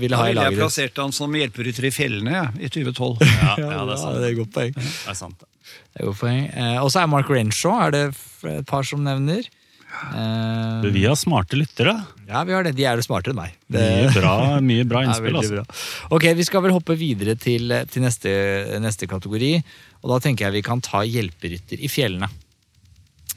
ville 0.00 0.16
ha 0.18 0.24
i 0.28 0.34
laget. 0.34 0.56
jeg 0.56 0.58
plasserte 0.58 0.90
plassert 0.96 1.02
han 1.04 1.12
som 1.14 1.36
hjelperytter 1.38 1.86
i 1.86 1.92
fjellene 1.94 2.32
ja, 2.34 2.46
i 2.58 2.68
2012. 2.68 3.22
Ja, 3.22 3.54
ja, 3.60 3.84
det 3.86 3.94
er 3.94 4.00
sant. 4.02 4.18
det 4.18 4.30
er 4.32 4.38
godt 4.40 4.52
poeng. 4.56 4.74
Det 4.74 5.12
er 5.12 5.18
sant. 5.20 5.44
Det 5.92 6.02
er 6.02 6.08
godt 6.10 6.18
poeng. 6.24 6.42
Eh, 6.50 6.78
og 6.82 6.90
så 6.90 7.04
er 7.04 7.12
Mark 7.12 7.30
Renshaw 7.30 7.78
er 7.86 7.94
det 7.94 8.02
et 8.50 8.66
par 8.66 8.82
som 8.88 9.04
nevner. 9.06 9.46
Eh, 9.92 10.90
Vi 10.90 11.04
har 11.06 11.14
smarte 11.20 11.54
lyttere. 11.60 11.94
ja, 12.26 12.42
vi 12.48 12.52
har 12.56 12.64
det. 12.66 12.74
De 12.76 12.84
er 12.88 12.96
jo 12.98 13.04
smartere 13.06 13.34
enn 13.36 13.40
meg. 13.44 13.54
Det, 13.70 13.82
Mye 14.02 14.12
bra, 14.18 14.34
mye 14.60 14.84
bra 14.88 15.02
innspill. 15.06 15.36
veldig 15.36 15.44
Altså. 15.44 15.62
bra. 15.62 16.16
Ok, 16.16 16.26
Vi 16.34 16.44
skal 16.48 16.62
vel 16.66 16.72
hoppe 16.74 16.96
videre 16.98 17.36
til, 17.38 17.70
til 17.92 18.02
neste, 18.02 18.32
neste 18.82 19.06
kategori. 19.06 19.54
Og 20.02 20.10
da 20.16 20.18
tenker 20.24 20.48
jeg 20.48 20.58
vi 20.58 20.62
kan 20.66 20.80
ta 20.82 21.04
hjelperytter 21.06 21.78
i 21.78 21.88
fjellene. 21.92 22.28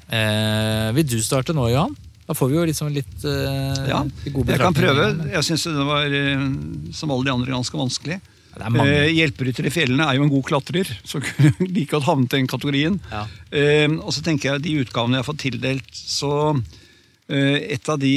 Eh, 0.09 0.89
vil 0.97 1.07
du 1.09 1.17
starte 1.23 1.55
nå, 1.55 1.67
Johan? 1.71 1.95
Da 2.25 2.33
får 2.33 2.49
vi 2.49 2.57
jo 2.57 2.63
liksom 2.65 2.89
litt 2.93 3.25
eh, 3.29 3.81
Ja, 3.89 4.01
jeg 4.25 4.59
kan 4.61 4.73
prøve. 4.73 5.09
Jeg 5.29 5.45
syns 5.45 5.67
den 5.69 5.83
var, 5.85 6.09
eh, 6.09 6.47
som 6.97 7.13
alle 7.13 7.27
de 7.27 7.33
andre, 7.35 7.53
ganske 7.53 7.77
vanskelig. 7.77 8.19
Det. 8.55 8.69
Eh, 8.79 9.09
hjelperytter 9.11 9.67
i 9.67 9.73
fjellene 9.73 10.07
er 10.07 10.17
jo 10.17 10.25
en 10.25 10.31
god 10.31 10.45
klatrer, 10.47 10.89
så 11.03 11.19
kunne 11.25 11.67
like 11.67 11.91
godt 11.91 12.07
havnet 12.07 12.33
i 12.33 12.39
den 12.39 12.49
kategorien. 12.49 12.97
Ja. 13.11 13.25
Eh, 13.51 13.89
og 13.99 14.13
så 14.15 14.23
tenker 14.25 14.53
jeg 14.55 14.65
de 14.65 14.77
utgavene 14.85 15.19
jeg 15.19 15.25
har 15.25 15.29
fått 15.29 15.43
tildelt, 15.43 15.91
så 15.91 16.31
eh, 16.55 17.75
et 17.75 17.91
av 17.91 17.99
de 18.01 18.15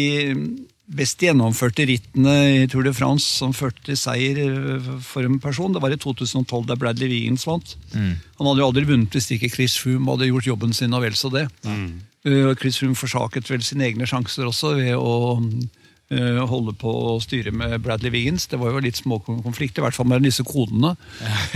best 0.88 1.20
gjennomførte 1.20 1.84
rittene 1.88 2.34
i 2.62 2.66
Tour 2.70 2.86
de 2.86 2.92
France 2.96 3.26
som 3.40 3.52
førte 3.56 3.82
til 3.90 3.98
seier 4.00 4.40
eh, 4.44 4.90
for 5.04 5.26
en 5.26 5.38
person, 5.42 5.72
det 5.74 5.82
var 5.84 5.92
i 5.92 6.00
2012 6.00 6.68
da 6.68 6.76
Bradley 6.80 7.10
Wiggins 7.12 7.44
vant. 7.48 7.74
Mm. 7.92 8.14
Han 8.40 8.50
hadde 8.50 8.62
jo 8.62 8.68
aldri 8.70 8.86
vunnet 8.88 9.16
hvis 9.16 9.30
ikke 9.36 9.52
Chris 9.52 9.76
Froome 9.80 10.08
hadde 10.14 10.30
gjort 10.30 10.48
jobben 10.48 10.72
sin 10.76 10.96
og 10.96 11.04
vel 11.04 11.18
så 11.18 11.32
det. 11.34 11.46
Mm. 11.68 12.00
Chris 12.58 12.80
Froome 12.80 12.98
forsaket 12.98 13.50
vel 13.52 13.64
sine 13.64 13.86
egne 13.88 14.08
sjanser 14.08 14.48
også 14.48 14.74
ved 14.80 14.94
å 14.96 15.12
eh, 15.36 15.68
holde 16.48 16.72
på 16.80 16.88
å 16.88 17.18
styre 17.20 17.52
med 17.52 17.74
Bradley 17.84 18.12
Wiggins. 18.14 18.46
Det 18.48 18.56
var 18.60 18.72
jo 18.72 18.80
litt 18.80 18.96
små 18.96 19.18
konflikter, 19.20 19.82
i 19.82 19.84
hvert 19.84 19.96
fall 19.96 20.08
mellom 20.08 20.28
disse 20.28 20.46
kodene. 20.46 20.96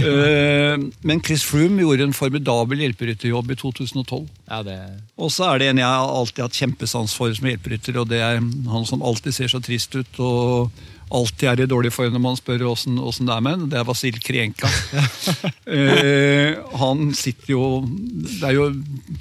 Eh, 0.03 0.81
men 1.07 1.21
Chris 1.25 1.45
Froome 1.47 1.83
gjorde 1.83 2.05
en 2.09 2.15
formidabel 2.17 2.81
hjelperytterjobb 2.83 3.53
i 3.53 3.57
2012. 3.61 4.25
Ja, 4.49 4.61
det, 4.67 4.77
Og 5.17 5.31
så 5.33 5.47
er 5.49 5.61
det 5.61 5.69
en 5.71 5.81
jeg 5.81 5.89
alltid 5.89 6.43
har 6.43 6.51
hatt 6.51 6.59
kjempesans 6.59 7.15
for 7.17 7.33
som 7.37 7.49
hjelperytter, 7.49 7.99
og 8.01 8.09
det 8.11 8.21
er 8.25 8.41
han 8.41 8.89
som 8.89 9.05
alltid 9.05 9.37
ser 9.37 9.53
så 9.53 9.61
trist 9.63 9.95
ut 9.95 10.21
og 10.25 10.83
alltid 11.19 11.49
er 11.49 11.63
i 11.63 11.69
dårlig 11.71 11.93
form 11.95 12.15
når 12.15 12.23
man 12.25 12.39
spør 12.39 12.65
åssen 12.73 12.99
det 12.99 13.35
er 13.35 13.45
med 13.45 13.57
ham. 13.57 13.67
Det 13.73 13.79
er 13.81 13.87
Vasil 13.89 14.19
Krienka. 14.23 14.71
eh, 15.77 16.59
han 16.81 17.13
sitter 17.17 17.53
jo 17.53 17.65
Det 17.85 18.49
er 18.49 18.57
jo 18.57 18.69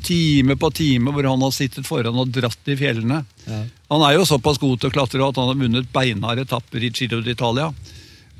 time 0.08 0.58
på 0.60 0.72
time 0.78 1.14
hvor 1.16 1.28
han 1.30 1.46
har 1.46 1.56
sittet 1.56 1.88
foran 1.88 2.20
og 2.22 2.32
dratt 2.34 2.72
i 2.72 2.78
fjellene. 2.80 3.24
Han 3.92 4.06
er 4.08 4.18
jo 4.18 4.28
såpass 4.28 4.62
god 4.62 4.82
til 4.82 4.92
å 4.92 4.96
klatre 4.96 5.26
at 5.26 5.42
han 5.42 5.52
har 5.52 5.60
vunnet 5.60 5.92
beinharde 5.94 6.48
etapper 6.48 6.88
i 6.88 6.94
Giro 6.96 7.22
d'Italia. 7.26 7.72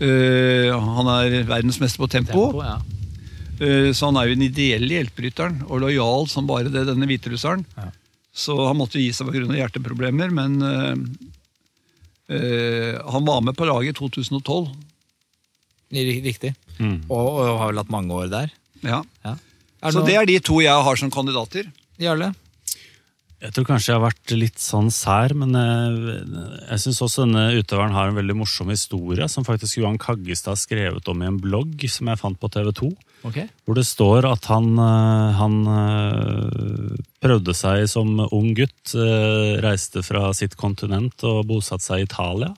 Eh, 0.02 0.72
han 0.72 1.14
er 1.20 1.42
verdensmester 1.46 2.02
på 2.02 2.10
tempo. 2.10 2.48
tempo, 2.50 2.64
ja. 2.66 2.80
Eh, 3.62 3.92
Så 3.94 4.10
han 4.10 4.18
er 4.18 4.30
jo 4.30 4.38
den 4.38 4.48
ideelle 4.50 4.98
hjelperytteren, 4.98 5.66
og 5.70 5.84
lojal 5.84 6.28
som 6.32 6.48
bare 6.50 6.72
det, 6.74 6.88
denne 6.90 7.10
hviterusseren. 7.10 7.66
Ja. 7.78 7.92
Så 8.34 8.56
han 8.66 8.80
måtte 8.80 9.02
gi 9.02 9.12
seg 9.14 9.28
pga. 9.28 9.44
hjerteproblemer, 9.60 10.32
men 10.34 10.62
eh, 10.64 10.96
han 12.32 13.26
var 13.28 13.42
med 13.44 13.56
på 13.58 13.66
laget 13.68 13.96
i 13.96 14.00
2012. 14.00 14.70
Ri- 15.92 16.22
Riktig. 16.24 16.54
Mm. 16.80 17.02
Og, 17.12 17.28
og 17.42 17.58
har 17.60 17.72
vel 17.74 17.82
hatt 17.82 17.92
mange 17.92 18.16
år 18.16 18.30
der. 18.32 18.54
Ja. 18.86 19.02
Ja. 19.26 19.36
Det 19.82 19.92
Så 19.94 20.00
noe- 20.00 20.08
det 20.08 20.16
er 20.16 20.26
de 20.30 20.40
to 20.40 20.62
jeg 20.64 20.84
har 20.88 20.96
som 20.96 21.12
kandidater. 21.12 21.68
Jarle? 22.00 22.32
Jeg 23.42 23.54
tror 23.56 23.66
kanskje 23.66 23.90
jeg 23.90 23.98
har 23.98 24.06
vært 24.12 24.32
litt 24.38 24.60
sånn 24.62 24.92
sær, 24.94 25.34
men 25.34 25.56
jeg, 25.58 26.18
jeg 26.70 26.80
syns 26.84 27.00
også 27.02 27.24
denne 27.26 27.48
utøveren 27.58 27.96
har 27.96 28.12
en 28.12 28.20
veldig 28.20 28.36
morsom 28.38 28.70
historie, 28.70 29.26
som 29.34 29.44
faktisk 29.48 29.80
Johan 29.82 29.98
Kaggestad 29.98 30.54
har 30.54 30.62
skrevet 30.62 31.10
om 31.10 31.24
i 31.24 31.26
en 31.26 31.40
blogg 31.42 31.82
som 31.90 32.12
jeg 32.12 32.22
fant 32.22 32.38
på 32.40 32.52
TV 32.54 32.70
2. 32.78 32.92
Ok. 33.28 33.38
Hvor 33.66 33.78
det 33.78 33.86
står 33.86 34.26
at 34.30 34.48
han, 34.50 34.72
eh, 34.82 35.38
han 35.38 35.58
eh, 35.70 36.96
prøvde 37.22 37.54
seg 37.58 37.86
som 37.92 38.16
ung 38.32 38.52
gutt. 38.58 38.96
eh, 38.96 39.62
Reiste 39.62 40.02
fra 40.06 40.32
sitt 40.38 40.58
kontinent 40.58 41.24
og 41.28 41.46
bosatte 41.52 41.86
seg 41.86 42.04
i 42.04 42.08
Italia. 42.10 42.54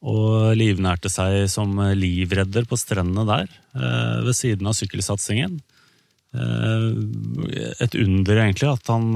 Og 0.00 0.54
livnærte 0.56 1.10
seg 1.12 1.44
som 1.52 1.74
livredder 1.76 2.64
på 2.64 2.78
strendene 2.80 3.26
der, 3.28 3.50
ved 4.24 4.32
siden 4.32 4.70
av 4.70 4.72
sykkelsatsingen. 4.72 5.58
Et 6.32 7.96
under, 8.00 8.40
egentlig, 8.40 8.70
at 8.70 8.88
han 8.88 9.10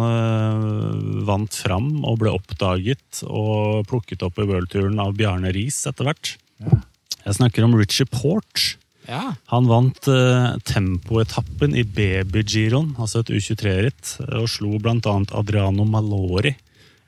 vant 1.24 1.56
fram 1.56 1.88
og 2.04 2.18
ble 2.20 2.34
oppdaget 2.36 3.22
og 3.24 3.88
plukket 3.88 4.26
opp 4.28 4.36
i 4.36 4.44
worldturen 4.50 5.00
av 5.00 5.16
Bjarne 5.16 5.54
Riis 5.56 5.80
etter 5.88 6.04
hvert. 6.04 6.34
Jeg 6.60 7.38
snakker 7.40 7.64
om 7.64 7.80
Richie 7.80 8.04
Porch. 8.04 8.74
Ja. 9.08 9.34
Han 9.52 9.68
vant 9.68 10.08
eh, 10.08 10.54
tempoetappen 10.68 11.74
i 11.76 11.84
Baby-giroen, 11.84 12.94
altså 13.00 13.20
et 13.20 13.32
U23-ritt, 13.34 14.14
og 14.40 14.48
slo 14.50 14.78
bl.a. 14.80 15.16
Adriano 15.36 15.86
Malori 15.88 16.54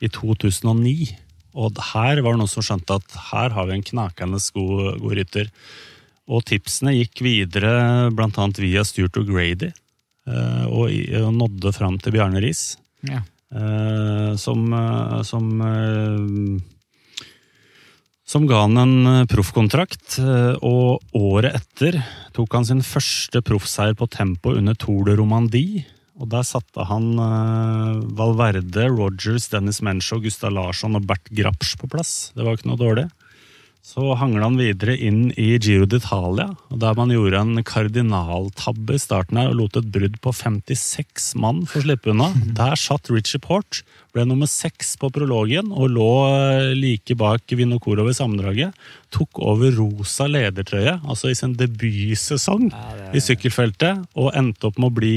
i 0.04 0.10
2009. 0.12 1.08
Og 1.56 1.80
her 1.94 2.20
var 2.20 2.34
det 2.34 2.42
noen 2.42 2.52
som 2.52 2.66
skjønte 2.66 2.98
at 3.00 3.16
her 3.30 3.54
har 3.56 3.68
vi 3.68 3.78
en 3.78 3.86
knakende 3.86 4.40
god, 4.56 5.00
god 5.00 5.16
rytter. 5.20 5.50
Og 6.26 6.44
tipsene 6.48 6.96
gikk 6.98 7.22
videre 7.24 8.10
bl.a. 8.12 8.48
via 8.60 8.84
Stuart 8.84 9.16
O'Grady, 9.22 9.72
eh, 10.28 10.66
og, 10.68 10.92
og 11.22 11.32
nådde 11.40 11.72
fram 11.76 12.00
til 12.02 12.18
Bjarne 12.18 12.44
Riis. 12.44 12.74
ja. 13.08 13.24
Eh, 13.56 14.32
som, 14.42 14.72
som 15.22 15.44
som 18.26 18.46
ga 18.50 18.64
han 18.64 18.78
en 18.80 18.94
eh, 19.06 19.26
proffkontrakt, 19.30 20.18
eh, 20.18 20.56
og 20.66 21.02
året 21.16 21.54
etter 21.60 22.00
tok 22.36 22.58
han 22.58 22.66
sin 22.66 22.82
første 22.84 23.42
proffseier 23.46 23.94
på 23.96 24.08
tempo 24.10 24.56
under 24.58 24.74
Tour 24.74 25.06
de 25.06 25.14
Romandie. 25.18 25.84
Og 26.16 26.30
der 26.32 26.46
satte 26.48 26.86
han 26.88 27.12
eh, 27.20 28.00
Valverde, 28.18 28.88
Rogers, 28.90 29.46
Dennis 29.52 29.82
Mencho, 29.84 30.18
Gustav 30.24 30.54
Larsson 30.56 30.98
og 30.98 31.06
Bert 31.06 31.30
Grapsch 31.30 31.76
på 31.78 31.90
plass. 31.92 32.32
Det 32.34 32.44
var 32.44 32.58
ikke 32.58 32.72
noe 32.72 32.82
dårlig. 32.82 33.06
Så 33.86 34.02
hangla 34.18 34.48
han 34.48 34.56
videre 34.58 34.96
inn 34.98 35.28
i 35.38 35.52
Giro 35.62 35.86
d'Italia, 35.86 36.48
der 36.74 36.96
man 36.98 37.12
gjorde 37.14 37.38
en 37.38 37.60
kardinaltabbe 37.62 38.96
i 38.96 38.98
starten 38.98 39.38
her 39.38 39.52
og 39.52 39.60
lot 39.60 39.78
et 39.78 39.92
brudd 39.94 40.16
på 40.24 40.32
56 40.34 41.28
mann 41.38 41.60
få 41.70 41.84
slippe 41.84 42.10
unna. 42.10 42.32
Der 42.58 42.74
satt 42.82 43.12
Richie 43.14 43.38
Port, 43.38 43.84
ble 44.10 44.24
nummer 44.26 44.50
seks 44.50 44.96
på 44.98 45.12
prologen 45.14 45.70
og 45.70 45.94
lå 45.94 46.08
eh, 46.32 46.72
like 46.74 47.14
bak 47.14 47.46
Vinokurov 47.54 48.10
i 48.10 48.16
sammendraget. 48.18 48.74
Tok 49.14 49.38
over 49.38 49.78
rosa 49.78 50.26
ledertrøye, 50.26 50.98
altså 51.06 51.30
i 51.30 51.38
sin 51.38 51.54
debutsesong 51.54 52.72
i 53.14 53.22
sykkelfeltet, 53.22 54.02
og 54.18 54.34
endte 54.34 54.66
opp 54.66 54.82
med 54.82 54.90
å 54.90 54.96
bli 54.98 55.16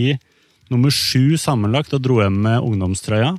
nummer 0.69 0.93
sju 0.93 1.39
sammenlagt 1.41 1.97
og 1.97 2.05
dro 2.05 2.21
hjem 2.21 2.37
med 2.45 2.61
ungdomstrøya. 2.61 3.33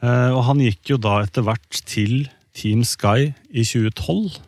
Eh, 0.00 0.28
Og 0.32 0.44
han 0.48 0.64
gikk 0.64 0.96
jo 0.96 1.02
da 1.10 1.20
etter 1.28 1.44
hvert 1.44 1.84
til 1.84 2.22
Team 2.56 2.84
Sky 2.86 3.32
i 3.50 3.64
2012. 3.64 4.38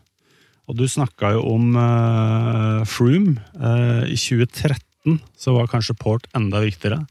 Og 0.71 0.79
du 0.79 0.87
snakka 0.89 1.35
jo 1.35 1.43
om 1.55 1.75
uh, 1.77 2.83
Froome. 2.89 3.39
Uh, 3.59 4.07
I 4.07 4.17
2013 4.17 5.19
så 5.37 5.57
var 5.57 5.71
kanskje 5.71 5.99
Port 5.99 6.29
enda 6.37 6.63
viktigere. 6.63 7.03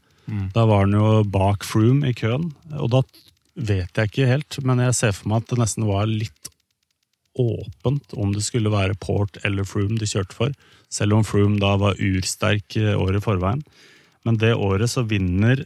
Da 0.54 0.64
var 0.66 0.86
han 0.86 0.96
jo 0.96 1.22
bak 1.28 1.66
Froome 1.66 2.08
i 2.08 2.16
køen. 2.16 2.52
Og 2.78 2.90
da 2.94 3.02
vet 3.54 3.98
jeg 3.98 4.10
ikke 4.10 4.30
helt, 4.30 4.58
men 4.64 4.80
jeg 4.80 4.96
ser 4.96 5.12
for 5.16 5.28
meg 5.28 5.42
at 5.42 5.52
det 5.52 5.60
nesten 5.60 5.88
var 5.88 6.08
litt 6.08 6.50
åpent 7.38 8.12
om 8.20 8.32
det 8.34 8.44
skulle 8.44 8.72
være 8.72 8.98
Port 9.00 9.38
eller 9.46 9.66
Froome 9.68 9.98
de 10.00 10.08
kjørte 10.08 10.36
for. 10.36 10.54
Selv 10.92 11.16
om 11.16 11.24
Froome 11.26 11.60
da 11.60 11.74
var 11.80 12.00
ursterk 12.00 12.76
eh, 12.80 12.96
året 12.96 13.22
i 13.22 13.24
forveien. 13.24 13.62
Men 14.26 14.38
det 14.40 14.54
året 14.54 14.92
så 14.92 15.04
vinner 15.08 15.64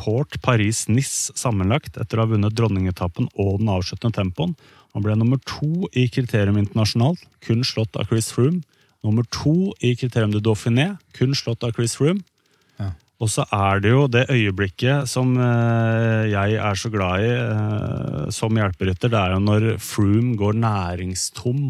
Port 0.00 0.38
Paris-Nice 0.40 1.36
sammenlagt 1.36 2.00
etter 2.00 2.18
å 2.18 2.24
ha 2.24 2.32
vunnet 2.32 2.56
dronningetappen 2.56 3.28
og 3.36 3.60
den 3.60 3.70
avsluttende 3.72 4.16
tempoen. 4.16 4.56
Han 4.96 5.04
ble 5.04 5.14
nummer 5.18 5.38
to 5.46 5.86
i 5.92 6.08
kriterium 6.10 6.58
internasjonalt, 6.58 7.22
kun 7.44 7.62
slått 7.66 7.98
av 8.00 8.08
Chris 8.10 8.32
Froome. 8.34 8.64
Nummer 9.04 9.24
to 9.32 9.72
i 9.84 9.94
kriterium 9.96 10.32
de 10.32 10.42
Dauphiné, 10.44 10.94
kun 11.16 11.36
slått 11.36 11.64
av 11.64 11.76
Chris 11.76 11.94
Froome. 12.00 12.24
Og 13.20 13.28
så 13.28 13.44
er 13.52 13.82
det 13.84 13.92
jo 13.92 14.06
det 14.08 14.22
øyeblikket 14.32 15.08
som 15.10 15.34
eh, 15.36 16.30
jeg 16.32 16.56
er 16.56 16.78
så 16.80 16.88
glad 16.92 17.24
i 17.26 17.32
eh, 17.36 18.30
som 18.32 18.56
hjelperytter, 18.56 19.12
det 19.12 19.20
er 19.20 19.34
jo 19.34 19.42
når 19.44 19.66
Froome 19.84 20.32
går 20.40 20.56
næringstom 20.62 21.66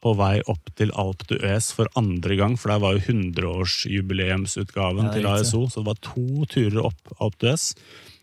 på 0.00 0.14
vei 0.16 0.40
opp 0.48 0.70
til 0.78 0.90
Alp 0.98 1.26
d'Huez 1.28 1.70
for 1.76 1.90
andre 1.98 2.36
gang, 2.38 2.56
for 2.56 2.72
der 2.72 2.80
var 2.80 2.96
jo 2.96 3.02
100-årsjubileumsutgaven 3.12 5.06
Ja, 5.10 5.12
til. 5.12 5.26
ASO, 5.28 5.66
så 5.68 5.82
det 5.82 5.90
var 5.90 6.00
to 6.04 6.46
turer 6.48 6.86
opp 6.88 7.14
Alp 7.20 7.36
d'Huez. 7.42 7.74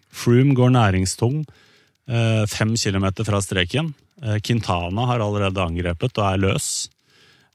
Froome 0.09 0.55
går 0.57 0.73
næringstom 0.73 1.43
eh, 2.09 2.43
fem 2.49 2.75
kilometer 2.75 3.27
fra 3.27 3.41
streken. 3.43 3.93
Eh, 4.23 4.39
Quintana 4.41 5.05
har 5.11 5.21
allerede 5.21 5.61
angrepet 5.61 6.17
og 6.17 6.25
er 6.31 6.41
løs. 6.47 6.89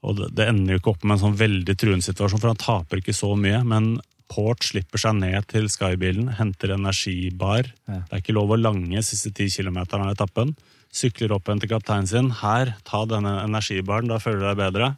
Og 0.03 0.16
det, 0.19 0.32
det 0.39 0.49
ender 0.51 0.74
jo 0.77 0.81
ikke 0.82 0.94
opp 0.97 1.05
med 1.05 1.16
en 1.16 1.23
sånn 1.27 1.39
veldig 1.39 1.77
truende 1.78 2.07
situasjon, 2.07 2.40
for 2.43 2.53
han 2.53 2.62
taper 2.62 3.03
ikke 3.03 3.15
så 3.15 3.35
mye. 3.39 3.62
Men 3.66 3.94
Port 4.32 4.65
slipper 4.65 4.97
seg 5.03 5.19
ned 5.19 5.44
til 5.51 5.66
Sky-bilen, 5.69 6.31
henter 6.39 6.73
energibar. 6.78 7.66
Ja. 7.89 7.99
Det 8.09 8.16
er 8.16 8.23
ikke 8.23 8.36
lov 8.39 8.55
å 8.55 8.61
lange 8.61 9.03
siste 9.05 9.32
ti 9.36 9.51
kilometer 9.53 10.01
av 10.01 10.15
etappen. 10.15 10.55
Sykler 10.93 11.32
opp 11.32 11.48
igjen 11.48 11.62
til 11.62 11.73
kapteinen 11.73 12.09
sin. 12.10 12.28
Her, 12.43 12.74
ta 12.89 13.05
denne 13.09 13.39
energibaren, 13.47 14.10
da 14.12 14.20
føler 14.20 14.43
du 14.43 14.48
deg 14.51 14.60
bedre. 14.60 14.90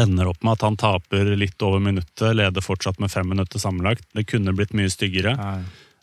Ender 0.00 0.28
opp 0.28 0.42
med 0.42 0.58
at 0.58 0.66
han 0.66 0.76
taper 0.80 1.30
litt 1.38 1.62
over 1.64 1.80
minuttet, 1.80 2.34
leder 2.36 2.64
fortsatt 2.64 3.00
med 3.00 3.12
fem 3.12 3.28
minutter 3.30 3.62
sammenlagt. 3.62 4.04
Det 4.12 4.26
kunne 4.28 4.54
blitt 4.56 4.74
mye 4.76 4.90
styggere. 4.92 5.36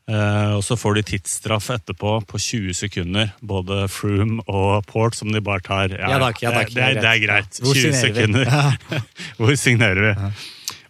Eh, 0.09 0.53
og 0.57 0.63
så 0.65 0.77
får 0.79 0.97
de 0.97 1.03
tidsstraff 1.11 1.69
etterpå 1.75 2.15
på 2.27 2.39
20 2.41 2.73
sekunder, 2.79 3.35
både 3.45 3.83
Froome 3.91 4.41
og 4.49 4.87
Port, 4.89 5.15
som 5.19 5.29
de 5.31 5.43
bare 5.45 5.61
tar. 5.65 5.93
Ja 5.93 6.17
takk, 6.23 6.41
ja 6.41 6.55
takk, 6.55 6.73
det, 6.73 6.87
det, 6.97 7.03
det 7.03 7.11
er 7.11 7.21
greit. 7.21 7.61
20 7.61 7.93
sekunder. 7.99 8.49
Hvor 9.37 9.53
signerer 9.59 10.09
vi? 10.09 10.31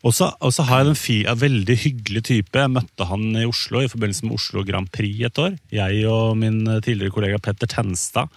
Og 0.02 0.16
så 0.16 0.64
har 0.66 0.82
jeg 0.82 0.90
en 0.90 0.98
fi, 0.98 1.18
en 1.30 1.38
veldig 1.38 1.76
hyggelig 1.84 2.24
type. 2.32 2.58
Jeg 2.58 2.74
møtte 2.74 3.06
han 3.06 3.28
i 3.38 3.46
Oslo 3.46 3.84
i 3.84 3.92
forbindelse 3.92 4.26
med 4.26 4.40
Oslo 4.40 4.64
Grand 4.66 4.90
Prix 4.94 5.28
et 5.28 5.42
år. 5.42 5.60
Jeg 5.74 6.08
og 6.10 6.34
min 6.42 6.64
tidligere 6.82 7.14
kollega 7.14 7.42
Petter 7.44 7.70
Tenstad 7.70 8.32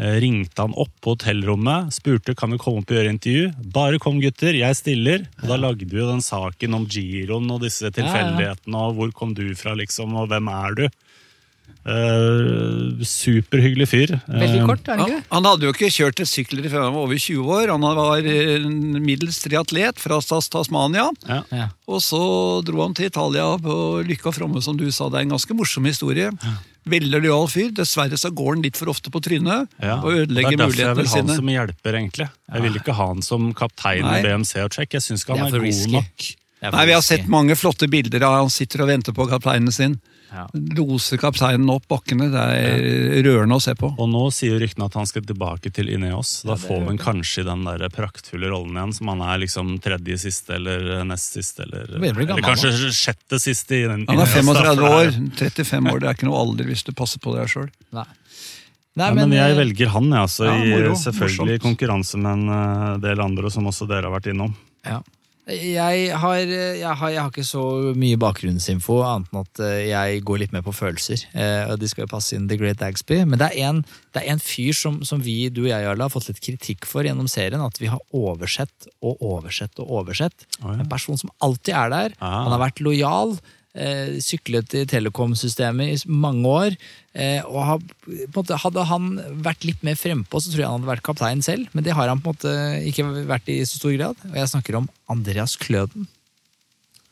eh, 0.00 0.16
ringte 0.24 0.64
han 0.64 0.72
opp 0.72 0.94
på 1.04 1.12
hotellrommet, 1.12 1.92
spurte 1.92 2.36
kan 2.38 2.54
vi 2.54 2.60
komme 2.62 2.80
opp 2.80 2.94
og 2.94 2.96
gjøre 2.96 3.12
intervju. 3.12 3.52
Bare 3.76 4.00
kom, 4.00 4.22
gutter, 4.24 4.56
jeg 4.56 4.78
stiller. 4.78 5.28
Og 5.42 5.52
da 5.52 5.60
lagde 5.60 5.88
vi 5.90 6.00
jo 6.00 6.08
den 6.08 6.24
saken 6.24 6.80
om 6.80 6.88
giroen 6.88 7.52
og 7.52 7.60
disse 7.66 7.92
tilfeldighetene, 7.92 8.86
og 8.88 8.96
hvor 8.96 9.12
kom 9.16 9.36
du 9.36 9.44
fra, 9.58 9.76
liksom, 9.76 10.16
og 10.16 10.32
hvem 10.32 10.48
er 10.54 10.80
du? 10.80 10.86
Eh, 11.82 13.02
superhyggelig 13.04 13.86
fyr. 13.90 14.12
Veldig 14.28 14.60
Eh, 14.60 14.66
kort, 14.66 14.86
er 14.88 14.96
det 14.96 15.00
Han, 15.02 15.10
ikke? 15.10 15.24
han 15.32 15.44
hadde 15.48 15.62
jo 15.66 15.72
ikke 15.72 15.90
kjørt 15.90 16.20
et 16.22 16.28
sykler 16.30 16.68
før 16.70 16.84
han 16.86 16.94
var 16.94 17.02
over 17.06 17.18
20 17.18 17.46
år. 17.50 17.68
Han 17.72 17.80
var 17.80 18.18
eh, 18.18 18.66
middels 19.02 19.40
triatlet 19.42 19.98
fra 19.98 20.20
Tas- 20.20 20.48
Tasmania. 20.48 21.08
Ja. 21.28 21.42
Ja. 21.50 21.68
Og 21.88 22.00
så 22.00 22.62
dro 22.64 22.82
han 22.82 22.94
til 22.94 23.06
Italia 23.06 23.56
på 23.58 24.04
Lykke 24.06 24.26
og 24.30 24.34
Fromme, 24.34 24.62
som 24.62 24.76
du 24.76 24.90
sa. 24.90 25.08
Det 25.08 25.18
er 25.18 25.22
en 25.26 25.34
ganske 25.34 25.54
morsom 25.58 25.84
historie. 25.84 26.30
Veldig 26.86 27.20
lojal 27.22 27.46
fyr. 27.48 27.70
Dessverre 27.74 28.18
så 28.18 28.30
går 28.34 28.54
han 28.56 28.62
litt 28.62 28.76
for 28.76 28.86
ofte 28.90 29.10
på 29.10 29.20
trynet 29.22 29.68
Ja, 29.82 29.98
og 30.02 30.12
ødelegger 30.12 30.58
mulighetene 30.58 30.62
sine. 30.62 30.76
det 30.76 30.82
er 30.82 30.94
derfor 30.94 30.96
jeg 30.96 30.96
vil 30.96 31.06
ha 31.06 31.16
han 31.16 31.26
sine. 31.28 31.36
som 31.36 31.46
hjelper, 31.48 31.92
egentlig. 31.98 32.28
Jeg 32.52 32.62
vil 32.62 32.74
ikke 32.80 32.94
ha 32.94 33.06
han 33.06 33.22
som 33.22 33.52
kaptein 33.54 34.02
Nei. 34.02 34.20
i 34.20 34.22
BMC 34.22 34.56
og 34.64 34.70
check. 34.72 34.90
Jeg 34.92 35.02
syns 35.02 35.24
ikke 35.24 35.36
han 35.38 35.46
er 35.46 35.54
er, 35.54 35.58
god 35.58 35.66
risky. 35.66 35.92
nok. 35.92 36.30
Nei, 36.62 36.86
Vi 36.86 36.92
har 36.92 37.02
sett 37.02 37.26
mange 37.26 37.56
flotte 37.58 37.88
bilder 37.90 38.22
av 38.22 38.36
han 38.42 38.50
sitter 38.50 38.82
og 38.82 38.88
venter 38.88 39.12
på 39.12 39.26
kapteinen 39.28 39.72
sin. 39.72 40.00
Ja. 40.32 40.46
Loser 40.78 41.18
kapteinen 41.20 41.68
opp 41.68 41.84
bakkene. 41.92 42.30
Det 42.32 42.42
er 42.56 43.22
rørende 43.26 43.58
å 43.58 43.60
se 43.62 43.74
på. 43.76 43.90
Og 44.00 44.08
nå 44.08 44.22
sier 44.32 44.54
jo 44.54 44.60
ryktene 44.62 44.86
at 44.88 44.94
han 44.96 45.06
skal 45.10 45.26
tilbake 45.28 45.68
til 45.76 45.90
Ineos. 45.92 46.30
Da 46.48 46.56
får 46.56 46.86
vi 46.88 46.96
kanskje 47.02 47.44
den 47.44 47.66
der 47.68 47.84
praktfulle 47.92 48.48
rollen 48.48 48.78
igjen, 48.78 48.94
som 48.96 49.10
han 49.12 49.20
er 49.28 49.42
liksom 49.44 49.74
tredje 49.84 50.16
siste 50.24 50.56
eller 50.56 51.04
nest 51.04 51.36
siste. 51.36 51.66
Eller, 51.68 51.92
eller 52.00 52.24
kanskje 52.42 52.72
kanskje 52.72 52.90
sjette 52.96 53.40
siste. 53.44 53.76
i 53.76 53.86
den- 53.86 54.06
Han 54.08 54.18
er 54.18 54.26
Ineos, 54.26 54.46
da, 54.54 54.62
35 54.72 54.88
år. 54.88 55.04
det 55.12 55.42
er- 55.42 55.50
35 55.50 55.92
år, 55.92 56.00
Det 56.00 56.08
er 56.08 56.14
ikke 56.14 56.28
noe 56.30 56.40
alder 56.40 56.64
hvis 56.64 56.84
du 56.84 56.92
passer 56.92 57.18
på 57.20 57.36
deg 57.36 57.46
sjøl. 57.48 57.68
Nei. 57.92 58.04
men, 58.96 59.06
Ja, 59.06 59.14
men 59.14 59.30
jeg 59.32 59.50
eh, 59.52 59.56
velger 59.64 59.88
han, 59.88 60.04
jeg, 60.04 60.20
altså, 60.20 60.44
Ja, 60.44 60.56
i 60.64 60.70
moro, 60.70 60.94
selvfølgelig 60.96 61.54
i 61.54 61.58
morsomt. 61.58 61.78
konkurranse 61.78 62.16
med 62.18 62.32
en 62.32 62.48
eh, 62.48 62.98
del 63.04 63.20
andre, 63.20 63.50
som 63.50 63.64
også 63.64 63.86
dere 63.88 64.08
har 64.10 64.20
vært 64.20 64.32
innom. 64.32 64.54
Ja. 64.84 65.00
Jeg 65.50 66.14
har, 66.22 66.36
jeg, 66.38 66.86
har, 66.86 67.08
jeg 67.10 67.18
har 67.18 67.30
ikke 67.32 67.42
så 67.42 67.62
mye 67.98 68.18
bakgrunnsinfo, 68.20 69.00
annet 69.02 69.32
enn 69.32 69.40
at 69.40 69.62
eh, 69.66 69.78
jeg 69.88 70.20
går 70.28 70.38
litt 70.38 70.52
mer 70.54 70.62
på 70.62 70.74
følelser. 70.76 71.24
Eh, 71.34 71.66
og 71.66 71.80
De 71.82 71.88
skal 71.90 72.04
jo 72.04 72.12
passe 72.12 72.36
inn 72.36 72.46
The 72.46 72.58
Great 72.60 72.78
Dagsby. 72.78 73.24
Men 73.26 73.40
det 73.40 73.48
er 73.50 73.72
en, 73.72 73.80
det 74.14 74.22
er 74.22 74.36
en 74.36 74.42
fyr 74.42 74.70
som, 74.78 75.00
som 75.02 75.24
vi, 75.24 75.48
du 75.50 75.64
og 75.64 75.72
jeg, 75.72 75.82
Jarle, 75.82 76.06
har 76.06 76.14
fått 76.14 76.30
litt 76.30 76.42
kritikk 76.46 76.86
for 76.86 77.02
gjennom 77.08 77.26
serien. 77.30 77.64
At 77.64 77.82
vi 77.82 77.90
har 77.90 77.98
oversett 78.14 78.86
og 79.02 79.18
oversett 79.18 79.82
og 79.82 79.90
oversett. 80.02 80.46
Oh, 80.60 80.70
ja. 80.70 80.78
En 80.84 80.92
person 80.92 81.18
som 81.18 81.34
alltid 81.42 81.74
er 81.74 81.90
der. 81.90 82.16
Ah. 82.22 82.44
Han 82.46 82.54
har 82.54 82.62
vært 82.68 82.84
lojal. 82.86 83.34
Eh, 83.72 84.18
syklet 84.20 84.74
i 84.76 84.82
telekomsystemet 84.84 85.94
i 85.94 86.10
mange 86.12 86.44
år. 86.44 86.74
Eh, 87.16 87.40
og 87.48 87.62
har, 87.64 87.78
på 88.04 88.12
en 88.12 88.34
måte, 88.34 88.58
hadde 88.60 88.84
han 88.90 89.06
vært 89.44 89.64
litt 89.64 89.80
mer 89.86 89.96
frempå, 89.96 90.42
så 90.44 90.52
tror 90.52 90.60
jeg 90.60 90.68
han 90.68 90.82
hadde 90.82 90.90
vært 90.90 91.06
kaptein 91.06 91.40
selv. 91.44 91.70
Men 91.72 91.86
det 91.86 91.94
har 91.96 92.10
han 92.12 92.20
på 92.20 92.34
en 92.34 92.36
måte 92.36 92.56
ikke 92.90 93.06
vært 93.30 93.48
i 93.48 93.62
så 93.64 93.80
stor 93.80 93.94
grad. 93.96 94.26
Og 94.28 94.36
jeg 94.36 94.50
snakker 94.52 94.76
om 94.82 94.90
Andreas 95.12 95.56
Kløden. 95.56 96.04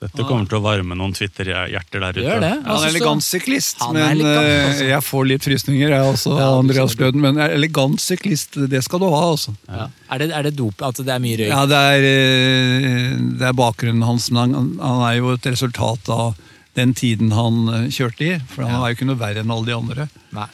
Dette 0.01 0.25
kommer 0.25 0.49
til 0.49 0.57
å 0.57 0.63
varme 0.65 0.97
noen 0.97 1.13
Twitter-hjerter 1.13 2.01
der 2.01 2.17
ute. 2.17 2.23
Gjør 2.25 2.39
det? 2.41 2.53
Han 2.53 2.63
er 2.65 2.71
Altså, 2.73 2.89
elegant 2.89 3.25
syklist, 3.25 3.81
Han 3.85 3.97
er 3.97 4.01
men 4.01 4.13
elegant, 4.15 4.49
eh, 4.49 4.69
altså. 4.69 4.85
jeg 4.89 5.05
får 5.05 5.27
litt 5.29 5.49
frysninger, 5.49 5.93
jeg 5.93 6.13
også, 6.13 6.37
Ja, 6.41 6.47
Andreas 6.57 6.95
Kløden, 6.97 7.21
Men 7.21 7.41
elegant 7.45 8.01
syklist, 8.01 8.57
det 8.73 8.81
skal 8.85 9.01
du 9.01 9.09
ha, 9.13 9.21
altså. 9.33 9.57
Ja. 9.69 9.89
Er, 10.09 10.23
det, 10.23 10.31
er 10.33 10.49
det 10.49 10.55
dop? 10.57 10.81
At 10.81 10.97
det 10.97 11.13
er 11.13 11.21
mye 11.21 11.37
røyk? 11.41 11.53
Ja, 11.53 11.67
det 11.69 11.83
er, 11.97 12.07
eh, 12.13 13.19
det 13.41 13.49
er 13.49 13.59
bakgrunnen 13.61 14.05
hans, 14.09 14.31
men 14.33 14.57
han, 14.57 14.71
han 14.81 15.05
er 15.09 15.19
jo 15.21 15.35
et 15.37 15.53
resultat 15.53 16.09
av 16.17 16.33
den 16.79 16.95
tiden 16.95 17.33
han 17.35 17.61
eh, 17.69 17.89
kjørte 17.93 18.27
i. 18.27 18.39
For 18.53 18.63
han 18.65 18.77
Ja. 18.79 18.81
er 18.87 18.93
jo 18.93 18.99
ikke 19.01 19.09
noe 19.11 19.21
verre 19.21 19.43
enn 19.45 19.51
alle 19.55 19.67
de 19.67 19.77
andre. 19.77 20.09
Nei. 20.37 20.47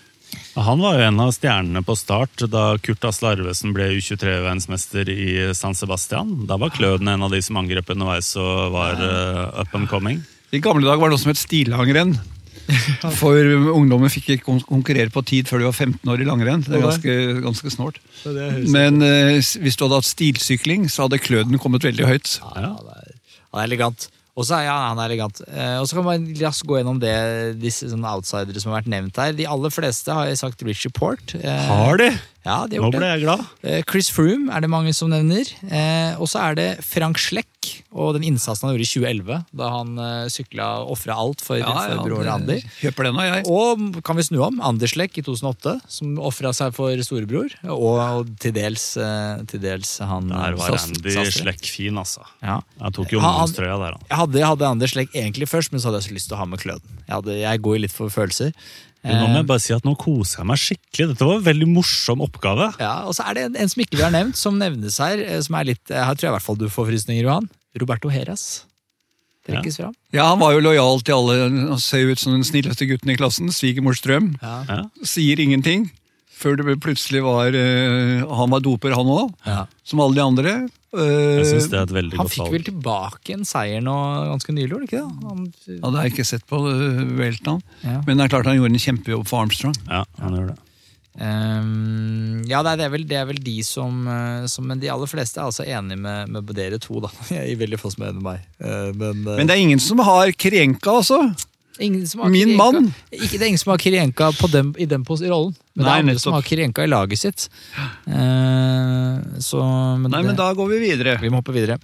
Han 0.56 0.80
var 0.80 0.96
jo 0.98 1.04
en 1.06 1.20
av 1.20 1.30
stjernene 1.36 1.82
på 1.84 1.94
start 1.96 2.42
da 2.50 2.76
Kurt 2.82 3.04
Asle 3.04 3.34
Arvesen 3.36 3.72
ble 3.76 3.90
U23-verdensmester 3.98 5.08
i 5.12 5.54
San 5.54 5.76
Sebastian. 5.76 6.46
Da 6.48 6.56
var 6.60 6.72
Kløden 6.74 7.08
en 7.12 7.22
av 7.22 7.30
de 7.32 7.40
som 7.44 7.58
angrep 7.60 7.90
underveis 7.92 8.32
og 8.40 8.72
var 8.74 8.96
uh, 9.00 9.60
up 9.60 9.74
and 9.76 9.88
coming. 9.88 10.22
I 10.56 10.60
gamle 10.64 10.86
dager 10.88 11.00
var 11.02 11.12
det 11.12 11.16
noe 11.18 11.22
som 11.22 11.32
het 11.32 11.40
stillangrenn. 11.40 12.16
For 13.20 13.36
ungdommen 13.76 14.10
fikk 14.10 14.32
ikke 14.34 14.56
konkurrere 14.66 15.12
på 15.14 15.22
tid 15.28 15.46
før 15.46 15.62
de 15.62 15.68
var 15.68 15.76
15 15.76 16.10
år 16.10 16.24
i 16.24 16.26
langrenn. 16.26 16.64
Det 16.66 16.74
er 16.80 16.82
ganske, 16.88 17.16
ganske 17.44 17.72
snålt. 17.76 18.00
Men 18.72 18.98
uh, 19.04 19.36
hvis 19.38 19.76
du 19.78 19.84
hadde 19.86 20.00
hatt 20.00 20.08
stilsykling, 20.08 20.88
så 20.90 21.06
hadde 21.06 21.20
kløden 21.22 21.60
kommet 21.62 21.86
veldig 21.86 22.08
høyt. 22.08 22.38
Ja, 22.42 22.70
ja, 22.70 22.74
det 22.82 23.60
er 23.60 23.62
elegant. 23.68 24.08
Og 24.36 24.44
så 24.44 24.58
er 24.58 24.66
ja, 24.66 24.76
han 24.90 24.98
er 25.00 25.08
elegant. 25.08 25.38
Eh, 25.48 25.78
og 25.80 25.86
så 25.88 25.96
kan 25.96 26.04
man 26.04 26.26
raskt 26.36 26.66
gå 26.68 26.76
gjennom 26.76 26.98
det, 27.00 27.12
disse 27.62 27.88
sånne 27.88 28.10
outsidere 28.18 28.60
som 28.60 28.72
har 28.72 28.82
vært 28.82 28.90
nevnt 28.92 29.20
her. 29.22 29.32
De 29.36 29.46
aller 29.48 29.72
fleste 29.72 30.12
har 30.12 30.28
sagt 30.36 30.64
Richie 30.66 30.92
Port. 30.92 31.32
Eh, 31.40 31.62
Har 31.70 31.96
de? 32.02 32.10
Ja, 32.46 32.60
de 32.70 32.78
har 32.78 32.86
Nå 32.86 32.94
ble 32.94 33.08
jeg 33.10 33.24
glad. 33.24 33.42
Eh, 33.66 33.82
Chris 33.90 34.08
Froome 34.14 34.52
er 34.54 34.62
det 34.62 34.70
mange 34.70 34.94
som 34.94 35.10
nevner. 35.10 35.50
Eh, 35.66 36.14
og 36.20 36.30
så 36.30 36.44
er 36.46 36.58
det 36.58 36.68
Frank 36.86 37.18
Schleck 37.18 37.50
og 37.96 38.12
den 38.16 38.26
innsatsen 38.28 38.68
han 38.68 38.74
gjorde 38.76 38.84
i 38.86 38.90
2011, 38.92 39.38
da 39.56 39.68
han 39.72 39.92
eh, 40.02 40.28
sykla 40.32 40.66
og 40.84 40.92
ofra 40.96 41.16
alt 41.18 41.42
for, 41.44 41.62
for 41.64 42.02
broren 42.04 42.30
Andy. 42.34 42.58
Kjøper 42.82 43.08
den 43.08 43.20
jeg. 43.24 43.44
Og 43.50 44.00
kan 44.06 44.18
vi 44.18 44.26
snu 44.26 44.38
om, 44.46 44.60
Anders 44.64 44.94
Schleck 44.94 45.16
i 45.18 45.24
2008, 45.26 45.76
som 45.96 46.16
ofra 46.30 46.52
seg 46.56 46.74
for 46.76 46.94
storebror. 47.06 47.54
Og, 47.64 47.98
og 47.98 48.32
til, 48.42 48.54
dels, 48.56 48.88
eh, 49.00 49.42
til 49.50 49.62
dels 49.64 49.96
han 50.04 50.30
Der 50.32 50.58
var 50.60 50.78
Andy 50.78 51.16
Schleck 51.32 51.66
fin, 51.70 51.98
altså. 52.00 52.24
Ja. 52.44 52.60
Jeg 52.82 52.98
tok 53.00 53.16
jo 53.16 53.22
ungdomstrøya 53.22 53.78
der, 53.82 53.96
han. 53.98 54.08
Jeg 54.10 54.20
hadde, 54.22 54.44
hadde 54.52 54.72
Anders 54.76 54.94
Schleck 54.94 55.16
egentlig 55.16 55.50
først, 55.50 55.72
men 55.74 55.82
så 55.82 55.90
hadde 55.90 56.04
jeg 56.04 56.10
så 56.10 56.18
lyst 56.20 56.30
til 56.30 56.38
å 56.38 56.42
ha 56.44 56.50
med 56.50 56.62
Kløden. 56.62 57.00
Jeg, 57.06 57.14
hadde, 57.14 57.40
jeg 57.42 57.64
går 57.64 57.78
jo 57.78 57.86
litt 57.86 57.96
for 57.96 58.12
følelser. 58.12 58.52
Nå 59.06 59.16
må 59.22 59.26
Eh, 59.30 59.34
jeg 59.38 59.46
bare 59.46 59.62
si 59.62 59.72
at 59.76 59.84
nå 59.86 59.92
koser 60.00 60.40
jeg 60.42 60.46
meg 60.50 60.58
skikkelig. 60.58 61.08
Dette 61.12 61.26
var 61.28 61.36
en 61.38 61.44
veldig 61.46 61.68
morsom 61.70 62.22
oppgave. 62.26 62.72
ja, 62.82 62.94
og 63.06 63.14
så 63.14 63.22
er 63.30 63.34
det 63.38 63.44
en, 63.50 63.56
en 63.62 63.68
som 63.70 63.82
ikke 63.84 63.96
vi 64.00 64.02
har 64.02 64.10
nevnt, 64.14 64.36
som 64.36 64.58
nevnes 64.58 64.98
her. 64.98 65.18
eh, 65.22 65.40
Som 65.46 65.54
er 65.60 65.64
litt, 65.72 65.84
her 65.88 66.14
tror 66.14 66.26
jeg 66.26 66.32
i 66.32 66.36
hvert 66.36 66.46
fall 66.48 66.58
du 66.58 66.66
får 66.68 66.88
frysninger, 66.90 67.22
Johan. 67.22 67.46
Roberto 67.78 68.08
Heras. 68.10 68.64
Trekkes 69.46 69.76
fram. 69.78 69.92
Ja, 70.12 70.24
Han 70.32 70.40
var 70.40 70.56
jo 70.56 70.60
lojal 70.64 70.98
til 71.06 71.14
alle. 71.14 71.36
Han 71.70 71.78
ser 71.78 72.10
ut 72.10 72.18
som 72.18 72.32
den 72.34 72.42
snilleste 72.42 72.88
gutten 72.90 73.12
i 73.12 73.16
klassen. 73.16 73.46
Svigermors 73.54 74.00
drøm. 74.02 74.32
Ja. 74.42 74.56
Ja. 74.66 74.78
Sier 75.06 75.38
ingenting. 75.38 75.90
Før 76.36 76.56
det 76.58 76.74
plutselig 76.82 77.22
var 77.24 77.54
eh, 77.54 78.24
Han 78.26 78.50
var 78.50 78.60
doper, 78.60 78.92
han 78.98 79.06
òg. 79.06 79.30
Ja. 79.46 79.66
Som 79.86 80.00
alle 80.02 80.18
de 80.18 80.24
andre. 80.24 80.56
Eh, 80.94 81.40
Jeg 81.40 81.46
synes 81.50 81.70
det 81.72 81.78
er 81.80 81.88
et 81.88 81.94
veldig 81.96 82.16
Han 82.20 82.28
godt 82.28 82.36
fikk 82.36 82.52
vel 82.54 82.66
tilbake 82.68 83.34
en 83.34 83.48
seier 83.48 83.82
nå 83.84 83.96
ganske 84.30 84.54
nylig, 84.54 84.68
gjorde 84.70 84.78
han 84.78 84.86
ikke 84.86 85.00
det? 85.00 85.30
Han, 85.30 85.48
Ja, 85.66 85.80
det 85.90 85.96
har 85.98 86.06
jeg 86.06 86.14
ikke 86.14 86.28
sett 86.30 86.46
på 86.46 86.60
uh, 86.62 87.02
Welton. 87.18 87.58
Ja. 87.82 87.98
Men 88.06 88.16
det 88.16 88.26
er 88.28 88.32
klart 88.36 88.46
han 88.50 88.60
gjorde 88.60 88.72
en 88.76 88.86
kjempejobb 88.86 89.26
for 89.28 89.42
Armstrong. 89.42 89.74
Ja, 89.90 90.04
han 90.22 90.38
gjør 90.38 90.52
det. 90.54 90.60
Ehm, 91.16 92.42
ja, 92.44 92.60
nei, 92.64 92.74
det 92.76 92.84
er, 92.86 92.92
vel, 92.92 93.04
det 93.08 93.16
er 93.16 93.28
vel 93.30 93.38
de 93.40 93.54
som, 93.64 94.02
eh, 94.10 94.44
som 94.52 94.66
Men 94.68 94.82
de 94.82 94.90
aller 94.92 95.08
fleste 95.08 95.40
er 95.40 95.48
altså 95.48 95.64
enig 95.64 95.96
med, 95.96 96.28
med 96.32 96.50
dere 96.56 96.80
to, 96.82 97.00
da. 97.04 97.10
Jeg 97.32 97.54
er 97.54 97.60
veldig 97.62 97.80
få 97.80 97.92
som 97.94 98.04
er 98.04 98.12
enig 98.12 98.20
med 98.22 98.28
meg. 98.34 98.48
Eh, 98.60 98.90
men, 98.92 99.22
eh, 99.24 99.38
Men 99.40 99.48
det 99.48 99.56
er 99.56 99.62
ingen 99.64 99.82
som 99.82 100.02
har 100.04 100.32
Krenka, 100.36 100.98
altså. 101.00 101.22
Min 101.78 102.54
mann. 102.56 102.92
Ikke, 103.12 103.36
det 103.36 103.42
er 103.42 103.48
ingen 103.50 103.60
som 103.60 103.72
har 103.74 103.78
Kirienka 103.82 104.30
på 104.38 104.48
dem, 104.52 104.74
i 104.78 104.86
den 104.88 105.04
pos- 105.04 105.20
rollen, 105.24 105.54
men 105.74 105.84
det 105.84 105.90
er 105.90 105.98
andre 106.00 106.06
nettopp. 106.12 106.22
som 106.24 106.32
har 106.36 106.42
Kirienka 106.46 106.84
i 106.86 106.90
laget 106.90 107.18
sitt. 107.20 107.48
Eh, 108.06 109.16
så, 109.44 109.60
men 110.00 110.10
Nei, 110.10 110.22
det, 110.22 110.30
men 110.30 110.38
da 110.38 110.50
går 110.56 110.70
vi 110.72 110.78
videre. 110.86 111.16
Vi 111.20 111.30
må 111.32 111.40
hoppe 111.42 111.54
videre. 111.56 111.78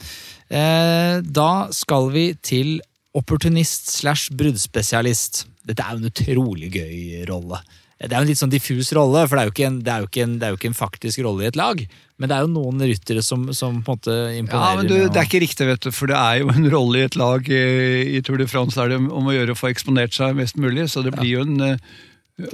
Eh, 0.52 1.20
da 1.24 1.50
skal 1.74 2.10
vi 2.14 2.26
til 2.44 2.78
opportunist 3.16 3.90
slash 3.98 4.30
bruddspesialist. 4.32 5.44
Dette 5.68 5.84
er 5.84 5.98
en 6.00 6.08
utrolig 6.08 6.70
gøy 6.74 7.24
rolle. 7.28 7.60
Det 8.02 8.10
er 8.10 8.18
jo 8.18 8.24
en 8.26 8.30
litt 8.32 8.40
sånn 8.40 8.52
diffus 8.52 8.90
rolle, 8.96 9.24
for 9.28 9.38
det 9.38 9.42
er 9.42 9.48
jo 9.48 9.54
ikke 9.54 9.66
en, 9.68 9.80
det 9.86 9.92
er 9.92 10.02
jo 10.02 10.08
ikke 10.08 10.24
en, 10.24 10.38
det 10.40 10.46
er 10.46 10.54
jo 10.54 10.58
ikke 10.58 10.70
en 10.72 10.78
faktisk 10.78 11.22
rolle 11.26 11.44
i 11.44 11.50
et 11.52 11.58
lag. 11.58 11.82
Men 12.18 12.30
det 12.30 12.36
er 12.36 12.44
jo 12.44 12.52
noen 12.52 12.84
ryttere 12.86 13.22
som, 13.22 13.44
som 13.54 13.80
på 13.82 13.94
en 13.94 13.98
måte 13.98 14.16
imponerer. 14.38 14.62
Ja, 14.68 14.78
men 14.78 14.90
du, 14.90 14.96
Det 15.06 15.20
er 15.20 15.28
ikke 15.28 15.42
riktig, 15.42 15.68
vet 15.70 15.86
du, 15.86 15.90
for 15.94 16.10
det 16.10 16.18
er 16.18 16.40
jo 16.42 16.50
en 16.52 16.70
rolle 16.72 17.02
i 17.02 17.06
et 17.08 17.18
lag 17.18 17.50
eh, 17.50 18.14
i 18.18 18.22
Tour 18.26 18.42
de 18.42 18.48
France 18.50 18.78
er 18.78 18.92
det 18.92 19.00
om 19.02 19.28
å 19.30 19.34
gjøre 19.34 19.54
å 19.54 19.58
få 19.58 19.70
eksponert 19.70 20.14
seg 20.16 20.38
mest 20.38 20.58
mulig, 20.60 20.88
så 20.90 21.04
det 21.06 21.14
blir 21.16 21.30
jo 21.36 21.46
en 21.46 21.66
eh, 21.72 21.90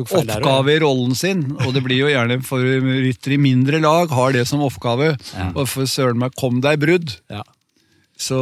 oppgave 0.05 0.75
i 0.75 0.81
rollen 0.83 1.15
sin, 1.17 1.45
og 1.63 1.73
det 1.77 1.85
blir 1.85 2.03
jo 2.05 2.11
gjerne 2.13 2.41
for 2.45 2.65
rytter 2.65 3.37
i 3.37 3.41
mindre 3.41 3.81
lag 3.85 4.13
har 4.13 4.35
det 4.37 4.45
som 4.51 4.65
oppgave. 4.65 5.15
Ja. 5.33 5.53
Og 5.55 5.69
for 5.71 5.89
søren 5.89 6.21
meg, 6.21 6.37
kom 6.39 6.61
deg 6.65 6.81
brudd! 6.83 7.17
Ja. 7.33 7.45
Så, 8.19 8.37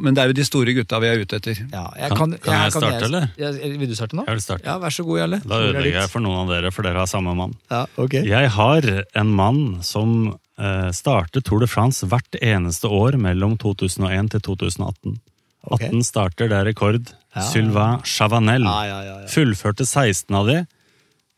men 0.00 0.14
det 0.14 0.22
er 0.22 0.30
jo 0.30 0.36
de 0.38 0.44
store 0.46 0.70
gutta 0.76 1.00
vi 1.02 1.08
er 1.10 1.18
ute 1.24 1.40
etter. 1.40 1.58
Ja, 1.72 1.88
jeg 1.98 2.10
Kan- 2.14 2.36
kan 2.38 2.60
jeg 2.62 2.72
starte, 2.76 3.04
eller? 3.08 3.24
Jeg, 3.36 3.72
vil 3.80 3.88
du 3.90 3.94
starte 3.98 4.14
nå? 4.14 4.22
Jeg 4.28 4.36
vil 4.38 4.42
starte. 4.44 4.64
Ja, 4.68 4.76
Vær 4.78 4.94
så 4.94 5.02
god, 5.04 5.18
Jarle. 5.18 5.40
Da 5.42 5.58
ødelegger 5.66 6.00
jeg 6.04 6.10
for 6.12 6.20
noen 6.22 6.44
av 6.44 6.52
dere, 6.54 6.70
for 6.70 6.82
dere 6.86 7.02
har 7.02 7.06
samme 7.10 7.34
mann. 7.34 7.56
Ja, 7.70 7.86
ok. 7.98 8.14
Jeg 8.22 8.50
har 8.54 8.86
en 9.18 9.32
mann 9.34 9.82
som 9.82 10.12
eh, 10.58 10.90
starter 10.94 11.42
Tour 11.42 11.58
de 11.60 11.66
France 11.66 12.06
hvert 12.06 12.38
eneste 12.40 12.86
år 12.86 13.18
mellom 13.18 13.58
2001 13.58 14.30
til 14.36 14.40
2018. 14.46 15.18
Ok. 15.66 15.82
18 15.90 16.02
starter, 16.06 16.48
det 16.48 16.60
er 16.60 16.64
rekord. 16.70 17.10
Ja. 17.34 17.42
Sylvain 17.50 17.98
Chavanel. 18.06 18.62
Ja, 18.62 18.78
ja, 18.86 19.00
ja, 19.02 19.16
ja. 19.24 19.26
Fullførte 19.26 19.82
16 19.84 20.30
av 20.38 20.46
de. 20.46 20.60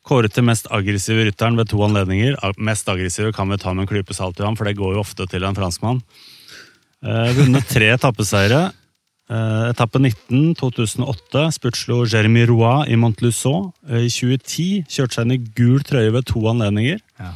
Kåret 0.04 0.32
til 0.36 0.44
mest 0.44 0.68
aggressive 0.70 1.24
rytteren 1.24 1.56
ved 1.56 1.68
to 1.72 1.80
anledninger. 1.84 2.36
Mest 2.60 2.86
aggressive 2.88 3.32
kan 3.32 3.48
vi 3.48 3.56
ta 3.56 3.72
med 3.72 3.88
en 3.88 3.90
klype 3.96 4.12
salt 4.14 4.38
i 4.40 4.44
ham, 4.44 4.56
for 4.56 4.68
det 4.68 4.76
går 4.76 4.94
jo 4.94 5.00
ofte 5.00 5.26
til 5.28 5.42
en 5.48 5.56
franskmann. 5.56 6.02
Eh, 7.04 7.32
vunnet 7.36 7.68
tre 7.70 7.92
etappeseiere. 7.94 8.68
Uh, 9.28 9.68
etappe 9.68 10.00
19, 10.00 10.54
2008, 10.56 11.42
spurtslo 11.52 11.98
Jeremy 12.08 12.46
Roy 12.48 12.86
i 12.88 12.96
Montluçon. 12.96 13.66
Uh, 13.84 13.98
I 14.06 14.08
2010 14.08 14.86
kjørte 14.88 15.18
seg 15.18 15.26
inn 15.26 15.34
i 15.34 15.42
gul 15.58 15.82
trøye 15.84 16.14
ved 16.14 16.24
to 16.30 16.40
anledninger. 16.48 17.02
Ja. 17.20 17.34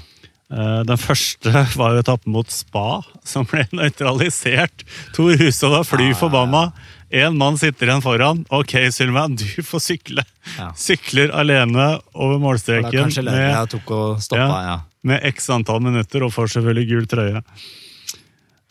Eh, 0.52 0.80
Den 0.88 1.00
første 1.00 1.52
var 1.80 1.94
jo 1.94 2.02
etappen 2.02 2.34
mot 2.34 2.50
Spa, 2.52 3.02
som 3.24 3.46
ble 3.48 3.64
nøytralisert. 3.72 4.84
Tor 5.16 5.36
Hushovd 5.40 5.76
var 5.78 5.86
fly 5.88 6.10
forbanna. 6.18 6.64
Én 7.12 7.36
mann 7.36 7.58
sitter 7.60 7.88
igjen 7.88 8.04
foran. 8.04 8.42
Ok, 8.52 8.74
Sylvain, 8.92 9.36
du 9.36 9.44
får 9.64 9.84
sykle. 9.84 10.24
Ja. 10.56 10.70
Sykler 10.76 11.32
alene 11.36 11.94
over 12.16 12.40
målstreken 12.40 13.12
med, 13.28 13.72
tok 13.72 13.92
og 13.92 14.22
stoppa, 14.24 14.48
ja. 14.48 14.72
Ja. 14.72 14.76
med 15.08 15.24
x 15.32 15.48
antall 15.52 15.82
minutter, 15.84 16.24
og 16.24 16.32
får 16.32 16.54
selvfølgelig 16.56 16.88
gul 16.88 17.08
trøye. 17.12 17.44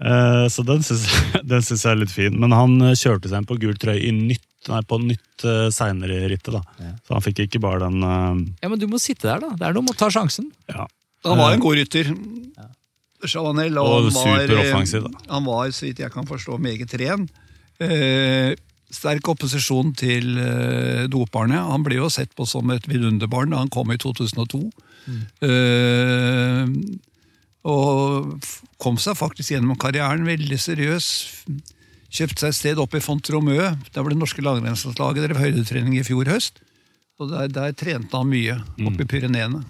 Eh, 0.02 0.46
Så 0.50 0.64
den 0.66 0.82
syns 0.86 1.04
den 1.52 1.62
syns 1.66 1.84
jeg 1.86 1.92
er 1.94 2.00
litt 2.02 2.14
fin. 2.14 2.38
Men 2.42 2.56
han 2.58 2.78
eh, 2.82 2.96
kjørte 2.98 3.30
seg 3.30 3.42
inn 3.44 3.50
på 3.50 3.60
gul 3.62 3.78
trøye 3.82 4.02
i 4.02 4.12
nytt, 4.16 4.46
nei, 4.70 4.80
på 4.86 4.98
nytt 5.02 5.46
uh, 5.46 5.68
seinere 5.74 6.20
i 6.24 6.28
rittet. 6.34 6.54
da. 6.54 6.62
Ja. 6.82 6.92
Så 7.08 7.16
han 7.18 7.24
fikk 7.26 7.40
ikke 7.48 7.62
bare 7.64 7.82
den 7.88 8.02
eh, 8.06 8.42
Ja, 8.66 8.70
men 8.74 8.82
du 8.82 8.88
må 8.92 9.00
sitte 9.02 9.30
der, 9.30 9.40
da. 9.42 9.54
Det 9.58 9.68
er 9.70 9.74
noe 9.78 9.86
med 9.86 9.96
å 9.96 10.00
ta 10.02 10.10
sjansen. 10.14 10.52
ja. 10.72 10.88
Han 11.22 11.38
var 11.38 11.54
en 11.54 11.62
god 11.62 11.76
rytter. 11.78 12.08
Chavanel, 13.30 13.76
og, 13.78 13.86
Og 13.86 14.08
han 14.10 14.14
var, 14.16 14.40
superoffensiv, 14.42 15.04
eh, 15.06 15.26
Han 15.30 15.46
var, 15.46 15.70
så 15.78 15.86
vidt 15.86 16.00
jeg 16.02 16.10
kan 16.16 16.26
forstå, 16.26 16.56
meget 16.58 16.96
ren. 16.98 17.28
Eh, 17.78 18.56
sterk 18.90 19.30
opposisjon 19.30 19.94
til 20.02 20.32
eh, 20.42 21.04
doperne. 21.14 21.60
Han 21.70 21.86
ble 21.86 22.00
jo 22.00 22.10
sett 22.10 22.34
på 22.34 22.48
som 22.50 22.74
et 22.74 22.90
vidunderbarn 22.90 23.54
da 23.54 23.62
han 23.62 23.70
kom 23.70 23.94
i 23.94 24.00
2002. 24.02 24.64
Eh, 25.46 26.66
og 27.70 28.34
kom 28.82 28.98
seg 29.02 29.18
faktisk 29.20 29.54
gjennom 29.54 29.78
karrieren 29.80 30.26
veldig 30.28 30.58
seriøs. 30.60 31.08
Kjøpte 32.12 32.44
seg 32.44 32.52
et 32.52 32.58
sted 32.58 32.82
oppe 32.82 33.00
i 33.00 33.04
Font-Romeu. 33.04 33.62
Der 33.94 34.02
var 34.04 34.12
det 34.12 34.20
norske 34.20 34.44
langrennslandslaget 34.44 35.30
drev 35.30 35.40
høydetrening 35.40 36.00
i 36.00 36.06
fjor 36.08 36.28
høst. 36.32 36.60
Og 37.22 37.30
der, 37.30 37.52
der 37.54 37.76
trente 37.78 38.18
han 38.18 38.30
mye, 38.32 38.58
oppe 38.82 39.06
i 39.06 39.10
Pyreneene. 39.10 39.62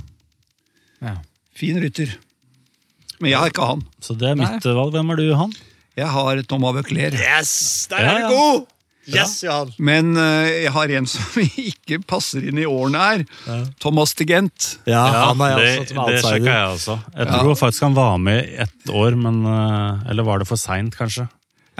Ja. 1.03 1.17
Fin 1.57 1.79
rytter. 1.83 2.15
Men 3.19 3.33
jeg 3.33 3.41
har 3.43 3.51
ikke 3.51 3.67
han. 3.73 3.83
Så 4.01 4.15
det 4.17 4.31
er 4.31 4.39
mitt 4.39 4.65
valg. 4.65 4.95
Hvem 4.95 5.13
er 5.13 5.19
du, 5.19 5.27
han? 5.37 5.51
Jeg 5.99 6.07
har 6.07 6.41
Tom 6.47 6.63
Bøckler. 6.63 7.17
Yes! 7.19 7.87
Der 7.91 7.99
er 7.99 8.07
er 8.07 8.21
ja. 8.23 8.29
ja. 8.29 8.29
god! 8.31 8.69
Yes, 9.15 9.35
Johan. 9.45 9.73
Men 9.81 10.13
uh, 10.17 10.47
jeg 10.47 10.71
har 10.75 10.95
en 10.99 11.09
som 11.09 11.43
ikke 11.71 12.01
passer 12.07 12.47
inn 12.49 12.61
i 12.61 12.67
årene 12.69 13.03
her. 13.03 13.25
Thomas 13.83 14.15
de 14.17 14.27
Gent. 14.29 14.71
Ja, 14.89 15.03
han 15.31 15.43
er 15.45 15.59
det, 15.59 15.73
som 15.91 16.03
det 16.07 16.21
sjekka 16.23 16.55
jeg 16.55 16.71
også. 16.77 16.97
Jeg 17.17 17.29
tror 17.33 17.59
faktisk 17.59 17.89
han 17.89 17.97
var 17.97 18.17
med 18.21 18.41
i 18.45 18.57
ett 18.65 18.89
år, 18.91 19.17
men 19.19 19.43
uh, 19.47 20.01
Eller 20.09 20.27
var 20.27 20.41
det 20.41 20.49
for 20.49 20.59
seint, 20.59 20.95
kanskje? 20.97 21.27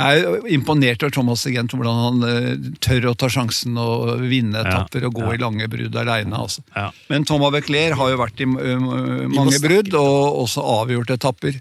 Jeg 0.01 0.21
er 0.23 0.45
imponert 0.55 1.03
over 1.03 1.13
Thomas 1.13 1.43
de 1.45 1.51
Gent, 1.53 1.73
hvordan 1.75 1.97
han 1.99 2.23
eh, 2.25 2.69
tør 2.81 3.09
å 3.11 3.13
ta 3.19 3.27
sjansen 3.29 3.75
og 3.77 4.23
vinne 4.23 4.63
etapper 4.63 5.03
og 5.09 5.17
gå 5.19 5.25
ja. 5.27 5.33
i 5.35 5.41
lange 5.41 5.67
brudd 5.69 5.97
aleine. 5.99 6.31
Altså. 6.39 6.63
Ja. 6.73 6.87
Men 7.11 7.27
Thomas 7.27 7.51
Becler 7.53 7.97
har 7.99 8.13
jo 8.13 8.21
vært 8.21 8.41
i 8.41 8.47
mange 8.47 9.59
brudd, 9.61 9.91
og 9.99 10.39
også 10.45 10.63
avgjort 10.79 11.11
etapper. 11.17 11.59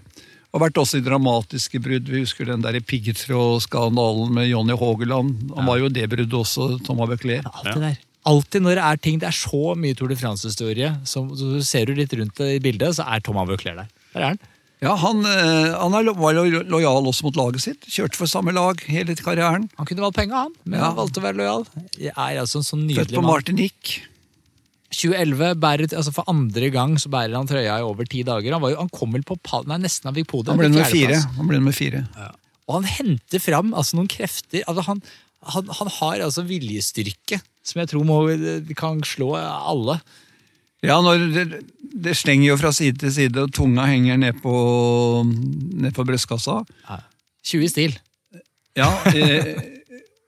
Og 0.51 0.59
vært 0.59 0.75
også 0.81 0.99
i 0.99 1.03
dramatiske 1.05 1.79
brudd. 1.79 2.09
Vi 2.11 2.25
husker 2.25 2.45
den 2.49 2.61
der 2.65 2.75
piggtrådskandalen 2.83 4.33
med 4.35 4.49
Jonny 4.49 4.75
Haageland. 4.75 5.51
Han 5.55 5.65
var 5.69 5.79
jo 5.79 5.87
det 5.89 6.09
bruddet 6.11 6.33
også, 6.35 6.73
Thomas 6.85 7.09
Bøckler. 7.13 7.45
Alt 7.47 7.69
det 7.73 7.81
der. 7.85 7.99
Alltid 8.27 8.61
når 8.61 8.75
det 8.77 8.83
er 8.85 8.97
ting, 9.01 9.15
det 9.21 9.29
er 9.31 9.33
så 9.33 9.71
mye 9.79 9.95
Tour 9.97 10.11
de 10.11 10.17
France-historie, 10.19 10.91
så, 11.09 11.23
så 11.39 11.61
ser 11.65 11.87
du 11.89 11.95
litt 11.97 12.11
rundt 12.13 12.35
det 12.37 12.49
i 12.57 12.59
bildet, 12.61 12.93
så 12.99 13.07
er 13.09 13.23
Thomas 13.25 13.47
Bøckler 13.49 13.79
der. 13.79 13.87
Der 14.13 14.21
er 14.21 14.27
han. 14.33 14.41
Ja, 14.81 14.95
Han, 14.97 15.19
eh, 15.29 15.71
han 15.77 15.93
er 15.93 16.03
lo- 16.07 16.15
var 16.17 16.33
lo- 16.33 16.63
lojal 16.65 17.05
også 17.09 17.23
mot 17.27 17.35
laget 17.37 17.61
sitt. 17.61 17.83
Kjørte 17.85 18.17
for 18.17 18.25
samme 18.29 18.53
lag 18.53 18.79
hele 18.89 19.13
karrieren. 19.15 19.67
Han 19.77 19.85
kunne 19.89 20.01
valgt 20.01 20.17
penger, 20.17 20.35
han, 20.47 20.55
men 20.65 20.79
Ja. 20.79 20.87
han 20.89 20.95
valgte 20.97 21.21
å 21.21 21.25
være 21.27 21.37
lojal. 21.37 21.65
Jeg 21.97 22.11
er 22.17 22.39
altså 22.41 22.57
en 22.61 22.65
sånn 22.65 22.87
Født 22.89 22.97
nydelig 22.97 23.17
på 23.17 23.21
mann. 23.21 23.31
Martinique. 23.35 23.99
2011, 24.91 25.55
bærer, 25.63 25.87
altså 25.95 26.11
for 26.15 26.27
andre 26.31 26.67
gang 26.73 26.97
så 26.99 27.09
bærer 27.11 27.37
han 27.37 27.47
trøya 27.49 27.79
i 27.79 27.85
over 27.87 28.07
ti 28.11 28.25
dager. 28.27 28.51
Han, 28.51 28.63
var 28.63 28.73
jo, 28.73 28.79
han 28.81 28.91
kom 28.91 29.15
vel 29.15 29.23
på 29.27 29.37
nei, 29.69 29.79
nesten 29.83 30.09
han 30.09 30.17
fikk 30.17 30.29
podium. 30.33 30.55
Han 30.55 30.61
ble 30.61 30.71
nummer 30.73 30.91
fire. 30.91 31.21
Han 31.37 31.47
ble 31.49 31.61
nummer 31.61 31.75
fire. 31.75 32.03
Og 32.67 32.79
han 32.79 32.89
henter 32.89 33.43
fram 33.43 33.71
altså, 33.71 33.97
noen 33.99 34.11
krefter. 34.11 34.65
Altså, 34.67 34.83
han, 34.89 34.99
han, 35.55 35.71
han 35.79 35.93
har 35.99 36.25
altså 36.27 36.43
viljestyrke 36.47 37.39
som 37.65 37.81
jeg 37.81 37.91
tror 37.91 38.05
må, 38.07 38.19
kan 38.77 39.01
slå 39.05 39.35
alle. 39.37 39.99
Ja, 40.81 40.97
når 41.03 41.27
det, 41.35 41.45
det 41.81 42.15
slenger 42.17 42.51
jo 42.51 42.57
fra 42.57 42.71
side 42.73 42.97
til 43.03 43.13
side, 43.13 43.43
og 43.43 43.53
tunga 43.53 43.85
henger 43.89 44.17
ned 44.17 44.39
på, 44.41 44.53
ned 45.25 45.93
på 45.93 46.05
brystkassa. 46.07 46.61
20 47.45 47.67
i 47.67 47.69
stil. 47.69 47.99
Ja, 48.77 48.89
eh, 49.13 49.53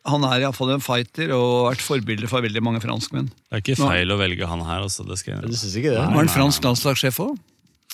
han 0.06 0.26
er 0.28 0.42
iallfall 0.44 0.74
en 0.76 0.84
fighter 0.84 1.32
og 1.36 1.48
har 1.66 1.72
vært 1.76 1.86
forbilde 1.86 2.28
for 2.32 2.44
veldig 2.44 2.62
mange 2.66 2.82
franskmenn. 2.84 3.30
Det 3.30 3.56
er 3.60 3.64
ikke 3.64 3.78
Nå- 3.80 3.88
feil 3.90 4.12
å 4.12 4.18
velge 4.20 4.48
han 4.50 4.62
her. 4.68 4.84
Også, 4.84 5.06
det 5.08 5.18
skal 5.22 5.36
jeg 5.38 5.50
du 5.50 5.56
synes 5.56 5.78
ikke 5.80 5.94
Nei, 5.96 6.10
Var 6.12 6.22
han 6.26 6.32
fransk 6.34 6.64
landslagssjef 6.68 7.20
òg? 7.24 7.38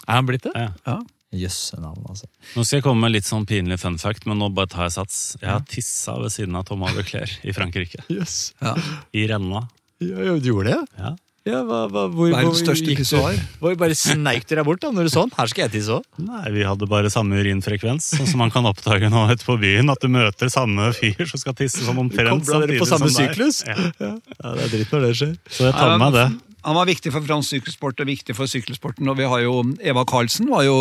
Er 0.07 0.14
han 0.18 0.26
blitt 0.30 0.48
det? 0.48 0.53
Ja. 0.56 0.69
Ja. 0.88 0.99
Jøsse 1.31 1.77
navn, 1.77 2.02
altså. 2.10 2.26
Nå 2.56 2.64
skal 2.65 2.80
jeg 2.80 2.84
komme 2.88 3.03
med 3.06 3.11
litt 3.14 3.27
sånn 3.27 3.45
pinlig 3.45 3.77
fun 3.77 3.99
fact, 4.02 4.26
men 4.26 4.40
nå 4.41 4.48
bare 4.52 4.65
tar 4.72 4.88
jeg 4.88 4.95
sats. 4.98 5.18
Jeg 5.40 5.52
har 5.52 5.61
tissa 5.69 6.15
ved 6.18 6.31
siden 6.34 6.56
av 6.57 6.65
Thomas 6.65 6.95
Leclerc 6.98 7.36
i 7.45 7.53
Frankrike. 7.53 8.02
Yes. 8.10 8.53
Ja. 8.64 8.73
I 9.14 9.27
renna. 9.30 9.68
Ja, 10.02 10.34
du 10.41 10.48
gjorde 10.49 10.73
det? 10.73 10.80
Ja. 10.98 11.11
Ja, 11.48 11.61
hva, 11.64 11.86
hva, 11.88 12.03
hvor, 12.11 12.34
Verdens 12.34 12.60
største 12.61 12.95
pissoar. 12.98 13.38
Hvor 13.61 13.78
bare 13.80 13.95
sneik 13.98 14.44
du 14.49 14.57
deg 14.57 14.66
bort 14.68 14.82
da, 14.84 14.91
når 14.94 15.07
du 15.07 15.11
så 15.14 15.24
den? 15.24 15.32
Her 15.38 15.49
skal 15.52 15.66
jeg 15.66 15.74
tisse 15.78 15.95
òg. 15.95 16.03
Nei, 16.22 16.44
vi 16.56 16.66
hadde 16.68 16.90
bare 16.91 17.11
samme 17.14 17.40
urinfrekvens, 17.40 18.11
sånn 18.18 18.28
som 18.30 18.44
man 18.44 18.52
kan 18.53 18.68
oppdage 18.70 19.07
nå 19.11 19.24
ute 19.32 19.48
på 19.48 19.56
byen. 19.61 19.90
At 19.94 20.03
du 20.03 20.11
møter 20.11 20.52
samme 20.52 20.91
fyr 20.98 21.24
som 21.30 21.41
skal 21.41 21.56
tisse 21.57 21.86
som 21.86 21.98
omtrent 22.02 22.44
samtidig 22.49 22.82
på 22.84 22.90
samme 22.90 23.07
som 23.07 23.24
deg. 23.24 23.32
syklus? 23.32 23.64
Ja. 23.66 23.78
Ja, 24.03 24.53
det 24.57 24.68
er 24.68 24.74
dritt 24.76 24.94
når 24.94 25.07
det 25.07 25.14
skjer. 25.22 25.34
Så 25.48 25.70
jeg 25.70 25.78
tar 25.78 25.95
med 25.95 26.03
meg 26.03 26.18
det. 26.18 26.28
Han 26.68 26.76
var 26.76 26.90
viktig 26.90 27.14
for 27.16 27.24
fransk 27.24 27.56
sykkelsport 27.56 28.03
og 28.03 28.10
viktig 28.10 28.36
for 28.36 28.52
sykkelsporten. 28.52 29.07
Og 29.07 29.16
vi 29.20 29.28
har 29.32 29.44
jo 29.45 29.61
Eva 29.80 30.03
Karlsen 30.07 30.52
var 30.52 30.66
jo 30.68 30.78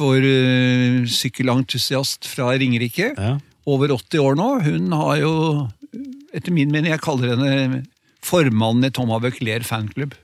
vår 0.00 0.24
uh, 0.24 1.08
sykkelentusiast 1.08 2.28
fra 2.28 2.52
Ringerike. 2.60 3.14
Ja. 3.16 3.38
Over 3.68 3.96
80 3.96 4.22
år 4.24 4.36
nå. 4.36 4.50
Hun 4.64 4.92
har 4.96 5.16
jo, 5.20 5.32
etter 6.36 6.52
min 6.52 6.72
mening, 6.72 6.92
jeg 6.92 7.04
kaller 7.04 7.34
henne 7.34 7.82
formannen 8.30 8.86
i 8.88 8.94
Thomas 8.94 9.22
Bøckler 9.26 9.66
fanklubb. 9.66 10.16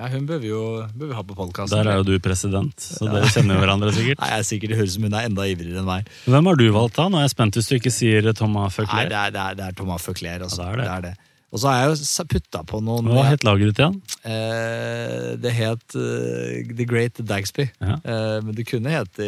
Ja, 0.00 0.08
hun 0.08 0.24
bør 0.24 0.38
vi 0.40 0.48
jo 0.48 0.60
bør 0.96 1.10
vi 1.10 1.16
ha 1.18 1.22
på 1.28 1.34
podkasten. 1.36 1.76
Der 1.76 1.90
er 1.92 1.98
jo 2.00 2.04
du 2.08 2.14
president, 2.24 2.72
så 2.80 3.04
dere 3.04 3.28
kjenner 3.28 3.58
jo 3.58 3.64
hverandre 3.66 3.90
sikkert. 3.92 4.20
Nei, 4.22 4.30
jeg 4.32 4.40
er 4.40 4.46
sikkert, 4.48 4.72
Det 4.72 4.78
høres 4.78 4.94
ut 4.94 4.96
som 4.96 5.04
hun 5.04 5.16
er 5.18 5.26
enda 5.28 5.48
ivrigere 5.50 5.82
enn 5.82 5.88
meg. 5.88 6.08
Hvem 6.24 6.48
har 6.48 6.60
du 6.60 6.64
valgt 6.72 6.96
da? 6.96 7.08
Nå 7.12 7.20
er 7.20 7.26
jeg 7.26 7.32
spent 7.34 7.58
hvis 7.58 7.68
du 7.68 7.74
ikke 7.76 7.92
sier 7.92 8.30
Thomas 8.38 8.78
Nei, 8.80 9.02
det 9.10 9.18
er, 9.18 9.34
det 9.34 9.42
er, 9.42 9.58
det 9.58 9.66
er 9.66 9.76
Thomas 9.76 10.06
Føkler. 10.08 10.46
Altså. 10.46 10.70
Ja, 10.70 10.78
det 10.80 10.88
er 10.94 11.04
det. 11.10 11.12
Og 11.50 11.58
så 11.58 11.66
har 11.66 11.80
jeg 11.80 11.96
jo 11.98 12.24
putta 12.30 12.60
på 12.62 12.78
noen 12.78 13.08
Hva 13.10 13.24
het 13.26 13.42
laget 13.42 13.72
ditt 13.72 13.80
igjen? 13.82 13.96
eh, 14.22 15.32
Det 15.42 15.50
het 15.56 15.96
uh, 15.98 16.60
The 16.78 16.84
Great 16.86 17.18
Dagsby. 17.26 17.64
Ja. 17.82 17.96
Eh, 18.04 18.36
men 18.46 18.54
det 18.54 18.68
kunne 18.70 18.92
hete 18.92 19.26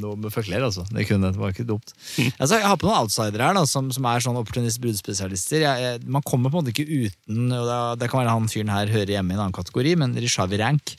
noe 0.00 0.18
med 0.18 0.34
Føkler, 0.34 0.64
altså. 0.66 0.82
Det 0.90 1.04
kunne, 1.06 1.30
det 1.30 1.38
var 1.38 1.54
ikke 1.54 1.68
dumt. 1.68 1.94
altså, 2.40 2.58
jeg 2.58 2.66
har 2.66 2.80
på 2.82 2.88
noen 2.88 2.98
outsidere 3.04 3.46
her 3.46 3.54
da, 3.60 3.62
som, 3.70 3.92
som 3.94 4.08
er 4.10 4.18
sånn 4.26 4.40
jeg- 5.84 6.02
Man 6.10 6.26
kommer 6.26 6.50
på 6.50 6.58
en 6.58 6.66
måte 6.66 6.74
ikke 6.74 6.90
uten 7.06 7.46
og 7.54 7.70
det, 7.70 7.78
det 8.02 8.10
kan 8.10 8.24
være 8.24 8.34
han 8.34 8.50
fyren 8.50 8.74
her 8.74 8.90
hører 8.90 9.14
hjemme 9.14 9.30
i 9.30 9.38
en 9.38 9.44
annen 9.46 9.54
kategori, 9.54 9.94
men 10.02 10.18
Rishavi 10.18 10.58
Rank. 10.58 10.96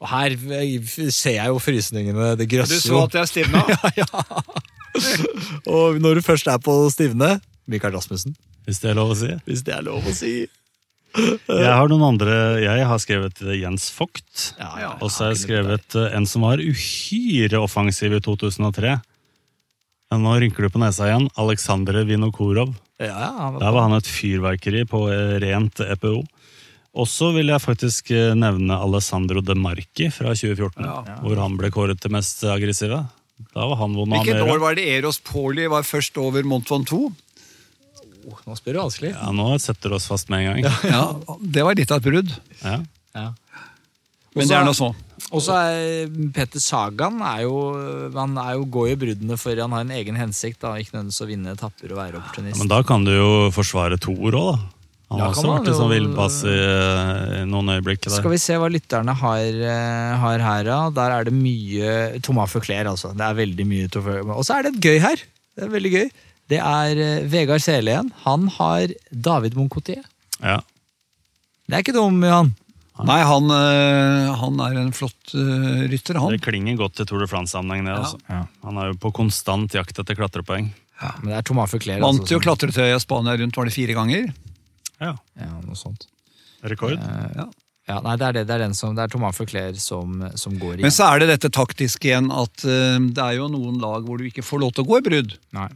Og 0.00 0.08
her 0.08 0.32
eh, 0.32 0.80
ser 1.12 1.36
jeg 1.42 1.52
jo 1.52 1.60
frysningene. 1.60 2.32
Det 2.40 2.48
Du 2.48 2.56
så 2.80 3.04
at 3.04 3.20
jeg 3.20 3.34
stivna? 3.36 3.66
Og 5.70 6.00
når 6.00 6.18
du 6.18 6.22
først 6.24 6.48
er 6.48 6.58
på 6.62 6.74
stivne, 6.92 7.38
Mikael 7.70 7.94
Rasmussen. 7.94 8.34
Hvis 8.70 8.82
det 8.82 8.92
er 8.92 8.98
lov 9.00 9.12
å 9.12 9.18
si. 9.18 9.34
Hvis 9.48 9.66
det 9.66 9.74
er 9.74 9.86
lov 9.86 10.06
å 10.06 10.14
si. 10.14 10.34
Jeg 11.50 11.70
har 11.74 11.88
noen 11.90 12.04
andre 12.12 12.34
Jeg 12.62 12.84
har 12.86 13.00
skrevet 13.02 13.40
Jens 13.58 13.88
Vogt. 13.96 14.52
Ja, 14.60 14.70
ja, 14.78 14.90
Og 15.02 15.10
så 15.10 15.26
har 15.26 15.32
jeg 15.34 15.42
skrevet 15.42 15.96
eh, 15.98 16.12
en 16.14 16.28
som 16.30 16.46
var 16.46 16.62
uhyre 16.62 17.58
offensiv 17.58 18.14
i 18.14 18.22
2003. 18.22 18.94
Men 20.10 20.26
nå 20.26 20.36
rynker 20.42 20.66
du 20.66 20.70
på 20.70 20.82
nesa 20.82 21.08
igjen. 21.08 21.26
Aleksandr 21.38 22.02
Vinokurov. 22.06 22.76
Ja, 23.00 23.10
ja, 23.10 23.50
var 23.56 23.58
Der 23.62 23.74
var 23.74 23.88
han 23.88 23.96
et 23.98 24.10
fyrverkeri 24.10 24.84
på 24.90 25.06
eh, 25.10 25.38
rent 25.42 25.82
EPO. 25.82 26.20
Og 26.90 27.06
så 27.06 27.30
vil 27.34 27.50
jeg 27.52 27.62
faktisk 27.62 28.10
eh, 28.14 28.32
nevne 28.38 28.78
Alessandro 28.78 29.42
De 29.42 29.54
Marchi 29.58 30.10
fra 30.14 30.34
2014. 30.34 30.86
Hvor 31.24 31.42
han 31.42 31.58
ble 31.58 31.70
kåret 31.74 32.02
til 32.02 32.14
mest 32.14 32.42
aggressive. 32.46 33.02
Da 33.54 33.66
var 33.66 33.78
han 33.80 33.94
vond 33.96 34.14
Hvilket 34.14 34.42
år 34.44 34.60
var 34.62 34.76
det 34.76 34.86
Eros 34.98 35.18
Pauli 35.24 35.66
var 35.70 35.86
først 35.86 36.18
over 36.20 36.44
Mont 36.46 36.70
Ventoux? 36.70 37.14
Nå 38.46 38.56
spør 38.58 38.76
du 38.76 38.80
vanskelig. 38.82 39.12
Ja, 39.14 39.30
nå 39.34 39.46
setter 39.62 39.92
du 39.92 39.96
oss 39.96 40.08
fast 40.10 40.30
med 40.32 40.44
en 40.44 40.62
gang. 40.62 40.80
Ja, 40.90 41.04
det 41.40 41.64
var 41.66 41.78
litt 41.78 41.92
av 41.94 42.02
et 42.02 42.08
brudd. 42.10 42.34
Ja. 42.62 42.80
Ja. 43.16 43.28
Men 44.36 44.46
det 44.46 44.54
er 44.54 44.66
nå 44.66 44.74
så. 44.76 44.92
Og 45.30 45.42
så 45.44 45.54
er 45.58 46.10
Peter 46.34 46.62
Sagan 46.62 47.20
er 47.22 47.44
jo, 47.44 47.54
han 48.14 48.36
er 48.40 48.56
jo 48.58 48.66
går 48.72 48.90
jo 48.90 48.96
i 48.96 48.98
bruddene 49.04 49.38
for 49.38 49.58
han 49.58 49.74
har 49.74 49.84
en 49.84 49.94
egen 49.94 50.18
hensikt. 50.18 50.60
da, 50.62 50.76
Ikke 50.78 50.96
nødvendigvis 50.96 51.22
å 51.24 51.28
vinne 51.30 51.54
etapper 51.56 51.94
og 51.94 52.00
være 52.00 52.20
opportunist. 52.20 52.58
Men 52.62 52.70
da 52.70 52.82
kan 52.86 53.06
du 53.06 53.12
jo 53.14 53.32
forsvare 53.54 53.98
Thor 54.02 54.38
òg, 54.38 54.52
da. 54.52 54.76
Han 55.10 55.18
har 55.24 55.32
også 55.34 55.50
vært 55.50 55.68
en 55.72 55.74
sånn 55.74 55.90
villbass 55.90 56.36
i 56.46 56.54
eh, 56.54 57.40
noen 57.50 57.72
øyeblikk. 57.74 58.04
der. 58.06 58.14
Skal 58.20 58.30
vi 58.30 58.38
se 58.38 58.54
hva 58.62 58.68
lytterne 58.70 59.14
har, 59.18 59.40
eh, 59.42 60.12
har 60.22 60.44
her, 60.46 60.68
da. 60.68 60.78
Der 60.94 61.14
er 61.16 61.26
det 61.26 61.34
mye 61.34 62.20
Thomas 62.22 62.54
Feuclair, 62.54 62.86
altså. 62.86 63.10
Det 63.18 63.26
er 63.26 63.38
veldig 63.40 63.66
mye 63.66 63.88
Og 63.90 64.44
så 64.46 64.58
er 64.60 64.68
det 64.68 64.76
et 64.76 64.84
gøy 64.86 65.00
her. 65.02 65.24
Det 65.58 65.66
er 65.66 65.72
veldig 65.74 65.92
gøy. 65.96 66.06
Det 66.50 66.58
er 66.58 66.98
Vegard 66.98 67.30
Vegard 67.30 67.62
Selén. 67.64 68.10
Han 68.24 68.48
har 68.56 68.90
David 69.10 69.54
Moncotier. 69.58 70.02
Ja. 70.40 70.58
Det 71.70 71.78
er 71.78 71.84
ikke 71.84 71.94
dum, 71.94 72.18
Johan. 72.26 72.52
Nei, 73.06 73.20
han, 73.24 73.46
øh, 73.54 74.26
han 74.36 74.60
er 74.60 74.76
en 74.82 74.90
flott 74.92 75.32
øh, 75.32 75.86
rytter, 75.88 76.18
han. 76.20 76.34
Det 76.34 76.42
klinger 76.44 76.76
godt 76.76 76.98
til 76.98 77.08
Tour 77.08 77.22
de 77.22 77.28
France-sammenheng. 77.30 77.86
Ja. 77.88 78.02
altså. 78.02 78.18
Han 78.66 78.80
er 78.80 78.90
jo 78.90 78.98
på 79.00 79.12
konstant 79.16 79.72
jakt 79.78 80.02
etter 80.02 80.18
klatrepoeng. 80.18 80.68
Ja, 81.00 81.14
men 81.22 81.32
det 81.32 81.38
er 81.38 81.46
Thomas 81.48 81.72
Feuclair. 81.72 82.02
Vant 82.02 82.20
altså, 82.20 82.36
jo 82.36 82.42
klatretøyet 82.44 82.98
i 82.98 83.00
Spania 83.00 83.38
rundt 83.40 83.56
var 83.56 83.70
det 83.70 83.72
fire 83.76 83.96
ganger. 83.96 84.28
Ja, 85.00 85.14
Ja, 85.40 85.50
noe 85.64 85.78
sånt. 85.78 86.08
Rekord. 86.66 86.98
Eh, 86.98 87.48
Ja, 87.88 87.96
nei, 88.04 88.12
det 88.20 88.26
er, 88.26 88.34
det, 88.36 88.42
det 88.46 88.54
er, 88.54 88.62
den 88.68 88.74
som, 88.76 88.92
det 88.94 89.02
er 89.02 89.10
Thomas 89.10 89.34
Feuclair 89.34 89.74
som, 89.80 90.20
som 90.38 90.52
går 90.60 90.76
igjen. 90.76 90.84
Men 90.84 90.92
så 90.94 91.08
er 91.08 91.22
det 91.22 91.30
dette 91.32 91.48
taktiske 91.50 92.06
igjen 92.06 92.28
at 92.30 92.62
uh, 92.62 93.00
det 93.02 93.24
er 93.24 93.38
jo 93.40 93.48
noen 93.50 93.80
lag 93.82 94.04
hvor 94.06 94.20
du 94.20 94.28
ikke 94.28 94.44
får 94.46 94.60
lov 94.62 94.74
til 94.76 94.84
å 94.84 94.90
gå 94.92 95.00
i 95.00 95.06
brudd. 95.08 95.34
Nei. 95.56 95.66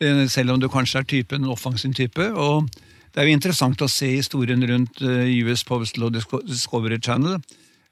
Eh, 0.00 0.26
Selv 0.30 0.54
om 0.54 0.60
du 0.62 0.68
kanskje 0.70 1.00
er 1.02 1.08
typen, 1.08 1.44
en 1.44 1.50
offensiv 1.54 1.94
type. 1.94 2.22
og 2.34 2.68
Det 3.12 3.22
er 3.22 3.28
jo 3.28 3.34
interessant 3.38 3.80
å 3.82 3.88
se 3.90 4.06
historien 4.16 4.62
rundt 4.68 5.00
eh, 5.02 5.30
US 5.44 5.64
Postal 5.64 6.04
og 6.08 6.12
Discovery 6.46 6.98
Channel. 7.02 7.40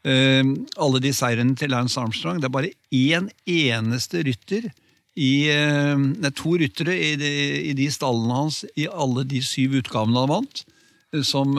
Eh, 0.07 0.43
alle 0.79 1.01
de 1.03 1.13
seirene 1.13 1.57
til 1.59 1.71
Lance 1.71 1.99
Armstrong. 1.99 2.39
Det 2.41 2.47
er 2.47 2.55
bare 2.55 2.75
én 2.95 3.31
eneste 3.47 4.23
rytter 4.27 4.71
i 5.17 5.49
Nei, 5.97 6.31
to 6.37 6.59
ryttere 6.61 6.93
i 6.93 7.15
de, 7.17 7.31
i 7.71 7.73
de 7.73 7.87
stallene 7.91 8.35
hans 8.37 8.65
i 8.77 8.85
alle 8.87 9.23
de 9.25 9.41
syv 9.41 9.79
utgavene 9.81 10.21
han 10.21 10.29
vant, 10.29 10.61
som 11.25 11.55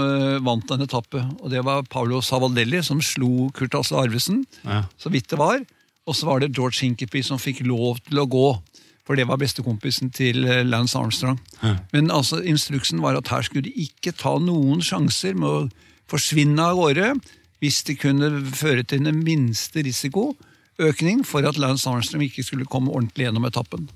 vant 0.46 0.74
en 0.76 0.84
etappe. 0.86 1.24
Og 1.42 1.50
det 1.50 1.64
var 1.66 1.82
Paolo 1.90 2.20
Savaldelli 2.22 2.84
som 2.86 3.02
slo 3.02 3.48
Kurt 3.58 3.74
Asle 3.74 3.98
Arvesen, 3.98 4.44
Ja. 4.62 4.84
så 5.02 5.10
vidt 5.10 5.32
det 5.34 5.40
var. 5.42 5.66
Og 6.06 6.14
så 6.14 6.30
var 6.30 6.40
det 6.40 6.52
George 6.54 6.86
Hinkepy 6.86 7.24
som 7.26 7.42
fikk 7.42 7.66
lov 7.66 7.98
til 8.06 8.22
å 8.22 8.28
gå. 8.30 8.46
For 9.08 9.16
det 9.16 9.28
var 9.30 9.40
bestekompisen 9.40 10.12
til 10.12 10.44
eh, 10.44 10.66
Lance 10.68 10.98
Armstrong. 11.00 11.40
Men 11.96 12.12
altså, 12.12 12.42
instruksen 12.44 13.00
var 13.02 13.16
at 13.16 13.32
her 13.32 13.46
skulle 13.48 13.70
de 13.70 13.88
ikke 13.88 14.12
ta 14.12 14.36
noen 14.44 14.84
sjanser 14.84 15.38
med 15.40 15.48
å 15.48 15.68
forsvinne 16.12 16.64
av 16.64 16.76
gårde 16.80 17.14
hvis 17.64 17.82
det 17.88 17.98
kunne 18.04 18.30
føre 18.54 18.84
til 18.86 19.08
den 19.08 19.24
minste 19.26 19.82
risikoøkning 19.88 21.24
for 21.26 21.48
at 21.48 21.58
Lance 21.58 21.90
Armstrong 21.90 22.28
ikke 22.28 22.46
skulle 22.46 22.68
komme 22.70 22.92
ordentlig 22.94 23.26
gjennom 23.26 23.48
etappen. 23.50 23.88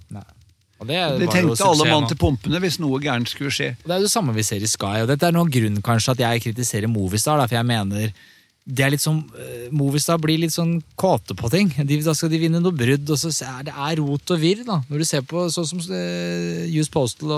Og 0.81 0.87
det, 0.89 0.97
Det 1.21 1.27
tenkte 1.29 1.67
alle 1.67 1.85
mann 1.91 2.07
til 2.09 2.17
pumpene 2.17 2.61
hvis 2.63 2.79
noe 2.81 2.97
gærent 3.03 3.29
skulle 3.29 3.53
skje. 3.53 3.75
Og 3.83 3.85
Det 3.85 3.93
er 3.93 4.01
jo 4.01 4.07
det 4.07 4.15
samme 4.15 4.33
vi 4.33 4.47
ser 4.47 4.63
i 4.65 4.69
Sky, 4.69 5.03
og 5.03 5.11
dette 5.11 5.27
er 5.27 5.35
noen 5.35 5.51
grunn 5.53 5.77
kanskje 5.85 6.15
at 6.15 6.23
jeg 6.23 6.45
kritiserer 6.47 6.89
Movistar, 6.89 7.43
for 7.45 7.59
jeg 7.59 7.67
mener 7.69 8.09
det 8.61 8.83
er 8.85 8.91
litt 8.93 9.01
sånn, 9.01 9.23
eh, 9.41 9.69
Movistar 9.73 10.19
blir 10.21 10.37
litt 10.37 10.53
sånn 10.53 10.75
kåte 10.99 11.33
på 11.37 11.49
ting. 11.49 11.71
De, 11.87 11.97
da 12.05 12.13
skal 12.13 12.29
de 12.29 12.37
vinne 12.43 12.61
noe 12.61 12.75
brudd, 12.75 13.09
og 13.09 13.17
så 13.17 13.31
er 13.47 13.65
det 13.65 13.73
er 13.73 13.97
rot 13.97 14.33
og 14.35 14.41
virr. 14.41 14.61
da. 14.67 14.81
Når 14.87 15.01
du 15.01 15.05
ser 15.07 15.25
på 15.25 15.47
sånn 15.49 15.65
som 15.65 15.81
uh, 15.89 16.67
Use 16.69 16.91
Postal 16.93 17.33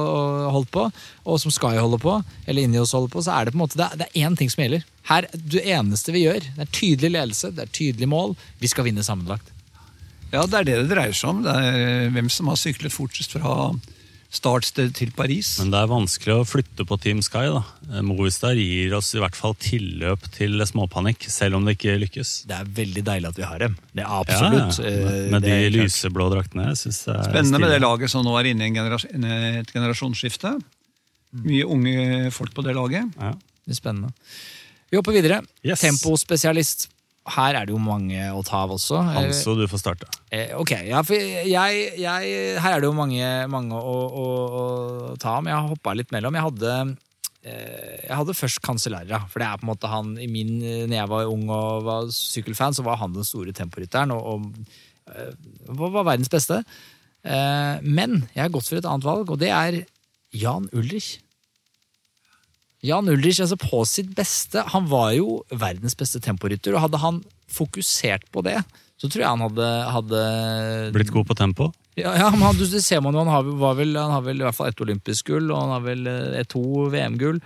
holdt 0.51 0.71
på, 0.75 0.83
og 1.23 1.39
som 1.39 1.53
Sky 1.53 1.77
holder 1.79 2.03
på, 2.03 2.17
eller 2.45 2.67
Ineos 2.67 2.91
holder 2.91 3.13
på, 3.13 3.23
så 3.23 3.37
er 3.37 3.47
det 3.47 3.55
på 3.55 3.61
en 3.61 3.63
måte, 3.63 3.79
det 3.79 3.87
er, 3.87 4.01
det 4.01 4.09
er 4.09 4.27
én 4.27 4.35
ting 4.37 4.51
som 4.51 4.65
gjelder. 4.65 4.83
Her, 5.07 5.29
Det 5.31 5.63
eneste 5.63 6.15
vi 6.15 6.25
gjør, 6.25 6.43
det 6.57 6.67
er 6.67 6.75
tydelig 6.75 7.15
ledelse, 7.15 7.55
det 7.55 7.65
er 7.65 7.73
tydelig 7.79 8.11
mål. 8.11 8.35
Vi 8.59 8.71
skal 8.71 8.87
vinne 8.91 9.07
sammenlagt. 9.07 9.53
Ja, 10.33 10.43
det 10.49 10.59
er 10.59 10.67
det 10.67 10.77
det 10.81 10.91
dreier 10.91 11.15
seg 11.15 11.29
om. 11.29 11.43
Det 11.45 11.55
er 11.55 11.79
eh, 11.79 12.11
hvem 12.13 12.29
som 12.33 12.51
har 12.51 12.59
syklet 12.59 12.93
fortest 12.93 13.35
fra 13.37 13.71
startsted 14.33 14.95
til 14.97 15.11
Paris. 15.13 15.55
Men 15.61 15.71
det 15.73 15.79
er 15.83 15.89
vanskelig 15.91 16.35
å 16.35 16.45
flytte 16.47 16.85
på 16.89 16.97
Team 17.01 17.21
Sky. 17.25 17.45
da. 17.53 17.61
Eh, 17.91 18.01
Movistar 18.05 18.57
gir 18.57 18.95
oss 18.97 19.11
i 19.13 19.21
hvert 19.21 19.37
fall 19.37 19.53
tilløp 19.61 20.25
til 20.33 20.63
småpanikk, 20.65 21.27
selv 21.29 21.59
om 21.59 21.67
det 21.67 21.77
ikke 21.77 21.99
lykkes. 22.01 22.31
Det 22.49 22.57
er 22.57 22.71
veldig 22.81 23.03
deilig 23.09 23.29
at 23.29 23.41
vi 23.41 23.45
har 23.47 23.61
dem. 23.61 23.77
Det 23.93 24.05
er 24.05 24.15
absolutt. 24.21 24.79
ja. 24.81 24.89
ja. 24.89 25.03
Med, 25.05 25.29
med 25.35 25.47
det 25.47 25.59
de 25.67 25.73
lyseblå 25.77 26.29
draktene. 26.33 26.71
Jeg 26.71 26.81
synes 26.81 27.03
det 27.05 27.17
er 27.17 27.29
Spennende 27.29 27.61
med 27.63 27.75
det 27.75 27.81
laget 27.85 28.13
som 28.13 28.25
nå 28.25 28.33
er 28.39 28.51
inne 28.53 28.65
i 28.65 28.71
en 28.71 28.81
generas 28.81 29.05
et 29.13 29.75
generasjonsskifte. 29.75 30.55
Mye 31.43 31.65
unge 31.65 32.33
folk 32.33 32.53
på 32.57 32.65
det 32.65 32.75
laget. 32.77 33.13
Ja. 33.17 33.33
Det 33.63 33.77
er 33.77 33.79
spennende. 33.79 34.11
Vi 34.91 34.99
hopper 34.99 35.15
videre. 35.15 35.39
Yes. 35.65 35.81
Tempospesialist. 35.81 36.89
Her 37.23 37.55
er 37.55 37.67
det 37.67 37.71
jo 37.71 37.79
mange 37.79 38.19
å 38.35 38.41
ta 38.43 38.65
av 38.65 38.73
også. 38.75 38.99
Hanso, 39.15 39.53
du 39.55 39.63
får 39.71 39.79
starte. 39.79 40.09
Eh, 40.27 40.51
ok, 40.59 40.73
ja, 40.89 40.99
for 41.07 41.15
jeg, 41.15 41.85
jeg 42.01 42.59
Her 42.59 42.75
er 42.75 42.83
det 42.83 42.89
jo 42.89 42.97
mange, 42.97 43.29
mange 43.51 43.79
å, 43.79 43.95
å, 44.11 44.27
å 44.59 44.63
ta 45.21 45.37
om. 45.39 45.47
Jeg 45.47 45.55
har 45.55 45.71
hoppa 45.71 45.95
litt 45.95 46.11
mellom. 46.11 46.35
Jeg 46.35 46.47
hadde 46.49 46.73
eh, 47.47 48.01
jeg 48.09 48.17
hadde 48.19 48.35
først 48.35 48.59
Cancellara, 48.65 49.21
for 49.31 49.39
det 49.39 49.47
er 49.47 49.61
på 49.61 49.67
en 49.67 49.71
måte 49.71 49.91
han 49.91 50.17
i 50.19 50.27
min, 50.31 50.57
når 50.59 50.97
jeg 50.97 51.11
var 51.15 51.31
ung 51.31 51.47
og 51.47 51.87
var 51.87 52.11
sykkelfan, 52.11 52.75
så 52.75 52.83
var 52.83 52.99
han 52.99 53.15
den 53.15 53.27
store 53.27 53.55
temporytteren 53.55 54.11
og, 54.15 54.27
og 54.33 55.15
eh, 55.15 55.31
var 55.79 56.03
verdens 56.03 56.31
beste. 56.31 56.59
Eh, 57.23 57.75
men 57.83 58.25
jeg 58.33 58.43
har 58.45 58.51
gått 58.51 58.67
for 58.67 58.79
et 58.81 58.89
annet 58.89 59.07
valg, 59.07 59.31
og 59.31 59.39
det 59.39 59.51
er 59.55 59.83
Jan 60.35 60.67
Ulrich. 60.75 61.21
Jan 62.83 63.07
Ulrich, 63.07 63.39
altså 63.39 63.55
på 63.59 63.83
sitt 63.87 64.11
beste, 64.15 64.65
han 64.73 64.89
var 64.91 65.13
jo 65.15 65.41
verdens 65.49 65.95
beste 65.95 66.19
temporytter, 66.23 66.75
og 66.75 66.83
hadde 66.87 66.99
han 66.99 67.21
fokusert 67.53 68.27
på 68.33 68.43
det, 68.43 68.57
så 68.99 69.07
tror 69.07 69.23
jeg 69.23 69.31
han 69.31 69.45
hadde, 69.45 69.69
hadde 69.93 70.23
Blitt 70.95 71.13
god 71.13 71.29
på 71.29 71.37
tempo? 71.39 71.69
Ja, 71.99 72.13
ja 72.17 72.29
men 72.33 72.43
han, 72.43 72.57
det 72.57 72.81
ser 72.83 73.03
man 73.03 73.15
jo, 73.15 73.23
han 73.23 73.31
har, 73.31 73.53
var 73.61 73.77
vel, 73.79 73.95
han 73.99 74.13
har 74.15 74.25
vel 74.25 74.41
i 74.41 74.45
hvert 74.45 74.57
fall 74.57 74.71
ett 74.71 74.83
olympisk 74.83 75.31
gull, 75.31 75.47
og 75.51 75.61
han 75.61 75.73
har 75.75 75.85
vel 75.85 76.09
eh, 76.09 76.41
et 76.41 76.49
to 76.51 76.89
VM-gull. 76.93 77.39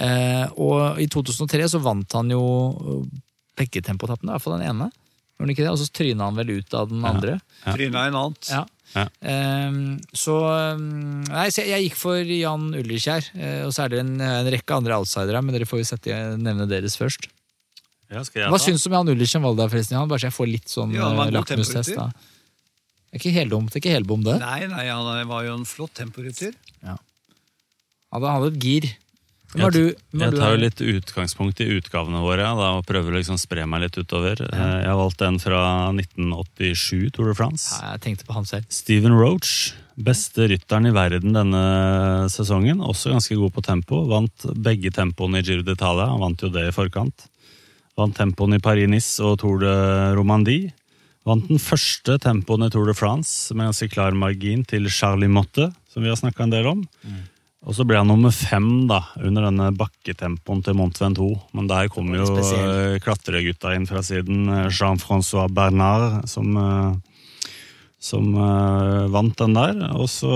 Eh, 0.00 0.44
og 0.62 1.00
i 1.02 1.08
2003 1.10 1.70
så 1.74 1.80
vant 1.82 2.16
han 2.18 2.32
jo 2.32 2.42
eh, 2.70 3.22
begge 3.60 3.82
tempotappene, 3.84 4.30
i 4.30 4.36
hvert 4.36 4.46
fall 4.46 4.58
den 4.58 4.68
ene. 4.70 4.90
Ikke 5.40 5.64
det? 5.64 5.72
Og 5.72 5.80
så 5.80 5.88
tryna 5.96 6.28
han 6.28 6.36
vel 6.36 6.52
ut 6.58 6.74
av 6.76 6.90
den 6.90 7.04
andre. 7.06 7.38
Ja. 7.64 7.72
Tryna 7.72 8.06
en 8.08 8.18
annet. 8.20 8.50
Ja. 8.52 8.66
Ja. 8.94 9.04
Ehm, 9.22 10.00
så 10.16 10.34
ehm, 10.50 11.22
Nei, 11.28 11.44
så 11.54 11.62
jeg, 11.62 11.70
jeg 11.70 11.84
gikk 11.88 11.98
for 12.00 12.32
Jan 12.34 12.64
Ulrich 12.74 13.06
her. 13.10 13.26
eh, 13.38 13.60
og 13.66 13.74
så 13.74 13.84
er 13.84 13.92
det 13.92 14.00
en, 14.02 14.16
en 14.24 14.50
rekke 14.50 14.74
andre 14.80 14.96
outsidere, 14.98 15.42
men 15.46 15.54
dere 15.54 15.68
får 15.68 15.82
jo 15.82 15.88
sette, 15.92 16.16
nevne 16.40 16.66
deres 16.70 16.98
først. 16.98 17.28
Ja, 18.10 18.24
skal 18.26 18.42
jeg 18.42 18.50
Hva 18.50 18.58
syns 18.58 18.82
du 18.82 18.90
om 18.90 18.96
Jan 18.98 19.12
Ulrich 19.14 19.30
som 19.30 19.46
valg 19.46 19.60
der, 19.60 19.70
forresten? 19.70 19.94
Jan? 19.94 20.10
Bare 20.10 20.22
så 20.22 20.26
jeg 20.30 20.34
får 20.34 20.50
litt 20.50 20.72
sånn 20.72 20.96
Ja, 20.96 21.12
eh, 21.12 21.30
lakmustest. 21.36 21.94
Det 21.94 23.18
er 23.18 23.22
ikke 23.22 23.34
heldumt, 23.34 23.70
det 23.70 23.78
er 23.78 23.84
ikke 23.84 23.94
helbom, 23.94 24.24
det. 24.26 24.36
Nei, 24.42 24.66
nei, 24.70 24.88
han 24.90 25.30
var 25.30 25.46
jo 25.46 25.54
en 25.58 25.66
flott 25.66 25.94
temporytter. 25.98 26.54
Han 28.10 28.26
hadde 28.26 28.50
et 28.50 28.58
gir. 28.62 28.90
Jeg, 29.58 29.72
du? 29.74 29.94
jeg 30.20 30.34
tar 30.36 30.52
jo 30.54 30.58
litt 30.62 30.80
utgangspunkt 30.84 31.60
i 31.64 31.66
utgavene 31.74 32.20
våre 32.22 32.46
da, 32.46 32.68
og 32.78 32.84
prøver 32.86 33.10
å 33.10 33.18
liksom 33.18 33.38
spre 33.40 33.64
meg 33.66 33.82
litt 33.82 33.96
utover. 33.98 34.38
Ja. 34.46 34.66
Jeg 34.84 34.90
har 34.92 34.98
valgt 35.00 35.24
en 35.26 35.40
fra 35.42 35.62
1987 35.90 37.10
Tour 37.16 37.32
de 37.32 37.34
France. 37.38 37.72
Ja, 37.74 37.96
jeg 37.96 38.04
tenkte 38.04 38.28
på 38.28 38.36
han 38.36 38.46
selv. 38.46 38.68
Steven 38.70 39.16
Roach, 39.18 39.72
beste 39.98 40.46
rytteren 40.52 40.86
i 40.86 40.94
verden 40.94 41.34
denne 41.34 41.64
sesongen. 42.30 42.78
Også 42.78 43.10
ganske 43.10 43.38
god 43.40 43.56
på 43.56 43.64
tempo. 43.66 44.04
Vant 44.12 44.46
begge 44.54 44.94
tempoene 44.94 45.42
i 45.42 45.46
Giro 45.46 45.66
d'Italia. 45.66 46.06
Han 46.12 46.22
vant 46.22 46.46
jo 46.46 46.52
det 46.54 46.68
i 46.68 46.76
forkant. 46.76 47.26
Vant 47.98 48.14
tempoen 48.16 48.54
i 48.54 48.62
Paris-Nice 48.62 49.18
og 49.26 49.40
Tour 49.42 49.58
de 49.64 49.74
Romandie. 50.14 50.70
Vant 51.26 51.50
den 51.50 51.58
første 51.60 52.16
tempoen 52.22 52.64
i 52.64 52.70
Tour 52.72 52.86
de 52.88 52.94
France 52.96 53.52
med 53.52 53.72
ganske 53.72 53.90
klar 53.92 54.14
margin 54.16 54.62
til 54.64 54.86
Charlie 54.94 55.28
Motte, 55.28 55.68
som 55.90 56.06
vi 56.06 56.08
har 56.08 56.22
snakka 56.22 56.46
en 56.46 56.54
del 56.54 56.70
om. 56.70 56.86
Og 57.68 57.76
så 57.76 57.84
ble 57.84 57.98
han 58.00 58.08
nummer 58.08 58.32
fem 58.32 58.86
da, 58.88 59.02
under 59.20 59.44
denne 59.50 59.68
bakketempoen 59.76 60.62
til 60.64 60.76
Mont 60.78 60.96
Ventoux. 60.96 61.36
Men 61.56 61.68
der 61.68 61.90
kom 61.92 62.08
jo 62.16 62.24
eh, 62.40 62.96
klatregutta 63.04 63.74
inn 63.76 63.84
fra 63.88 64.00
siden. 64.04 64.46
eh, 64.48 64.68
Jean-François 64.72 65.50
Bernard, 65.52 66.24
som, 66.30 66.56
eh, 66.56 67.50
som 68.00 68.30
uh, 68.32 69.04
vant 69.12 69.36
den 69.36 69.58
der. 69.58 69.82
Og 69.92 70.08
så 70.08 70.30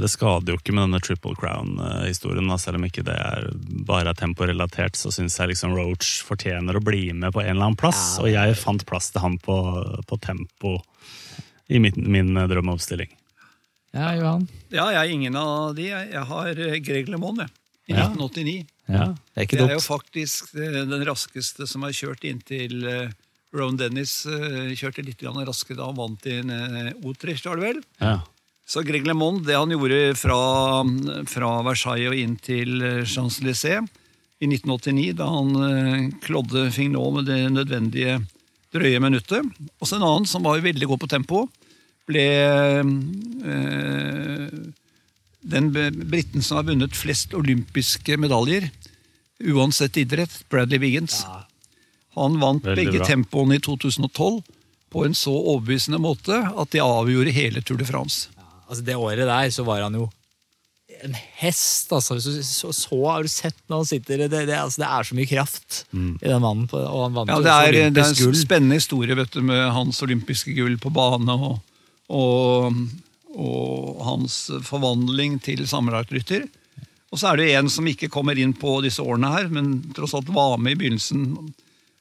Det 0.00 0.08
skader 0.08 0.54
jo 0.54 0.56
ikke 0.56 0.72
med 0.72 0.86
denne 0.86 1.02
Triple 1.04 1.36
Crown-historien, 1.36 2.48
selv 2.56 2.80
om 2.80 2.88
ikke 2.88 3.04
det 3.04 3.18
er 3.20 3.50
bare 3.84 4.14
er 4.14 4.16
temporelatert, 4.16 4.96
så 4.96 5.12
syns 5.12 5.36
jeg 5.36 5.52
liksom 5.52 5.76
Roach 5.76 6.24
fortjener 6.24 6.80
å 6.80 6.84
bli 6.84 7.10
med 7.12 7.36
på 7.36 7.44
en 7.44 7.52
eller 7.58 7.68
annen 7.68 7.76
plass. 7.76 8.16
og 8.24 8.32
jeg 8.32 8.56
fant 8.56 8.88
plass 8.88 9.12
til 9.12 9.20
ham 9.20 9.36
på, 9.36 9.60
på 10.08 10.20
tempo 10.24 10.78
i 11.68 11.82
min, 11.82 11.92
min 12.08 12.32
drømmeoppstilling. 12.48 13.12
Ja, 13.96 14.12
Johan. 14.18 14.46
Ja, 14.68 14.86
jeg 14.92 15.00
er 15.00 15.12
ingen 15.14 15.36
av 15.40 15.74
de. 15.76 15.86
Jeg 15.90 16.24
har 16.30 16.58
eh, 16.60 16.78
Greg 16.84 17.08
LeMond, 17.12 17.40
jeg. 17.44 17.52
I 17.86 17.94
Ja. 17.94 18.08
1989. 18.10 18.66
Ja. 18.90 19.04
Det 19.14 19.40
er 19.40 19.46
ikke 19.46 19.58
Det 19.60 19.66
er 19.70 19.76
jo 19.78 19.84
faktisk 19.84 20.54
eh, 20.58 20.80
den 20.90 21.04
raskeste 21.06 21.66
som 21.70 21.86
har 21.86 21.94
kjørt 21.96 22.26
inntil 22.28 22.84
eh, 22.86 23.14
Ron 23.56 23.78
Dennis 23.80 24.26
kjørte 24.76 25.04
litt 25.06 25.22
raskere 25.22 25.78
da 25.78 25.86
han 25.86 25.96
vant 25.96 26.26
i 26.28 26.34
Utrecht, 27.06 27.46
var 27.46 27.56
det 27.56 27.62
vel? 27.64 27.78
Ja. 28.02 28.18
Så 28.68 28.82
Greg 28.84 29.06
LeMond, 29.06 29.46
det 29.46 29.56
han 29.56 29.70
gjorde 29.72 30.12
fra, 30.18 30.36
fra 31.30 31.52
Versailles 31.64 32.10
og 32.10 32.18
inn 32.20 32.34
til 32.42 32.82
Champs-Élysées 33.06 33.86
i 34.42 34.48
1989, 34.50 35.14
da 35.16 35.30
han 35.30 36.10
klådde 36.26 36.66
Fignot 36.74 37.14
med 37.14 37.30
det 37.30 37.38
nødvendige 37.54 38.18
drøye 38.74 39.00
minuttet. 39.00 39.46
Og 39.80 39.88
så 39.88 39.96
en 39.96 40.04
annen 40.04 40.28
som 40.28 40.44
var 40.44 40.60
veldig 40.60 40.90
god 40.90 41.00
på 41.06 41.08
tempo, 41.14 41.46
ble 42.06 42.26
eh, 43.46 44.50
den 45.46 45.70
briten 45.72 46.08
britten 46.10 46.42
som 46.42 46.58
har 46.60 46.66
vunnet 46.66 46.96
flest 46.98 47.34
olympiske 47.34 48.16
medaljer, 48.18 48.68
uansett 49.46 49.96
idrett, 50.00 50.40
Bradley 50.50 50.80
Wiggins. 50.82 51.20
Han 52.16 52.38
vant 52.40 52.64
Veldig 52.64 52.78
begge 52.80 52.98
bra. 53.02 53.06
tempoene 53.12 53.58
i 53.58 53.62
2012 53.62 54.42
på 54.94 55.04
en 55.04 55.14
så 55.18 55.34
overbevisende 55.36 56.00
måte 56.00 56.38
at 56.48 56.72
de 56.72 56.80
avgjorde 56.82 57.34
hele 57.36 57.60
Tour 57.62 57.78
de 57.78 57.86
France. 57.88 58.30
Altså, 58.66 58.82
det 58.86 58.96
året 58.98 59.26
der 59.28 59.50
så 59.54 59.62
var 59.66 59.82
han 59.84 59.94
jo 59.98 60.08
en 61.04 61.12
hest, 61.42 61.90
altså. 61.92 62.16
Så, 62.22 62.32
så, 62.46 62.70
så 62.72 62.96
har 63.04 63.22
du 63.22 63.28
sett 63.28 63.58
når 63.68 63.82
han 63.82 63.88
sitter 63.90 64.22
Det, 64.24 64.46
det, 64.48 64.56
altså, 64.56 64.80
det 64.80 64.88
er 64.88 65.04
så 65.10 65.14
mye 65.18 65.28
kraft 65.28 65.82
i 65.92 66.30
den 66.30 66.40
mannen. 66.42 66.64
På, 66.70 66.80
og 66.80 67.02
han 67.04 67.18
vant 67.18 67.30
Ja, 67.34 67.36
det 67.44 67.52
er, 67.52 67.90
det 67.92 68.02
er 68.02 68.08
en 68.14 68.16
gull. 68.22 68.38
spennende 68.40 68.78
historie 68.80 69.14
vet 69.18 69.36
du, 69.36 69.42
med 69.44 69.60
hans 69.76 70.00
olympiske 70.06 70.54
gull 70.56 70.78
på 70.80 70.90
bane 70.96 71.36
og, 71.36 71.58
og, 72.12 72.76
og 73.34 74.04
hans 74.06 74.38
forvandling 74.66 75.40
til 75.44 75.66
sammenlagtrytter. 75.68 76.46
Og 77.14 77.20
så 77.20 77.30
er 77.30 77.40
det 77.40 77.52
en 77.56 77.70
som 77.72 77.86
ikke 77.88 78.10
kommer 78.12 78.38
inn 78.38 78.52
på 78.56 78.80
disse 78.84 79.02
årene 79.04 79.30
her, 79.32 79.48
men 79.52 79.78
tross 79.96 80.14
alt 80.18 80.30
var 80.34 80.58
med 80.60 80.74
i 80.74 80.80
begynnelsen 80.82 81.26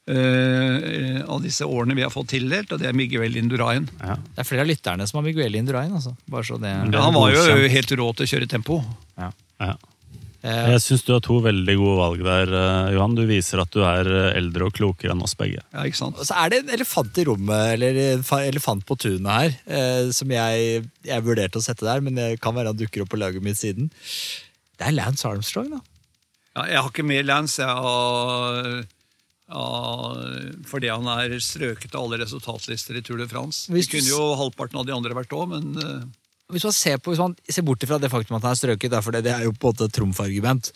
uh, 0.09 1.19
av 1.29 1.43
disse 1.45 1.65
årene 1.65 1.95
vi 1.97 2.03
har 2.05 2.13
fått 2.13 2.33
tildelt, 2.33 2.73
og 2.73 2.81
det 2.81 2.89
er 2.89 2.97
Miguel 2.97 3.37
Indurain. 3.39 3.87
Ja. 4.01 4.17
Det 4.17 4.43
er 4.43 4.49
flere 4.49 4.65
av 4.65 4.71
lytterne 4.71 5.07
som 5.07 5.21
har 5.21 5.27
Miguel 5.27 5.55
Indurain. 5.55 5.93
Altså. 5.93 6.15
Bare 6.25 6.47
så 6.47 6.57
det, 6.61 6.73
Ja, 6.73 7.03
han 7.05 7.15
var 7.15 7.35
jo 7.35 7.45
helt 7.77 7.95
rå 8.01 8.09
til 8.17 8.27
å 8.27 8.31
kjøre 8.33 8.49
tempo. 8.49 8.81
Ja. 9.19 9.31
eh, 9.61 9.75
Jeg 10.45 10.81
syns 10.83 11.03
du 11.07 11.11
har 11.15 11.21
to 11.25 11.39
veldig 11.41 11.75
gode 11.79 11.95
valg 11.97 12.23
der, 12.25 12.51
eh, 12.59 12.93
Johan. 12.93 13.15
Du 13.17 13.23
viser 13.25 13.61
at 13.63 13.71
du 13.73 13.81
er 13.87 14.05
eh, 14.05 14.37
eldre 14.37 14.67
og 14.67 14.75
klokere 14.77 15.15
enn 15.15 15.23
oss 15.25 15.33
begge. 15.39 15.63
Ja, 15.73 15.85
ikke 15.87 15.97
sant? 15.97 16.19
Og 16.21 16.27
så 16.27 16.37
er 16.37 16.51
det 16.53 16.59
en 16.61 16.73
elefant 16.75 17.17
i 17.17 17.25
rommet, 17.25 17.73
eller 17.73 17.99
en 18.05 18.25
elefant 18.43 18.85
på 18.85 18.97
tunet 19.01 19.31
her, 19.31 19.55
eh, 19.65 20.11
som 20.15 20.29
jeg, 20.35 20.83
jeg 21.07 21.25
vurderte 21.25 21.61
å 21.61 21.65
sette 21.65 21.87
der, 21.87 22.03
men 22.05 22.19
det 22.19 22.27
kan 22.43 22.53
være 22.57 22.73
han 22.73 22.79
dukker 22.79 23.05
opp 23.05 23.13
på 23.15 23.21
laget 23.21 23.45
mitt 23.45 23.57
siden. 23.57 23.89
Det 24.77 24.85
er 24.85 24.97
Lance 24.97 25.25
Armstrong, 25.27 25.71
da. 25.77 25.81
Ja, 26.55 26.67
jeg 26.71 26.83
har 26.83 26.91
ikke 26.91 27.07
med 27.07 27.25
Lance, 27.27 27.63
jeg 27.63 27.67
har, 27.67 28.85
fordi 30.65 30.91
han 30.91 31.09
er 31.11 31.33
strøket 31.43 31.95
av 31.95 32.05
alle 32.05 32.21
resultatlister 32.21 32.97
i 32.97 33.03
Tour 33.05 33.19
de 33.21 33.27
France. 33.31 33.65
Hvis 33.71 33.89
Det 33.89 33.99
kunne 33.99 34.13
jo 34.13 34.35
halvparten 34.39 34.79
av 34.79 34.87
de 34.87 34.95
andre 34.95 35.17
vært 35.17 35.35
òg, 35.35 35.49
men 35.51 35.75
eh, 35.81 36.05
Hvis 36.53 36.67
man 36.67 36.75
ser, 36.77 36.99
på, 37.01 37.13
hvis 37.13 37.21
man 37.21 37.33
ser 37.49 37.65
bort 37.65 37.83
fra 37.89 37.97
det 38.01 38.11
faktum 38.13 38.37
at 38.37 38.45
han 38.45 38.53
er 38.53 38.59
strøket, 38.59 38.93
da, 38.93 39.01
for 39.01 39.15
det, 39.15 39.23
det 39.25 39.33
er 39.33 39.47
jo 39.47 39.55
på 39.55 39.71
en 39.71 39.73
måte 39.73 39.87
et 39.89 39.95
trumfargument. 39.97 40.69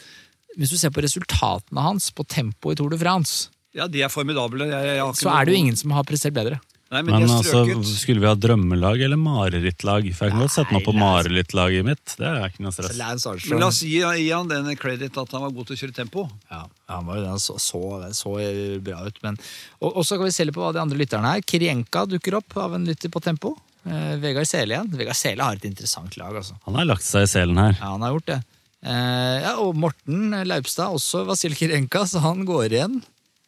Hvis 0.58 0.74
du 0.74 0.80
ser 0.82 0.94
på 0.94 1.04
resultatene 1.06 1.84
hans 1.86 2.10
på 2.16 2.26
tempo 2.26 2.74
i 2.74 2.78
Tour 2.80 2.90
de 2.96 2.98
France, 3.02 3.52
ja, 3.78 3.86
de 3.86 4.02
er 4.02 4.10
formidable. 4.10 4.66
Jeg, 4.66 4.86
jeg 4.96 5.02
har 5.04 5.14
ikke 5.14 5.22
så 5.22 5.32
er 5.36 5.46
det 5.46 5.54
jo 5.54 5.62
ingen 5.62 5.78
som 5.78 5.94
har 5.94 6.06
prestert 6.10 6.34
bedre. 6.34 6.58
Nei, 6.90 7.04
men, 7.06 7.20
Men 7.20 7.28
de 7.28 7.34
er 7.38 7.60
altså, 7.70 7.98
skulle 8.02 8.24
vi 8.24 8.26
ha 8.26 8.34
drømmelag 8.34 9.04
eller 9.06 9.20
marerittlag? 9.22 10.08
For 10.18 10.26
jeg 10.26 10.34
kan 10.34 10.42
godt 10.42 10.56
sette 10.56 10.74
meg 10.74 10.88
på 10.88 10.94
marerittlaget 10.98 11.86
mitt. 11.86 12.16
Det 12.18 12.26
er 12.26 12.48
ikke 12.48 12.64
noe 12.66 12.74
stress. 12.74 12.98
Men 13.46 13.62
la 13.62 13.68
oss 13.68 13.84
gi, 13.86 14.00
gi 14.02 14.32
han 14.34 14.50
den 14.50 14.72
credit 14.80 15.20
at 15.22 15.36
han 15.38 15.46
var 15.46 15.54
god 15.54 15.70
til 15.70 15.78
å 15.78 15.82
kjøre 15.84 15.98
tempo. 16.00 16.26
Ja, 16.50 16.64
han 16.90 17.06
var 17.06 17.20
jo 17.20 17.28
den, 17.28 17.44
så, 17.46 17.60
så, 17.62 17.84
så 18.18 18.34
bra 18.82 19.04
ut. 19.06 19.22
Men, 19.22 19.38
og, 19.78 19.92
og 19.92 20.02
så 20.02 20.18
kan 20.18 20.32
vi 20.32 20.34
se 20.34 20.50
litt 20.50 20.58
på 20.58 20.66
hva 20.66 20.74
de 20.74 20.82
andre 20.82 20.98
lytterne 20.98 21.36
er. 21.38 21.46
Kirienka 21.46 22.08
dukker 22.10 22.40
opp 22.42 22.58
av 22.58 22.74
en 22.80 22.90
lytter 22.90 23.14
på 23.14 23.22
tempo. 23.22 23.54
Eh, 23.88 24.16
Vegard 24.20 24.48
Sele 24.50 24.76
igjen. 24.76 24.90
Vegard 25.00 25.16
Sele 25.16 25.44
har 25.46 25.56
et 25.60 25.66
interessant 25.70 26.18
lag, 26.20 26.36
altså. 26.36 26.58
Han 26.66 26.76
har 26.76 26.86
lagt 26.90 27.06
seg 27.08 27.24
i 27.28 27.32
selen 27.32 27.58
her. 27.62 27.78
Ja, 27.80 27.94
han 27.94 28.02
har 28.04 28.12
gjort 28.18 28.28
det. 28.32 28.40
Eh, 28.84 29.38
ja, 29.46 29.54
og 29.64 29.76
Morten 29.80 30.30
Laupstad, 30.48 30.92
også 30.96 31.26
Vasil 31.28 31.56
Kirenka, 31.56 32.06
så 32.08 32.22
han 32.24 32.46
går 32.48 32.70
igjen. 32.76 33.00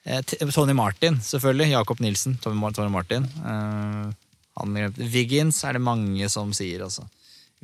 Eh, 0.05 0.21
T- 0.25 0.39
Tony 0.51 0.73
Martin, 0.73 1.19
selvfølgelig. 1.21 1.69
Jakob 1.75 1.99
Nilsen. 2.03 2.37
Tony, 2.41 2.57
Mar- 2.59 2.73
Tony 2.75 2.89
Martin. 2.91 3.27
Eh, 3.45 4.11
han, 4.59 4.79
Wiggins 4.97 5.63
er 5.67 5.73
det 5.77 5.81
mange 5.85 6.27
som 6.33 6.51
sier, 6.57 6.83
altså. 6.87 7.05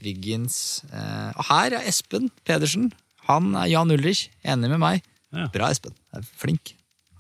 Wiggins. 0.04 0.84
Eh, 0.94 1.32
og 1.36 1.46
her 1.50 1.74
er 1.80 1.88
Espen 1.90 2.30
Pedersen. 2.46 2.92
Han 3.28 3.54
er 3.60 3.68
Jan 3.74 3.92
Ulrich. 3.92 4.28
Enig 4.46 4.70
med 4.72 4.80
meg. 4.84 5.02
Ja. 5.36 5.48
Bra, 5.52 5.72
Espen. 5.74 5.96
Er 6.16 6.24
Flink. 6.40 6.76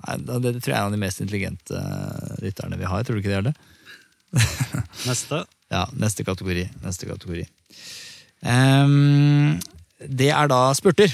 Nei, 0.06 0.18
Det, 0.22 0.38
det 0.45 0.52
tror 0.61 0.72
jeg 0.72 0.78
er 0.78 0.84
en 0.86 0.91
av 0.91 0.94
de 0.95 1.02
mest 1.02 1.24
intelligente 1.24 1.82
rytterne 2.44 2.78
vi 2.80 2.88
har. 2.88 3.03
Tror 3.03 3.18
du 3.18 3.24
ikke 3.24 3.34
det 3.34 3.40
er 3.41 3.48
det? 3.49 3.56
Neste. 5.07 5.43
Ja, 5.67 5.81
neste 5.99 6.23
kategori. 6.23 6.61
Neste 6.79 7.09
kategori. 7.09 7.41
Um, 8.39 9.57
det 9.99 10.29
er 10.31 10.47
da 10.47 10.61
spurter. 10.77 11.11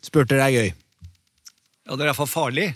Spurter 0.00 0.40
er 0.40 0.54
gøy. 0.54 0.70
Ja, 0.70 1.96
Det 1.98 2.06
er 2.06 2.08
iallfall 2.08 2.30
farlig. 2.30 2.70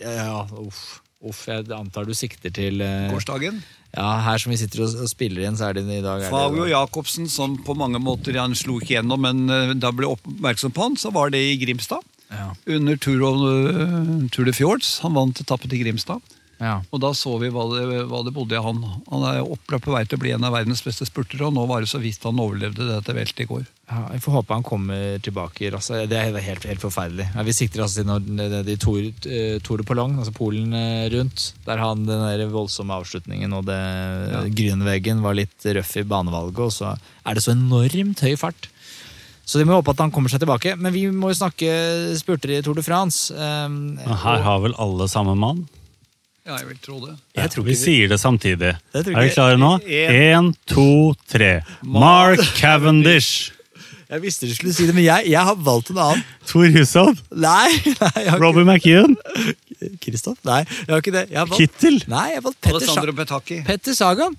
Ja, 0.00 0.46
uff. 0.56 1.02
Uff, 1.20 1.42
jeg 1.50 1.66
antar 1.76 2.06
du 2.08 2.14
sikter 2.16 2.48
til 2.56 2.80
eh, 2.80 3.10
Gårsdagen. 3.12 3.58
Ja, 3.92 4.06
her 4.24 4.40
som 4.40 4.54
vi 4.54 4.56
sitter 4.56 4.86
og, 4.86 4.94
og 5.04 5.10
spiller 5.10 5.42
igjen, 5.42 5.58
så 5.60 5.66
er 5.68 5.76
det 5.76 5.82
i 5.84 6.00
dag 6.00 6.22
Fabio 6.32 6.64
Jacobsen, 6.70 7.26
som 7.28 7.58
på 7.66 7.74
mange 7.76 8.00
måter 8.00 8.38
han 8.40 8.54
slo 8.56 8.78
ikke 8.80 8.94
gjennom, 8.94 9.20
men 9.26 9.42
eh, 9.52 9.74
da 9.76 9.90
ble 9.92 10.08
oppmerksom 10.14 10.72
på 10.72 10.86
han, 10.86 10.96
så 10.96 11.12
var 11.12 11.28
det 11.34 11.42
i 11.44 11.58
Grimstad. 11.60 12.00
ja, 12.32 12.54
Under 12.72 12.96
Tour, 12.96 13.20
of, 13.28 13.44
eh, 13.76 14.12
Tour 14.32 14.48
de 14.48 14.56
Fjords. 14.56 14.94
Han 15.04 15.12
vant 15.18 15.44
etappet 15.44 15.76
i 15.76 15.82
Grimstad. 15.84 16.24
Ja. 16.60 16.74
Og 16.92 17.00
da 17.00 17.10
så 17.16 17.32
vi 17.40 17.48
hva 17.52 17.62
det, 17.72 17.84
hva 18.10 18.20
det 18.26 18.34
bodde 18.36 18.58
i 18.58 18.60
han. 18.60 18.80
Han 19.08 19.22
er 19.30 19.40
opplagt 19.40 19.86
på 19.86 19.94
vei 19.94 20.02
til 20.04 20.18
å 20.18 20.22
bli 20.22 20.34
en 20.36 20.44
av 20.44 20.52
verdens 20.52 20.82
beste 20.84 21.06
spurtere, 21.08 21.46
og 21.48 21.54
nå 21.56 21.64
var 21.70 21.80
det 21.80 21.88
så 21.88 22.00
vidt 22.02 22.26
han 22.28 22.40
overlevde 22.42 22.84
dette 22.84 23.14
veltet 23.16 23.46
i 23.46 23.48
går. 23.48 23.64
Ja, 23.90 24.02
Vi 24.12 24.20
får 24.22 24.36
håpe 24.36 24.58
han 24.58 24.66
kommer 24.66 25.16
tilbake. 25.24 25.70
Altså, 25.72 26.02
det 26.06 26.18
er 26.20 26.36
helt, 26.44 26.66
helt 26.68 26.84
forferdelig. 26.84 27.30
Ja, 27.32 27.44
vi 27.48 27.54
sikter 27.56 27.86
altså 27.86 28.04
til 28.04 28.52
de 28.68 28.76
Tour, 28.76 29.00
eh, 29.24 29.56
Tour 29.64 29.80
de 29.80 29.88
Pologne, 29.88 30.20
altså 30.20 30.34
Polen 30.36 30.76
eh, 30.76 31.08
rundt. 31.16 31.54
Der 31.64 31.80
han 31.80 32.04
den 32.04 32.26
der 32.28 32.44
voldsomme 32.52 33.00
avslutningen 33.00 33.56
og 33.56 33.64
det 33.70 33.80
Ja. 33.80 34.44
grynveggen 34.44 35.24
var 35.24 35.34
litt 35.34 35.64
røff 35.64 35.96
i 35.96 36.04
banevalget, 36.04 36.60
og 36.60 36.72
så 36.76 36.92
er 37.24 37.34
det 37.34 37.42
så 37.42 37.56
enormt 37.56 38.20
høy 38.20 38.36
fart. 38.36 38.68
Så 39.48 39.58
vi 39.58 39.64
må 39.66 39.80
håpe 39.80 39.90
at 39.90 39.98
han 40.04 40.12
kommer 40.14 40.30
seg 40.30 40.44
tilbake. 40.44 40.76
Men 40.78 40.92
vi 40.94 41.08
må 41.10 41.32
jo 41.32 41.40
snakke 41.40 42.14
spurter 42.20 42.52
i 42.54 42.62
Tour 42.62 42.76
de 42.78 42.84
France. 42.86 43.32
Um, 43.34 43.96
her 43.98 44.44
har 44.44 44.60
vel 44.62 44.76
alle 44.78 45.08
samme 45.10 45.34
mann? 45.34 45.64
Ja, 46.50 46.56
jeg 46.58 46.66
vil 46.66 46.78
tro 46.82 46.96
det. 47.04 47.12
jeg 47.38 47.50
tror 47.52 47.62
Vi 47.62 47.74
ikke 47.76 47.80
sier 47.84 48.08
det 48.10 48.16
samtidig. 48.18 48.72
Det 48.90 49.06
Er 49.06 49.22
vi 49.22 49.28
klare 49.30 49.58
nå? 49.60 49.76
En. 49.86 50.16
Én, 50.18 50.48
to, 50.66 51.14
tre. 51.30 51.60
Mark 51.86 52.42
Cavendish! 52.58 53.52
Jeg 54.10 54.22
visste 54.24 54.48
du 54.50 54.54
skulle 54.56 54.74
si 54.74 54.88
det, 54.88 54.94
men 54.96 55.04
jeg, 55.04 55.28
jeg 55.30 55.44
har 55.46 55.54
valgt 55.54 55.92
en 55.92 56.00
annen. 56.02 56.24
Tor 56.50 56.66
Hushovd. 56.74 57.20
Nei! 57.30 57.70
nei 58.02 58.24
Robbie 58.42 58.66
McEwan. 58.66 59.14
Kristoff? 60.02 60.40
Nei, 60.42 60.64
jeg 60.66 60.90
har 60.90 61.04
ikke 61.04 61.14
det. 61.14 61.24
Jeg 61.30 61.38
har 61.38 61.46
valgt, 61.52 61.60
Kittel. 61.62 62.02
nei, 62.10 62.26
jeg 62.32 62.40
har 62.40 62.46
valgt 62.48 62.58
Petter, 62.58 62.80
Alessandro 62.80 63.14
Petacchi. 63.20 63.60
Petter 63.70 63.94
Sagan. 63.94 64.34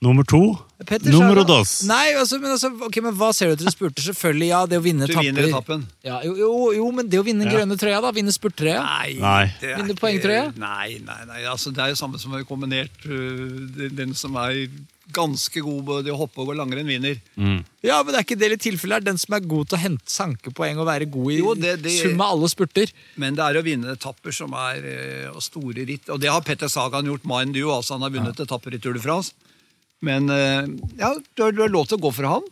Nummer 0.00 0.24
to. 0.24 0.40
Petter 0.86 1.12
Numero 1.12 1.42
dos. 1.44 1.82
Nei, 1.84 2.14
altså, 2.16 2.38
men, 2.40 2.50
altså, 2.54 2.70
okay, 2.86 3.02
men 3.04 3.12
hva 3.18 3.32
ser 3.36 3.50
du 3.50 3.52
etter 3.58 3.68
Du 3.68 3.74
spurte 3.74 4.00
Selvfølgelig, 4.06 4.46
ja, 4.48 4.60
det 4.66 4.78
å 4.80 4.84
vinne 4.84 5.06
Du 5.06 5.12
vinner 5.18 5.48
etappen. 5.50 5.82
Ja, 6.06 6.20
jo, 6.24 6.32
jo, 6.38 6.50
jo, 6.72 6.86
men 6.96 7.08
det 7.12 7.20
å 7.20 7.24
vinne 7.26 7.44
Ja. 7.44 7.52
grønne 7.58 7.76
trøya, 7.76 8.00
da? 8.00 8.12
Vinne 8.16 8.32
spurttrøya? 8.32 8.80
Nei, 8.82 9.50
det 9.60 9.74
er 9.74 9.84
ikke- 9.84 9.98
poengtrøya? 10.00 10.46
Nei, 10.56 10.98
nei, 11.04 11.24
nei. 11.28 11.42
Altså, 11.44 11.70
det 11.72 11.78
er 11.84 11.88
jo 11.92 12.00
samme 12.00 12.18
som 12.18 12.32
er 12.34 12.44
kombinert. 12.44 12.90
øh, 13.04 13.68
den- 13.76 13.94
Den 14.00 14.14
som 14.14 14.34
er 14.36 14.68
ganske 15.12 15.60
god 15.60 15.84
både 15.84 16.06
i 16.06 16.10
å 16.10 16.16
hoppe 16.16 16.38
og 16.38 16.46
gå 16.48 16.54
langrenn, 16.56 16.86
vinner. 16.86 17.20
Mm. 17.36 17.64
Ja, 17.82 18.02
men 18.02 18.14
det 18.14 18.20
er 18.20 18.24
ikke 18.24 18.38
det 18.38 18.52
i 18.52 18.70
tilfellet. 18.70 19.04
Den 19.04 19.18
som 19.18 19.34
er 19.34 19.40
god 19.40 19.68
til 19.68 19.76
å 19.76 19.80
hente 19.82 20.06
sanke 20.06 20.54
poeng 20.54 20.78
og 20.78 20.86
være 20.86 21.10
god 21.10 21.32
i 21.32 21.36
Jo, 21.38 21.54
det- 21.54 21.82
det- 21.82 22.00
sum 22.00 22.20
av 22.20 22.32
alle 22.38 22.48
spurter. 22.48 22.90
Men 23.16 23.34
det 23.34 23.42
er 23.44 23.60
å 23.60 23.64
vinne 23.64 23.90
etapper 23.96 24.32
som 24.32 24.52
er 24.54 24.80
øh, 24.80 25.34
og 25.36 25.42
store 25.42 25.84
ritt. 25.86 26.08
Og 26.08 26.20
det 26.20 26.30
har 26.30 26.40
Petter 26.40 26.68
Sagan 26.68 27.04
gjort, 27.04 27.24
mind 27.24 27.56
you. 27.56 27.68
Altså, 27.70 27.98
han 27.98 28.02
har 28.02 28.10
vunnet 28.10 28.36
etapper 28.38 28.72
i 28.72 28.78
Tour 28.78 28.94
de 28.94 29.00
France. 29.00 29.32
Men 30.06 30.30
øh, 30.32 30.70
ja, 31.00 31.12
du 31.36 31.44
har, 31.44 31.52
du 31.52 31.62
har 31.64 31.72
lov 31.72 31.90
til 31.90 31.98
å 31.98 32.04
gå 32.06 32.12
for 32.16 32.28
han. 32.28 32.48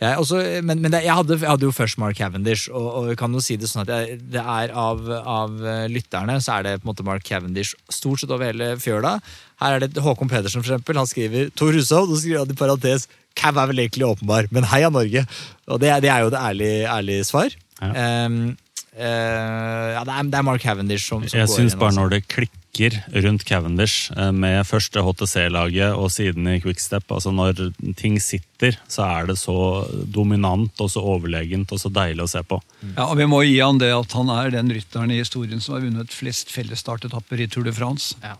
Jeg, 0.00 0.16
også, 0.16 0.38
men 0.64 0.80
men 0.80 0.94
det, 0.94 1.02
jeg, 1.04 1.12
hadde, 1.12 1.36
jeg 1.36 1.48
hadde 1.48 1.66
jo 1.66 1.74
først 1.76 1.98
Mark 2.00 2.16
Cavendish, 2.16 2.70
og, 2.72 2.86
og 2.96 3.08
jeg 3.10 3.18
kan 3.20 3.34
jo 3.36 3.42
si 3.44 3.58
det 3.60 3.68
sånn 3.68 3.82
at 3.84 3.90
jeg, 3.92 4.16
det 4.32 4.40
er 4.40 4.72
av, 4.72 5.02
av 5.28 5.58
eh, 5.60 5.82
lytterne 5.92 6.38
så 6.40 6.54
er 6.56 6.64
det 6.64 6.72
på 6.80 6.86
en 6.86 6.92
måte 6.94 7.04
Mark 7.04 7.26
Cavendish 7.26 7.74
stort 7.92 8.22
sett 8.22 8.32
over 8.32 8.48
hele 8.48 8.70
fjøla. 8.80 9.18
Her 9.60 9.76
er 9.76 9.84
det 9.84 10.00
Håkon 10.00 10.32
Pedersen, 10.32 10.64
for 10.64 10.72
eksempel. 10.72 11.00
Han 11.02 11.10
skriver 11.10 11.52
Tor 11.52 11.76
Hushovd, 11.76 12.14
og 12.14 12.22
skriver 12.22 12.46
han 12.46 12.54
i 12.54 12.56
parentes 12.56 13.10
Cav 13.36 13.60
er 13.60 13.68
vel 13.70 13.84
egentlig 13.84 14.08
åpenbar, 14.08 14.48
men 14.50 14.66
heia 14.72 14.88
Norge! 14.90 15.22
Og 15.70 15.78
det, 15.84 15.92
det 16.02 16.10
er 16.10 16.24
jo 16.24 16.32
det 16.32 16.40
ærlige, 16.40 16.80
ærlige 16.96 17.28
svar. 17.28 17.60
Ja. 17.80 18.26
Um, 18.26 18.42
Uh, 18.90 19.94
ja, 19.94 20.00
det 20.04 20.12
er, 20.12 20.24
det 20.28 20.34
er 20.34 20.42
Mark 20.44 20.60
Cavendish 20.60 21.06
som, 21.06 21.22
som 21.22 21.38
Jeg 21.38 21.48
syns 21.48 21.76
bare 21.78 21.92
altså. 21.92 22.00
når 22.02 22.10
det 22.10 22.18
klikker 22.26 22.59
rundt 22.78 23.44
Cavendish, 23.44 24.10
eh, 24.16 24.30
med 24.32 24.64
første 24.66 25.02
HTC-laget 25.02 25.96
og 25.96 26.10
siden 26.10 26.46
i 26.48 26.60
Quickstep, 26.60 27.10
altså 27.10 27.32
når 27.34 27.72
ting 27.96 28.18
sitter, 28.20 28.78
så 28.88 29.02
er 29.20 29.26
det 29.26 29.38
så 29.38 29.86
dominant 30.06 30.72
og 30.80 30.90
så 30.90 31.02
overlegent 31.02 31.72
og 31.72 31.80
så 31.82 31.90
deilig 31.90 32.22
å 32.24 32.30
se 32.30 32.42
på. 32.42 32.60
Ja, 32.96 33.08
og 33.10 33.16
Vi 33.16 33.26
må 33.26 33.42
gi 33.44 33.58
han 33.60 33.78
det 33.78 33.92
at 33.92 34.12
han 34.12 34.30
er 34.30 34.50
den 34.50 34.70
rytteren 34.70 35.10
i 35.10 35.18
historien 35.18 35.60
som 35.60 35.74
har 35.74 35.82
vunnet 35.82 36.10
flest 36.14 36.50
fellesstartetapper 36.50 37.40
i 37.40 37.46
Tour 37.48 37.64
de 37.64 37.72
France. 37.72 38.14
Ja. 38.22 38.36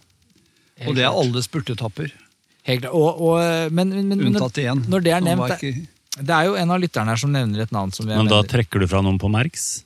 Og 0.87 0.95
det 0.97 1.05
er 1.05 1.13
alle 1.13 1.43
spurtetapper, 1.43 2.13
Helt 2.69 2.83
klart. 2.85 2.93
Og, 2.93 3.21
og, 3.25 3.73
men, 3.73 3.89
men, 3.89 4.09
men, 4.11 4.27
unntatt 4.31 4.59
én. 4.61 4.83
Når 4.89 5.05
det 5.05 5.13
er 5.17 5.25
nevnt, 5.25 5.49
det, 5.49 5.71
ikke- 5.73 6.25
det 6.27 6.35
er 6.37 6.49
jo 6.51 6.57
en 6.61 6.71
av 6.75 6.81
lytterne 6.83 7.15
her 7.15 7.17
som 7.17 7.33
nevner 7.33 7.63
et 7.65 7.73
navn 7.73 7.93
som 7.95 8.09
jeg 8.09 8.19
Men 8.19 8.29
da 8.29 8.43
trekker 8.45 8.83
du 8.83 8.87
fra 8.91 9.01
noen 9.05 9.19
på 9.21 9.31
Merks? 9.33 9.85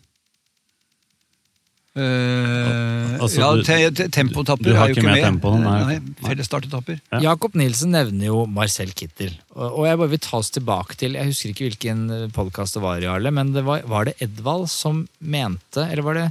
Eh, 1.95 3.15
Altså, 3.25 3.39
ja, 3.41 3.49
te, 3.65 3.77
te, 3.95 4.07
tempotapper 4.13 4.67
du 4.67 4.75
har 4.77 4.91
er 4.91 4.93
jo 4.93 4.99
ikke 4.99 5.07
med 5.07 5.23
tempo, 5.23 5.53
nei. 5.63 5.75
nei 5.87 5.99
Fellesstartetapper. 6.27 6.99
Ja. 7.15 7.21
Jakob 7.31 7.55
Nilsen 7.57 7.95
nevner 7.95 8.27
jo 8.29 8.41
Marcel 8.51 8.91
Kittel. 8.97 9.37
Og, 9.55 9.79
og 9.81 9.87
jeg 9.89 10.01
bare 10.01 10.13
vil 10.13 10.23
ta 10.27 10.41
oss 10.41 10.51
tilbake 10.55 10.99
til 11.01 11.15
Jeg 11.17 11.31
husker 11.31 11.53
ikke 11.53 11.69
hvilken 11.69 12.03
podkast 12.35 12.77
det 12.77 12.83
var, 12.85 12.99
Jarle, 13.05 13.31
men 13.35 13.53
det 13.55 13.63
var, 13.67 13.85
var 13.91 14.09
det 14.11 14.17
Edvald 14.25 14.67
som 14.73 15.05
mente 15.21 15.87
Eller 15.87 16.05
var 16.07 16.19
det 16.21 16.27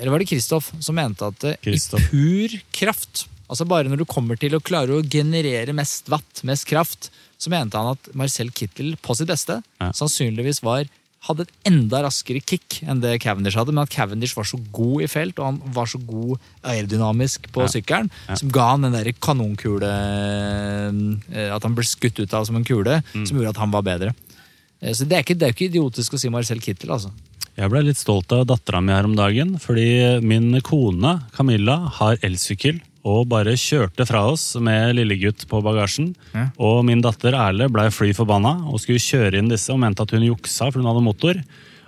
eller 0.00 0.08
var 0.08 0.22
det 0.22 0.26
Kristoff 0.30 0.70
som 0.80 0.96
mente 0.96 1.26
at 1.28 1.42
Christoph. 1.60 2.00
i 2.00 2.08
pur 2.08 2.54
kraft 2.72 3.26
Altså 3.52 3.66
bare 3.68 3.90
når 3.92 4.00
du 4.00 4.06
kommer 4.08 4.38
til 4.40 4.56
å 4.56 4.60
klare 4.64 4.96
å 4.96 5.02
generere 5.04 5.74
mest 5.76 6.08
watt, 6.08 6.40
mest 6.48 6.64
kraft, 6.64 7.10
så 7.36 7.52
mente 7.52 7.76
han 7.76 7.92
at 7.92 8.08
Marcel 8.16 8.48
Kittel 8.56 8.94
på 9.04 9.12
sitt 9.18 9.28
beste 9.28 9.58
Ja. 9.82 9.90
sannsynligvis 9.92 10.62
var 10.64 10.88
hadde 11.28 11.44
et 11.46 11.52
enda 11.70 12.00
raskere 12.02 12.40
kick 12.44 12.80
enn 12.82 13.00
det 13.00 13.20
Cavendish 13.22 13.54
hadde, 13.58 13.70
men 13.74 13.84
at 13.84 13.90
Cavendish 13.94 14.34
var 14.34 14.44
så 14.48 14.58
god 14.74 15.04
i 15.04 15.06
felt, 15.06 15.38
og 15.38 15.44
han 15.52 15.60
var 15.76 15.86
så 15.86 16.00
god 16.04 16.38
aerodynamisk 16.66 17.46
på 17.54 17.62
Ja. 17.62 17.68
sykkelen, 17.70 18.10
Ja. 18.28 18.34
som 18.34 18.48
ga 18.50 18.70
han 18.72 18.82
den 18.82 18.92
der 18.92 19.12
kanonkule 19.12 19.86
eh, 19.86 21.52
At 21.54 21.62
han 21.62 21.74
ble 21.74 21.84
skutt 21.86 22.18
ut 22.20 22.34
av 22.34 22.44
som 22.46 22.56
en 22.56 22.64
kule, 22.64 23.02
Mm. 23.14 23.26
som 23.26 23.36
gjorde 23.38 23.50
at 23.54 23.56
han 23.62 23.70
var 23.70 23.82
bedre. 23.82 24.14
Eh, 24.82 24.92
Så 24.92 25.06
det 25.08 25.12
er 25.18 25.22
ikke, 25.22 25.38
det 25.38 25.48
er 25.48 25.52
ikke 25.54 25.70
idiotisk 25.72 26.14
å 26.14 26.18
si 26.18 26.28
Marcel 26.28 26.58
Kittel, 26.60 26.90
altså. 26.90 27.10
Jeg 27.56 27.68
ble 27.70 27.82
litt 27.84 27.96
stolt 27.98 28.32
av 28.32 28.46
dattera 28.46 28.80
mi 28.82 28.92
her 28.92 29.04
om 29.04 29.14
dagen, 29.14 29.58
fordi 29.60 30.20
min 30.22 30.58
kone 30.62 31.22
Camilla 31.36 31.88
har 31.98 32.16
elsykkel 32.16 32.80
og 33.02 33.26
bare 33.32 33.56
kjørte 33.58 34.06
fra 34.06 34.22
oss 34.30 34.52
med 34.62 34.96
lillegutt 34.98 35.44
på 35.50 35.60
bagasjen. 35.64 36.12
Ja. 36.34 36.48
Og 36.62 36.84
min 36.86 37.02
datter 37.02 37.34
Erle 37.34 37.68
blei 37.72 37.88
fly 37.94 38.12
forbanna 38.16 38.54
og 38.70 38.82
skulle 38.82 39.02
kjøre 39.02 39.40
inn 39.40 39.50
disse 39.50 39.72
og 39.74 39.80
mente 39.82 40.04
at 40.04 40.14
hun 40.14 40.26
juksa 40.26 40.70
for 40.70 40.80
hun 40.80 40.90
hadde 40.90 41.04
motor. 41.04 41.42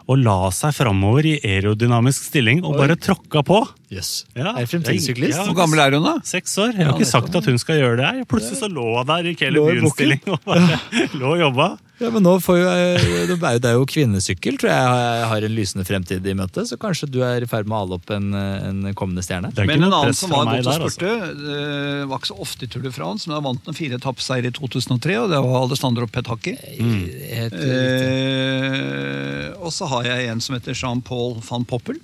Og 0.04 0.20
la 0.20 0.50
seg 0.52 0.74
framover 0.76 1.30
i 1.30 1.38
aerodynamisk 1.38 2.26
stilling 2.26 2.60
og 2.66 2.76
bare 2.76 2.98
tråkka 3.00 3.44
på. 3.46 3.62
Yes. 3.94 4.24
Ja, 4.34 4.52
Er 4.58 4.66
fremtidig 4.66 5.00
syklist? 5.06 5.38
Ja, 5.38 5.44
Hvor 5.46 5.54
gammel 5.62 5.78
er 5.84 5.94
hun, 5.94 6.02
da? 6.08 6.16
Seks 6.26 6.56
år. 6.58 6.74
Jeg 6.74 6.86
har 6.88 6.96
ikke 6.98 7.06
sagt 7.12 7.34
at 7.38 7.44
hun 7.46 7.58
skal 7.62 7.78
gjøre 7.78 7.96
det. 8.02 8.04
her. 8.10 8.24
Plutselig 8.26 8.58
så 8.58 8.68
lå 8.68 8.88
hun 8.98 9.06
der 9.06 9.30
i 9.30 9.34
hele. 9.38 9.62
Bune-stilling 9.70 10.22
og 10.34 10.40
bare 10.44 10.80
lå 11.20 11.34
og 11.36 11.38
jobba. 11.46 11.68
Ja, 12.02 12.08
men 12.10 12.24
nå 12.26 12.32
får 12.42 12.56
jo, 12.58 12.66
eh, 12.66 12.98
det 12.98 13.36
er 13.38 13.52
jo- 13.54 13.58
det 13.62 13.68
er 13.70 13.76
jo 13.78 13.84
kvinnesykkel, 13.86 14.56
tror 14.58 14.68
jeg 14.72 14.82
har- 14.90 15.26
har 15.30 15.44
en 15.46 15.52
lysende 15.54 15.84
fremtid 15.86 16.26
i 16.26 16.32
møte, 16.34 16.64
så 16.66 16.74
kanskje 16.76 17.06
du 17.08 17.20
er 17.22 17.44
i 17.46 17.46
ferd 17.46 17.68
med 17.70 17.76
å 17.78 17.82
ale 17.84 17.94
opp 18.00 18.10
en, 18.10 18.34
en 18.34 18.80
kommende 18.98 19.22
stjerne? 19.22 19.52
Er 19.56 19.64
Men 19.64 19.78
en 19.84 19.92
annen 19.94 20.12
som 20.18 20.28
var 20.34 20.44
meg 20.50 20.64
godt 20.66 20.82
å 20.82 20.90
spurte, 20.90 21.12
altså. 21.22 22.08
var 22.10 22.18
ikke 22.18 22.32
så 22.32 22.40
ofte 22.42 22.66
i 22.66 22.66
Tour 22.74 22.82
de 22.82 22.90
France, 22.90 23.28
men 23.30 23.36
han 23.38 23.44
vant 23.46 23.68
en 23.70 23.78
fire 23.78 23.94
etappeseiere 24.00 24.50
i 24.50 24.56
2003, 24.58 25.16
og 25.22 25.30
det 25.30 25.38
var 25.46 25.62
Alessandro 25.68 26.06
Petacchi. 26.10 26.56
Mm. 26.82 27.06
Eh, 28.24 29.48
og 29.62 29.70
så 29.74 29.86
har 29.90 30.02
jeg 30.10 30.28
en 30.32 30.40
som 30.44 30.56
heter 30.58 30.74
Jean-Paul 30.76 31.38
van 31.46 31.64
Poppel, 31.68 31.98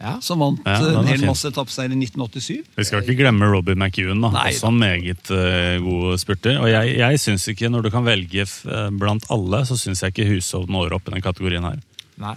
Ja. 0.00 0.14
som 0.24 0.40
vant 0.40 0.62
Ja, 0.64 0.78
eh, 0.80 0.94
en 0.98 1.04
hel 1.10 1.18
fin. 1.20 1.28
masse 1.28 1.48
etappeseier 1.50 1.92
i 1.92 1.98
1987. 2.00 2.62
Vi 2.78 2.84
skal 2.88 3.02
ikke 3.04 3.18
glemme 3.18 3.50
Robbie 3.52 3.76
McEwan, 3.76 4.22
da. 4.24 4.30
Nei, 4.32 4.46
også 4.54 4.70
en 4.72 4.78
meget 4.80 5.28
uh, 5.28 5.76
god 5.84 6.16
spurter. 6.22 6.56
Og 6.62 6.70
jeg, 6.72 6.94
jeg 7.02 7.20
syns 7.20 7.44
ikke, 7.52 7.68
når 7.68 7.84
du 7.84 7.90
kan 7.92 8.06
velge 8.08 8.46
f- 8.48 8.64
eh, 8.64 8.88
blant 8.96 9.26
alle, 9.30 9.60
så 9.68 9.76
syns 9.76 10.00
jeg 10.00 10.14
ikke 10.14 10.28
Hushovd 10.30 10.72
når 10.72 10.96
opp 10.96 11.10
i 11.10 11.14
den 11.18 11.22
kategorien 11.26 11.68
her. 11.68 11.78
Nei. 12.16 12.34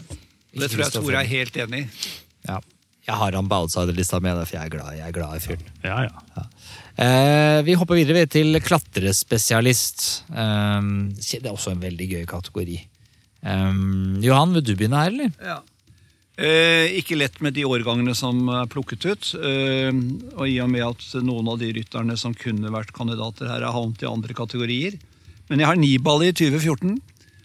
Det 0.54 0.70
tror 0.74 0.84
jeg 0.84 0.94
Tore 0.98 1.22
er 1.24 1.32
helt 1.32 1.56
enig 1.64 1.86
i. 1.86 2.12
Ja. 2.50 2.60
Jeg 3.08 3.16
har 3.20 3.36
han 3.36 3.48
på 3.52 3.58
outsiderlista 3.64 4.20
mi, 4.24 4.32
for 4.44 4.54
jeg 4.56 4.68
er 4.68 4.72
glad, 4.72 4.94
jeg 5.00 5.08
er 5.08 5.16
glad 5.16 5.36
i 5.36 5.42
fyren. 5.44 5.64
Ja, 5.84 6.04
ja. 6.08 6.46
Eh, 7.04 7.62
vi 7.66 7.74
hopper 7.80 7.96
videre 7.98 8.20
vi, 8.22 8.28
til 8.32 8.60
klatrespesialist. 8.64 10.24
Um, 10.30 11.10
det 11.16 11.42
er 11.46 11.52
også 11.52 11.74
en 11.74 11.82
veldig 11.84 12.08
gøy 12.12 12.26
kategori. 12.30 12.78
Um, 13.44 14.20
Johan, 14.24 14.54
vil 14.56 14.64
du 14.68 14.76
begynne 14.76 15.00
her, 15.02 15.12
eller? 15.12 15.32
Ja. 15.44 15.58
Eh, 16.34 16.90
ikke 16.98 17.18
lett 17.20 17.36
med 17.46 17.54
de 17.54 17.62
årgangene 17.70 18.16
som 18.18 18.48
er 18.50 18.70
plukket 18.72 19.06
ut. 19.06 19.32
Eh, 19.38 19.92
og 20.34 20.48
i 20.50 20.58
og 20.64 20.72
med 20.74 20.86
at 20.88 21.06
noen 21.22 21.52
av 21.54 21.60
de 21.62 21.70
rytterne 21.78 22.18
som 22.18 22.34
kunne 22.34 22.74
vært 22.74 22.94
kandidater 22.96 23.52
her, 23.52 23.62
har 23.62 23.76
havnet 23.76 24.02
i 24.02 24.10
andre 24.10 24.34
kategorier. 24.38 24.98
Men 25.52 25.62
jeg 25.62 25.70
har 25.70 25.78
Nibali 25.78 26.32
i 26.32 26.36
2014. 26.36 26.98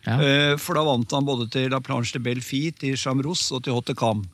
Ja. 0.07 0.17
Eh, 0.17 0.55
for 0.57 0.79
da 0.79 0.87
vant 0.89 1.13
han 1.13 1.29
både 1.29 1.51
til 1.53 1.69
La 1.73 1.83
Planche 1.85 2.17
de 2.17 2.25
Belfi, 2.25 2.71
til 2.73 2.97
Chamros 2.97 3.51
og 3.53 3.67
til 3.67 3.77
Haute 3.77 3.97
Cam. 3.99 4.25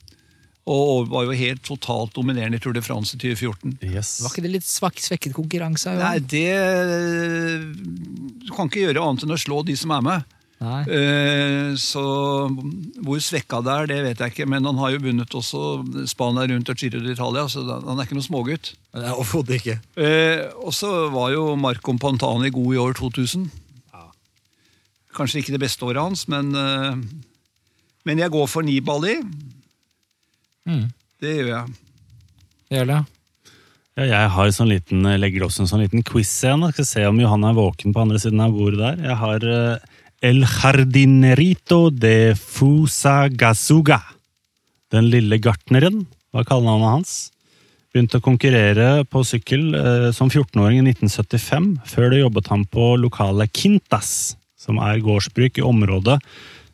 Og 0.71 1.11
var 1.11 1.27
jo 1.27 1.35
helt 1.37 1.65
totalt 1.67 2.15
dominerende 2.17 2.57
i 2.57 2.63
Tour 2.63 2.73
de 2.73 2.81
France 2.81 3.19
i 3.19 3.21
2014. 3.21 3.75
Yes. 3.85 4.15
Var 4.23 4.31
ikke 4.31 4.45
det 4.47 4.55
litt 4.55 4.69
svak, 4.69 5.03
svekket 5.03 5.35
konkurranse? 5.37 5.93
Nei, 5.99 6.23
det 6.25 6.47
Du 8.47 8.55
kan 8.55 8.71
ikke 8.71 8.87
gjøre 8.87 9.03
annet 9.03 9.27
enn 9.27 9.35
å 9.35 9.41
slå 9.41 9.61
de 9.67 9.77
som 9.77 9.93
er 9.93 10.07
med. 10.07 10.39
Nei. 10.65 10.81
Eh, 10.89 11.75
Så 11.81 12.03
hvor 13.05 13.21
svekka 13.21 13.61
det 13.65 13.73
er, 13.75 13.89
det 13.91 13.99
vet 14.07 14.23
jeg 14.23 14.33
ikke. 14.35 14.47
Men 14.49 14.65
han 14.69 14.79
har 14.81 14.95
jo 14.95 15.03
vunnet 15.05 15.37
også 15.37 16.07
Spania 16.11 16.47
rundt 16.51 16.71
og 16.73 16.81
Giro 16.81 17.03
d'Italia, 17.05 17.45
så 17.51 17.65
han 17.69 17.99
er 17.99 18.07
ikke 18.07 18.17
noe 18.19 18.27
smågutt. 18.27 18.73
Overhodet 18.95 19.59
ikke. 19.61 19.77
Eh, 20.01 20.47
og 20.65 20.73
så 20.77 20.91
var 21.13 21.35
jo 21.35 21.51
Marco 21.61 21.93
Pantani 22.01 22.53
god 22.55 22.75
i 22.75 22.81
år 22.81 22.97
2000. 23.01 23.51
Kanskje 25.15 25.45
ikke 25.45 25.55
det 25.55 25.63
beste 25.63 25.85
året 25.87 26.03
hans, 26.03 26.25
men, 26.27 26.49
eh, 26.59 26.97
men 28.05 28.19
jeg 28.19 28.33
går 28.35 28.49
for 28.51 28.67
Nibali. 28.67 29.21
Mm. 30.67 30.89
Det 31.23 31.35
gjør 31.37 31.51
jeg. 31.53 31.75
Gjør 32.75 32.89
det? 32.91 33.03
Ja, 33.95 34.05
jeg 34.11 34.31
har 34.35 34.49
sånn 34.51 34.73
liten, 34.73 35.05
jeg 35.07 35.21
legger 35.23 35.45
også 35.47 35.63
en 35.63 35.69
sånn 35.71 35.85
liten 35.85 36.03
quiz 36.03 36.33
igjen. 36.43 36.65
Skal 36.75 36.89
se 36.89 37.05
om 37.07 37.21
Johan 37.23 37.45
er 37.47 37.55
våken 37.55 37.95
på 37.95 38.03
andre 38.03 38.19
siden 38.19 38.43
av 38.43 38.57
bordet 38.57 38.81
der. 38.81 39.05
Jeg 39.07 39.19
har 39.21 39.47
eh, 39.47 39.85
El 40.25 40.45
Jardinerito 40.49 41.91
de 41.93 42.33
Fusagasuga. 42.39 44.01
Den 44.93 45.11
lille 45.13 45.37
gartneren, 45.43 46.05
var 46.33 46.47
kallenavnet 46.49 46.91
hans. 46.95 47.13
Begynte 47.95 48.19
å 48.19 48.25
konkurrere 48.25 49.05
på 49.07 49.21
sykkel 49.27 49.69
eh, 49.79 50.09
som 50.17 50.31
14-åring 50.33 50.81
i 50.81 50.95
1975. 50.95 51.69
Før 51.87 52.09
det 52.15 52.23
jobbet 52.25 52.49
han 52.51 52.65
på 52.67 52.95
lokale 52.99 53.47
Quintas, 53.55 54.35
som 54.59 54.81
er 54.83 55.03
gårdsbruk 55.05 55.61
i 55.61 55.67
området 55.67 56.19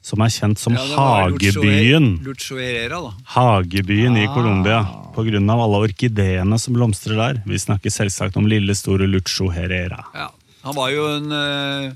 som 0.01 0.23
er 0.25 0.31
kjent 0.33 0.57
som 0.63 0.73
Ja, 0.79 0.81
Lucho- 0.87 1.61
Hagebyen. 1.61 2.07
Lucho 2.25 2.57
Herrera, 2.57 3.03
da. 3.05 3.11
Hagebyen 3.35 4.15
i 4.17 4.23
Ah. 4.25 4.33
Colombia, 4.33 4.79
på 5.13 5.27
grunn 5.27 5.51
av 5.53 5.61
alle 5.61 5.83
orkideene 5.91 6.57
som 6.59 6.73
blomstrer 6.79 7.19
der. 7.21 7.43
Vi 7.45 7.59
snakker 7.61 7.93
selvsagt 7.93 8.39
om 8.41 8.47
lille, 8.49 8.73
store 8.79 9.05
Lucho 9.11 9.51
Herrera. 9.53 10.01
Ja. 10.15 10.31
Han 10.65 10.75
var 10.79 10.89
jo 10.95 11.05
en 11.19 11.29
eh, 11.37 11.93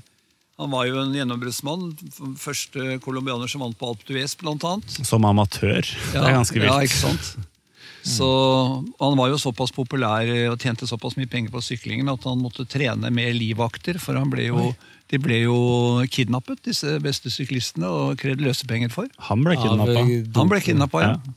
han 0.59 0.71
var 0.71 0.85
jo 0.87 1.01
en 1.01 1.11
gjennombruddsmann. 1.15 1.89
Første 2.39 2.99
colombianer 3.03 3.49
som 3.51 3.61
vant 3.65 3.75
på 3.77 3.89
Alpe 3.91 4.07
d'Huez, 4.07 4.37
blant 4.39 4.63
annet. 4.63 4.99
Som 5.05 5.25
amatør. 5.27 5.81
det 5.83 6.21
er 6.21 6.31
ganske 6.37 6.55
vilt. 6.61 6.69
Ja, 6.71 6.79
ikke 6.85 7.01
sant? 7.01 7.35
Så 8.05 8.27
Han 9.01 9.15
var 9.17 9.31
jo 9.31 9.37
såpass 9.41 9.71
populær 9.73 10.27
eh, 10.29 10.45
og 10.51 10.59
tjente 10.61 10.85
såpass 10.85 11.15
mye 11.17 11.25
penger 11.27 11.49
på 11.49 11.61
syklingen 11.65 12.07
at 12.11 12.23
han 12.29 12.37
måtte 12.37 12.61
trene 12.69 13.09
med 13.11 13.33
livvakter, 13.33 13.97
for 13.99 14.13
han 14.19 14.29
ble 14.29 14.45
jo, 14.51 14.67
de 15.09 15.17
ble 15.19 15.39
jo 15.41 15.55
kidnappet, 16.13 16.61
disse 16.69 16.99
beste 17.01 17.31
syklistene, 17.33 17.89
og 17.89 18.19
krevde 18.21 18.45
løsepenger 18.45 18.93
for. 18.93 19.09
Han 19.31 19.41
ble 19.43 19.57
kidnappa. 19.57 20.05
Han 20.37 20.53
ble 20.53 20.61
kidnappa, 20.61 21.01
ja. 21.01 21.15
Ja. 21.17 21.35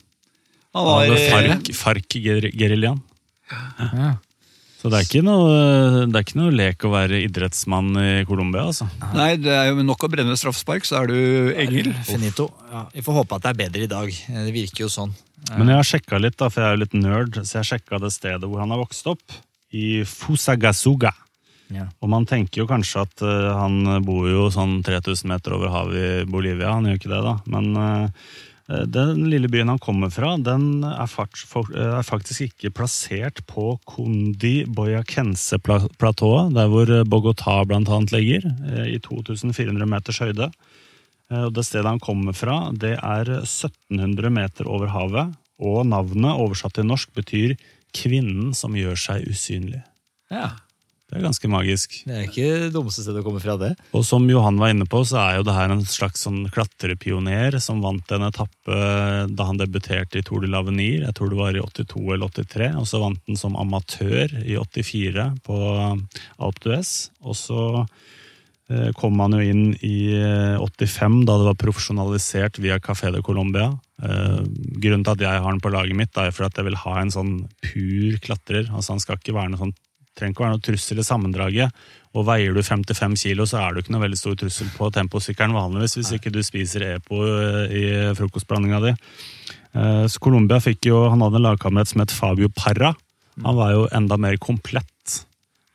Han 0.77 0.85
var, 0.85 1.05
eh, 1.09 1.31
Farc- 1.33 1.73
Farc-geriljaen. 1.75 3.01
Ja. 3.51 4.11
Så 4.79 4.91
det 4.93 5.01
er, 5.01 5.07
ikke 5.09 5.25
noe, 5.27 5.55
det 6.07 6.15
er 6.15 6.23
ikke 6.23 6.39
noe 6.39 6.55
lek 6.55 6.85
å 6.87 6.93
være 6.93 7.19
idrettsmann 7.25 7.97
i 7.99 8.11
Colombia, 8.29 8.69
altså. 8.71 8.87
Nei, 9.11 9.33
det 9.43 9.51
er 9.51 9.73
jo 9.73 9.83
nok 9.83 10.07
å 10.07 10.11
brenne 10.13 10.37
straffespark, 10.39 10.87
så 10.87 11.01
er 11.01 11.11
du 11.11 11.17
engel. 11.59 11.91
Finito. 12.07 12.47
Ja, 12.71 12.85
vi 12.93 13.03
får 13.03 13.17
håpe 13.17 13.41
at 13.41 13.49
det 13.49 13.51
er 13.51 13.59
bedre 13.65 13.89
i 13.89 13.91
dag. 13.91 14.13
Det 14.47 14.55
virker 14.55 14.85
jo 14.85 14.91
sånn. 14.93 15.17
Men 15.51 15.73
jeg 15.73 15.81
har 15.81 15.89
sjekka 15.89 16.21
litt, 16.23 16.39
da, 16.39 16.47
for 16.47 16.63
jeg 16.63 16.71
er 16.71 16.77
jo 16.77 16.83
litt 16.85 16.95
nerd, 16.95 17.41
så 17.43 17.59
jeg 17.59 17.71
sjekka 17.73 17.99
det 18.05 18.13
stedet 18.15 18.47
hvor 18.47 18.63
han 18.63 18.75
har 18.75 18.79
vokst 18.85 19.11
opp. 19.11 19.39
I 19.75 20.05
Fusagasuga. 20.07 21.11
Ja. 21.75 21.91
Og 22.01 22.09
man 22.15 22.25
tenker 22.29 22.63
jo 22.63 22.69
kanskje 22.69 23.03
at 23.03 23.25
uh, 23.27 23.51
han 23.59 23.83
bor 24.07 24.29
jo 24.31 24.47
sånn 24.53 24.79
3000 24.87 25.29
meter 25.29 25.59
over 25.59 25.75
havet 25.75 25.99
i 26.23 26.29
Bolivia, 26.31 26.77
han 26.77 26.87
gjør 26.89 27.01
ikke 27.01 27.13
det 27.13 27.25
da. 27.27 27.35
Men 27.51 27.69
eh, 27.83 28.31
den 28.69 29.23
lille 29.33 29.49
byen 29.49 29.71
han 29.73 29.81
kommer 29.81 30.11
fra, 30.13 30.35
den 30.37 30.85
er, 30.85 31.09
er 31.09 32.05
faktisk 32.05 32.45
ikke 32.45 32.73
plassert 32.77 33.41
på 33.49 33.79
Kundi 33.89 34.67
Boyakense-platået, 34.69 36.53
der 36.53 36.69
hvor 36.69 36.93
Bogotá 37.09 37.63
blant 37.65 37.89
annet 37.89 38.13
ligger, 38.13 38.45
eh, 38.69 38.91
i 38.93 38.99
2400 39.01 39.89
meters 39.89 40.21
høyde. 40.21 40.51
Eh, 41.31 41.47
Og 41.47 41.55
det 41.57 41.65
stedet 41.65 41.89
han 41.89 42.03
kommer 42.03 42.37
fra, 42.37 42.71
det 42.77 42.99
er 43.01 43.33
1700 43.41 44.31
meter 44.37 44.69
over 44.69 44.93
havet, 44.93 45.35
og 45.59 45.87
navnet 45.89 46.37
oversatt 46.37 46.77
til 46.77 46.87
norsk 46.87 47.09
betyr 47.17 47.57
'kvinnen 47.97 48.55
som 48.55 48.77
gjør 48.77 48.97
seg 49.01 49.25
usynlig'. 49.33 49.83
Ja. 50.31 50.51
Det 51.09 51.17
er 51.17 51.25
ganske 51.25 51.49
magisk. 51.49 51.95
Det 52.05 52.13
er 52.13 52.27
ikke 52.27 52.49
det 52.67 52.73
dummeste 52.75 53.01
stedet 53.01 53.23
å 53.23 53.25
komme 53.25 53.41
fra, 53.41 53.55
det. 53.57 53.71
Og 53.97 54.03
som 54.05 54.27
Johan 54.29 54.59
var 54.61 54.75
inne 54.75 54.85
på, 54.85 55.01
så 55.09 55.17
er 55.23 55.39
jo 55.39 55.47
det 55.49 55.55
her 55.57 55.73
en 55.73 55.87
slags 55.89 56.27
sånn 56.27 56.43
klatrepioner 56.53 57.57
som 57.65 57.81
vant 57.81 58.13
en 58.13 58.27
etappe 58.27 58.81
da 59.33 59.47
han 59.49 59.61
debuterte 59.61 60.21
i 60.21 60.27
Tour 60.27 60.45
de 60.45 60.53
l'Avenir. 60.53 61.07
Jeg 61.07 61.17
tror 61.17 61.33
det 61.33 61.41
var 61.41 61.57
i 61.57 61.65
82 61.65 62.05
eller 62.13 62.29
83. 62.37 62.69
Og 62.83 62.91
så 62.93 63.01
vant 63.01 63.25
han 63.25 63.41
som 63.41 63.57
amatør 63.57 64.37
i 64.45 64.61
84 64.61 65.27
på 65.49 65.63
Alpe 65.65 66.65
d'Huez. 66.67 66.93
Og 67.25 67.41
så 67.41 67.65
eh, 68.69 68.93
kom 69.01 69.17
han 69.25 69.41
jo 69.41 69.49
inn 69.49 69.67
i 69.81 70.13
eh, 70.13 70.61
85, 70.61 71.23
da 71.25 71.41
det 71.41 71.51
var 71.55 71.61
profesjonalisert 71.65 72.61
via 72.61 72.77
Café 72.85 73.17
de 73.17 73.25
Colombia. 73.25 73.73
Eh, 74.05 74.45
Grunnen 74.77 75.09
til 75.09 75.17
at 75.17 75.25
jeg 75.25 75.41
har 75.41 75.49
han 75.49 75.65
på 75.65 75.73
laget 75.73 75.97
mitt, 75.97 76.21
er 76.21 76.37
for 76.37 76.53
at 76.53 76.61
jeg 76.61 76.69
vil 76.69 76.83
ha 76.85 76.99
en 77.01 77.17
sånn 77.17 77.37
pur 77.65 78.25
klatrer. 78.29 78.69
Altså 78.69 78.99
Han 78.99 79.07
skal 79.09 79.17
ikke 79.17 79.41
være 79.41 79.57
noe 79.57 79.65
sånn 79.65 79.79
trenger 80.19 80.35
ikke 80.35 80.45
være 80.45 80.57
noe 80.57 80.65
trussel 80.69 81.01
i 81.01 81.07
sammendraget. 81.07 81.83
Og 82.19 82.25
veier 82.27 82.55
du 82.57 82.63
55 82.65 83.15
kilo, 83.29 83.45
så 83.47 83.61
er 83.63 83.75
du 83.77 83.83
ikke 83.83 83.93
noe 83.95 84.03
veldig 84.07 84.19
stor 84.19 84.37
trussel 84.41 84.71
på 84.75 84.89
temposykkelen 84.97 85.55
vanligvis, 85.57 85.99
hvis 86.01 86.13
ikke 86.17 86.33
du 86.35 86.41
spiser 86.47 86.87
EPO 86.97 87.19
i 87.79 87.83
frokostblandinga 88.19 88.81
di. 88.87 88.95
Eh, 89.77 90.05
Så 90.09 90.19
Colombia 90.25 90.59
fikk 90.65 90.89
jo, 90.91 91.05
han 91.13 91.23
hadde 91.23 91.39
en 91.41 91.47
lagkamerat 91.51 91.93
som 91.93 92.03
het 92.03 92.15
Fabio 92.15 92.49
Parra. 92.49 92.95
Han 93.45 93.57
var 93.61 93.75
jo 93.77 93.85
enda 93.95 94.17
mer 94.19 94.37
komplett. 94.43 95.21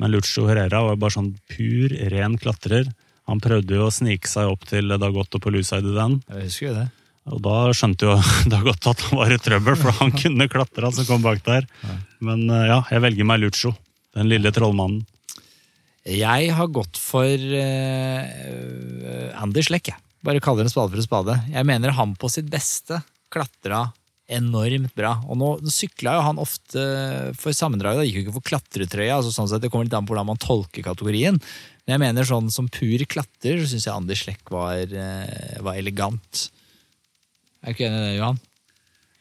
Men 0.01 0.11
Lucho 0.11 0.47
Herrera 0.49 0.81
var 0.83 0.97
bare 0.99 1.15
sånn 1.15 1.31
pur, 1.47 1.93
ren 2.11 2.35
klatrer. 2.41 2.89
Han 3.29 3.39
prøvde 3.39 3.77
jo 3.77 3.85
å 3.87 3.93
snike 3.93 4.27
seg 4.27 4.49
opp 4.51 4.65
til 4.67 4.89
Dagotto 4.99 5.39
på 5.39 5.53
i 5.53 5.61
den. 5.63 6.17
Jeg 6.27 6.49
husker 6.49 6.67
jo 6.67 6.73
det. 6.81 6.87
Og 7.31 7.39
da 7.45 7.55
skjønte 7.71 8.09
jo 8.09 8.17
Dagotto 8.51 8.91
at 8.91 9.01
han 9.07 9.19
var 9.21 9.31
i 9.31 9.37
trøbbel, 9.39 9.77
for 9.79 9.95
han 10.01 10.11
kunne 10.21 10.49
klatre, 10.51 10.83
han 10.89 10.97
som 10.97 11.05
kom 11.07 11.21
bak 11.23 11.43
der. 11.45 11.67
Men 12.19 12.49
eh, 12.49 12.67
ja, 12.67 12.81
jeg 12.91 13.05
velger 13.05 13.29
meg 13.29 13.45
Lucho. 13.45 13.71
Den 14.13 14.29
lille 14.29 14.51
trollmannen. 14.53 15.03
Jeg 16.03 16.51
har 16.51 16.67
gått 16.75 16.99
for 16.99 17.23
uh, 17.23 18.25
Andy 19.39 19.63
Schleck, 19.63 19.87
jeg. 19.93 19.99
Bare 20.23 20.43
kaller 20.43 20.67
en 20.67 20.71
spade 20.71 20.91
for 20.91 20.99
en 20.99 21.05
spade. 21.05 21.35
Jeg 21.51 21.67
mener 21.67 21.95
han 21.95 22.15
på 22.19 22.29
sitt 22.31 22.49
beste 22.51 22.99
klatra 23.33 23.87
enormt 24.31 24.93
bra. 24.95 25.17
Og 25.27 25.37
nå 25.39 25.49
sykla 25.71 26.17
jo 26.17 26.25
han 26.27 26.41
ofte 26.41 26.83
for 27.39 27.55
sammendraget, 27.55 27.99
da 27.99 28.07
gikk 28.07 28.19
jo 28.19 28.23
ikke 28.25 28.35
for 28.37 28.47
klatretrøya. 28.51 29.17
altså 29.17 29.33
sånn 29.35 29.49
sett 29.51 29.63
Det 29.63 29.71
kommer 29.71 29.87
litt 29.87 29.95
an 29.97 30.07
på 30.07 30.13
hvordan 30.13 30.31
man 30.31 30.41
tolker 30.41 30.85
kategorien. 30.85 31.39
Men 31.83 31.95
jeg 31.95 32.03
mener 32.05 32.27
sånn 32.27 32.49
som 32.53 32.69
pur 32.71 33.03
klatrer, 33.11 33.59
så 33.59 33.67
syns 33.69 33.87
jeg 33.87 33.95
Andy 33.95 34.15
Schleck 34.15 34.51
var, 34.53 34.79
eh, 34.79 35.59
var 35.59 35.75
elegant. 35.75 36.49
Er 37.63 37.71
du 37.71 37.75
ikke 37.75 37.87
enig 37.89 37.99
i 37.99 38.07
det, 38.07 38.17
Johan? 38.19 38.39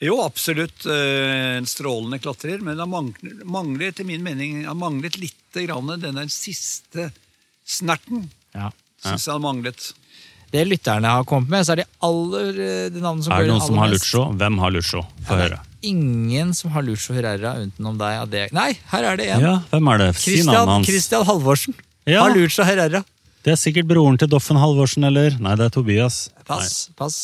Jo, 0.02 0.16
absolutt 0.24 0.84
eh, 0.90 1.58
en 1.60 1.66
strålende 1.70 2.18
klatrer, 2.18 2.58
men 2.64 2.80
han 2.82 2.90
mangler, 2.90 3.36
mangler 3.46 3.92
etter 3.92 4.06
min 4.08 4.22
mening 4.24 4.64
han 4.66 4.78
manglet 4.80 5.14
litt 5.22 5.58
grann 5.62 5.92
den 6.02 6.18
der 6.18 6.30
siste 6.32 7.10
snerten. 7.64 8.24
Ja. 8.56 8.72
Syns 9.02 9.28
jeg 9.28 9.36
han 9.36 9.44
manglet. 9.44 9.92
Det 10.52 10.64
lytterne 10.68 11.08
har 11.08 11.24
kommet 11.24 11.48
med, 11.54 11.64
så 11.64 11.72
er 11.76 11.80
de 11.84 11.86
aller 12.04 12.58
eh, 12.60 12.88
de 12.92 13.00
navnene 13.00 13.24
som 13.24 13.32
Er 13.36 13.46
det 13.46 13.52
noen 13.54 13.62
som 13.64 13.78
har. 13.80 13.92
Lucho? 13.94 14.24
Hvem 14.42 14.58
har 14.64 14.74
Lucho? 14.74 15.04
Få 15.28 15.38
høre. 15.38 15.60
Ingen 15.86 16.50
som 16.54 16.74
har 16.74 16.84
Lucho 16.86 17.14
Herrera 17.16 17.54
utenom 17.62 17.96
deg. 17.98 18.18
Av 18.24 18.28
det. 18.30 18.42
Nei, 18.54 18.68
her 18.92 19.06
er 19.12 19.16
det 19.18 19.30
en. 19.36 19.40
Ja, 19.46 19.54
hvem 19.70 19.88
er 19.94 20.02
det? 20.02 20.10
Christian. 20.20 20.84
Christian 20.86 21.24
Halvorsen 21.26 21.74
Ja. 22.10 22.24
har 22.26 22.34
Lucho 22.36 22.66
Herrera. 22.66 23.00
Det 23.42 23.54
er 23.54 23.58
sikkert 23.58 23.88
broren 23.90 24.18
til 24.20 24.28
Doffen 24.30 24.58
Halvorsen, 24.60 25.02
eller? 25.08 25.34
Nei, 25.42 25.56
det 25.58 25.70
er 25.70 25.72
Tobias. 25.74 26.28
Pass, 26.46 26.90
pass. 26.98 27.16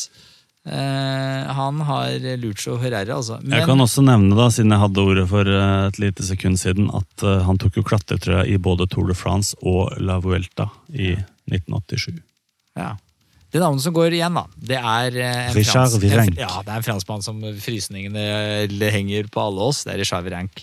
Eh, 0.69 1.53
han 1.53 1.81
har 1.81 2.37
Lucho 2.37 2.75
Herrera, 2.77 3.15
altså. 3.15 3.39
Men, 3.41 3.57
Jeg 3.57 3.65
kan 3.65 3.81
også 3.81 4.03
nevne, 4.05 4.35
da, 4.37 4.49
siden 4.53 4.75
jeg 4.75 4.83
hadde 4.83 5.01
ordet 5.01 5.25
for 5.31 5.49
eh, 5.49 5.87
et 5.87 5.99
lite 6.01 6.25
sekund 6.27 6.59
siden, 6.61 6.91
at 6.93 7.25
uh, 7.25 7.39
han 7.47 7.57
tok 7.57 7.79
jo 7.79 7.85
klatretrøya 7.87 8.43
i 8.45 8.59
både 8.61 8.85
Tour 8.91 9.09
de 9.09 9.17
France 9.17 9.57
og 9.65 9.95
La 9.97 10.19
Vuelta 10.21 10.69
i 10.93 11.15
1987. 11.49 12.19
ja. 12.77 12.95
Det 13.49 13.57
navnet 13.57 13.81
som 13.81 13.93
går 13.95 14.13
igjen, 14.13 14.35
da, 14.37 14.43
det 14.61 14.77
er 14.77 15.15
en, 15.25 15.47
Richard 15.55 15.95
frans, 15.95 16.03
en, 16.05 16.35
ja, 16.37 16.49
det 16.61 16.69
er 16.69 16.75
en 16.75 16.83
franskmann 16.85 17.23
som 17.25 17.39
frysningene 17.57 18.91
henger 18.93 19.25
på 19.33 19.41
alle 19.41 19.71
oss. 19.71 19.79
Det 19.87 19.95
er 19.95 19.97
Richard 20.03 20.27
Virenque. 20.27 20.61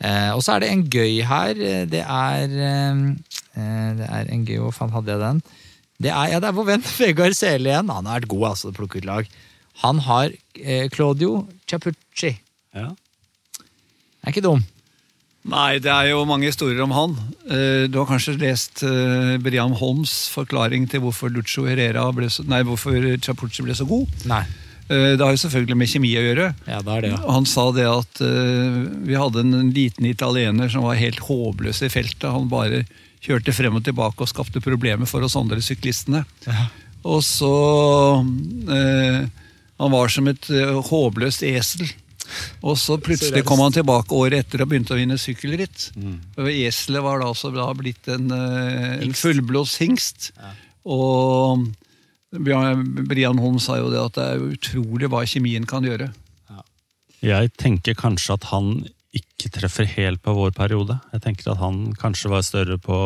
Uh, 0.00 0.32
og 0.32 0.40
så 0.40 0.54
er 0.54 0.64
det 0.64 0.70
en 0.72 0.86
gøy 0.88 1.18
her. 1.28 1.52
Det 1.92 2.00
er 2.00 2.46
Det 2.48 4.08
er 4.08 4.32
en 4.32 4.46
gøy 4.48 4.62
Hvor 4.62 4.72
faen 4.72 4.94
hadde 4.96 5.12
jeg 5.12 5.20
den? 5.20 5.42
Det 6.02 6.10
er, 6.12 6.32
ja, 6.34 6.40
det 6.42 6.50
er 6.50 6.56
vår 6.56 6.68
venn 6.72 6.84
Vegard 6.98 7.36
Sele 7.38 7.70
igjen. 7.72 7.90
Han 7.92 8.08
har 8.10 8.20
vært 8.20 8.30
god, 8.32 8.46
altså. 8.52 8.72
å 8.72 8.76
Plukke 8.76 9.00
ut 9.02 9.08
lag. 9.08 9.28
Han 9.84 10.02
har 10.08 10.32
eh, 10.58 10.86
Claudio 10.92 11.44
Chapucci. 11.70 12.34
Ja. 12.76 12.90
Er 14.22 14.32
ikke 14.34 14.44
dum. 14.44 14.62
Nei, 15.52 15.80
det 15.82 15.90
er 15.90 16.12
jo 16.12 16.20
mange 16.28 16.46
historier 16.46 16.84
om 16.84 16.92
han. 16.94 17.14
Eh, 17.50 17.88
Du 17.90 17.96
har 17.98 18.06
kanskje 18.12 18.36
lest 18.38 18.82
Briam 18.84 19.42
Brian 19.42 19.72
Holms 19.80 20.12
forklaring 20.30 20.84
til 20.90 21.02
hvorfor 21.02 21.32
Lucho 21.34 21.64
Herrera 21.66 22.04
ble 22.14 22.28
så, 22.30 22.44
nei, 22.46 22.60
hvorfor 22.66 22.94
Chapucci 23.24 23.64
ble 23.66 23.74
så 23.74 23.86
god. 23.90 24.06
Nei. 24.30 24.44
Eh, 24.86 25.16
Det 25.16 25.24
har 25.24 25.34
jo 25.34 25.42
selvfølgelig 25.42 25.78
med 25.80 25.90
kjemi 25.90 26.12
å 26.20 26.22
gjøre. 26.28 26.46
Ja, 26.70 26.78
det 26.86 26.94
er 26.94 27.00
det, 27.06 27.10
ja. 27.16 27.22
Han 27.34 27.48
sa 27.50 27.64
det 27.74 27.88
at 27.90 28.22
eh, 28.22 28.78
vi 29.08 29.18
hadde 29.18 29.42
en 29.42 29.72
liten 29.74 30.06
italiener 30.12 30.70
som 30.70 30.86
var 30.86 31.00
helt 31.00 31.18
håpløs 31.26 31.82
i 31.82 31.90
feltet. 31.90 32.28
Han 32.30 32.46
bare 32.52 32.84
kjørte 33.22 33.54
frem 33.54 33.78
og 33.78 33.84
tilbake 33.86 34.24
og 34.24 34.30
skapte 34.30 34.62
problemer 34.62 35.08
for 35.08 35.24
oss 35.24 35.38
andre 35.38 35.62
syklistene. 35.64 36.24
Og 37.02 37.22
så 37.26 37.52
eh, 38.70 39.26
Han 39.82 39.94
var 39.94 40.12
som 40.14 40.30
et 40.30 40.48
eh, 40.50 40.78
håpløst 40.90 41.44
esel. 41.46 41.86
Og 42.64 42.78
så 42.80 42.96
plutselig 43.02 43.42
kom 43.44 43.60
han 43.60 43.74
tilbake 43.74 44.14
året 44.16 44.46
etter 44.46 44.62
og 44.62 44.70
begynte 44.70 44.94
å 44.94 44.98
vinne 44.98 45.18
sykkelritt. 45.20 45.90
Mm. 45.98 46.16
Eselet 46.48 47.04
var 47.04 47.20
da 47.20 47.28
også 47.32 47.50
da 47.52 47.66
blitt 47.76 48.08
en, 48.10 48.30
eh, 48.32 49.02
en 49.02 49.14
fullblods 49.18 49.76
hingst. 49.82 50.30
Og 50.86 51.66
Brian 52.32 53.42
Holm 53.42 53.58
sa 53.60 53.76
jo 53.82 53.90
det 53.92 54.00
at 54.00 54.16
det 54.16 54.28
er 54.30 54.46
utrolig 54.54 55.10
hva 55.12 55.26
kjemien 55.28 55.66
kan 55.68 55.84
gjøre. 55.84 56.12
Jeg 57.22 57.52
tenker 57.60 57.94
kanskje 57.94 58.34
at 58.34 58.48
han 58.50 58.72
ikke 59.12 59.50
treffer 59.52 59.84
helt 59.98 60.22
på 60.24 60.32
vår 60.36 60.54
periode. 60.56 60.96
Jeg 61.12 61.20
tenker 61.24 61.50
at 61.52 61.60
han 61.60 61.92
kanskje 62.00 62.30
var 62.32 62.44
større 62.46 62.78
på 62.80 62.96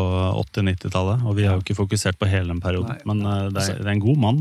80-90-tallet, 0.44 1.24
og 1.26 1.34
vi 1.38 1.46
har 1.48 1.56
jo 1.58 1.64
ikke 1.64 1.76
fokusert 1.80 2.18
på 2.20 2.28
hele 2.30 2.52
den 2.52 2.60
perioden. 2.62 2.94
Nei. 2.94 3.08
Men 3.10 3.24
eh, 3.26 3.48
det 3.56 3.64
er, 3.64 3.80
det 3.82 3.88
er 3.90 3.96
en 3.96 4.04
god 4.04 4.22
mann. 4.22 4.40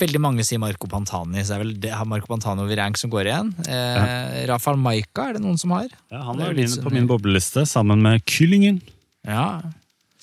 Veldig 0.00 0.20
mange 0.24 0.44
sier 0.48 0.56
Marco 0.62 0.88
Pantani, 0.88 1.42
så 1.44 1.52
det 1.52 1.56
er 1.58 1.60
vel 1.64 1.72
det 1.82 1.90
har 1.92 2.08
Marco 2.08 2.30
Pantani 2.30 2.64
og 2.64 2.72
rank 2.80 2.96
som 2.96 3.12
går 3.12 3.28
igjen. 3.28 3.50
Eh, 3.68 4.38
Rafael 4.48 4.80
Maika 4.80 5.28
er 5.28 5.36
det 5.36 5.44
noen 5.44 5.60
som 5.60 5.74
har. 5.76 5.90
Ja, 6.08 6.22
han 6.30 6.40
er 6.40 6.54
er 6.54 6.56
litt 6.56 6.72
sånn- 6.72 6.86
på 6.86 6.92
min 6.94 7.08
bobleliste, 7.10 7.66
sammen 7.68 8.00
med 8.04 8.24
Kyllingen. 8.24 8.80
Ja, 9.28 9.60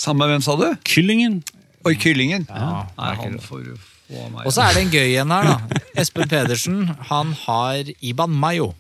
Sammen 0.01 0.23
med 0.25 0.31
hvem 0.33 0.41
sa 0.41 0.55
du? 0.57 0.65
Kyllingen! 0.89 1.43
Oi, 1.85 1.93
Kyllingen. 1.93 2.47
Ja, 2.49 2.87
Nei, 2.97 3.09
han 3.19 3.35
får 3.37 3.67
får 3.69 3.81
få 4.09 4.23
meg. 4.33 4.45
Og 4.47 4.53
så 4.55 4.63
er 4.65 4.73
det 4.73 4.81
en 4.87 4.93
gøy 4.95 5.13
en 5.21 5.33
her, 5.33 5.43
da. 5.45 5.81
Espen 6.01 6.29
Pedersen. 6.29 6.79
Han 7.11 7.35
har 7.45 7.91
Iban 8.01 8.33
Mayo. 8.33 8.71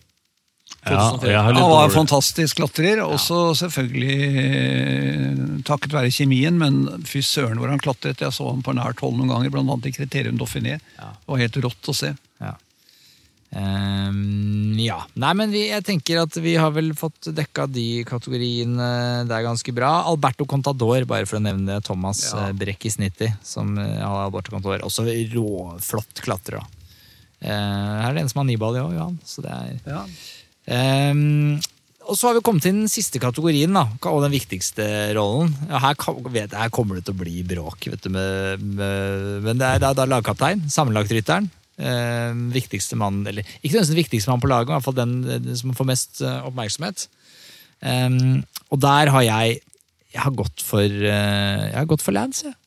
Ja, 0.81 1.11
og 1.13 1.25
jeg 1.27 1.37
har 1.37 1.53
litt 1.53 1.61
Han 1.61 1.69
var 1.69 1.83
en 1.85 1.93
fantastisk 1.93 2.57
klatrer, 2.57 3.03
også 3.05 3.51
selvfølgelig 3.59 4.15
eh, 4.41 5.43
takket 5.67 5.93
være 5.93 6.09
kjemien, 6.13 6.57
men 6.57 7.05
fy 7.05 7.21
søren 7.25 7.61
hvor 7.61 7.69
han 7.69 7.81
klatret. 7.81 8.23
Jeg 8.23 8.33
så 8.33 8.47
ham 8.49 8.63
på 8.65 8.73
nært 8.73 9.03
hold 9.05 9.19
noen 9.19 9.29
ganger, 9.29 9.53
blant 9.53 9.69
annet 9.69 9.91
i 9.91 9.95
Kriterium 9.99 10.39
Dauphiné. 10.41 10.79
Det 10.97 11.29
var 11.29 11.43
helt 11.43 11.61
rått 11.67 11.91
å 11.93 11.97
se. 11.97 12.15
Ja. 12.41 12.55
Um, 13.51 14.77
ja. 14.79 15.01
Nei, 15.19 15.31
men 15.35 15.51
vi, 15.51 15.65
jeg 15.67 15.83
tenker 15.83 16.21
at 16.23 16.37
vi 16.39 16.53
har 16.55 16.71
vel 16.71 16.93
fått 16.95 17.27
dekka 17.35 17.65
de 17.67 18.01
kategoriene 18.07 18.91
det 19.27 19.35
er 19.37 19.45
ganske 19.45 19.73
bra. 19.75 19.91
Alberto 20.07 20.47
Contador, 20.49 21.03
bare 21.09 21.27
for 21.27 21.37
å 21.37 21.43
nevne 21.43 21.75
det. 21.75 21.81
Thomas 21.87 22.23
Ja. 22.31 22.47
ja. 22.47 22.57
Brekkis 22.57 22.97
90, 23.01 23.37
som 23.45 23.75
eh, 23.77 23.97
har 23.99 24.25
Alberto 24.25 24.55
Contador. 24.55 24.85
Også 24.87 25.05
råflott 25.05 26.23
klatrer, 26.23 26.61
da. 26.63 26.85
Eh, 27.41 27.51
her 27.51 28.11
er 28.11 28.17
det 28.17 28.23
en 28.25 28.31
som 28.31 28.41
har 28.43 28.49
Nibali 28.49 28.81
òg, 28.81 28.95
Johan. 28.95 29.19
Så 29.27 29.43
det 29.45 29.51
er 29.51 29.75
Ja. 29.89 30.05
Ehm, 30.69 31.61
og 32.01 32.17
så 32.17 32.27
har 32.27 32.35
vi 32.35 32.43
kommet 32.43 32.65
til 32.65 32.75
den 32.75 32.91
siste 32.91 33.21
kategorien, 33.21 33.71
da, 33.73 33.85
og 34.09 34.25
den 34.25 34.33
viktigste 34.33 34.85
rollen. 35.15 35.53
Her, 35.69 35.95
vet, 36.33 36.53
her 36.57 36.73
kommer 36.73 36.97
det 36.97 37.05
til 37.07 37.15
å 37.15 37.21
bli 37.21 37.41
bråk, 37.47 37.87
vet 37.93 38.03
du, 38.03 38.11
med, 38.13 38.61
med, 38.81 39.41
men 39.45 39.61
det 39.61 39.69
er 39.69 39.81
da, 39.83 39.93
da 39.97 40.07
lagkaptein, 40.09 40.65
sammenlagtrytteren. 40.71 41.49
Eh, 41.81 42.31
viktigste 42.53 42.97
mann, 42.99 43.23
eller 43.29 43.47
ikke 43.61 43.79
den 43.79 43.97
viktigste 43.97 44.29
mann 44.29 44.43
på 44.43 44.49
laget, 44.51 44.69
men 44.69 44.75
i 44.75 44.79
hvert 44.79 44.89
fall 44.89 44.99
den, 44.99 45.17
den 45.47 45.57
som 45.57 45.73
får 45.77 45.87
mest 45.89 46.23
eh, 46.25 46.47
oppmerksomhet. 46.49 47.07
Ehm, 47.87 48.41
og 48.69 48.81
der 48.83 49.13
har 49.13 49.25
jeg 49.25 49.61
jeg 50.11 50.25
har 50.25 50.33
gått 50.35 50.63
for, 50.63 50.83
eh, 50.83 51.63
jeg 51.71 51.77
har 51.77 51.87
gått 51.87 52.03
for 52.03 52.15
Lance, 52.15 52.45
jeg. 52.49 52.57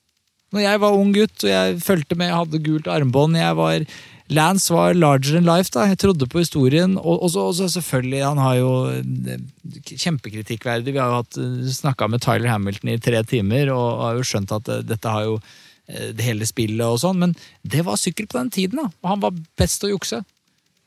Når 0.55 0.63
jeg 0.63 0.81
var 0.81 0.97
ung 0.97 1.13
gutt 1.13 1.45
og 1.45 1.51
jeg 1.51 1.79
fulgte 1.83 2.17
med, 2.17 2.31
jeg 2.31 2.39
hadde 2.39 2.63
gult 2.63 2.87
armbånd 2.87 3.37
jeg 3.37 3.57
var, 3.59 3.85
Lance 4.33 4.73
var 4.73 4.95
larger 4.97 5.35
than 5.35 5.45
life. 5.45 5.71
da, 5.75 5.87
Jeg 5.87 5.99
trodde 6.01 6.27
på 6.27 6.41
historien. 6.41 6.97
Og, 6.97 7.23
og, 7.23 7.31
så, 7.31 7.69
selvfølgelig, 7.69 8.23
han 8.25 8.39
har 8.41 8.55
jo 8.57 8.71
eh, 8.89 9.43
kjempekritikkverdig. 9.91 10.95
Vi 10.95 11.03
har 11.03 11.13
jo 11.13 11.21
hatt 11.21 11.41
snakka 11.77 12.09
med 12.09 12.25
Tyler 12.25 12.49
Hamilton 12.49 12.95
i 12.95 12.99
tre 12.99 13.21
timer 13.29 13.73
og 13.75 14.05
har 14.07 14.21
jo 14.21 14.29
skjønt 14.29 14.55
at 14.57 14.71
eh, 14.73 14.85
dette 14.87 15.13
har 15.13 15.27
jo 15.29 15.37
eh, 15.41 16.15
det 16.17 16.25
hele 16.25 16.49
spillet 16.49 16.87
og 16.87 17.03
sånn, 17.03 17.21
men 17.21 17.37
det 17.63 17.85
var 17.85 18.01
sykkel 18.01 18.31
på 18.31 18.41
den 18.41 18.55
tiden, 18.55 18.81
da. 18.81 18.89
Og 19.05 19.13
han 19.13 19.27
var 19.27 19.43
best 19.61 19.85
å 19.85 19.93
jukse. 19.93 20.25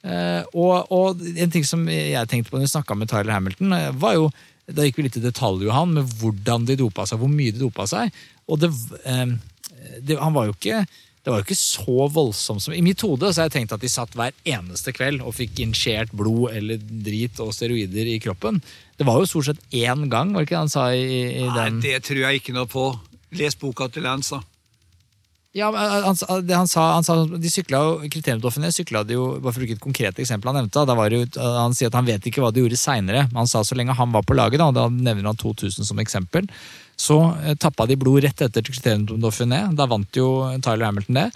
Eh, 0.07 0.43
og, 0.53 0.91
og 0.93 1.23
en 1.35 1.51
ting 1.51 1.65
som 1.67 1.81
jeg 1.89 2.29
tenkte 2.29 2.51
på 2.51 2.59
når 2.59 2.67
vi 2.67 2.73
snakka 2.75 2.95
med 2.95 3.09
Tyler 3.11 3.33
Hamilton, 3.33 3.73
eh, 3.75 3.89
var 3.97 4.15
jo 4.17 4.29
Da 4.67 4.83
gikk 4.83 4.97
vi 4.99 5.03
litt 5.05 5.15
i 5.15 5.23
detalj, 5.23 5.61
Johan, 5.63 5.93
med 5.95 6.09
hvordan 6.19 6.65
de 6.67 6.75
dopa 6.75 7.05
seg, 7.07 7.21
hvor 7.21 7.29
mye 7.31 7.53
de 7.55 7.61
dopa 7.61 7.85
seg. 7.87 8.11
Og 8.51 8.59
det, 8.59 8.67
eh, 9.07 9.29
det, 10.03 10.17
han 10.19 10.33
var 10.35 10.49
jo 10.49 10.55
ikke 10.57 10.81
det 11.27 11.33
var 11.33 11.41
jo 11.41 11.43
ikke 11.49 11.59
så 11.59 12.05
voldsomt 12.15 12.63
som 12.63 12.71
I 12.71 12.79
mitt 12.79 13.01
hode 13.03 13.27
så 13.33 13.41
har 13.41 13.49
jeg 13.49 13.57
tenkt 13.57 13.73
at 13.75 13.81
de 13.83 13.89
satt 13.91 14.13
hver 14.15 14.31
eneste 14.47 14.93
kveld 14.95 15.19
og 15.19 15.33
fikk 15.35 15.59
injisert 15.59 16.13
blod 16.15 16.53
eller 16.55 16.79
drit 16.79 17.41
og 17.43 17.51
steroider 17.51 18.07
i 18.07 18.15
kroppen. 18.23 18.61
Det 18.95 19.03
var 19.03 19.19
jo 19.19 19.27
stort 19.27 19.49
sett 19.49 19.59
én 19.75 20.05
gang, 20.07 20.31
var 20.31 20.45
det 20.45 20.47
ikke 20.47 20.55
det 20.55 20.61
han 20.61 20.71
sa 20.71 20.85
i, 20.95 21.09
i 21.41 21.49
Nei, 21.49 21.55
den 21.57 21.81
det 21.83 21.97
tror 22.07 22.21
jeg 22.21 22.39
ikke 22.39 22.55
noe 22.55 22.71
på. 22.71 22.85
Les 23.35 23.59
boka 23.59 23.89
til 23.91 24.07
Lance, 24.07 24.39
da. 24.39 24.53
Ja, 25.57 25.67
men 25.73 25.83
han, 26.05 26.15
det 26.47 26.55
han 26.55 26.69
sa, 26.69 26.85
han 26.93 27.05
sa 27.07 27.15
De 27.25 27.49
sykla 27.49 27.79
jo 27.81 28.09
Kriteriumdoffene 28.11 28.67
sykla 28.75 29.01
de 29.07 29.15
jo 29.15 29.23
Bare 29.39 29.55
for 29.55 29.57
å 29.57 29.63
bruke 29.63 29.77
et 29.77 29.81
konkret 29.81 30.19
eksempel 30.21 30.51
han 30.51 30.59
nevnte. 30.59 30.83
Da 30.85 30.95
var 30.97 31.09
det 31.09 31.21
jo, 31.21 31.29
Han 31.63 31.73
sier 31.73 31.89
at 31.89 31.97
han 31.97 32.05
vet 32.05 32.27
ikke 32.29 32.43
hva 32.43 32.51
de 32.53 32.61
gjorde 32.61 32.77
seinere. 32.77 33.25
Han 33.33 33.49
sa 33.49 33.63
så 33.65 33.75
lenge 33.75 33.95
han 33.97 34.13
var 34.13 34.23
på 34.27 34.37
laget, 34.37 34.61
da, 34.61 34.69
da 34.75 34.85
nevner 34.91 35.31
han 35.31 35.39
2000 35.39 35.87
som 35.87 36.03
eksempel, 36.03 36.45
så 36.97 37.19
eh, 37.43 37.55
tappa 37.55 37.85
de 37.85 37.97
blod 37.99 38.23
rett 38.25 38.41
etter 38.41 38.65
Kriterium 38.65 39.21
Dauphiné. 39.21 39.67
Da 39.77 39.87
vant 39.89 40.17
jo 40.17 40.47
Tyler 40.63 40.89
Hamilton 40.89 41.21
det. 41.21 41.29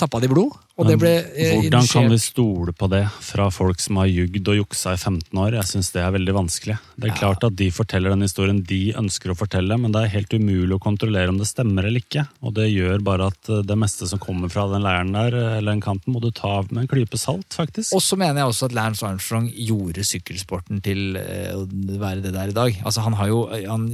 Tappa 0.00 0.18
de 0.20 0.28
blod, 0.30 0.56
det 0.88 0.96
ble 0.98 1.10
eh, 1.38 1.52
Hvordan 1.54 1.86
kan 1.86 2.08
vi 2.10 2.18
stole 2.18 2.72
på 2.74 2.88
det 2.90 3.04
fra 3.22 3.46
folk 3.54 3.78
som 3.78 4.00
har 4.00 4.08
jugd 4.10 4.48
og 4.50 4.56
juksa 4.58 4.96
i 4.96 4.98
15 4.98 5.38
år? 5.38 5.54
Jeg 5.60 5.70
syns 5.70 5.92
det 5.94 6.02
er 6.02 6.14
veldig 6.16 6.34
vanskelig. 6.34 6.78
Det 6.98 7.10
er 7.10 7.18
klart 7.20 7.46
at 7.46 7.54
de 7.58 7.68
forteller 7.74 8.10
den 8.10 8.24
historien 8.26 8.58
de 8.66 8.80
ønsker 8.98 9.30
å 9.30 9.36
fortelle, 9.38 9.78
men 9.78 9.94
det 9.94 10.02
er 10.02 10.14
helt 10.16 10.34
umulig 10.34 10.74
å 10.74 10.82
kontrollere 10.82 11.30
om 11.30 11.38
det 11.38 11.46
stemmer 11.46 11.86
eller 11.86 12.02
ikke. 12.02 12.26
Og 12.42 12.56
det 12.58 12.66
gjør 12.72 13.04
bare 13.06 13.30
at 13.30 13.50
eh, 13.52 13.62
det 13.66 13.76
meste 13.78 14.08
som 14.10 14.22
kommer 14.22 14.50
fra 14.50 14.66
den 14.72 14.82
leiren 14.82 15.14
der, 15.14 15.36
eh, 15.38 15.58
eller 15.60 15.76
den 15.76 15.84
kanten, 15.84 16.14
må 16.14 16.22
du 16.22 16.32
ta 16.34 16.56
av 16.58 16.72
med 16.72 16.84
en 16.84 16.90
klype 16.90 17.20
salt, 17.20 17.54
faktisk. 17.54 17.94
Og 17.94 18.02
så 18.02 18.18
mener 18.18 18.42
jeg 18.42 18.50
også 18.50 18.70
at 18.70 18.74
Lance 18.74 19.06
Armstrong 19.06 19.46
gjorde 19.54 20.06
sykkelsporten 20.06 20.82
til 20.84 21.20
eh, 21.20 21.52
å 21.54 21.68
være 22.02 22.24
det 22.24 22.34
der 22.34 22.50
i 22.50 22.56
dag. 22.56 22.82
Altså 22.82 23.04
Han 23.06 23.14
har 23.18 23.30
jo 23.30 23.44
han, 23.52 23.86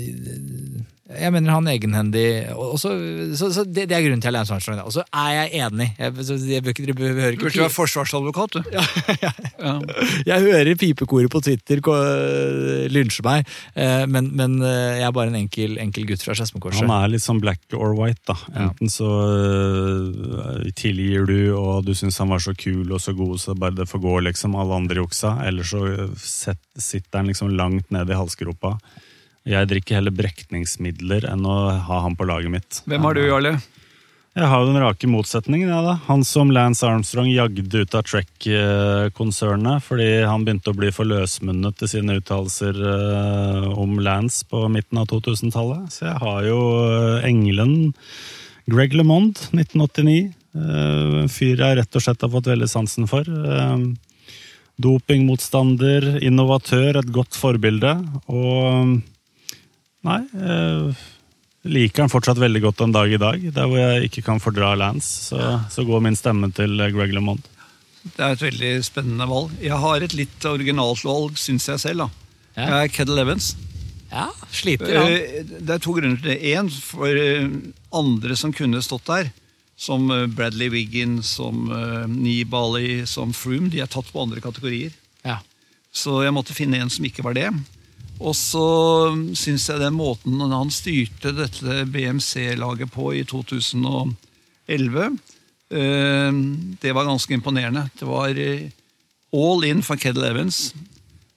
Jeg 1.11 1.33
mener 1.35 1.53
han 1.57 1.69
egenhendig 1.69 2.25
og, 2.55 2.75
og 2.75 2.79
så, 2.81 2.93
så, 3.37 3.65
det, 3.67 3.89
det 3.91 3.97
er 3.97 4.05
grunnen 4.07 4.23
til 4.23 4.33
at 4.33 4.39
Lance 4.39 4.57
Armstrong. 4.57 4.81
Og 4.87 4.95
så 4.97 5.05
er 5.13 5.37
jeg 5.43 5.67
enig. 5.67 5.91
Jeg, 5.99 6.27
så 6.27 6.39
jeg 6.41 6.65
bør 6.71 6.75
ikke, 6.75 6.87
dere 6.87 6.97
behøver 6.99 7.35
Du 7.35 7.37
ikke 7.37 7.47
burde 7.49 7.65
være 7.65 7.75
forsvarsadvokat, 7.75 8.55
du. 8.55 8.63
Ja. 9.61 9.75
Jeg 10.27 10.41
hører 10.47 10.75
pipekoret 10.79 11.31
på 11.33 11.41
Twitter 11.45 11.81
lynsje 12.91 13.25
meg, 13.27 13.49
eh, 13.75 14.07
men, 14.09 14.31
men 14.37 14.57
eh, 14.65 15.01
jeg 15.01 15.07
er 15.09 15.15
bare 15.17 15.33
en 15.33 15.39
enkel, 15.43 15.77
enkel 15.83 16.07
gutt 16.09 16.25
fra 16.25 16.37
Skedsmokorset. 16.39 16.81
Han 16.85 16.95
er 16.95 17.13
litt 17.13 17.25
sånn 17.25 17.43
black 17.43 17.61
or 17.77 17.95
white, 17.99 18.23
da. 18.31 18.37
Enten 18.55 18.93
så 18.93 19.11
øh, 19.11 20.71
tilgir 20.79 21.27
du, 21.29 21.53
og 21.59 21.85
du 21.87 21.93
syns 21.99 22.21
han 22.23 22.33
var 22.33 22.43
så 22.45 22.55
kul 22.57 22.89
og 22.89 23.03
så 23.03 23.15
god, 23.17 23.37
så 23.43 23.57
bare 23.59 23.77
det 23.77 23.89
får 23.91 24.03
gå, 24.05 24.17
liksom. 24.31 24.57
Alle 24.61 24.81
andre 24.81 25.03
juksa. 25.03 25.37
Eller 25.47 25.67
så 25.67 25.85
sitter 26.17 27.21
han 27.21 27.31
liksom 27.31 27.53
langt 27.57 27.91
nede 27.93 28.15
i 28.15 28.19
halsgropa. 28.19 28.77
Jeg 29.49 29.69
drikker 29.71 30.01
heller 30.01 30.15
brekningsmidler 30.15 31.27
enn 31.31 31.47
å 31.49 31.59
ha 31.87 32.01
han 32.05 32.17
på 32.17 32.27
laget 32.29 32.53
mitt. 32.53 32.83
Hvem 32.89 33.07
har 33.09 33.17
du, 33.17 33.23
Jarle? 33.25 33.55
Jeg 34.39 34.47
har 34.47 34.61
jo 34.63 34.69
den 34.71 34.79
rake 34.79 35.09
motsetningen, 35.11 35.73
Ja, 35.73 35.81
da. 35.83 35.97
Han 36.07 36.23
som 36.23 36.53
Lance 36.55 36.87
Armstrong 36.87 37.27
jagde 37.33 37.81
ut 37.83 37.95
av 37.99 38.05
Trek-konsernet 38.07 39.83
fordi 39.83 40.23
han 40.23 40.45
begynte 40.47 40.71
å 40.71 40.77
bli 40.79 40.93
for 40.95 41.09
løsmunnet 41.11 41.83
i 41.83 41.89
sine 41.91 42.21
uttalelser 42.21 42.79
eh, 42.79 43.67
om 43.75 43.99
Lance 43.99 44.47
på 44.47 44.63
midten 44.71 45.03
av 45.03 45.09
2000-tallet. 45.11 45.91
Så 45.91 46.07
jeg 46.07 46.23
har 46.23 46.47
jo 46.47 46.61
eh, 46.87 47.27
engelen 47.27 47.75
Greg 48.71 48.95
LeMond, 48.95 49.43
1989. 49.51 50.31
Eh, 50.55 51.19
En 51.25 51.35
fyr 51.35 51.59
jeg 51.67 51.81
rett 51.83 51.99
og 51.99 52.07
slett 52.07 52.23
har 52.23 52.31
fått 52.31 52.55
veldig 52.55 52.71
sansen 52.71 53.11
for. 53.11 53.27
Dopingmotstander, 54.81 56.13
innovatør, 56.23 57.03
et 57.03 57.11
godt 57.19 57.35
forbilde. 57.35 57.99
Og 58.31 59.01
Nei. 60.07 60.23
Liker 61.69 62.07
han 62.07 62.13
fortsatt 62.13 62.39
veldig 62.41 62.61
godt 62.65 62.81
en 62.87 62.93
dag 62.95 63.13
i 63.13 63.19
dag. 63.21 63.43
Der 63.53 63.67
hvor 63.69 63.77
jeg 63.81 64.07
ikke 64.09 64.23
kan 64.25 64.41
fordra 64.41 64.71
Lance, 64.81 65.09
så, 65.29 65.59
så 65.69 65.85
går 65.85 66.01
min 66.07 66.17
stemme 66.17 66.49
til 66.57 66.79
eh, 66.81 66.93
Greg 66.95 67.13
LeMond. 67.13 67.43
Det 68.15 68.23
er 68.25 68.33
et 68.33 68.45
veldig 68.47 68.71
spennende 68.87 69.27
valg. 69.29 69.53
Jeg 69.61 69.77
har 69.83 70.01
et 70.07 70.15
litt 70.17 70.47
originalt 70.49 71.03
valg, 71.05 71.37
syns 71.37 71.69
jeg 71.69 71.83
selv. 71.83 72.07
da. 72.07 72.31
Ja. 72.57 72.65
Jeg 72.65 72.87
er 72.87 72.95
Keddle 72.95 73.27
Evans. 73.27 73.51
Ja, 74.11 74.31
sliter 74.57 74.97
han. 75.03 75.13
Eh, 75.13 75.45
Det 75.61 75.75
er 75.77 75.83
to 75.85 75.93
grunner 75.99 76.17
til 76.23 76.33
det. 76.33 76.39
Én, 76.55 76.71
for 76.73 77.13
eh, 77.13 77.45
andre 77.93 78.39
som 78.41 78.55
kunne 78.57 78.81
stått 78.83 79.05
der, 79.13 79.29
som 79.81 80.09
Bradley 80.37 80.69
Wiggin, 80.69 81.23
som 81.25 81.63
Nibali, 82.13 83.07
som 83.09 83.31
Froome, 83.33 83.71
de 83.73 83.79
er 83.81 83.89
tatt 83.89 84.11
på 84.13 84.21
andre 84.21 84.43
kategorier. 84.45 84.93
Ja. 85.25 85.39
Så 85.93 86.19
jeg 86.25 86.35
måtte 86.37 86.53
finne 86.57 86.77
en 86.83 86.91
som 86.93 87.07
ikke 87.09 87.25
var 87.25 87.33
det. 87.37 87.47
Og 88.21 88.35
så 88.37 88.67
syns 89.39 89.69
jeg 89.71 89.81
den 89.81 89.97
måten 89.97 90.43
han 90.53 90.73
styrte 90.75 91.33
dette 91.33 91.85
BMC-laget 91.89 92.93
på 92.93 93.15
i 93.17 93.25
2011, 93.25 95.07
eh, 95.73 96.41
det 96.83 96.93
var 96.97 97.09
ganske 97.09 97.35
imponerende. 97.35 97.87
Det 97.97 98.09
var 98.09 98.37
eh, 98.37 98.69
all 99.33 99.65
in 99.65 99.81
for 99.87 99.97
Kedel 100.01 100.29
Evans. 100.29 100.71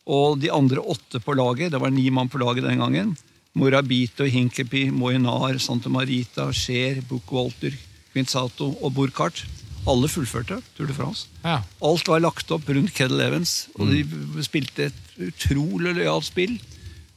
Og 0.03 0.41
de 0.43 0.51
andre 0.51 0.83
åtte 0.83 1.21
på 1.23 1.35
laget, 1.39 1.71
det 1.71 1.79
var 1.79 1.93
ni 1.93 2.09
mann 2.11 2.27
på 2.27 2.41
laget 2.41 2.67
den 2.67 2.83
gangen, 2.83 3.15
Morabito, 3.53 4.25
Hinkepi, 4.25 4.87
Moinar, 4.91 5.59
Santa 5.61 5.89
Marita, 5.89 6.49
Scheer, 6.51 7.03
Buchwalter, 7.07 7.75
Quinzato 8.11 8.71
og 8.81 8.95
Burkhardt. 8.97 9.45
Alle 9.87 10.07
fullførte 10.07 10.61
Tour 10.77 10.87
de 10.87 10.95
France. 10.95 11.27
Ja. 11.43 11.59
Alt 11.83 12.07
var 12.07 12.23
lagt 12.23 12.51
opp 12.55 12.69
rundt 12.71 12.93
Kedel 12.95 13.21
Evans, 13.21 13.67
og 13.75 13.91
de 13.91 14.43
spilte 14.45 14.87
et 14.89 15.17
utrolig 15.27 15.93
lojalt 15.99 16.27
spill. 16.29 16.55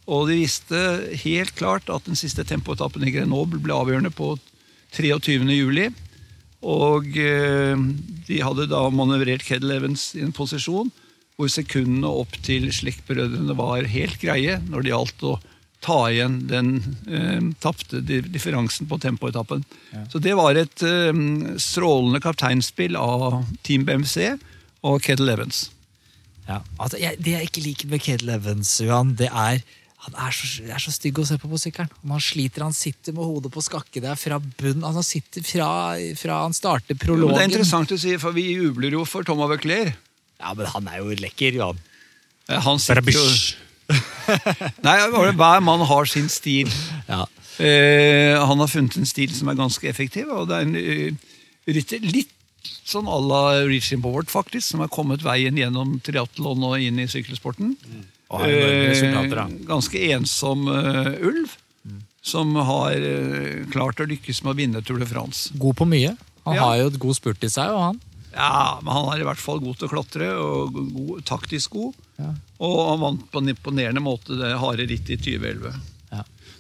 Og 0.06 0.28
de 0.30 0.38
visste 0.38 0.80
helt 1.24 1.54
klart 1.58 1.90
at 1.90 2.06
den 2.06 2.18
siste 2.18 2.44
tempoetappen 2.46 3.04
i 3.06 3.12
Grenoble 3.14 3.58
ble 3.62 3.74
avgjørende 3.74 4.12
på 4.14 4.36
23. 4.94 5.42
juli. 5.50 5.88
Og 6.66 7.18
eh, 7.20 7.74
de 8.28 8.38
hadde 8.42 8.68
da 8.70 8.86
manøvrert 8.90 9.44
Kedel 9.46 9.76
Evans 9.76 10.12
i 10.16 10.22
en 10.24 10.34
posisjon 10.34 10.92
hvor 11.36 11.50
sekundene 11.52 12.08
opp 12.22 12.32
til 12.46 12.70
slektbrødrene 12.72 13.52
var 13.58 13.84
helt 13.92 14.16
greie 14.22 14.56
når 14.70 14.84
det 14.86 14.92
gjaldt 14.94 15.26
å 15.28 15.34
ta 15.84 15.98
igjen 16.08 16.38
den 16.48 16.70
eh, 17.06 17.42
tapte 17.60 18.00
differansen 18.00 18.88
på 18.88 18.98
tempoetappen. 19.02 19.62
Så 20.10 20.22
det 20.22 20.34
var 20.38 20.56
et 20.56 20.82
eh, 20.86 21.22
strålende 21.60 22.22
kapteinspill 22.24 22.96
av 22.98 23.42
Team 23.66 23.84
BMC 23.86 24.36
og 24.86 25.02
Kedel 25.04 25.34
Evans. 25.36 25.66
Ja, 26.46 26.62
altså, 26.78 26.98
jeg, 27.02 27.18
Det 27.18 27.34
jeg 27.34 27.50
ikke 27.50 27.66
liker 27.66 27.90
med 27.92 28.02
Kedel 28.06 28.32
Evans, 28.38 28.72
Johan, 28.80 29.16
det 29.18 29.28
er 29.28 29.60
han 30.06 30.16
er 30.22 30.34
så, 30.34 30.46
er 30.62 30.82
så 30.82 30.92
stygg 30.94 31.18
å 31.18 31.24
se 31.26 31.36
på 31.42 31.48
på 31.50 31.58
sykkelen. 31.58 31.90
Han 32.06 32.22
sliter, 32.22 32.62
han 32.62 32.74
sitter 32.76 33.14
med 33.16 33.26
hodet 33.26 33.50
på 33.54 33.62
skakke 33.64 34.02
der 34.04 34.18
fra 34.18 34.38
bunn. 34.38 34.84
Altså, 34.86 35.00
han 35.00 35.06
sitter 35.08 35.42
fra, 35.46 35.68
fra 36.20 36.36
han 36.44 36.54
starter 36.54 36.94
Jo, 36.94 37.00
prologen. 37.02 37.32
men 37.34 37.40
det 37.40 37.44
er 37.46 37.50
interessant 37.56 37.94
å 37.96 37.98
si, 37.98 38.14
for 38.22 38.36
vi 38.36 38.44
jubler 38.52 38.94
jo 38.94 39.02
for 39.08 39.26
Thomas 39.26 39.50
Veuclair. 39.50 39.94
Ja, 40.38 40.52
men 40.54 40.70
han 40.70 40.90
er 40.92 41.00
jo 41.02 41.16
lekker, 41.18 41.58
Johan. 41.58 41.80
Han 42.68 42.78
sitter 42.78 43.10
jo 43.10 43.24
Nei, 44.86 44.94
bare 45.10 45.34
hver 45.38 45.60
mann 45.64 45.82
har 45.86 46.08
sin 46.10 46.30
stil. 46.32 46.70
Ja. 47.10 47.24
Eh, 47.62 48.34
han 48.36 48.58
har 48.60 48.68
funnet 48.68 48.98
en 48.98 49.06
stil 49.08 49.30
som 49.32 49.48
er 49.48 49.56
ganske 49.56 49.86
effektiv, 49.88 50.28
og 50.28 50.50
det 50.50 50.56
er 50.58 50.64
en 50.66 50.74
eh, 50.76 51.30
rytter 51.72 52.02
litt 52.04 52.34
sånn 52.86 53.06
à 53.08 53.16
la 53.22 53.42
Reaching 53.64 54.02
Board, 54.04 54.28
faktisk, 54.28 54.66
som 54.72 54.82
har 54.82 54.90
kommet 54.92 55.24
veien 55.24 55.56
gjennom 55.56 55.94
triatlon 56.04 56.66
og 56.66 56.82
inn 56.82 56.98
i 57.00 57.06
sykkelsporten. 57.08 57.72
Enorme 57.78 58.04
resultater, 58.30 59.36
da. 59.36 59.44
Eh, 59.46 59.66
ganske 59.68 60.00
ensom 60.12 60.66
eh, 60.68 61.12
ulv, 61.28 61.56
som 62.26 62.54
har 62.56 62.90
eh, 62.98 63.64
klart 63.70 64.00
å 64.02 64.06
lykkes 64.10 64.42
med 64.44 64.54
å 64.54 64.58
vinne 64.58 64.82
Tour 64.82 64.98
de 64.98 65.06
France. 65.06 65.52
God 65.54 65.76
på 65.78 65.86
mye. 65.86 66.16
Han 66.46 66.54
Ja. 66.58 66.64
har 66.64 66.76
jo 66.78 66.86
et 66.92 66.98
god 66.98 67.16
spurt 67.16 67.44
i 67.44 67.48
seg, 67.50 67.70
og 67.70 67.80
han. 67.82 68.00
Ja, 68.36 68.78
men 68.82 68.92
han 68.92 69.06
er 69.14 69.22
i 69.22 69.26
hvert 69.26 69.40
fall 69.40 69.60
god 69.60 69.78
til 69.78 69.88
å 69.88 69.92
klatre, 69.94 70.26
og 70.42 70.72
god, 70.92 71.22
taktisk 71.24 71.70
god. 71.70 71.94
Ja. 72.18 72.34
Og 72.60 72.76
han 72.90 73.00
vant 73.00 73.30
på 73.32 73.38
en 73.40 73.48
imponerende 73.54 74.02
måte 74.02 74.36
det 74.36 74.58
harde 74.58 74.86
rittet 74.90 75.16
i 75.26 75.38
2011. 75.38 75.72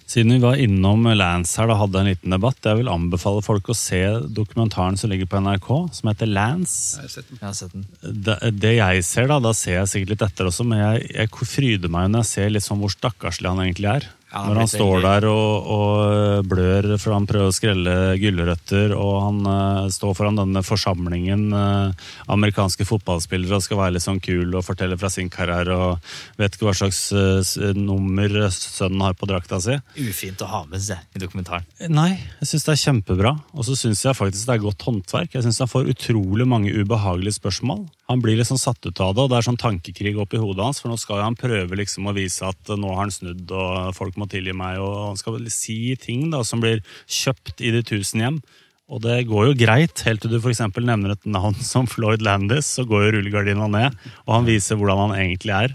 Siden 0.06 0.36
vi 0.36 0.38
var 0.38 0.60
innom 0.62 1.08
Lance 1.18 1.58
her 1.58 1.72
og 1.72 1.80
hadde 1.80 1.98
en 1.98 2.08
liten 2.12 2.34
debatt, 2.36 2.60
jeg 2.62 2.78
vil 2.78 2.90
anbefale 2.92 3.42
folk 3.42 3.72
å 3.72 3.74
se 3.74 4.00
dokumentaren 4.30 4.94
som 5.00 5.10
ligger 5.10 5.26
på 5.26 5.40
NRK, 5.42 5.70
som 5.98 6.10
heter 6.12 6.30
Lance. 6.30 7.00
Jeg 7.00 7.08
har 7.08 7.14
sett 7.16 7.32
den. 7.32 7.40
Jeg 7.40 7.46
har 7.48 7.56
sett 7.58 7.74
den. 7.74 7.88
Det, 8.28 8.36
det 8.54 8.74
jeg 8.76 9.06
ser, 9.08 9.26
da, 9.32 9.40
da 9.42 9.50
ser 9.56 9.80
jeg 9.80 9.90
sikkert 9.90 10.14
litt 10.14 10.26
etter 10.28 10.50
også, 10.52 10.68
men 10.70 10.82
jeg, 10.84 11.08
jeg 11.10 11.50
fryder 11.56 11.90
meg 11.90 12.12
når 12.12 12.22
jeg 12.22 12.30
ser 12.30 12.54
litt 12.54 12.66
sånn 12.66 12.78
hvor 12.84 12.94
stakkarslig 12.94 13.50
han 13.50 13.64
egentlig 13.66 13.90
er. 13.96 14.08
Ja, 14.32 14.40
Når 14.42 14.58
han 14.58 14.68
står 14.68 15.04
der 15.04 15.24
og, 15.30 15.68
og 15.70 16.48
blør 16.50 16.88
for 16.98 17.14
han 17.14 17.28
prøver 17.30 17.52
å 17.52 17.54
skrelle 17.54 17.94
gulrøtter, 18.18 18.90
og 18.98 19.14
han 19.22 19.38
uh, 19.46 19.86
står 19.92 20.16
foran 20.18 20.40
denne 20.40 20.62
forsamlingen 20.66 21.44
uh, 21.54 21.94
amerikanske 22.34 22.88
fotballspillere 22.88 23.60
og 23.60 23.62
skal 23.62 23.80
være 23.80 23.94
litt 23.96 24.04
sånn 24.04 24.18
kul 24.24 24.50
og 24.58 24.66
fortelle 24.66 24.98
fra 24.98 25.12
sin 25.14 25.30
karriere 25.30 25.76
og 25.78 26.10
vet 26.40 26.58
ikke 26.58 26.66
hva 26.66 26.74
slags 26.74 27.04
uh, 27.14 27.38
nummer 27.78 28.34
sønnen 28.50 29.06
har 29.06 29.14
på 29.14 29.30
drakta 29.30 29.60
si. 29.62 29.78
Ufint 30.02 30.42
å 30.42 30.50
ha 30.50 30.64
med 30.66 30.82
seg 30.82 30.98
i 31.14 31.22
dokumentaren. 31.22 31.68
Nei, 31.86 32.16
jeg 32.42 32.50
syns 32.50 32.66
det 32.66 32.74
er 32.74 32.82
kjempebra. 32.82 33.36
Og 33.54 33.68
så 33.70 33.78
syns 33.78 34.02
jeg 34.08 34.18
faktisk 34.18 34.50
det 34.50 34.58
er 34.58 34.66
godt 34.66 34.88
håndverk. 34.88 35.38
Jeg 35.38 35.46
syns 35.46 35.62
han 35.62 35.70
får 35.70 35.92
utrolig 35.94 36.48
mange 36.50 36.74
ubehagelige 36.74 37.38
spørsmål. 37.38 37.86
Han 38.06 38.20
blir 38.22 38.38
liksom 38.38 38.58
satt 38.58 38.86
ut 38.86 39.00
av 39.02 39.16
det, 39.16 39.24
og 39.24 39.30
det 39.32 39.38
er 39.40 39.46
sånn 39.48 39.58
tankekrig 39.58 40.12
oppi 40.22 40.38
hodet 40.38 40.62
hans. 40.62 40.78
For 40.82 40.90
nå 40.90 40.98
skal 41.00 41.24
han 41.24 41.38
prøve 41.38 41.78
liksom 41.78 42.06
å 42.06 42.14
vise 42.14 42.46
at 42.46 42.70
nå 42.70 42.92
har 42.92 43.02
han 43.02 43.14
snudd, 43.14 43.50
og 43.50 43.96
folk 43.96 44.18
må 44.20 44.28
tilgi 44.30 44.54
meg. 44.54 44.78
Og 44.78 45.10
han 45.10 45.18
skal 45.18 45.40
vel 45.40 45.50
si 45.50 45.96
ting 45.98 46.28
da 46.30 46.44
som 46.46 46.62
blir 46.62 46.84
kjøpt 47.10 47.64
i 47.66 47.74
de 47.74 47.82
tusen 47.86 48.22
hjem. 48.22 48.38
Og 48.86 49.02
det 49.02 49.24
går 49.26 49.48
jo 49.48 49.56
greit, 49.58 50.04
helt 50.06 50.22
til 50.22 50.30
du 50.30 50.38
f.eks. 50.38 50.62
nevner 50.78 51.16
et 51.16 51.24
navn 51.26 51.56
som 51.58 51.88
Floyd 51.90 52.22
Landis, 52.22 52.68
så 52.78 52.84
går 52.86 53.08
jo 53.08 53.14
rullegardina 53.16 53.66
ned, 53.66 53.96
og 54.28 54.36
han 54.36 54.46
viser 54.46 54.78
hvordan 54.78 55.08
han 55.08 55.16
egentlig 55.18 55.56
er. 55.56 55.74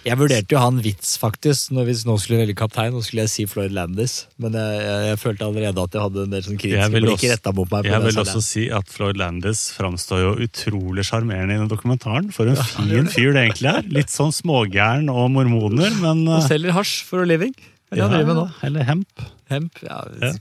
Jeg 0.00 0.16
vurderte 0.16 0.54
jo 0.54 0.56
å 0.56 0.62
ha 0.62 0.68
en 0.72 0.78
vits, 0.80 1.10
faktisk, 1.20 1.72
når 1.76 1.88
vi 1.90 1.94
nå 2.08 2.14
skulle 2.22 2.40
velge 2.40 2.56
kaptein. 2.56 2.94
Nå 2.94 3.02
skulle 3.04 3.26
jeg 3.26 3.32
si 3.34 3.44
Floyd 3.50 3.74
Landis, 3.76 4.14
men 4.40 4.56
jeg, 4.56 4.78
jeg, 4.86 5.08
jeg 5.10 5.18
følte 5.20 5.48
allerede 5.48 5.84
at 5.84 5.96
jeg 5.96 6.04
hadde 6.06 6.22
en 6.24 6.32
del 6.36 6.46
sånn 6.46 6.56
Jeg 6.56 6.62
kritiske 6.64 7.02
blikk 7.04 7.24
retta 7.34 7.52
mot 7.56 7.74
meg. 7.74 7.88
Jeg 7.90 8.04
vil 8.06 8.16
jeg 8.16 8.22
også 8.24 8.38
der. 8.40 8.46
si 8.46 8.64
at 8.80 8.94
Floyd 8.94 9.20
Landis 9.20 9.66
framstår 9.76 10.22
jo 10.24 10.30
utrolig 10.46 11.04
sjarmerende 11.08 11.58
i 11.58 11.60
den 11.60 11.72
dokumentaren. 11.72 12.30
For 12.32 12.48
en 12.48 12.56
fin 12.62 13.10
fyr 13.12 13.34
det 13.36 13.44
egentlig 13.50 13.72
er. 13.74 13.90
Litt 14.00 14.14
sånn 14.14 14.32
smågæren 14.32 15.12
og 15.12 15.28
mormoner, 15.36 15.92
men 16.00 16.24
Og 16.30 16.38
eh, 16.38 16.48
selger 16.48 16.76
hasj 16.78 17.02
for 17.10 17.26
a 17.26 17.28
living. 17.28 17.52
Han 17.90 18.14
nå. 18.24 18.44
Eller 18.62 18.86
hemp. 18.86 19.22
Hemp. 19.50 19.80
Ja, 19.82 20.04
Ja. 20.22 20.32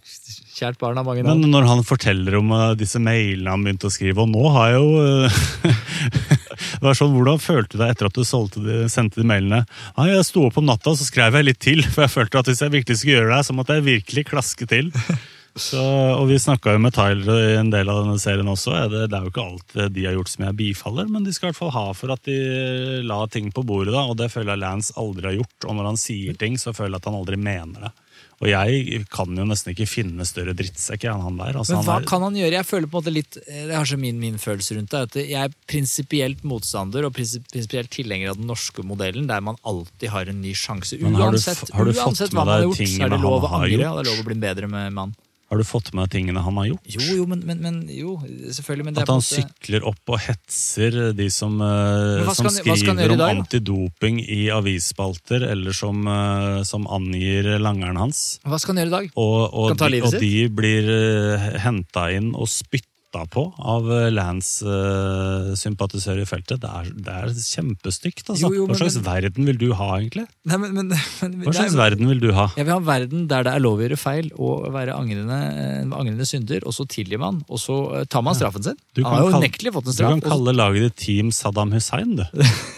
Kjært 0.59 0.77
barn 0.81 0.97
har 0.99 1.05
mange 1.07 1.23
Men 1.23 1.45
når 1.49 1.65
han 1.69 1.81
forteller 1.87 2.35
om 2.37 2.51
eh, 2.51 2.75
disse 2.77 2.99
mailene 3.01 3.49
han 3.53 3.63
begynte 3.63 3.87
å 3.87 3.93
skrive, 3.93 4.25
og 4.25 4.29
nå 4.29 4.49
har 4.53 4.73
jeg 4.73 4.81
jo 4.83 4.89
eh, 5.05 6.37
Det 6.49 6.85
var 6.85 6.97
sånn, 6.97 7.15
Hvordan 7.15 7.41
følte 7.41 7.77
du 7.77 7.83
deg 7.83 7.93
etter 7.93 8.09
at 8.09 8.19
du 8.19 8.61
de, 8.65 8.77
sendte 8.91 9.21
de 9.21 9.27
mailene? 9.27 9.63
Nei, 9.97 10.11
Jeg 10.11 10.29
sto 10.29 10.45
opp 10.47 10.59
om 10.61 10.69
natta 10.69 10.93
og 10.93 10.99
så 10.99 11.07
skrev 11.07 11.37
jeg 11.39 11.49
litt 11.49 11.61
til, 11.63 11.83
for 11.93 12.05
jeg 12.05 12.15
følte 12.15 12.43
at 12.43 12.51
hvis 12.51 12.63
jeg 12.65 12.75
virkelig 12.75 13.01
skulle 13.01 13.19
gjøre 13.19 13.35
det, 13.35 13.43
så 13.47 13.57
måtte 13.57 13.77
jeg 13.79 13.89
virkelig 13.89 14.25
klaske 14.31 14.69
til. 14.69 14.93
Så, 15.59 15.81
og 15.81 16.27
Vi 16.29 16.37
snakka 16.39 16.75
med 16.79 16.93
Tyler 16.95 17.39
i 17.41 17.55
en 17.59 17.71
del 17.73 17.89
av 17.91 18.03
denne 18.03 18.19
serien 18.21 18.47
også. 18.47 18.75
Det, 18.91 19.07
det 19.11 19.17
er 19.17 19.25
jo 19.25 19.31
ikke 19.33 19.45
alt 19.45 19.77
de 19.95 20.05
har 20.05 20.15
gjort 20.15 20.31
som 20.31 20.45
jeg 20.45 20.57
bifaller, 20.59 21.09
men 21.11 21.25
de 21.25 21.33
skal 21.35 21.49
i 21.49 21.51
hvert 21.51 21.59
fall 21.59 21.73
ha 21.75 21.85
for 21.97 22.13
at 22.13 22.29
de 22.29 22.37
la 23.03 23.19
ting 23.33 23.49
på 23.51 23.65
bordet. 23.67 23.91
da, 23.95 24.05
Og 24.07 24.15
det 24.19 24.29
føler 24.31 24.53
jeg 24.53 24.63
Lance 24.63 24.95
aldri 24.99 25.31
har 25.31 25.39
gjort. 25.39 25.57
Og 25.65 25.75
når 25.75 25.89
han 25.91 25.99
sier 25.99 26.37
ting, 26.39 26.55
så 26.61 26.75
føler 26.75 26.95
jeg 26.95 27.03
at 27.03 27.09
han 27.11 27.19
aldri 27.19 27.41
mener 27.41 27.89
det. 27.89 27.91
Og 28.39 28.47
jeg 28.47 29.01
kan 29.11 29.35
jo 29.35 29.45
nesten 29.47 29.73
ikke 29.73 29.87
finne 29.89 30.23
større 30.27 30.53
drittsekk 30.55 31.03
enn 31.11 31.23
han 31.25 31.39
der. 31.41 31.57
Altså, 31.59 31.75
Men 31.75 31.87
hva 31.89 31.97
er, 31.99 32.07
kan 32.07 32.23
han 32.23 32.37
gjøre? 32.39 32.55
Jeg 32.55 32.67
føler 32.69 32.87
på 32.87 32.95
en 32.95 33.01
måte 33.01 33.11
litt 33.13 33.39
eh, 33.41 33.65
Det 33.67 33.75
har 33.75 33.89
så 33.89 33.99
min, 33.99 34.19
min 34.21 34.37
følelse 34.39 34.77
rundt 34.77 34.95
det. 34.95 35.01
At 35.09 35.17
jeg 35.19 35.39
er 35.41 35.55
prinsipielt 35.67 36.45
motstander 36.47 37.07
og 37.07 37.15
prinsipielt 37.17 37.91
tilhenger 37.91 38.31
av 38.31 38.39
den 38.39 38.47
norske 38.47 38.85
modellen, 38.87 39.27
der 39.27 39.43
man 39.43 39.59
alltid 39.67 40.13
har 40.15 40.31
en 40.31 40.39
ny 40.43 40.55
sjanse. 40.55 41.01
Men 41.03 41.19
har 41.19 41.35
du 41.35 41.39
har 41.39 41.89
du 41.89 41.91
uansett 41.91 42.31
hva 42.31 42.45
man 42.45 42.53
har 42.55 42.67
gjort, 42.69 42.85
så 42.87 43.09
er 43.09 43.15
det 43.15 43.23
lov 43.25 43.49
å 43.49 43.51
angre, 43.59 43.91
og 43.91 43.99
det 43.99 44.05
er 44.05 44.11
lov 44.13 44.23
å 44.23 44.29
bli 44.31 44.39
bedre 44.47 44.71
med 44.71 44.95
mann. 44.95 45.17
Har 45.49 45.57
du 45.57 45.65
fått 45.65 45.93
med 45.97 46.11
tingene 46.13 46.43
han 46.45 46.57
har 46.61 46.67
gjort? 46.69 46.89
Jo, 46.93 47.01
jo, 47.17 47.23
men, 47.29 47.39
men, 47.47 47.61
men 47.63 47.77
jo, 47.89 48.19
selvfølgelig. 48.53 48.85
Men 48.85 48.97
det 48.97 49.01
At 49.01 49.09
han 49.09 49.21
måte 49.23 49.39
sykler 49.39 49.87
opp 49.89 50.13
og 50.13 50.21
hetser 50.21 50.97
de 51.17 51.29
som, 51.33 51.55
eh, 51.65 52.29
som 52.37 52.45
han- 52.45 52.77
skriver 52.77 53.15
om 53.15 53.23
antidoping 53.25 54.21
i 54.21 54.43
avisspalter, 54.53 55.47
eller 55.49 55.73
som, 55.73 56.05
eh, 56.07 56.61
som 56.69 56.85
angir 56.85 57.49
langeren 57.57 57.97
hans. 57.97 58.39
Hva 58.45 58.59
skal 58.61 58.75
han 58.75 58.83
gjøre 58.83 58.93
i 58.93 58.97
dag? 58.97 59.11
Og, 59.15 59.53
og, 59.53 59.67
Kan 59.73 59.81
ta 59.81 59.89
de, 59.89 60.03
og 60.05 60.19
de 60.21 60.47
blir 60.53 60.93
uh, 60.93 61.49
henta 61.65 62.11
inn 62.13 62.35
og 62.35 62.45
spytta 62.47 62.98
på 63.09 63.41
av 63.57 63.87
eh, 63.89 64.11
Lance-sympatisører 64.13 66.21
i 66.21 66.25
feltet. 66.29 66.59
Det 66.61 66.69
er, 66.69 66.89
det 66.93 67.09
er 67.15 67.31
kjempestygt, 67.33 68.27
altså. 68.29 68.43
Jo, 68.43 68.49
jo, 68.53 68.65
Hva 68.67 68.73
men- 68.75 68.79
slags 68.83 68.97
verden 69.05 69.45
vil 69.49 69.57
du 69.57 69.71
ha, 69.73 69.87
egentlig? 69.97 70.27
Nei, 70.45 70.57
men, 70.61 70.73
men, 70.77 70.87
men, 71.21 71.31
Hva 71.47 71.53
slags 71.57 71.73
verden 71.79 72.05
vil 72.11 72.19
du 72.21 72.29
ha? 72.37 72.45
Jeg 72.57 72.65
vil 72.67 72.73
ha 72.75 72.79
en 72.81 72.85
verden 72.89 73.25
der 73.31 73.43
det 73.47 73.53
er 73.55 73.59
lov 73.65 73.79
å 73.79 73.81
gjøre 73.87 73.97
feil 73.99 74.29
og 74.37 74.67
være 74.75 74.93
angrende, 74.93 75.39
angrende 75.89 76.25
synder, 76.29 76.61
og 76.69 76.73
så 76.77 76.85
tilgir 76.89 77.17
man, 77.21 77.41
og 77.49 77.57
så 77.63 77.75
eh, 77.99 78.05
tar 78.09 78.21
man 78.25 78.35
straffen 78.37 78.63
sin. 78.69 78.77
Du 78.93 79.01
Han 79.03 79.09
har 79.13 79.19
jo 79.25 79.29
kalle- 79.33 79.41
unektelig 79.47 79.71
fått 79.79 79.87
en 79.89 79.97
Du 79.97 80.03
kan 80.05 80.21
kalle 80.29 80.51
laget 80.55 80.81
ditt 80.89 80.97
Team 81.07 81.31
Saddam 81.33 81.71
Hussein, 81.73 82.13
du. 82.21 82.25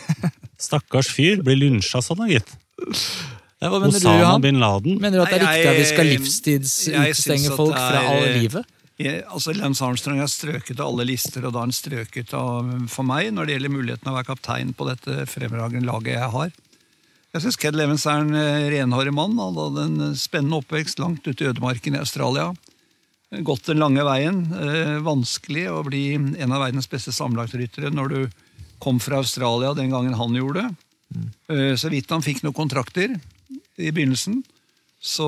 Stakkars 0.62 1.10
fyr 1.12 1.42
blir 1.44 1.58
lynsja 1.60 2.00
sånn, 2.06 2.20
da, 2.24 2.28
gitt. 2.32 2.50
Hva 3.62 3.78
mener 3.78 3.92
du, 3.94 3.98
Osama 4.00 4.22
Johan? 4.24 4.42
bin 4.42 4.58
Laden. 4.62 4.96
Mener 5.02 5.20
du 5.20 5.24
at 5.26 5.30
det 5.36 5.38
er 5.38 5.44
riktig 5.46 5.70
at 5.70 5.78
vi 5.78 5.86
skal 5.92 6.06
livstidsutestenge 6.16 7.50
folk 7.58 7.76
fra 7.76 8.00
er- 8.00 8.08
all 8.16 8.26
livet? 8.40 8.66
Jeg, 9.02 9.22
altså 9.28 9.54
Lance 9.58 9.84
Armstrong 9.86 10.20
er 10.22 10.30
strøket 10.30 10.80
av 10.80 10.92
alle 10.92 11.08
lister, 11.10 11.46
og 11.46 11.54
da 11.56 11.62
er 11.62 11.70
han 11.70 11.76
strøket 11.76 12.34
av, 12.38 12.68
for 12.92 13.08
meg 13.08 13.32
når 13.34 13.48
det 13.48 13.56
gjelder 13.56 13.74
muligheten 13.74 14.12
å 14.12 14.18
være 14.18 14.30
kaptein 14.30 14.76
på 14.78 14.88
dette 14.90 15.26
fremragende 15.32 15.88
laget 15.90 16.18
jeg 16.18 16.34
har. 16.36 16.52
Jeg 17.32 17.46
syns 17.46 17.60
Ked 17.62 17.78
Levens 17.80 18.06
er 18.12 18.26
en 18.26 18.36
eh, 18.36 18.68
renhårig 18.74 19.14
mann. 19.16 19.38
Han 19.40 19.56
hadde 19.56 19.88
en 19.88 20.06
eh, 20.10 20.20
spennende 20.20 20.60
oppvekst 20.60 21.00
langt 21.00 21.28
ute 21.28 21.46
i 21.46 21.48
ødemarken 21.48 21.96
i 21.96 22.02
Australia. 22.02 22.50
Gått 23.48 23.70
den 23.72 23.80
lange 23.80 24.04
veien. 24.04 24.42
Eh, 24.52 24.98
vanskelig 25.06 25.70
å 25.72 25.84
bli 25.88 26.06
en 26.18 26.52
av 26.52 26.66
verdens 26.66 26.90
beste 26.92 27.14
sammenlagtryttere 27.16 27.94
når 27.96 28.12
du 28.12 28.42
kom 28.84 29.00
fra 29.00 29.22
Australia 29.22 29.72
den 29.78 29.94
gangen 29.94 30.18
han 30.20 30.36
gjorde 30.36 30.66
det. 30.66 30.74
Eh, 31.48 31.76
så 31.80 31.92
vidt 31.94 32.12
han 32.12 32.26
fikk 32.26 32.44
noen 32.44 32.58
kontrakter 32.58 33.16
i 33.80 33.92
begynnelsen. 33.92 34.42
Så 35.02 35.28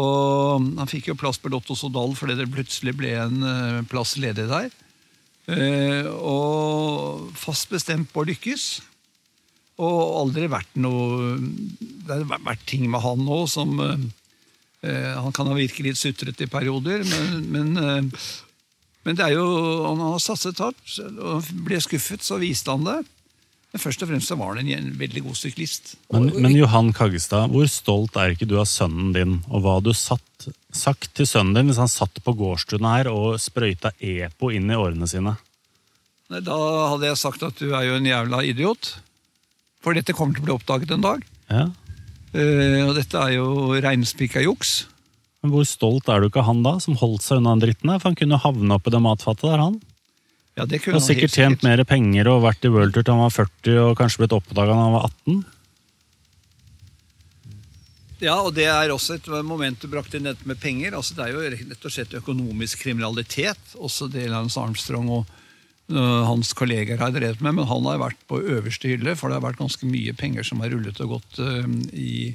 han 0.62 0.90
fikk 0.90 1.10
jo 1.10 1.18
plass 1.18 1.40
på 1.41 1.50
Lotto 1.50 1.76
Sodal 1.78 2.14
fordi 2.18 2.38
det 2.38 2.52
plutselig 2.54 2.94
ble 2.98 3.16
en 3.18 3.45
eh, 3.50 3.80
plass 3.90 4.14
ledig 4.22 4.45
der. 4.52 4.70
Eh, 5.50 6.06
og 6.14 7.34
fast 7.36 7.74
bestemt 7.74 8.12
på 8.14 8.22
å 8.22 8.28
lykkes. 8.30 8.68
Og 9.82 10.02
aldri 10.22 10.45
vært 10.54 10.76
noe 10.78 11.34
Det 11.41 12.14
har 12.14 12.44
vært 12.45 12.62
ting 12.70 12.86
med 12.94 13.02
han 13.02 13.24
nå 13.26 13.40
som 13.50 13.72
eh, 13.82 15.16
Han 15.18 15.34
kan 15.34 15.50
ha 15.50 15.56
virket 15.58 15.88
litt 15.88 15.98
sutrete 15.98 16.45
i 16.45 16.52
perioder, 16.52 17.02
men, 17.10 17.40
men, 17.50 18.12
men 19.02 19.18
det 19.18 19.26
er 19.26 19.34
jo 19.40 19.48
Han 19.88 20.04
har 20.06 20.22
satset 20.22 20.62
hardt. 20.62 20.86
Og 21.18 21.50
ble 21.66 21.82
skuffet, 21.82 22.22
så 22.22 22.38
viste 22.44 22.70
han 22.70 22.86
det. 22.86 23.00
Men 23.74 23.82
først 23.82 24.04
og 24.06 24.10
fremst 24.12 24.30
så 24.30 24.36
var 24.38 24.60
han 24.60 24.68
en, 24.70 24.91
veldig 25.00 25.24
god 25.26 25.38
syklist. 25.40 25.95
Men, 26.14 26.28
men 26.44 26.54
Johan 26.54 26.91
Kaggestad, 26.94 27.50
hvor 27.50 27.66
stolt 27.72 28.20
er 28.22 28.36
ikke 28.36 28.45
du 28.45 28.60
av 28.62 28.68
sønnen 28.70 29.16
din? 29.16 29.40
Og 29.50 29.64
hva 29.64 29.80
hadde 29.80 29.90
du 29.90 29.98
satt, 29.98 30.45
sagt 30.70 31.10
til 31.18 31.26
sønnen 31.26 31.58
din 31.58 31.72
hvis 31.72 31.82
han 31.82 31.90
satt 31.90 32.22
på 32.22 32.36
gårdstunet 32.38 32.91
her 33.00 33.10
og 33.10 33.40
sprøyta 33.41 33.95
EPO 33.98 34.52
inn 34.54 34.70
i 34.70 34.78
årene 34.78 35.10
sine? 35.10 35.34
Nei, 36.30 36.44
Da 36.45 36.58
hadde 36.94 37.10
jeg 37.10 37.22
sagt 37.24 37.45
at 37.50 37.58
du 37.58 37.74
er 37.74 37.88
jo 37.88 37.98
en 37.98 38.12
jævla 38.12 38.44
idiot. 38.45 38.94
For 39.82 39.98
dette 39.98 40.14
kommer 40.14 40.38
til 40.38 40.45
å 40.45 40.52
bli 40.52 40.56
oppdaget 40.56 40.94
en 40.94 41.08
dag. 41.08 41.26
Ja. 41.50 41.66
Uh, 42.34 42.82
og 42.86 42.94
dette 42.98 43.26
er 43.26 43.40
jo 43.40 43.74
reinspikka 43.74 44.45
juks. 44.45 44.84
Men 45.41 45.52
hvor 45.52 45.66
stolt 45.68 46.08
er 46.14 46.22
du 46.22 46.30
ikke 46.30 46.44
av 46.45 46.52
han 46.52 46.62
da, 46.64 46.78
som 46.80 46.95
holdt 47.02 47.26
seg 47.26 47.41
unna 47.41 47.58
den 47.58 47.66
dritten 47.66 47.90
her? 47.90 47.98
For 47.98 48.12
han 48.12 48.22
kunne 48.22 48.38
jo 48.38 48.45
havne 48.45 48.78
oppi 48.78 48.94
det 48.94 49.02
matfatet 49.04 49.50
der, 49.50 49.66
han. 49.66 49.82
Ja, 50.54 50.68
det 50.70 50.84
kunne 50.84 51.00
han 51.00 51.02
sikkert 51.02 51.32
helt 51.32 51.34
sikkert. 51.34 51.60
tjent 51.60 51.66
mer 51.66 51.82
penger 51.90 52.30
og 52.30 52.44
vært 52.46 52.66
i 52.68 52.72
worldtour 52.74 53.06
til 53.06 53.16
han 53.16 53.26
var 53.26 53.34
40 53.34 53.80
og 53.88 53.94
kanskje 53.98 54.22
blitt 54.22 54.36
oppdaga 54.38 54.76
da 54.76 54.86
han 54.86 54.98
var 54.98 55.08
18. 55.10 55.44
Ja, 58.24 58.36
og 58.40 58.54
det 58.56 58.68
er 58.72 58.92
også 58.94 59.18
et 59.18 59.30
moment 59.44 59.82
du 59.82 59.90
brakte 59.92 60.20
inn 60.20 60.30
med 60.48 60.60
penger. 60.62 60.96
altså 60.96 61.18
Det 61.18 61.26
er 61.26 61.34
jo 61.34 61.72
rett 61.74 61.88
og 61.90 61.92
slett 61.92 62.14
økonomisk 62.16 62.86
kriminalitet, 62.86 63.74
også 63.76 64.08
det 64.12 64.30
Lance 64.32 64.60
Armstrong 64.62 65.10
og 65.12 65.26
uh, 65.92 66.24
hans 66.30 66.54
kolleger 66.56 67.02
har 67.02 67.12
drevet 67.12 67.42
med. 67.44 67.58
Men 67.58 67.68
han 67.68 67.90
har 67.90 68.00
vært 68.00 68.22
på 68.30 68.40
øverste 68.40 68.94
hylle, 68.94 69.18
for 69.20 69.28
det 69.28 69.42
har 69.42 69.48
vært 69.50 69.60
ganske 69.60 69.90
mye 69.90 70.16
penger 70.16 70.48
som 70.48 70.64
har 70.64 70.72
rullet 70.72 71.02
og 71.04 71.18
gått 71.18 71.42
uh, 71.44 71.68
i 71.92 72.32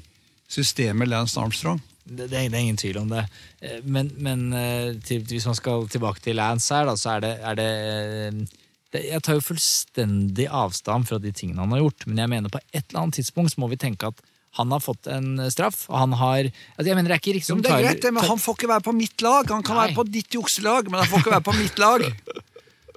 systemet 0.51 1.09
Lance 1.09 1.41
Armstrong. 1.41 1.81
Det, 2.09 2.31
det, 2.31 2.39
er, 2.39 2.55
ingen 2.57 2.79
tvil 2.81 3.01
om 3.03 3.11
det. 3.13 3.27
Eh, 3.61 3.83
Men, 3.85 4.11
men 4.17 4.47
eh, 4.57 4.95
til, 5.05 5.23
hvis 5.29 5.47
man 5.49 5.59
skal 5.59 5.89
tilbake 5.93 6.25
til 6.25 6.39
Lance 6.41 6.75
her, 6.75 6.89
da, 6.89 6.97
så 6.97 7.17
er 7.17 7.27
det, 7.27 7.35
er 7.45 7.59
det, 7.59 7.69
eh, 7.69 8.65
det 8.95 9.05
Jeg 9.11 9.23
tar 9.23 9.37
jo 9.37 9.45
fullstendig 9.45 10.49
avstand 10.49 11.09
fra 11.11 11.21
de 11.21 11.33
tingene 11.33 11.61
han 11.61 11.77
har 11.77 11.85
gjort, 11.85 12.09
men 12.09 12.25
jeg 12.25 12.33
mener 12.33 12.53
på 12.53 12.63
et 12.73 12.85
eller 12.87 13.05
annet 13.05 13.21
tidspunkt 13.21 13.53
så 13.53 13.61
må 13.61 13.69
vi 13.69 13.81
tenke 13.81 14.09
at 14.09 14.25
han 14.57 14.73
har 14.73 14.81
fått 14.81 15.07
en 15.13 15.37
straff, 15.53 15.85
og 15.91 15.99
han 16.01 16.15
har 16.17 16.49
altså 16.49 16.87
jeg 16.89 16.97
mener 16.97 17.13
Det 17.13 17.17
er 17.19 17.21
ikke 17.21 17.35
riktig 17.37 17.53
Jo, 17.53 17.59
men 17.59 17.67
det 17.67 17.73
er 17.75 17.83
greit, 17.85 18.01
det, 18.03 18.13
men 18.17 18.25
Han 18.27 18.41
får 18.41 18.57
ikke 18.57 18.71
være 18.71 18.85
på 18.89 18.95
mitt 18.97 19.23
lag. 19.23 19.51
Han 19.53 19.63
kan 19.63 19.77
Nei. 19.77 19.83
være 19.85 19.99
på 19.99 20.05
ditt 20.09 20.35
jukselag, 20.35 20.89
men 20.89 21.03
han 21.03 21.11
får 21.11 21.21
ikke 21.23 21.35
være 21.37 21.47
på 21.51 21.57
mitt 21.61 21.83
lag. 21.85 22.07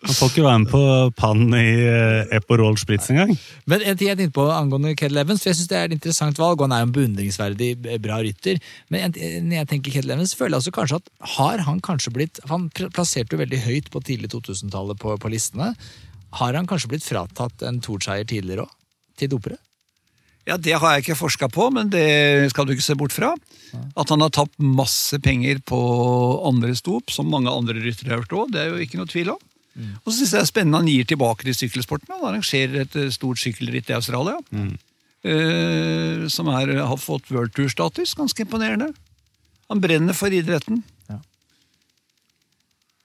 Han 0.02 0.16
får 0.18 0.30
ikke 0.32 0.44
være 0.48 0.60
med 0.64 0.70
på 0.72 0.80
pannen 1.14 1.52
i 1.54 1.74
uh, 1.86 2.32
EPO 2.38 2.58
Roll 2.58 2.78
Spritz 2.82 3.12
engang. 3.14 3.36
Men 3.70 3.84
en 3.86 3.98
ting 4.00 4.08
jeg 4.10 4.18
tenkte 4.18 4.34
på 4.40 4.46
angående 4.50 4.96
Ked 4.98 5.14
Evans, 5.14 5.44
for 5.44 5.52
jeg 5.52 5.60
synes 5.60 5.70
det 5.70 5.78
er 5.78 5.86
et 5.92 5.94
interessant 5.98 6.40
valg, 6.42 6.58
og 6.58 6.66
han 6.66 6.74
er 6.74 6.82
jo 6.82 6.88
en 6.90 6.96
beundringsverdig 6.96 7.68
eh, 7.86 8.00
bra 8.02 8.18
rytter. 8.26 8.58
Men 8.90 9.06
en- 9.12 9.46
når 9.52 9.60
jeg 9.60 9.70
tenker 9.76 9.94
Ked 10.00 10.10
Evans, 10.10 10.34
føler 10.34 10.56
jeg 10.56 10.62
altså 10.64 10.74
kanskje 10.80 11.00
at 11.04 11.12
har 11.38 11.62
han 11.68 11.82
kanskje 11.86 12.14
blitt 12.16 12.40
Han 12.50 12.70
plasserte 12.74 13.36
jo 13.38 13.42
veldig 13.44 13.60
høyt 13.68 13.92
på 13.94 14.02
tidlig 14.08 14.32
2000-tallet 14.34 14.98
på, 15.04 15.14
på 15.22 15.30
listene. 15.36 15.76
Har 16.42 16.58
han 16.58 16.66
kanskje 16.66 16.90
blitt 16.96 17.06
fratatt 17.06 17.62
en 17.68 17.78
Tour-seier 17.86 18.26
tidligere 18.26 18.66
òg? 18.66 18.74
Til 19.22 19.30
dopere? 19.36 19.60
Ja, 20.50 20.58
Det 20.58 20.74
har 20.82 20.96
jeg 20.96 21.04
ikke 21.06 21.20
forska 21.20 21.46
på, 21.54 21.68
men 21.70 21.92
det 21.94 22.50
skal 22.50 22.66
du 22.66 22.74
ikke 22.74 22.88
se 22.90 22.96
bort 22.98 23.14
fra. 23.14 23.36
At 23.94 24.10
han 24.10 24.26
har 24.26 24.34
tapt 24.34 24.58
masse 24.58 25.20
penger 25.22 25.62
på 25.62 25.78
andres 26.50 26.82
dop, 26.82 27.14
som 27.14 27.30
mange 27.30 27.54
andre 27.54 27.78
ryttere 27.78 28.16
har 28.16 28.24
gjort 28.24 28.34
òg, 28.48 28.52
det 28.56 28.64
er 28.66 28.72
jo 28.74 28.82
ikke 28.82 28.98
noe 28.98 29.12
tvil 29.12 29.30
om. 29.36 29.42
Og 29.80 30.08
så 30.10 30.18
syns 30.18 30.32
jeg 30.34 30.38
det 30.38 30.46
er 30.46 30.50
spennende 30.50 30.82
han 30.82 30.90
gir 30.92 31.08
tilbake 31.08 31.48
til 31.48 31.56
sykkelsporten. 31.56 32.12
Han 32.12 32.28
arrangerer 32.34 32.84
et 32.84 32.98
eh, 33.00 33.12
stort 33.14 33.40
sykkelritt 33.40 33.92
i 33.92 33.96
Australia. 33.96 34.38
Eh, 35.22 36.28
som 36.34 36.50
er, 36.52 36.74
har 36.82 37.00
fått 37.00 37.32
World 37.32 37.54
Tour-status. 37.56 38.16
Ganske 38.20 38.46
imponerende. 38.46 38.92
Han 39.72 39.82
brenner 39.84 40.18
for 40.18 40.34
idretten. 40.34 40.82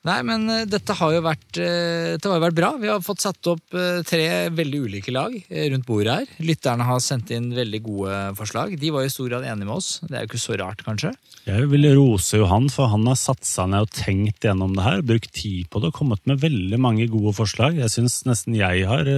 Nei, 0.07 0.21
men 0.23 0.47
eh, 0.53 0.67
dette 0.71 0.95
har 0.95 1.15
jo 1.17 1.23
vært, 1.25 1.59
eh, 1.59 2.15
dette 2.15 2.31
har 2.31 2.39
jo 2.39 2.45
vært 2.45 2.59
bra. 2.59 2.71
Vi 2.79 2.91
har 2.91 3.03
fått 3.03 3.25
satt 3.25 3.49
opp 3.51 3.75
eh, 3.75 4.05
tre 4.07 4.27
veldig 4.55 4.83
ulike 4.87 5.15
lag 5.15 5.35
rundt 5.73 5.89
bordet 5.89 6.15
her. 6.21 6.37
Lytterne 6.47 6.87
har 6.87 7.03
sendt 7.03 7.33
inn 7.35 7.49
veldig 7.57 7.81
gode 7.83 8.21
forslag. 8.39 8.77
De 8.79 8.93
var 8.95 9.07
i 9.07 9.11
stor 9.11 9.33
grad 9.33 9.49
enige 9.49 9.67
med 9.67 9.75
oss. 9.75 9.97
Det 10.07 10.15
er 10.15 10.23
jo 10.23 10.31
ikke 10.31 10.43
så 10.45 10.59
rart, 10.61 10.85
kanskje. 10.87 11.13
Jeg 11.47 11.67
vil 11.73 11.89
rose 11.97 12.39
Johan, 12.39 12.71
for 12.71 12.91
han 12.93 13.07
har 13.11 13.19
satt 13.19 13.43
seg 13.47 13.73
ned 13.73 13.89
og 13.89 13.93
tenkt 13.99 14.47
gjennom 14.47 14.79
det 14.79 14.87
her. 14.87 15.03
Brukt 15.07 15.33
tid 15.35 15.67
på 15.73 15.83
det 15.83 15.91
og 15.91 15.99
kommet 15.99 16.23
med 16.31 16.43
veldig 16.43 16.81
mange 16.83 17.11
gode 17.11 17.35
forslag. 17.39 17.79
Jeg 17.83 17.95
syns 17.97 18.21
nesten 18.31 18.59
jeg 18.59 18.87
har 18.87 19.11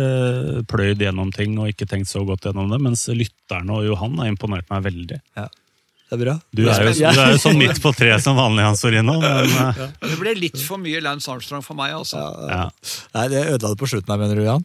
pløyd 0.68 1.04
gjennom 1.04 1.32
ting 1.36 1.56
og 1.60 1.72
ikke 1.72 1.88
tenkt 1.88 2.08
så 2.12 2.24
godt 2.28 2.48
gjennom 2.48 2.72
det, 2.72 2.80
mens 2.84 3.04
lytterne 3.12 3.76
og 3.76 3.88
Johan 3.90 4.20
har 4.22 4.32
imponert 4.32 4.68
meg 4.72 4.88
veldig. 4.88 5.20
Det 6.08 6.16
er 6.16 6.20
bra. 6.22 6.34
Du 6.56 6.62
er 6.64 6.86
jo, 6.88 6.92
du 6.96 7.20
er 7.20 7.34
jo 7.34 7.40
sånn 7.42 7.58
midt 7.60 7.82
på 7.84 7.92
treet 7.92 8.22
som 8.24 8.38
vanlig, 8.38 8.64
Hans 8.64 8.80
Orino, 8.88 9.18
men 9.20 9.44
eh, 9.44 9.82
Det 10.06 10.16
ble 10.22 10.32
litt 10.38 10.56
for 10.64 10.80
mye 10.80 11.02
Lance 11.04 11.28
Armstrong 11.28 11.60
for 11.66 11.76
meg, 11.76 11.92
altså. 11.98 12.22
ja. 12.48 12.62
Nei, 13.18 13.26
Det 13.34 13.42
ødela 13.52 13.74
det 13.74 13.80
på 13.82 13.90
slutten 13.92 14.14
her, 14.14 14.20
mener 14.22 14.40
du, 14.40 14.44
Jan? 14.46 14.64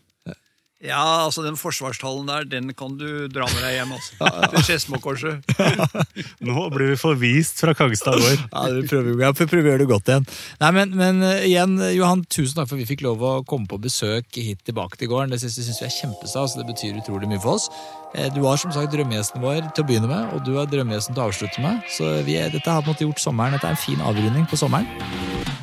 Ja, 0.84 1.24
altså 1.24 1.46
Den 1.46 1.56
forsvarstallen 1.56 2.28
der, 2.28 2.44
den 2.50 2.74
kan 2.76 2.98
du 3.00 3.28
dra 3.32 3.46
med 3.48 3.62
deg 3.64 3.78
hjem. 3.78 3.94
altså. 3.96 4.28
Til 4.52 4.66
Skedsmokorset. 4.68 5.54
Nå 6.48 6.66
blir 6.76 6.92
vi 6.92 6.98
forvist 7.00 7.62
fra 7.64 7.72
Kagestad 7.78 8.20
gård. 8.20 8.42
Ja, 8.52 8.66
vi 8.76 8.84
prøver, 8.92 9.16
vi 9.16 9.48
prøver 9.48 9.64
å 9.64 9.72
gjøre 9.72 9.84
det 9.86 9.90
godt 9.94 10.12
igjen. 10.12 10.28
Nei, 10.60 10.72
men, 10.76 10.94
men 11.00 11.24
eh, 11.24 11.46
igjen, 11.48 11.78
Johan, 11.96 12.26
tusen 12.28 12.60
takk 12.60 12.68
for 12.68 12.76
at 12.76 12.84
vi 12.84 12.90
fikk 12.92 13.06
lov 13.08 13.24
å 13.24 13.34
komme 13.48 13.70
på 13.72 13.80
besøk 13.86 14.28
hit 14.36 14.66
tilbake 14.68 15.00
til 15.00 15.12
gården. 15.14 15.32
Det 15.32 15.40
syns 15.46 15.56
synes 15.62 15.80
vi 15.80 15.88
er 15.88 15.96
kjempestas, 16.02 16.58
det 16.60 16.68
betyr 16.68 17.00
utrolig 17.00 17.32
mye 17.32 17.40
for 17.44 17.56
oss. 17.56 17.70
Eh, 18.18 18.28
Du 18.36 18.42
var 18.44 18.60
som 18.60 18.76
sagt 18.76 18.92
drømmegjesten 18.92 19.40
vår 19.44 19.72
til 19.72 19.86
å 19.86 19.88
begynne 19.88 20.12
med, 20.12 20.36
og 20.36 20.44
du 20.44 20.58
er 20.60 20.68
drømmegjesten 20.68 21.16
til 21.16 21.24
å 21.24 21.32
avslutte 21.32 21.64
med. 21.64 21.80
Så 21.96 22.12
vi, 22.28 22.36
dette 22.58 22.68
har 22.68 22.84
på 22.84 22.92
en 22.92 22.98
måte 22.98 23.08
gjort 23.08 23.24
sommeren. 23.24 23.56
Dette 23.56 23.72
er 23.72 23.78
en 23.80 23.86
fin 23.88 24.04
avrunding 24.04 24.50
på 24.52 24.60
sommeren. 24.60 25.63